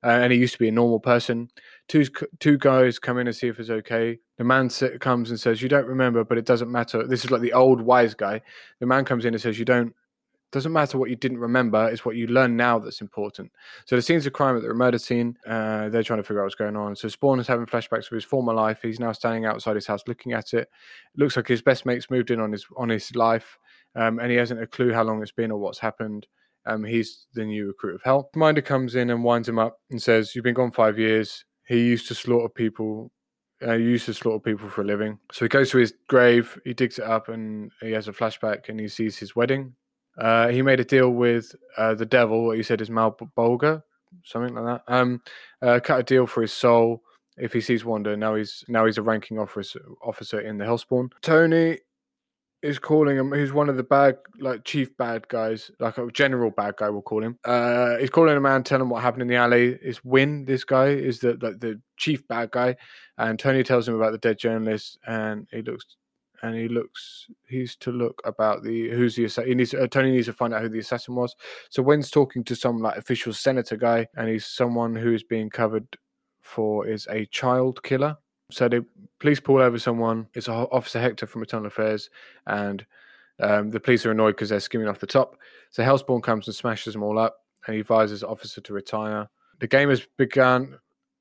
Uh, 0.02 0.08
and 0.22 0.32
he 0.32 0.38
used 0.38 0.54
to 0.54 0.58
be 0.58 0.68
a 0.68 0.72
normal 0.72 0.98
person. 0.98 1.50
Two 1.86 2.06
two 2.38 2.56
guys 2.56 2.98
come 2.98 3.18
in 3.18 3.26
and 3.26 3.36
see 3.36 3.48
if 3.48 3.60
it's 3.60 3.68
okay. 3.68 4.18
The 4.38 4.44
man 4.44 4.70
comes 4.98 5.28
and 5.28 5.38
says, 5.38 5.60
"You 5.60 5.68
don't 5.68 5.84
remember, 5.84 6.24
but 6.24 6.38
it 6.38 6.46
doesn't 6.46 6.72
matter." 6.72 7.06
This 7.06 7.22
is 7.22 7.30
like 7.30 7.42
the 7.42 7.52
old 7.52 7.82
wise 7.82 8.14
guy. 8.14 8.40
The 8.78 8.86
man 8.86 9.04
comes 9.04 9.26
in 9.26 9.34
and 9.34 9.42
says, 9.42 9.58
"You 9.58 9.66
don't 9.66 9.94
doesn't 10.52 10.72
matter 10.72 10.98
what 10.98 11.10
you 11.10 11.16
didn't 11.16 11.38
remember 11.38 11.88
it's 11.88 12.04
what 12.04 12.16
you 12.16 12.26
learn 12.26 12.56
now 12.56 12.78
that's 12.78 13.00
important. 13.00 13.52
So 13.86 13.96
the 13.96 14.02
scenes 14.02 14.26
of 14.26 14.32
crime 14.32 14.56
at 14.56 14.62
the 14.62 14.74
murder 14.74 14.98
scene 14.98 15.36
uh, 15.46 15.88
they're 15.88 16.02
trying 16.02 16.18
to 16.18 16.22
figure 16.22 16.40
out 16.40 16.44
what's 16.44 16.54
going 16.54 16.76
on. 16.76 16.96
So 16.96 17.08
spawn 17.08 17.40
is 17.40 17.46
having 17.46 17.66
flashbacks 17.66 18.10
of 18.10 18.14
his 18.14 18.24
former 18.24 18.52
life. 18.52 18.80
He's 18.82 19.00
now 19.00 19.12
standing 19.12 19.44
outside 19.44 19.76
his 19.76 19.86
house 19.86 20.02
looking 20.06 20.32
at 20.32 20.52
it. 20.52 20.68
It 20.68 20.68
looks 21.16 21.36
like 21.36 21.48
his 21.48 21.62
best 21.62 21.86
mate's 21.86 22.10
moved 22.10 22.30
in 22.30 22.40
on 22.40 22.52
his 22.52 22.66
on 22.76 22.88
his 22.88 23.14
life 23.14 23.58
um, 23.94 24.18
and 24.18 24.30
he 24.30 24.36
hasn't 24.36 24.62
a 24.62 24.66
clue 24.66 24.92
how 24.92 25.04
long 25.04 25.22
it's 25.22 25.32
been 25.32 25.50
or 25.50 25.58
what's 25.58 25.78
happened. 25.78 26.26
Um, 26.66 26.84
he's 26.84 27.26
the 27.34 27.44
new 27.44 27.68
recruit 27.68 27.94
of 27.94 28.02
hell 28.02 28.30
minder 28.34 28.60
comes 28.60 28.94
in 28.94 29.10
and 29.10 29.24
winds 29.24 29.48
him 29.48 29.58
up 29.58 29.78
and 29.90 30.02
says 30.02 30.34
you've 30.34 30.44
been 30.44 30.54
gone 30.54 30.72
five 30.72 30.98
years. 30.98 31.44
He 31.66 31.78
used 31.78 32.08
to 32.08 32.14
slaughter 32.14 32.48
people 32.48 33.12
uh, 33.66 33.76
he 33.76 33.84
used 33.84 34.06
to 34.06 34.14
slaughter 34.14 34.40
people 34.40 34.68
for 34.68 34.80
a 34.80 34.84
living. 34.84 35.18
So 35.32 35.44
he 35.44 35.48
goes 35.48 35.70
to 35.70 35.78
his 35.78 35.94
grave 36.08 36.58
he 36.64 36.74
digs 36.74 36.98
it 36.98 37.04
up 37.04 37.28
and 37.28 37.70
he 37.80 37.92
has 37.92 38.08
a 38.08 38.12
flashback 38.12 38.68
and 38.68 38.80
he 38.80 38.88
sees 38.88 39.16
his 39.16 39.36
wedding 39.36 39.74
uh, 40.18 40.48
he 40.48 40.62
made 40.62 40.80
a 40.80 40.84
deal 40.84 41.10
with 41.10 41.54
uh, 41.76 41.94
the 41.94 42.06
devil. 42.06 42.44
What 42.46 42.56
you 42.56 42.62
said 42.62 42.80
is 42.80 42.90
Mal 42.90 43.16
Bolga, 43.36 43.82
something 44.24 44.54
like 44.54 44.64
that. 44.64 44.92
Um, 44.92 45.22
uh, 45.62 45.80
cut 45.82 46.00
a 46.00 46.02
deal 46.02 46.26
for 46.26 46.42
his 46.42 46.52
soul 46.52 47.02
if 47.36 47.52
he 47.52 47.60
sees 47.60 47.84
Wanda. 47.84 48.16
Now 48.16 48.34
he's 48.34 48.64
now 48.68 48.86
he's 48.86 48.98
a 48.98 49.02
ranking 49.02 49.38
officer 49.38 49.80
officer 50.02 50.40
in 50.40 50.58
the 50.58 50.64
Hellspawn. 50.64 51.10
Tony, 51.22 51.78
is 52.62 52.78
calling 52.78 53.16
him. 53.16 53.30
Who's 53.30 53.52
one 53.52 53.68
of 53.68 53.76
the 53.76 53.82
bad, 53.82 54.18
like 54.38 54.64
chief 54.64 54.96
bad 54.96 55.28
guys, 55.28 55.70
like 55.80 55.98
a 55.98 56.10
general 56.10 56.50
bad 56.50 56.76
guy. 56.76 56.90
We'll 56.90 57.02
call 57.02 57.22
him. 57.22 57.38
Uh, 57.44 57.96
he's 57.96 58.10
calling 58.10 58.36
a 58.36 58.40
man, 58.40 58.62
telling 58.62 58.82
him 58.82 58.90
what 58.90 59.02
happened 59.02 59.22
in 59.22 59.28
the 59.28 59.36
alley. 59.36 59.78
Is 59.82 60.04
Wynn 60.04 60.44
this 60.44 60.64
guy 60.64 60.88
is 60.88 61.20
the 61.20 61.38
like 61.40 61.60
the 61.60 61.80
chief 61.96 62.26
bad 62.28 62.50
guy, 62.50 62.76
and 63.18 63.38
Tony 63.38 63.62
tells 63.62 63.88
him 63.88 63.94
about 63.94 64.12
the 64.12 64.18
dead 64.18 64.38
journalist, 64.38 64.98
and 65.06 65.46
he 65.50 65.62
looks. 65.62 65.84
And 66.42 66.54
he 66.54 66.68
looks. 66.68 67.26
He's 67.46 67.76
to 67.76 67.92
look 67.92 68.22
about 68.24 68.62
the 68.62 68.88
who's 68.90 69.14
the 69.16 69.24
assassin. 69.24 69.48
He 69.48 69.54
needs. 69.54 69.74
Uh, 69.74 69.86
Tony 69.86 70.12
needs 70.12 70.26
to 70.26 70.32
find 70.32 70.54
out 70.54 70.62
who 70.62 70.68
the 70.68 70.78
assassin 70.78 71.14
was. 71.14 71.36
So 71.68 71.82
Wynn's 71.82 72.10
talking 72.10 72.44
to 72.44 72.56
some 72.56 72.80
like 72.80 72.96
official 72.96 73.32
senator 73.32 73.76
guy, 73.76 74.06
and 74.16 74.28
he's 74.28 74.46
someone 74.46 74.94
who 74.96 75.12
is 75.12 75.22
being 75.22 75.50
covered 75.50 75.86
for 76.40 76.86
is 76.86 77.06
a 77.10 77.26
child 77.26 77.82
killer. 77.82 78.16
So 78.50 78.68
the 78.68 78.84
police 79.18 79.38
pull 79.38 79.58
over 79.58 79.78
someone. 79.78 80.28
It's 80.34 80.48
Officer 80.48 81.00
Hector 81.00 81.26
from 81.26 81.42
Internal 81.42 81.66
Affairs, 81.66 82.10
and 82.46 82.84
um, 83.40 83.70
the 83.70 83.80
police 83.80 84.04
are 84.06 84.10
annoyed 84.10 84.32
because 84.32 84.48
they're 84.48 84.60
skimming 84.60 84.88
off 84.88 84.98
the 84.98 85.06
top. 85.06 85.36
So 85.70 85.82
Hellspawn 85.82 86.22
comes 86.22 86.46
and 86.46 86.54
smashes 86.54 86.94
them 86.94 87.02
all 87.02 87.18
up, 87.18 87.44
and 87.66 87.74
he 87.74 87.80
advises 87.80 88.24
officer 88.24 88.60
to 88.60 88.72
retire. 88.72 89.28
The 89.60 89.68
game 89.68 89.88
has 89.90 90.06
begun 90.16 90.78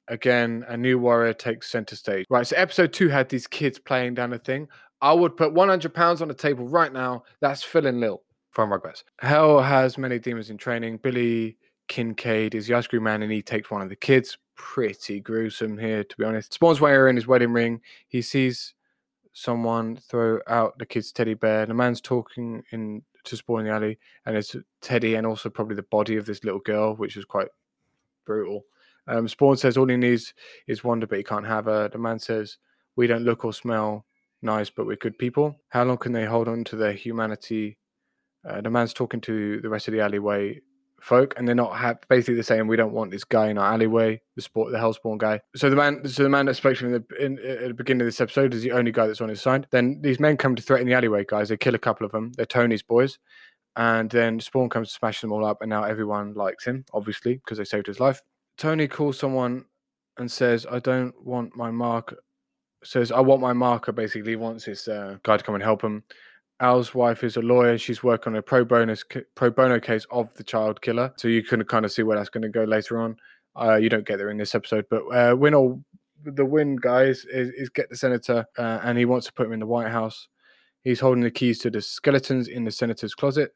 again. 0.07 0.65
A 0.67 0.76
new 0.76 0.97
warrior 0.97 1.34
takes 1.34 1.70
center 1.70 1.95
stage. 1.95 2.26
Right. 2.30 2.47
So 2.47 2.55
episode 2.55 2.93
two 2.93 3.09
had 3.09 3.30
these 3.30 3.47
kids 3.47 3.80
playing 3.80 4.15
down 4.15 4.34
a 4.34 4.39
thing. 4.39 4.67
I 5.02 5.14
would 5.14 5.38
put 5.38 5.54
100 5.54 5.93
pounds 5.93 6.22
on 6.22 6.28
the 6.28 6.34
table 6.34 6.68
right 6.68 6.91
now. 6.91 7.24
That's 7.39 7.64
Phil 7.64 7.86
and 7.86 8.00
Lil 8.00 8.22
from 8.52 8.70
Rugrats. 8.70 9.04
Hell 9.20 9.62
has 9.62 9.97
many 9.97 10.20
demons 10.20 10.50
in 10.50 10.58
training. 10.58 10.97
Billy 10.97 11.58
Kincaid 11.88 12.56
is 12.56 12.68
the 12.68 12.74
ice 12.74 12.88
cream 12.88 13.04
man, 13.04 13.24
and 13.24 13.32
he 13.32 13.41
takes 13.41 13.72
one 13.72 13.82
of 13.82 13.89
the 13.89 13.95
kids 13.95 14.38
pretty 14.56 15.22
gruesome 15.22 15.78
here, 15.78 16.04
to 16.04 16.18
be 16.18 16.26
honest. 16.26 16.54
Spawn's 16.54 16.82
wearing 16.82 17.16
his 17.16 17.28
wedding 17.28 17.54
ring. 17.54 17.82
He 18.08 18.22
sees 18.22 18.74
someone 19.34 19.95
throw 19.95 20.39
out 20.47 20.78
the 20.78 20.86
kid's 20.86 21.12
teddy 21.12 21.34
bear. 21.34 21.66
The 21.66 21.74
man's 21.74 22.02
talking 22.02 22.64
in 22.72 23.04
to 23.26 23.38
Spawn 23.38 23.62
in 23.62 23.66
the 23.68 23.72
alley, 23.72 24.00
and 24.26 24.36
it's 24.36 24.56
Teddy 24.82 25.16
and 25.16 25.26
also 25.26 25.50
probably 25.50 25.76
the 25.76 25.84
body 25.84 26.18
of 26.18 26.26
this 26.26 26.43
little 26.43 26.60
girl, 26.60 26.95
which 26.95 27.18
is 27.18 27.26
quite 27.26 27.47
brutal. 28.26 28.66
Um, 29.08 29.28
Spawn 29.28 29.58
says 29.58 29.78
all 29.78 29.88
he 29.88 29.97
needs 29.97 30.34
is 30.68 30.84
Wanda, 30.84 31.08
but 31.08 31.18
he 31.18 31.24
can't 31.24 31.45
have 31.45 31.66
her. 31.66 31.89
The 31.89 31.97
man 31.97 32.20
says, 32.20 32.58
We 32.95 33.08
don't 33.08 33.24
look 33.24 33.45
or 33.45 33.54
smell 33.54 34.06
nice, 34.42 34.70
but 34.70 34.86
we're 34.86 34.96
good 34.96 35.18
people. 35.18 35.60
How 35.70 35.84
long 35.84 35.98
can 35.98 36.14
they 36.14 36.26
hold 36.26 36.48
on 36.48 36.64
to 36.66 36.76
their 36.76 36.94
humanity? 36.94 37.78
Uh, 38.48 38.62
the 38.62 38.70
man's 38.70 38.94
talking 38.94 39.22
to 39.22 39.60
the 39.62 39.70
rest 39.70 39.88
of 39.88 39.94
the 39.94 40.02
alleyway 40.02 40.62
folk, 41.02 41.34
and 41.38 41.48
they're 41.48 41.56
not 41.56 41.76
ha- 41.76 41.96
basically 42.08 42.36
they're 42.36 42.44
saying 42.44 42.68
we 42.68 42.78
don't 42.78 42.94
want 42.94 43.12
this 43.12 43.24
guy 43.24 43.50
in 43.50 43.58
our 43.58 43.74
alleyway, 43.74 44.22
the 44.36 44.42
sport, 44.42 44.72
the 44.72 44.78
Hellspawn 44.78 45.18
guy. 45.18 45.42
So 45.56 45.70
the 45.70 45.76
man, 45.76 46.08
so 46.08 46.24
the 46.24 46.30
man 46.30 46.46
that's 46.46 46.58
spoken 46.58 46.88
in 46.88 46.94
the 46.94 47.24
in, 47.24 47.40
at 47.40 47.68
the 47.68 47.74
beginning 47.74 48.02
of 48.02 48.08
this 48.08 48.22
episode 48.22 48.54
is 48.54 48.62
the 48.62 48.72
only 48.72 48.92
guy 48.92 49.08
that's 49.08 49.22
on 49.22 49.30
his 49.30 49.42
side. 49.42 49.68
Then 49.72 50.00
these 50.02 50.20
men 50.20 50.38
come 50.38 50.56
to 50.56 50.64
threaten 50.64 50.88
the 50.88 50.94
alleyway 50.94 51.26
guys. 51.26 51.50
They 51.50 51.58
kill 51.58 51.76
a 51.76 51.80
couple 51.80 52.06
of 52.06 52.12
them. 52.12 52.32
They're 52.36 52.46
Tony's 52.46 52.84
boys, 52.84 53.20
and 53.76 54.10
then 54.10 54.40
Spawn 54.40 54.70
comes 54.70 54.90
to 54.90 54.96
smash 54.96 55.22
them 55.22 55.32
all 55.32 55.46
up, 55.46 55.62
and 55.62 55.70
now 55.70 55.84
everyone 55.84 56.34
likes 56.34 56.66
him, 56.66 56.86
obviously 56.94 57.36
because 57.36 57.58
they 57.58 57.66
saved 57.66 57.88
his 57.88 58.00
life. 58.00 58.22
Tony 58.58 58.88
calls 58.88 59.18
someone 59.18 59.66
and 60.18 60.32
says, 60.32 60.66
"I 60.70 60.80
don't 60.80 61.14
want 61.24 61.56
my 61.56 61.72
mark." 61.72 62.16
Says, 62.84 63.12
"I 63.12 63.20
want 63.20 63.42
my 63.42 63.54
marker." 63.54 63.92
Basically, 63.92 64.36
wants 64.36 64.66
his 64.66 64.88
uh, 64.88 65.18
guy 65.24 65.38
to 65.38 65.44
come 65.44 65.56
and 65.56 65.64
help 65.64 65.82
him. 65.84 66.04
Al's 66.62 66.94
wife 66.94 67.24
is 67.24 67.38
a 67.38 67.42
lawyer. 67.42 67.78
She's 67.78 68.04
working 68.04 68.34
on 68.34 68.40
a 68.40 68.42
pro 68.42 68.66
bono 68.66 68.96
pro 69.36 69.50
bono 69.50 69.80
case 69.80 70.06
of 70.12 70.34
the 70.36 70.44
child 70.44 70.82
killer. 70.82 71.14
So 71.18 71.28
you 71.28 71.44
can 71.44 71.64
kind 71.66 71.86
of 71.86 71.92
see 71.92 72.04
where 72.04 72.18
that's 72.18 72.30
going 72.30 72.44
to 72.44 72.50
go 72.50 72.64
later 72.64 73.00
on. 73.00 73.18
Uh, 73.60 73.76
you 73.76 73.90
don't 73.90 74.06
get 74.06 74.18
there 74.18 74.30
in 74.30 74.38
this 74.38 74.56
episode, 74.56 74.86
but 74.90 75.04
uh, 75.08 75.36
Wynn 75.36 75.54
or 75.54 75.80
the 76.24 76.46
Wynn, 76.46 76.76
guys, 76.76 77.26
is, 77.26 77.50
is 77.52 77.70
get 77.70 77.90
the 77.90 77.96
senator, 77.96 78.46
uh, 78.58 78.80
and 78.84 78.98
he 78.98 79.06
wants 79.06 79.26
to 79.28 79.34
put 79.34 79.48
him 79.48 79.54
in 79.54 79.60
the 79.60 79.66
White 79.66 79.90
House. 79.90 80.28
He's 80.82 81.00
holding 81.00 81.24
the 81.24 81.32
keys 81.32 81.60
to 81.60 81.70
the 81.70 81.82
skeletons 81.82 82.48
in 82.48 82.64
the 82.64 82.72
senator's 82.72 83.16
closet. 83.16 83.52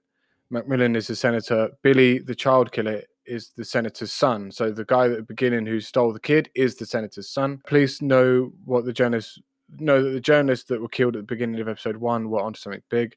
Macmillan 0.49 0.95
is 0.95 1.07
the 1.07 1.15
senator. 1.15 1.69
Billy, 1.81 2.19
the 2.19 2.35
child 2.35 2.71
killer, 2.71 3.01
is 3.25 3.51
the 3.55 3.65
senator's 3.65 4.11
son. 4.11 4.51
So 4.51 4.71
the 4.71 4.85
guy 4.85 5.05
at 5.05 5.17
the 5.17 5.23
beginning 5.23 5.65
who 5.65 5.79
stole 5.79 6.13
the 6.13 6.19
kid 6.19 6.49
is 6.55 6.75
the 6.75 6.85
senator's 6.85 7.29
son. 7.29 7.61
Police 7.65 8.01
know 8.01 8.51
what 8.65 8.85
the 8.85 8.93
journalist 8.93 9.41
know 9.79 10.03
that 10.03 10.11
the 10.11 10.19
journalists 10.19 10.65
that 10.69 10.81
were 10.81 10.89
killed 10.89 11.15
at 11.15 11.19
the 11.19 11.35
beginning 11.35 11.59
of 11.59 11.67
episode 11.67 11.97
one 11.97 12.29
were 12.29 12.41
onto 12.41 12.59
something 12.59 12.83
big. 12.89 13.15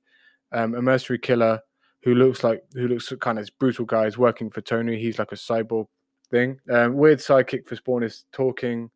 Um, 0.53 0.75
a 0.75 0.83
mercenary 0.83 1.19
killer 1.19 1.61
who 2.03 2.15
looks 2.15 2.45
like 2.45 2.63
who 2.75 2.89
looks 2.89 3.13
kind 3.21 3.39
of 3.39 3.43
this 3.43 3.51
brutal 3.51 3.85
guy 3.85 4.07
is 4.07 4.19
working 4.19 4.51
for 4.51 4.61
Tony. 4.61 4.99
He's 4.99 5.19
like 5.19 5.33
a 5.33 5.37
cyborg 5.37 5.87
thing. 6.31 6.59
Um, 6.71 6.95
weird 6.95 7.19
sidekick 7.19 7.67
for 7.67 7.77
Spawn 7.77 8.03
is 8.03 8.25
talking, 8.33 8.91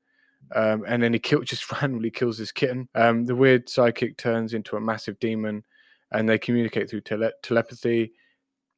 um, 0.55 0.85
and 0.87 1.03
then 1.03 1.13
he 1.13 1.19
kill, 1.19 1.43
just 1.45 1.71
randomly 1.73 2.11
kills 2.11 2.39
this 2.39 2.53
kitten. 2.53 2.89
Um, 2.95 3.25
the 3.25 3.35
weird 3.35 3.69
psychic 3.69 4.17
turns 4.17 4.55
into 4.55 4.77
a 4.77 4.81
massive 4.81 5.19
demon, 5.19 5.65
and 6.13 6.29
they 6.29 6.39
communicate 6.39 6.89
through 6.89 7.03
tele- 7.03 7.33
telepathy. 7.43 8.13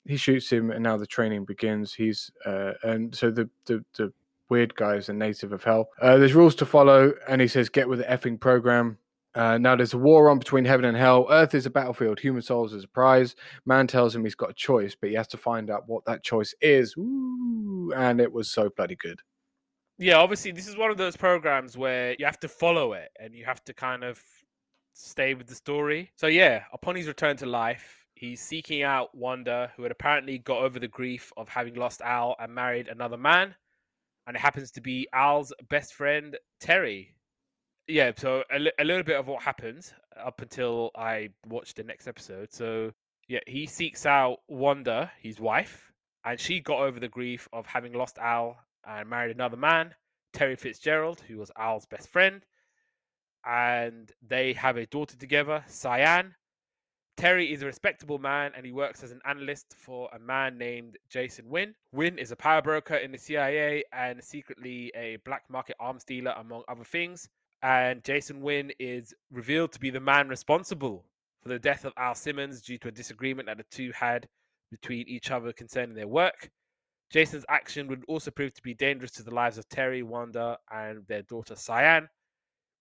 He 0.05 0.17
shoots 0.17 0.51
him, 0.51 0.71
and 0.71 0.83
now 0.83 0.97
the 0.97 1.07
training 1.07 1.45
begins. 1.45 1.95
He's 1.95 2.31
uh, 2.45 2.73
and 2.83 3.15
so 3.15 3.31
the 3.31 3.49
the 3.67 3.85
the 3.97 4.13
weird 4.49 4.75
guy 4.75 4.97
is 4.97 5.09
a 5.09 5.13
native 5.15 5.53
of 5.53 5.65
hell. 5.65 5.89
Uh, 6.01 6.19
there's 6.19 6.35
rules 6.35 6.55
to 6.57 6.67
follow, 6.67 7.15
and 7.27 7.41
he 7.41 7.49
says, 7.49 7.71
get 7.71 7.89
with 7.89 8.01
the 8.01 8.05
effing 8.05 8.39
program. 8.39 8.99
Uh, 9.35 9.57
now 9.57 9.75
there's 9.75 9.95
a 9.95 9.99
war 9.99 10.29
on 10.29 10.39
between 10.39 10.67
heaven 10.67 10.85
and 10.85 10.97
hell. 10.97 11.27
Earth 11.31 11.55
is 11.55 11.65
a 11.65 11.71
battlefield. 11.71 12.21
Human 12.21 12.43
souls 12.43 12.75
is 12.75 12.85
a 12.85 12.89
prize. 12.89 13.35
Man 13.65 13.87
tells 13.87 14.15
him 14.15 14.25
he's 14.25 14.35
got 14.35 14.51
a 14.51 14.55
choice, 14.55 14.95
but 14.95 15.09
he 15.09 15.17
has 15.17 15.29
to 15.29 15.39
find 15.39 15.71
out 15.71 15.85
what 15.89 16.05
that 16.05 16.23
choice 16.23 16.55
is. 16.61 16.95
Ooh, 16.99 17.93
and 17.97 18.21
it 18.21 18.31
was 18.31 18.51
so 18.51 18.69
bloody 18.77 18.97
good. 18.97 19.21
Yeah, 19.99 20.17
obviously 20.17 20.53
this 20.53 20.69
is 20.69 20.77
one 20.77 20.91
of 20.91 20.99
those 20.99 21.17
programs 21.17 21.79
where 21.79 22.15
you 22.19 22.27
have 22.27 22.41
to 22.41 22.49
follow 22.49 22.93
it 22.93 23.11
and 23.19 23.35
you 23.35 23.45
have 23.45 23.65
to 23.65 23.73
kind 23.73 24.05
of 24.05 24.23
stay 24.93 25.33
with 25.33 25.47
the 25.47 25.55
story. 25.55 26.11
So 26.17 26.27
yeah, 26.27 26.65
upon 26.73 26.97
his 26.97 27.07
return 27.07 27.37
to 27.39 27.47
life, 27.47 28.02
he's 28.23 28.41
seeking 28.41 28.83
out 28.83 29.15
Wanda, 29.15 29.73
who 29.77 29.83
had 29.83 29.93
apparently 29.93 30.39
got 30.39 30.59
over 30.59 30.79
the 30.79 30.89
grief 30.89 31.33
of 31.37 31.49
having 31.49 31.75
lost 31.75 32.01
Al 32.03 32.37
and 32.39 32.55
married 32.55 32.89
another 32.89 33.17
man 33.17 33.55
and 34.27 34.37
it 34.37 34.41
happens 34.41 34.71
to 34.73 34.81
be 34.81 35.09
Al's 35.13 35.53
best 35.69 35.95
friend 35.95 36.37
Terry. 36.61 37.15
Yeah, 37.89 38.13
so 38.17 38.45
a, 38.51 38.71
a 38.79 38.85
little 38.85 39.03
bit 39.03 39.17
of 39.17 39.27
what 39.27 39.43
happens 39.43 39.93
up 40.17 40.41
until 40.41 40.91
I 40.95 41.31
watched 41.49 41.77
the 41.77 41.83
next 41.83 42.07
episode. 42.07 42.53
So 42.53 42.93
yeah, 43.29 43.41
he 43.47 43.67
seeks 43.67 44.07
out 44.07 44.39
Wanda, 44.49 45.11
his 45.21 45.41
wife, 45.41 45.91
and 46.25 46.39
she 46.39 46.61
got 46.61 46.79
over 46.79 47.01
the 47.01 47.09
grief 47.09 47.49
of 47.53 47.67
having 47.67 47.93
lost 47.93 48.19
Al 48.19 48.57
and 48.87 49.09
married 49.11 49.35
another 49.35 49.57
man, 49.57 49.95
Terry 50.33 50.57
Fitzgerald, 50.57 51.21
who 51.27 51.39
was 51.39 51.51
Al's 51.59 51.87
best 51.87 52.09
friend, 52.09 52.45
and 53.45 54.13
they 54.27 54.53
have 54.53 54.77
a 54.77 54.87
daughter 54.87 55.17
together, 55.17 55.65
Cyan. 55.67 56.35
Terry 57.17 57.53
is 57.53 57.63
a 57.63 57.67
respectable 57.67 58.19
man 58.19 58.53
and 58.57 58.65
he 58.65 58.73
works 58.73 59.05
as 59.05 59.13
an 59.13 59.21
analyst 59.27 59.75
for 59.77 60.09
a 60.13 60.19
man 60.19 60.59
named 60.59 60.97
Jason 61.09 61.49
Wynn. 61.49 61.75
Wynn 61.93 62.19
is 62.19 62.33
a 62.33 62.37
power 62.37 62.63
broker 62.63 62.97
in 62.97 63.13
the 63.13 63.19
CIA 63.19 63.85
and 63.93 64.23
secretly 64.23 64.91
a 64.97 65.17
black 65.25 65.45
market 65.49 65.77
arms 65.79 66.05
dealer, 66.05 66.35
among 66.39 66.63
other 66.69 66.85
things. 66.85 67.29
And 67.63 68.03
Jason 68.03 68.41
Wynn 68.41 68.73
is 68.79 69.15
revealed 69.31 69.73
to 69.73 69.79
be 69.79 69.91
the 69.91 70.01
man 70.01 70.29
responsible 70.29 71.05
for 71.43 71.49
the 71.51 71.59
death 71.59 71.85
of 71.85 71.93
Al 71.97 72.15
Simmons 72.15 72.63
due 72.63 72.79
to 72.79 72.89
a 72.89 72.93
disagreement 72.93 73.47
that 73.47 73.59
the 73.59 73.65
two 73.71 73.93
had 73.93 74.27
between 74.71 75.07
each 75.07 75.31
other 75.31 75.53
concerning 75.53 75.95
their 75.95 76.09
work. 76.09 76.51
Jason's 77.11 77.45
action 77.51 77.89
would 77.89 78.03
also 78.09 78.31
prove 78.31 78.55
to 78.55 78.63
be 78.63 78.75
dangerous 78.75 79.13
to 79.13 79.23
the 79.23 79.35
lives 79.35 79.59
of 79.59 79.69
Terry, 79.69 80.03
Wanda, 80.03 80.59
and 80.73 81.07
their 81.07 81.23
daughter 81.23 81.55
Cyan. 81.55 82.09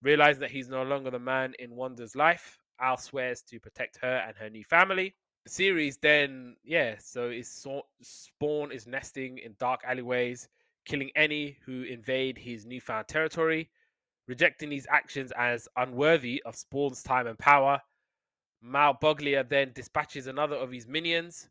Realizing 0.01 0.39
that 0.39 0.51
he's 0.51 0.69
no 0.69 0.83
longer 0.83 1.11
the 1.11 1.19
man 1.19 1.53
in 1.59 1.75
Wanda's 1.75 2.15
life, 2.15 2.57
Al 2.81 2.97
swears 2.97 3.41
to 3.43 3.59
protect 3.59 3.97
her 4.01 4.17
and 4.27 4.37
her 4.37 4.49
new 4.49 4.63
family. 4.63 5.15
The 5.45 5.51
series 5.51 5.97
then, 5.97 6.55
yeah, 6.63 6.95
so 6.99 7.29
is 7.29 7.65
Spawn 8.01 8.71
is 8.71 8.87
nesting 8.87 9.39
in 9.39 9.55
dark 9.59 9.81
alleyways, 9.85 10.49
killing 10.85 11.11
any 11.15 11.57
who 11.65 11.83
invade 11.83 12.37
his 12.37 12.65
newfound 12.65 13.07
territory, 13.07 13.69
rejecting 14.27 14.69
these 14.69 14.87
actions 14.89 15.31
as 15.37 15.67
unworthy 15.77 16.41
of 16.45 16.55
Spawn's 16.55 17.03
time 17.03 17.27
and 17.27 17.39
power. 17.39 17.81
Malebolgia 18.63 19.47
then 19.47 19.71
dispatches 19.73 20.27
another 20.27 20.55
of 20.55 20.71
his 20.71 20.87
minions, 20.87 21.49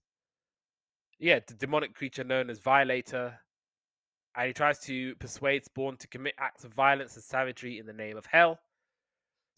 yeah, 1.20 1.39
the 1.47 1.55
demonic 1.55 1.94
creature 1.94 2.24
known 2.24 2.48
as 2.48 2.59
Violator, 2.61 3.39
and 4.36 4.47
he 4.47 4.52
tries 4.55 4.81
to 4.81 5.15
persuade 5.16 5.65
Spawn 5.65 5.97
to 5.98 6.09
commit 6.09 6.35
acts 6.39 6.65
of 6.65 6.73
violence 6.73 7.15
and 7.15 7.23
savagery 7.24 7.78
in 7.78 7.86
the 7.86 7.93
name 7.93 8.16
of 8.16 8.27
hell. 8.27 8.59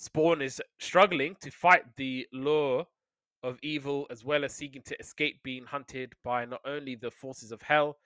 Spawn 0.02 0.42
is 0.42 0.60
struggling 0.80 1.36
to 1.42 1.50
fight 1.52 1.84
the 1.94 2.26
lure 2.32 2.84
of 3.44 3.60
evil 3.62 4.08
as 4.10 4.24
well 4.24 4.44
as 4.44 4.52
seeking 4.52 4.82
to 4.82 4.98
escape 4.98 5.40
being 5.44 5.64
hunted 5.64 6.12
by 6.24 6.44
not 6.44 6.60
only 6.64 6.96
the 6.96 7.12
forces 7.12 7.52
of 7.52 7.62
hell, 7.62 7.96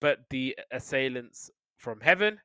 but 0.00 0.20
the 0.30 0.58
assailants 0.70 1.50
from 1.76 2.00
heaven, 2.00 2.40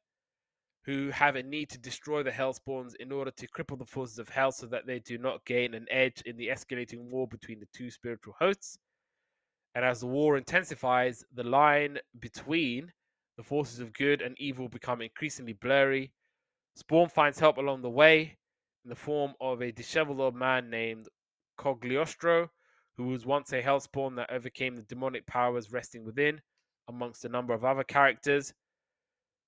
who 0.83 1.09
have 1.11 1.37
a 1.37 1.43
need 1.43 1.69
to 1.69 1.77
destroy 1.77 2.21
the 2.21 2.31
Hellspawns 2.31 2.95
in 2.95 3.13
order 3.13 3.31
to 3.31 3.47
cripple 3.47 3.79
the 3.79 3.85
forces 3.85 4.19
of 4.19 4.27
hell 4.27 4.51
so 4.51 4.65
that 4.67 4.85
they 4.85 4.99
do 4.99 5.17
not 5.17 5.45
gain 5.45 5.73
an 5.73 5.87
edge 5.89 6.21
in 6.25 6.35
the 6.35 6.49
escalating 6.49 7.09
war 7.09 7.29
between 7.29 7.61
the 7.61 7.67
two 7.67 7.89
spiritual 7.89 8.35
hosts. 8.37 8.77
And 9.73 9.85
as 9.85 10.01
the 10.01 10.07
war 10.07 10.35
intensifies, 10.35 11.23
the 11.33 11.45
line 11.45 11.97
between 12.19 12.91
the 13.37 13.43
forces 13.43 13.79
of 13.79 13.93
good 13.93 14.21
and 14.21 14.37
evil 14.37 14.67
become 14.67 15.01
increasingly 15.01 15.53
blurry. 15.53 16.11
Spawn 16.75 17.07
finds 17.07 17.39
help 17.39 17.57
along 17.57 17.83
the 17.83 17.89
way, 17.89 18.37
in 18.87 18.89
the 18.89 18.95
form 18.95 19.33
of 19.41 19.61
a 19.61 19.69
disheveled 19.69 20.21
old 20.21 20.33
man 20.33 20.69
named 20.69 21.09
Cogliostro, 21.59 22.47
who 22.95 23.07
was 23.07 23.25
once 23.25 23.51
a 23.51 23.61
Hellspawn 23.61 24.15
that 24.15 24.31
overcame 24.31 24.77
the 24.77 24.81
demonic 24.83 25.27
powers 25.27 25.73
resting 25.73 26.05
within, 26.05 26.39
amongst 26.87 27.25
a 27.25 27.29
number 27.29 27.53
of 27.53 27.65
other 27.65 27.83
characters. 27.83 28.53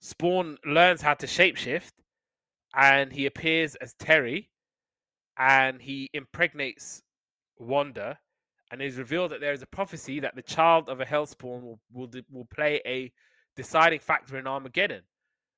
Spawn 0.02 0.58
learns 0.66 1.02
how 1.02 1.14
to 1.14 1.26
shapeshift, 1.26 1.94
and 2.76 3.14
he 3.14 3.28
appears 3.28 3.76
as 3.76 3.94
Terry, 3.94 4.50
and 5.38 5.82
he 5.82 6.10
impregnates 6.14 7.02
Wanda, 7.58 8.20
and 8.72 8.82
it 8.82 8.88
is 8.88 8.98
revealed 8.98 9.32
that 9.32 9.40
there 9.40 9.54
is 9.54 9.62
a 9.62 9.68
prophecy 9.68 10.20
that 10.20 10.36
the 10.36 10.42
child 10.42 10.90
of 10.90 11.00
a 11.00 11.06
Hellspawn 11.06 11.62
will 11.62 11.80
will, 11.94 12.12
will 12.30 12.48
play 12.54 12.82
a 12.86 13.10
deciding 13.56 14.02
factor 14.02 14.38
in 14.38 14.48
Armageddon, 14.48 15.04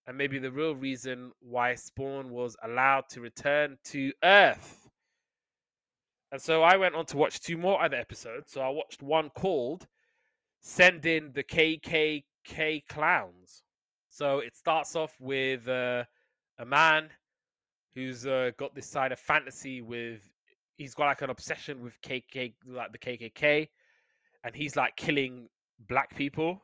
and 0.08 0.18
maybe 0.18 0.40
the 0.40 0.52
real 0.52 0.76
reason 0.76 1.32
why 1.40 1.76
Spawn 1.76 2.30
was 2.32 2.56
allowed 2.64 3.06
to 3.10 3.22
return 3.22 3.78
to 3.86 4.12
Earth. 4.24 4.90
And 6.32 6.42
so 6.42 6.64
I 6.64 6.78
went 6.78 6.96
on 6.96 7.06
to 7.08 7.18
watch 7.18 7.40
two 7.42 7.58
more 7.58 7.84
other 7.84 7.98
episodes. 7.98 8.52
So 8.52 8.62
I 8.62 8.70
watched 8.70 9.04
one 9.04 9.30
called 9.32 9.88
"Send 10.62 11.06
in 11.06 11.32
the 11.34 11.44
KKK 11.44 12.84
Clowns." 12.88 13.64
So 14.10 14.40
it 14.40 14.56
starts 14.56 14.96
off 14.96 15.14
with 15.20 15.68
uh, 15.68 16.04
a 16.60 16.66
man 16.66 17.10
who's 17.96 18.26
uh, 18.26 18.52
got 18.58 18.74
this 18.76 18.88
side 18.88 19.12
of 19.12 19.20
fantasy 19.20 19.82
with 19.82 20.22
he's 20.78 20.94
got 20.94 21.06
like 21.06 21.22
an 21.22 21.30
obsession 21.30 21.82
with 21.82 22.02
KK 22.02 22.54
like 22.68 22.92
the 22.92 22.98
KKK 22.98 23.68
and 24.44 24.56
he's 24.56 24.76
like 24.76 24.96
killing 24.96 25.48
black 25.88 26.16
people 26.16 26.62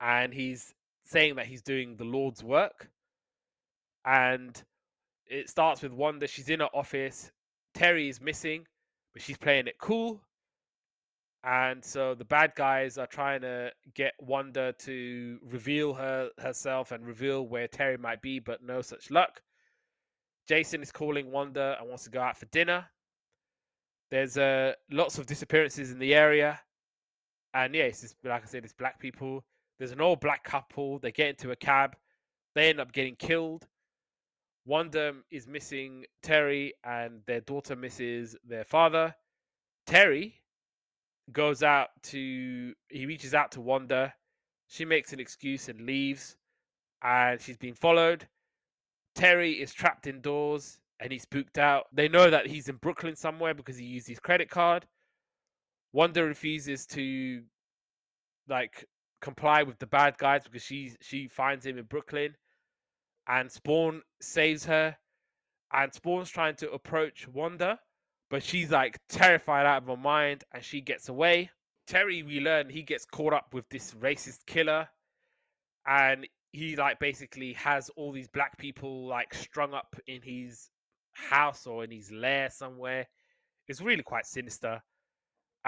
and 0.00 0.32
he's 0.32 0.74
saying 1.08 1.36
that 1.36 1.46
he's 1.46 1.62
doing 1.62 1.96
the 1.96 2.04
Lord's 2.04 2.44
work 2.44 2.88
and 4.04 4.62
it 5.26 5.48
starts 5.48 5.82
with 5.82 5.92
Wanda 5.92 6.26
she's 6.26 6.48
in 6.48 6.60
her 6.60 6.68
office 6.74 7.30
Terry 7.74 8.08
is 8.08 8.20
missing 8.20 8.64
but 9.12 9.22
she's 9.22 9.36
playing 9.36 9.66
it 9.66 9.78
cool 9.78 10.20
and 11.44 11.84
so 11.84 12.14
the 12.14 12.24
bad 12.24 12.52
guys 12.56 12.98
are 12.98 13.06
trying 13.06 13.42
to 13.42 13.70
get 13.94 14.12
Wanda 14.18 14.74
to 14.80 15.38
reveal 15.44 15.94
her 15.94 16.30
herself 16.38 16.90
and 16.90 17.06
reveal 17.06 17.46
where 17.46 17.68
Terry 17.68 17.96
might 17.96 18.20
be, 18.20 18.40
but 18.40 18.62
no 18.62 18.82
such 18.82 19.10
luck. 19.10 19.40
Jason 20.48 20.82
is 20.82 20.90
calling 20.90 21.30
Wanda 21.30 21.76
and 21.78 21.88
wants 21.88 22.04
to 22.04 22.10
go 22.10 22.20
out 22.20 22.36
for 22.36 22.46
dinner. 22.46 22.84
There's 24.10 24.36
uh, 24.36 24.72
lots 24.90 25.18
of 25.18 25.26
disappearances 25.26 25.92
in 25.92 25.98
the 25.98 26.14
area, 26.14 26.58
and 27.54 27.74
yeah, 27.74 27.84
it's 27.84 28.00
just, 28.00 28.16
like 28.24 28.42
I 28.42 28.46
said, 28.46 28.64
it's 28.64 28.72
black 28.72 28.98
people. 28.98 29.44
There's 29.78 29.92
an 29.92 30.00
old 30.00 30.20
black 30.20 30.44
couple. 30.44 30.98
They 30.98 31.12
get 31.12 31.28
into 31.28 31.50
a 31.50 31.56
cab. 31.56 31.96
They 32.54 32.68
end 32.68 32.80
up 32.80 32.92
getting 32.92 33.16
killed. 33.16 33.66
Wanda 34.66 35.14
is 35.30 35.46
missing 35.46 36.04
Terry, 36.22 36.74
and 36.84 37.22
their 37.26 37.40
daughter 37.40 37.76
misses 37.76 38.36
their 38.44 38.64
father. 38.64 39.14
Terry 39.86 40.34
goes 41.32 41.62
out 41.62 41.88
to 42.02 42.74
he 42.88 43.06
reaches 43.06 43.34
out 43.34 43.52
to 43.52 43.60
Wanda. 43.60 44.12
She 44.66 44.84
makes 44.84 45.12
an 45.12 45.20
excuse 45.20 45.68
and 45.68 45.80
leaves, 45.82 46.36
and 47.02 47.40
she's 47.40 47.56
been 47.56 47.74
followed. 47.74 48.26
Terry 49.14 49.52
is 49.52 49.72
trapped 49.72 50.06
indoors 50.06 50.78
and 51.00 51.12
he's 51.12 51.22
spooked 51.22 51.58
out. 51.58 51.86
They 51.92 52.08
know 52.08 52.30
that 52.30 52.46
he's 52.46 52.68
in 52.68 52.76
Brooklyn 52.76 53.16
somewhere 53.16 53.54
because 53.54 53.76
he 53.76 53.84
used 53.84 54.08
his 54.08 54.18
credit 54.20 54.50
card. 54.50 54.86
Wanda 55.92 56.24
refuses 56.24 56.86
to 56.86 57.42
like 58.48 58.84
comply 59.20 59.62
with 59.62 59.78
the 59.78 59.86
bad 59.86 60.18
guys 60.18 60.42
because 60.44 60.62
she 60.62 60.92
she 61.00 61.28
finds 61.28 61.66
him 61.66 61.78
in 61.78 61.84
Brooklyn, 61.84 62.36
and 63.26 63.50
Spawn 63.50 64.02
saves 64.20 64.64
her, 64.66 64.96
and 65.72 65.92
Spawn's 65.92 66.30
trying 66.30 66.56
to 66.56 66.70
approach 66.72 67.28
Wanda, 67.28 67.78
but 68.30 68.42
she's 68.42 68.70
like 68.70 68.98
terrified 69.08 69.66
out 69.66 69.82
of 69.82 69.88
her 69.88 69.96
mind 69.96 70.44
and 70.52 70.62
she 70.62 70.80
gets 70.80 71.08
away. 71.08 71.50
Terry, 71.86 72.22
we 72.22 72.40
learn 72.40 72.68
he 72.68 72.82
gets 72.82 73.04
caught 73.06 73.32
up 73.32 73.54
with 73.54 73.68
this 73.70 73.94
racist 73.94 74.44
killer 74.46 74.88
and 75.86 76.26
he 76.52 76.76
like 76.76 76.98
basically 76.98 77.54
has 77.54 77.90
all 77.96 78.12
these 78.12 78.28
black 78.28 78.56
people 78.58 79.06
like 79.06 79.32
strung 79.34 79.74
up 79.74 79.96
in 80.06 80.20
his 80.22 80.68
house 81.12 81.66
or 81.66 81.84
in 81.84 81.90
his 81.90 82.10
lair 82.10 82.50
somewhere. 82.50 83.06
It's 83.68 83.80
really 83.80 84.02
quite 84.02 84.26
sinister. 84.26 84.82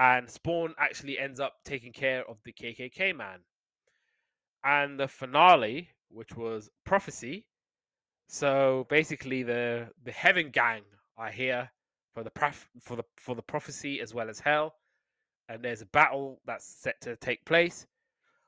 And 0.00 0.30
Spawn 0.30 0.74
actually 0.78 1.18
ends 1.18 1.40
up 1.40 1.56
taking 1.62 1.92
care 1.92 2.24
of 2.26 2.38
the 2.44 2.54
KKK 2.54 3.14
man. 3.14 3.40
And 4.64 4.98
the 4.98 5.06
finale, 5.06 5.90
which 6.08 6.34
was 6.34 6.70
Prophecy. 6.86 7.44
So 8.26 8.86
basically 8.88 9.42
the 9.42 9.90
the 10.02 10.12
Heaven 10.12 10.48
Gang 10.48 10.84
are 11.18 11.30
here 11.30 11.70
for 12.14 12.24
the 12.24 12.30
prof- 12.30 12.70
for 12.80 12.96
the 12.96 13.04
for 13.18 13.34
the 13.34 13.42
prophecy 13.42 14.00
as 14.00 14.14
well 14.14 14.30
as 14.30 14.40
hell. 14.40 14.74
And 15.50 15.62
there's 15.62 15.82
a 15.82 15.86
battle 15.86 16.40
that's 16.46 16.64
set 16.64 16.98
to 17.02 17.16
take 17.16 17.44
place. 17.44 17.86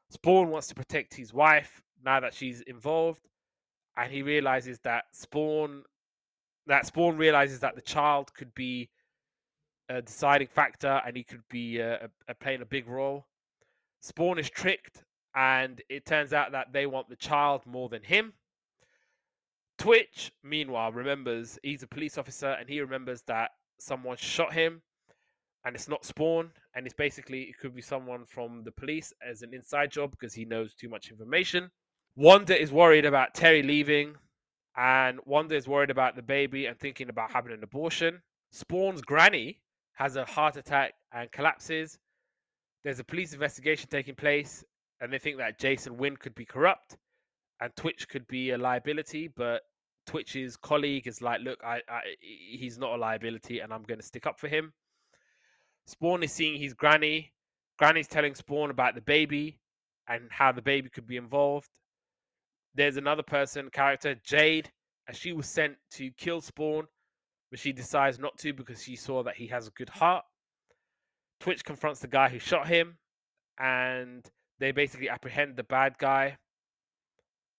Spawn 0.09 0.49
wants 0.49 0.69
to 0.69 0.75
protect 0.75 1.13
his 1.13 1.35
wife 1.35 1.83
now 2.03 2.21
that 2.21 2.33
she's 2.33 2.63
involved, 2.63 3.29
and 3.99 4.11
he 4.11 4.23
realizes 4.23 4.79
that 4.85 5.05
Spawn 5.13 5.83
that 6.67 6.87
Spawn 6.87 7.19
realizes 7.19 7.61
that 7.61 7.75
the 7.75 7.83
child 7.83 8.33
could 8.33 8.55
be 8.55 8.89
a 9.97 10.03
deciding 10.03 10.49
factor 10.49 11.01
and 11.07 11.17
he 11.17 11.25
could 11.25 11.43
be 11.51 11.81
uh, 11.81 11.99
playing 12.41 12.63
a 12.63 12.67
big 12.67 12.89
role. 12.89 13.27
Spawn 14.01 14.39
is 14.39 14.51
tricked, 14.51 15.05
and 15.35 15.81
it 15.89 16.05
turns 16.05 16.33
out 16.33 16.53
that 16.53 16.73
they 16.73 16.87
want 16.87 17.09
the 17.09 17.17
child 17.17 17.63
more 17.67 17.89
than 17.89 18.03
him. 18.03 18.33
Twitch, 19.79 20.33
meanwhile, 20.43 20.93
remembers 20.93 21.59
he's 21.63 21.83
a 21.83 21.87
police 21.87 22.19
officer 22.19 22.57
and 22.59 22.69
he 22.69 22.81
remembers 22.81 23.23
that 23.23 23.51
someone 23.79 24.17
shot 24.17 24.53
him 24.53 24.83
and 25.65 25.75
it's 25.75 25.89
not 25.89 26.05
Spawn. 26.05 26.51
And 26.75 26.87
it's 26.87 26.95
basically, 26.95 27.43
it 27.43 27.59
could 27.59 27.75
be 27.75 27.83
someone 27.83 28.25
from 28.25 28.63
the 28.65 28.73
police 28.73 29.13
as 29.27 29.43
an 29.43 29.55
inside 29.55 29.91
job 29.91 30.11
because 30.11 30.35
he 30.35 30.45
knows 30.45 30.75
too 30.75 30.89
much 30.89 31.11
information. 31.11 31.71
Wanda 32.17 32.61
is 32.61 32.73
worried 32.73 33.05
about 33.05 33.35
Terry 33.35 33.63
leaving, 33.63 34.15
and 34.77 35.19
Wanda 35.25 35.55
is 35.55 35.69
worried 35.69 35.91
about 35.91 36.17
the 36.17 36.23
baby 36.23 36.67
and 36.67 36.79
thinking 36.79 37.09
about 37.09 37.33
having 37.33 37.53
an 37.53 37.63
abortion. 37.63 38.23
Spawn's 38.51 39.03
granny 39.03 39.61
has 39.95 40.17
a 40.17 40.25
heart 40.25 40.57
attack 40.57 40.95
and 41.13 41.31
collapses. 41.33 41.99
There's 42.85 42.99
a 42.99 43.05
police 43.05 43.33
investigation 43.33 43.89
taking 43.91 44.15
place, 44.15 44.65
and 45.01 45.13
they 45.13 45.19
think 45.19 45.39
that 45.39 45.59
Jason 45.59 45.97
Wynn 45.97 46.17
could 46.17 46.35
be 46.35 46.45
corrupt 46.45 46.97
and 47.63 47.75
Twitch 47.77 48.09
could 48.09 48.27
be 48.27 48.51
a 48.51 48.59
liability, 48.59 49.29
but 49.29 49.63
Twitch's 50.07 50.57
colleague 50.57 51.07
is 51.07 51.23
like, 51.23 51.41
look, 51.43 51.63
I, 51.65 51.81
I 51.89 52.01
he's 52.21 52.77
not 52.77 52.95
a 52.95 52.97
liability, 52.97 53.61
and 53.61 53.73
I'm 53.73 53.85
going 53.85 54.01
to 54.01 54.07
stick 54.07 54.27
up 54.27 54.39
for 54.39 54.49
him. 54.49 54.73
Spawn 55.87 56.25
is 56.25 56.33
seeing 56.33 56.61
his 56.61 56.75
granny. 56.75 57.33
Granny's 57.79 58.09
telling 58.09 58.35
Spawn 58.35 58.71
about 58.71 58.97
the 58.97 59.01
baby 59.01 59.61
and 60.09 60.23
how 60.31 60.51
the 60.51 60.63
baby 60.63 60.89
could 60.89 61.07
be 61.07 61.17
involved. 61.17 61.69
There's 62.75 62.97
another 62.97 63.23
person, 63.23 63.71
character 63.71 64.17
Jade, 64.25 64.69
and 65.07 65.17
she 65.17 65.33
was 65.33 65.47
sent 65.47 65.77
to 65.93 66.11
kill 66.19 66.41
Spawn, 66.41 66.87
but 67.53 67.61
she 67.61 67.73
decides 67.73 68.19
not 68.19 68.37
to 68.39 68.53
because 68.53 68.83
she 68.83 68.97
saw 68.97 69.23
that 69.23 69.37
he 69.37 69.47
has 69.47 69.69
a 69.69 69.73
good 69.73 69.91
heart. 69.91 70.25
Twitch 71.39 71.65
confronts 71.65 72.01
the 72.01 72.09
guy 72.09 72.29
who 72.29 72.41
shot 72.41 72.67
him, 72.67 72.97
and 73.59 74.29
they 74.59 74.73
basically 74.73 75.09
apprehend 75.09 75.55
the 75.55 75.63
bad 75.63 75.97
guy 75.99 76.39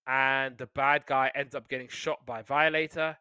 and 0.07 0.57
the 0.57 0.67
bad 0.67 1.05
guy 1.05 1.31
ends 1.33 1.55
up 1.55 1.69
getting 1.69 1.87
shot 1.87 2.25
by 2.25 2.41
Violator. 2.41 3.15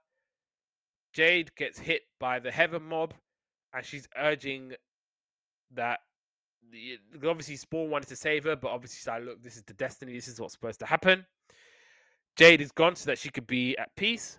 Jade 1.12 1.54
gets 1.56 1.78
hit 1.78 2.02
by 2.18 2.38
the 2.38 2.50
Heaven 2.50 2.82
Mob, 2.82 3.14
and 3.72 3.84
she's 3.84 4.08
urging 4.16 4.72
that 5.74 6.00
obviously 7.16 7.56
Spawn 7.56 7.90
wanted 7.90 8.08
to 8.08 8.16
save 8.16 8.44
her, 8.44 8.56
but 8.56 8.70
obviously 8.70 8.96
she's 8.96 9.06
like, 9.06 9.24
look, 9.24 9.42
this 9.42 9.56
is 9.56 9.62
the 9.62 9.74
destiny, 9.74 10.14
this 10.14 10.28
is 10.28 10.40
what's 10.40 10.54
supposed 10.54 10.80
to 10.80 10.86
happen. 10.86 11.24
Jade 12.36 12.60
is 12.60 12.72
gone 12.72 12.96
so 12.96 13.06
that 13.10 13.18
she 13.18 13.30
could 13.30 13.46
be 13.46 13.76
at 13.76 13.94
peace, 13.94 14.38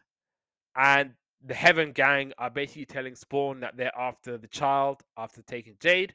and 0.76 1.12
the 1.46 1.54
Heaven 1.54 1.92
Gang 1.92 2.34
are 2.38 2.50
basically 2.50 2.86
telling 2.86 3.16
Spawn 3.16 3.60
that 3.60 3.76
they're 3.76 3.98
after 3.98 4.38
the 4.38 4.48
child 4.48 5.02
after 5.18 5.42
taking 5.42 5.76
Jade. 5.80 6.14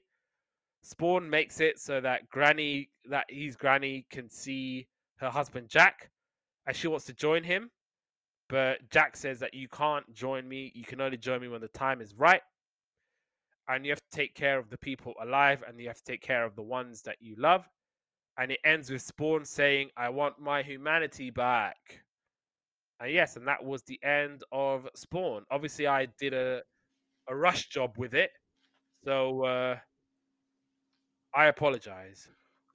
Spawn 0.83 1.29
makes 1.29 1.61
it 1.61 1.79
so 1.79 2.01
that 2.01 2.29
Granny, 2.31 2.89
that 3.11 3.27
his 3.29 3.57
Granny 3.57 4.07
can 4.11 4.31
see 4.31 4.89
her 5.17 5.29
husband 5.29 5.69
Jack, 5.69 6.11
and 6.67 6.75
she 6.75 6.89
wants 6.89 7.05
to 7.07 7.13
join 7.13 7.45
him. 7.45 7.71
But 8.49 8.89
Jack 8.91 9.17
says 9.17 9.41
that 9.41 9.53
you 9.53 9.69
can't 9.69 10.11
join 10.15 10.49
me. 10.49 10.73
You 10.75 10.85
can 10.85 11.01
only 11.03 11.19
join 11.19 11.43
me 11.43 11.49
when 11.49 11.61
the 11.61 11.69
time 11.69 12.01
is 12.01 12.15
right. 12.15 12.41
And 13.69 13.85
you 13.85 13.93
have 13.93 14.01
to 14.01 14.17
take 14.17 14.35
care 14.35 14.59
of 14.59 14.71
the 14.71 14.79
people 14.79 15.13
alive 15.23 15.63
and 15.69 15.79
you 15.79 15.89
have 15.89 15.99
to 15.99 16.05
take 16.05 16.23
care 16.23 16.47
of 16.47 16.57
the 16.57 16.63
ones 16.63 17.03
that 17.03 17.17
you 17.21 17.35
love. 17.37 17.69
And 18.39 18.51
it 18.51 18.61
ends 18.65 18.91
with 18.91 19.03
Spawn 19.03 19.45
saying, 19.45 19.91
I 19.99 20.09
want 20.09 20.39
my 20.39 20.63
humanity 20.63 21.29
back. 21.29 21.77
And 23.01 23.13
yes, 23.13 23.37
and 23.37 23.47
that 23.47 23.65
was 23.65 23.83
the 23.85 24.03
end 24.03 24.43
of 24.53 24.89
Spawn. 24.97 25.45
Obviously, 25.51 25.87
I 25.87 26.07
did 26.19 26.35
a, 26.35 26.63
a 27.29 27.37
rush 27.37 27.69
job 27.69 27.97
with 27.99 28.15
it. 28.15 28.31
So 29.05 29.45
uh, 29.45 29.79
I 31.35 31.47
apologize. 31.47 32.29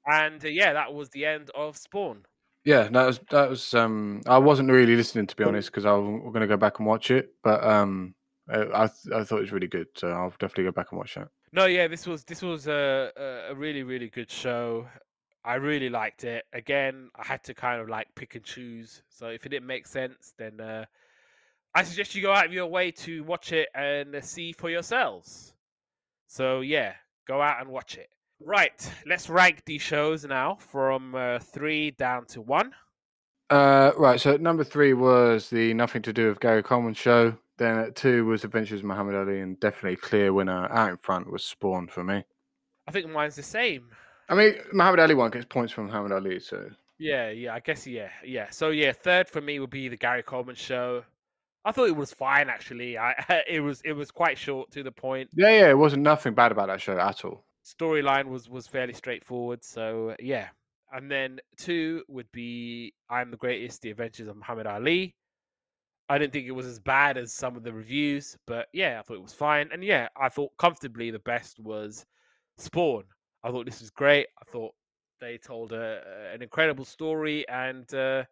And 0.05 0.43
uh, 0.43 0.47
yeah, 0.49 0.73
that 0.73 0.93
was 0.93 1.09
the 1.09 1.25
end 1.25 1.49
of 1.55 1.77
Spawn. 1.77 2.25
Yeah, 2.65 2.87
that 2.89 3.05
was 3.05 3.19
that 3.29 3.49
was. 3.49 3.73
Um, 3.73 4.21
I 4.25 4.37
wasn't 4.37 4.69
really 4.69 4.95
listening 4.95 5.27
to 5.27 5.35
be 5.35 5.43
honest 5.43 5.69
because 5.69 5.85
I'm 5.85 6.19
going 6.31 6.41
to 6.41 6.47
go 6.47 6.57
back 6.57 6.79
and 6.79 6.87
watch 6.87 7.11
it. 7.11 7.33
But 7.43 7.63
um, 7.63 8.15
Uh, 8.49 8.65
I 8.73 8.83
I 8.83 9.23
thought 9.23 9.37
it 9.39 9.47
was 9.47 9.51
really 9.53 9.67
good, 9.67 9.87
so 9.95 10.09
I'll 10.09 10.29
definitely 10.31 10.65
go 10.65 10.71
back 10.71 10.91
and 10.91 10.97
watch 10.99 11.15
that. 11.15 11.29
No, 11.51 11.65
yeah, 11.65 11.87
this 11.87 12.05
was 12.07 12.23
this 12.25 12.41
was 12.41 12.67
a- 12.67 13.11
a 13.49 13.55
really 13.55 13.83
really 13.83 14.09
good 14.09 14.29
show. 14.31 14.87
I 15.45 15.55
really 15.55 15.89
liked 15.89 16.23
it. 16.23 16.45
Again, 16.53 17.09
I 17.15 17.25
had 17.25 17.43
to 17.43 17.53
kind 17.53 17.81
of 17.81 17.89
like 17.89 18.07
pick 18.15 18.35
and 18.35 18.43
choose. 18.43 19.03
So 19.09 19.27
if 19.27 19.45
it 19.45 19.49
didn't 19.49 19.67
make 19.67 19.87
sense, 19.87 20.33
then 20.37 20.59
uh, 20.59 20.85
I 21.75 21.83
suggest 21.83 22.15
you 22.15 22.21
go 22.21 22.31
out 22.31 22.45
of 22.45 22.53
your 22.53 22.67
way 22.67 22.91
to 22.91 23.23
watch 23.23 23.51
it 23.51 23.69
and 23.75 24.23
see 24.23 24.51
for 24.53 24.69
yourselves. 24.69 25.53
So 26.27 26.61
yeah, 26.61 26.93
go 27.27 27.41
out 27.41 27.59
and 27.59 27.69
watch 27.69 27.97
it. 27.97 28.09
Right, 28.39 28.91
let's 29.05 29.29
rank 29.29 29.63
these 29.65 29.81
shows 29.81 30.25
now 30.25 30.55
from 30.55 31.15
uh, 31.15 31.39
three 31.39 31.91
down 31.91 32.25
to 32.27 32.41
one. 32.41 32.73
Uh, 33.49 33.91
right, 33.97 34.19
so 34.19 34.35
number 34.37 34.63
three 34.63 34.93
was 34.93 35.49
the 35.49 35.73
Nothing 35.73 36.01
to 36.01 36.13
Do 36.13 36.27
with 36.29 36.39
Gary 36.39 36.63
Coleman 36.63 36.93
show. 36.93 37.37
Then 37.57 37.77
at 37.77 37.95
two 37.95 38.25
was 38.25 38.43
Adventures 38.43 38.79
of 38.79 38.85
Muhammad 38.85 39.15
Ali, 39.15 39.39
and 39.39 39.59
definitely 39.59 39.95
clear 39.97 40.33
winner 40.33 40.67
out 40.71 40.89
in 40.89 40.97
front 40.97 41.31
was 41.31 41.43
Spawn 41.43 41.87
for 41.87 42.03
me. 42.03 42.23
I 42.87 42.91
think 42.91 43.09
mine's 43.09 43.35
the 43.35 43.43
same. 43.43 43.89
I 44.33 44.35
mean, 44.35 44.55
Muhammad 44.71 44.99
Ali 44.99 45.13
one 45.13 45.29
gets 45.29 45.45
points 45.45 45.71
from 45.71 45.85
Muhammad 45.85 46.11
Ali, 46.11 46.39
so 46.39 46.67
Yeah, 46.97 47.29
yeah, 47.29 47.53
I 47.53 47.59
guess 47.59 47.85
yeah, 47.85 48.09
yeah. 48.25 48.49
So 48.49 48.69
yeah, 48.69 48.91
third 48.91 49.29
for 49.29 49.41
me 49.41 49.59
would 49.59 49.69
be 49.69 49.89
the 49.89 49.95
Gary 49.95 50.23
Coleman 50.23 50.55
show. 50.55 51.03
I 51.63 51.71
thought 51.71 51.87
it 51.87 51.95
was 51.95 52.11
fine 52.11 52.49
actually. 52.49 52.97
I 52.97 53.13
it 53.47 53.59
was 53.59 53.81
it 53.85 53.93
was 53.93 54.09
quite 54.09 54.39
short 54.39 54.71
to 54.71 54.81
the 54.81 54.91
point. 54.91 55.29
yeah, 55.35 55.49
yeah, 55.49 55.69
it 55.69 55.77
wasn't 55.77 56.01
nothing 56.01 56.33
bad 56.33 56.51
about 56.51 56.67
that 56.69 56.81
show 56.81 56.97
at 56.97 57.23
all. 57.23 57.43
Storyline 57.63 58.25
was 58.25 58.49
was 58.49 58.65
fairly 58.65 58.93
straightforward. 58.93 59.63
So 59.63 60.15
yeah. 60.19 60.47
And 60.91 61.11
then 61.11 61.39
two 61.57 62.03
would 62.07 62.31
be 62.31 62.95
I'm 63.11 63.29
the 63.29 63.37
Greatest: 63.37 63.83
The 63.83 63.91
Adventures 63.91 64.27
of 64.27 64.35
Muhammad 64.35 64.65
Ali. 64.65 65.13
I 66.09 66.17
didn't 66.17 66.33
think 66.33 66.47
it 66.47 66.51
was 66.51 66.65
as 66.65 66.79
bad 66.79 67.19
as 67.19 67.31
some 67.31 67.55
of 67.55 67.61
the 67.61 67.71
reviews, 67.71 68.35
but 68.47 68.67
yeah, 68.73 68.99
I 68.99 69.03
thought 69.03 69.17
it 69.17 69.21
was 69.21 69.33
fine. 69.33 69.69
And 69.71 69.83
yeah, 69.83 70.09
I 70.19 70.29
thought 70.29 70.57
comfortably 70.57 71.11
the 71.11 71.19
best 71.19 71.59
was 71.59 72.03
Spawn. 72.57 73.03
I 73.43 73.51
thought 73.51 73.65
this 73.65 73.81
was 73.81 73.89
great. 73.89 74.27
I 74.41 74.51
thought 74.51 74.73
they 75.19 75.37
told 75.37 75.73
a, 75.73 76.01
an 76.33 76.41
incredible 76.41 76.85
story, 76.85 77.47
and 77.49 77.91
uh, 77.93 78.23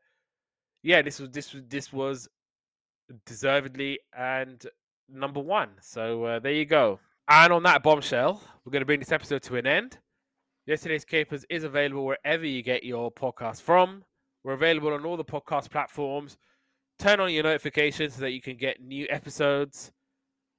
yeah, 0.84 1.02
this 1.02 1.20
was 1.20 1.30
this 1.32 1.54
was 1.54 1.64
this 1.68 1.94
was 1.94 2.30
deservedly 3.26 4.00
and 4.18 4.66
number 5.10 5.40
one. 5.40 5.70
So 5.82 6.24
uh, 6.26 6.40
there 6.40 6.54
you 6.54 6.66
go. 6.66 7.00
And 7.28 7.54
on 7.54 7.64
that 7.64 7.84
bombshell, 7.84 8.42
we're 8.66 8.72
going 8.72 8.82
to 8.82 8.86
bring 8.86 9.00
this 9.00 9.12
episode 9.12 9.44
to 9.44 9.58
an 9.58 9.68
end. 9.68 9.98
Yesterday's 10.66 11.06
Capers 11.06 11.46
is 11.50 11.64
available 11.64 12.06
wherever 12.06 12.46
you 12.46 12.62
get 12.62 12.84
your 12.84 13.12
podcast 13.12 13.62
from. 13.62 14.04
We're 14.44 14.54
available 14.54 14.94
on 14.94 15.06
all 15.06 15.18
the 15.18 15.24
podcast 15.24 15.70
platforms. 15.70 16.38
Turn 17.00 17.20
on 17.20 17.32
your 17.32 17.44
notifications 17.44 18.16
so 18.16 18.22
that 18.22 18.32
you 18.32 18.42
can 18.42 18.58
get 18.58 18.82
new 18.82 19.08
episodes. 19.10 19.92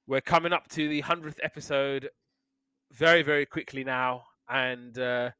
We're 0.07 0.21
coming 0.21 0.51
up 0.51 0.67
to 0.69 0.89
the 0.89 1.01
100th 1.01 1.37
episode 1.41 2.09
very, 2.91 3.23
very 3.23 3.45
quickly 3.45 3.83
now. 3.83 4.23
And 4.53 4.97
uh, 4.99 5.31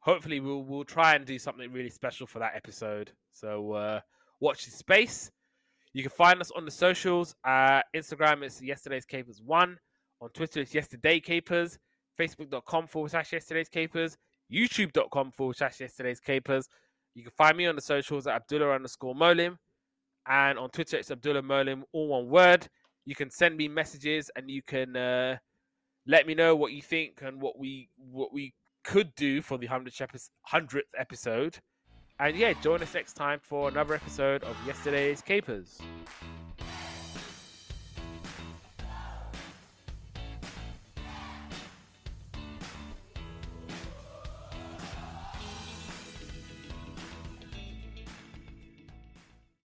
hopefully, 0.00 0.40
we'll, 0.40 0.64
we'll 0.64 0.84
try 0.84 1.14
and 1.14 1.24
do 1.26 1.38
something 1.38 1.70
really 1.70 1.90
special 1.90 2.26
for 2.26 2.38
that 2.38 2.56
episode. 2.56 3.12
So 3.32 3.72
uh, 3.72 4.00
watch 4.40 4.64
this 4.64 4.74
space. 4.74 5.30
You 5.92 6.02
can 6.02 6.10
find 6.10 6.40
us 6.40 6.50
on 6.56 6.64
the 6.64 6.70
socials. 6.70 7.34
Uh, 7.44 7.82
Instagram 7.94 8.42
is 8.44 8.60
yesterday's 8.62 9.04
capers 9.04 9.40
one. 9.44 9.78
On 10.22 10.30
Twitter, 10.30 10.60
it's 10.60 10.74
yesterday 10.74 11.20
capers. 11.20 11.78
Facebook.com 12.18 12.86
forward 12.86 13.10
slash 13.10 13.32
yesterday's 13.32 13.68
capers. 13.68 14.16
YouTube.com 14.50 15.32
forward 15.32 15.56
slash 15.56 15.80
yesterday's 15.80 16.20
capers. 16.20 16.68
You 17.14 17.22
can 17.22 17.32
find 17.36 17.56
me 17.56 17.66
on 17.66 17.76
the 17.76 17.82
socials 17.82 18.26
at 18.26 18.34
Abdullah 18.36 18.72
underscore 18.72 19.14
Molim. 19.14 19.56
And 20.28 20.58
on 20.58 20.70
Twitter, 20.70 20.96
it's 20.96 21.10
Abdullah 21.10 21.42
Molim, 21.42 21.82
all 21.92 22.08
one 22.08 22.28
word. 22.28 22.66
You 23.04 23.14
can 23.14 23.30
send 23.30 23.56
me 23.56 23.68
messages 23.68 24.30
and 24.34 24.50
you 24.50 24.62
can 24.62 24.96
uh, 24.96 25.36
let 26.06 26.26
me 26.26 26.34
know 26.34 26.54
what 26.54 26.72
you 26.72 26.82
think 26.82 27.22
and 27.22 27.40
what 27.40 27.58
we 27.58 27.88
what 28.10 28.32
we 28.32 28.54
could 28.84 29.14
do 29.16 29.42
for 29.42 29.58
the 29.58 29.66
100th 29.66 30.82
episode. 30.96 31.58
And 32.18 32.36
yeah, 32.36 32.54
join 32.62 32.82
us 32.82 32.94
next 32.94 33.14
time 33.14 33.40
for 33.42 33.68
another 33.68 33.94
episode 33.94 34.42
of 34.44 34.56
Yesterday's 34.66 35.20
Capers. 35.20 35.78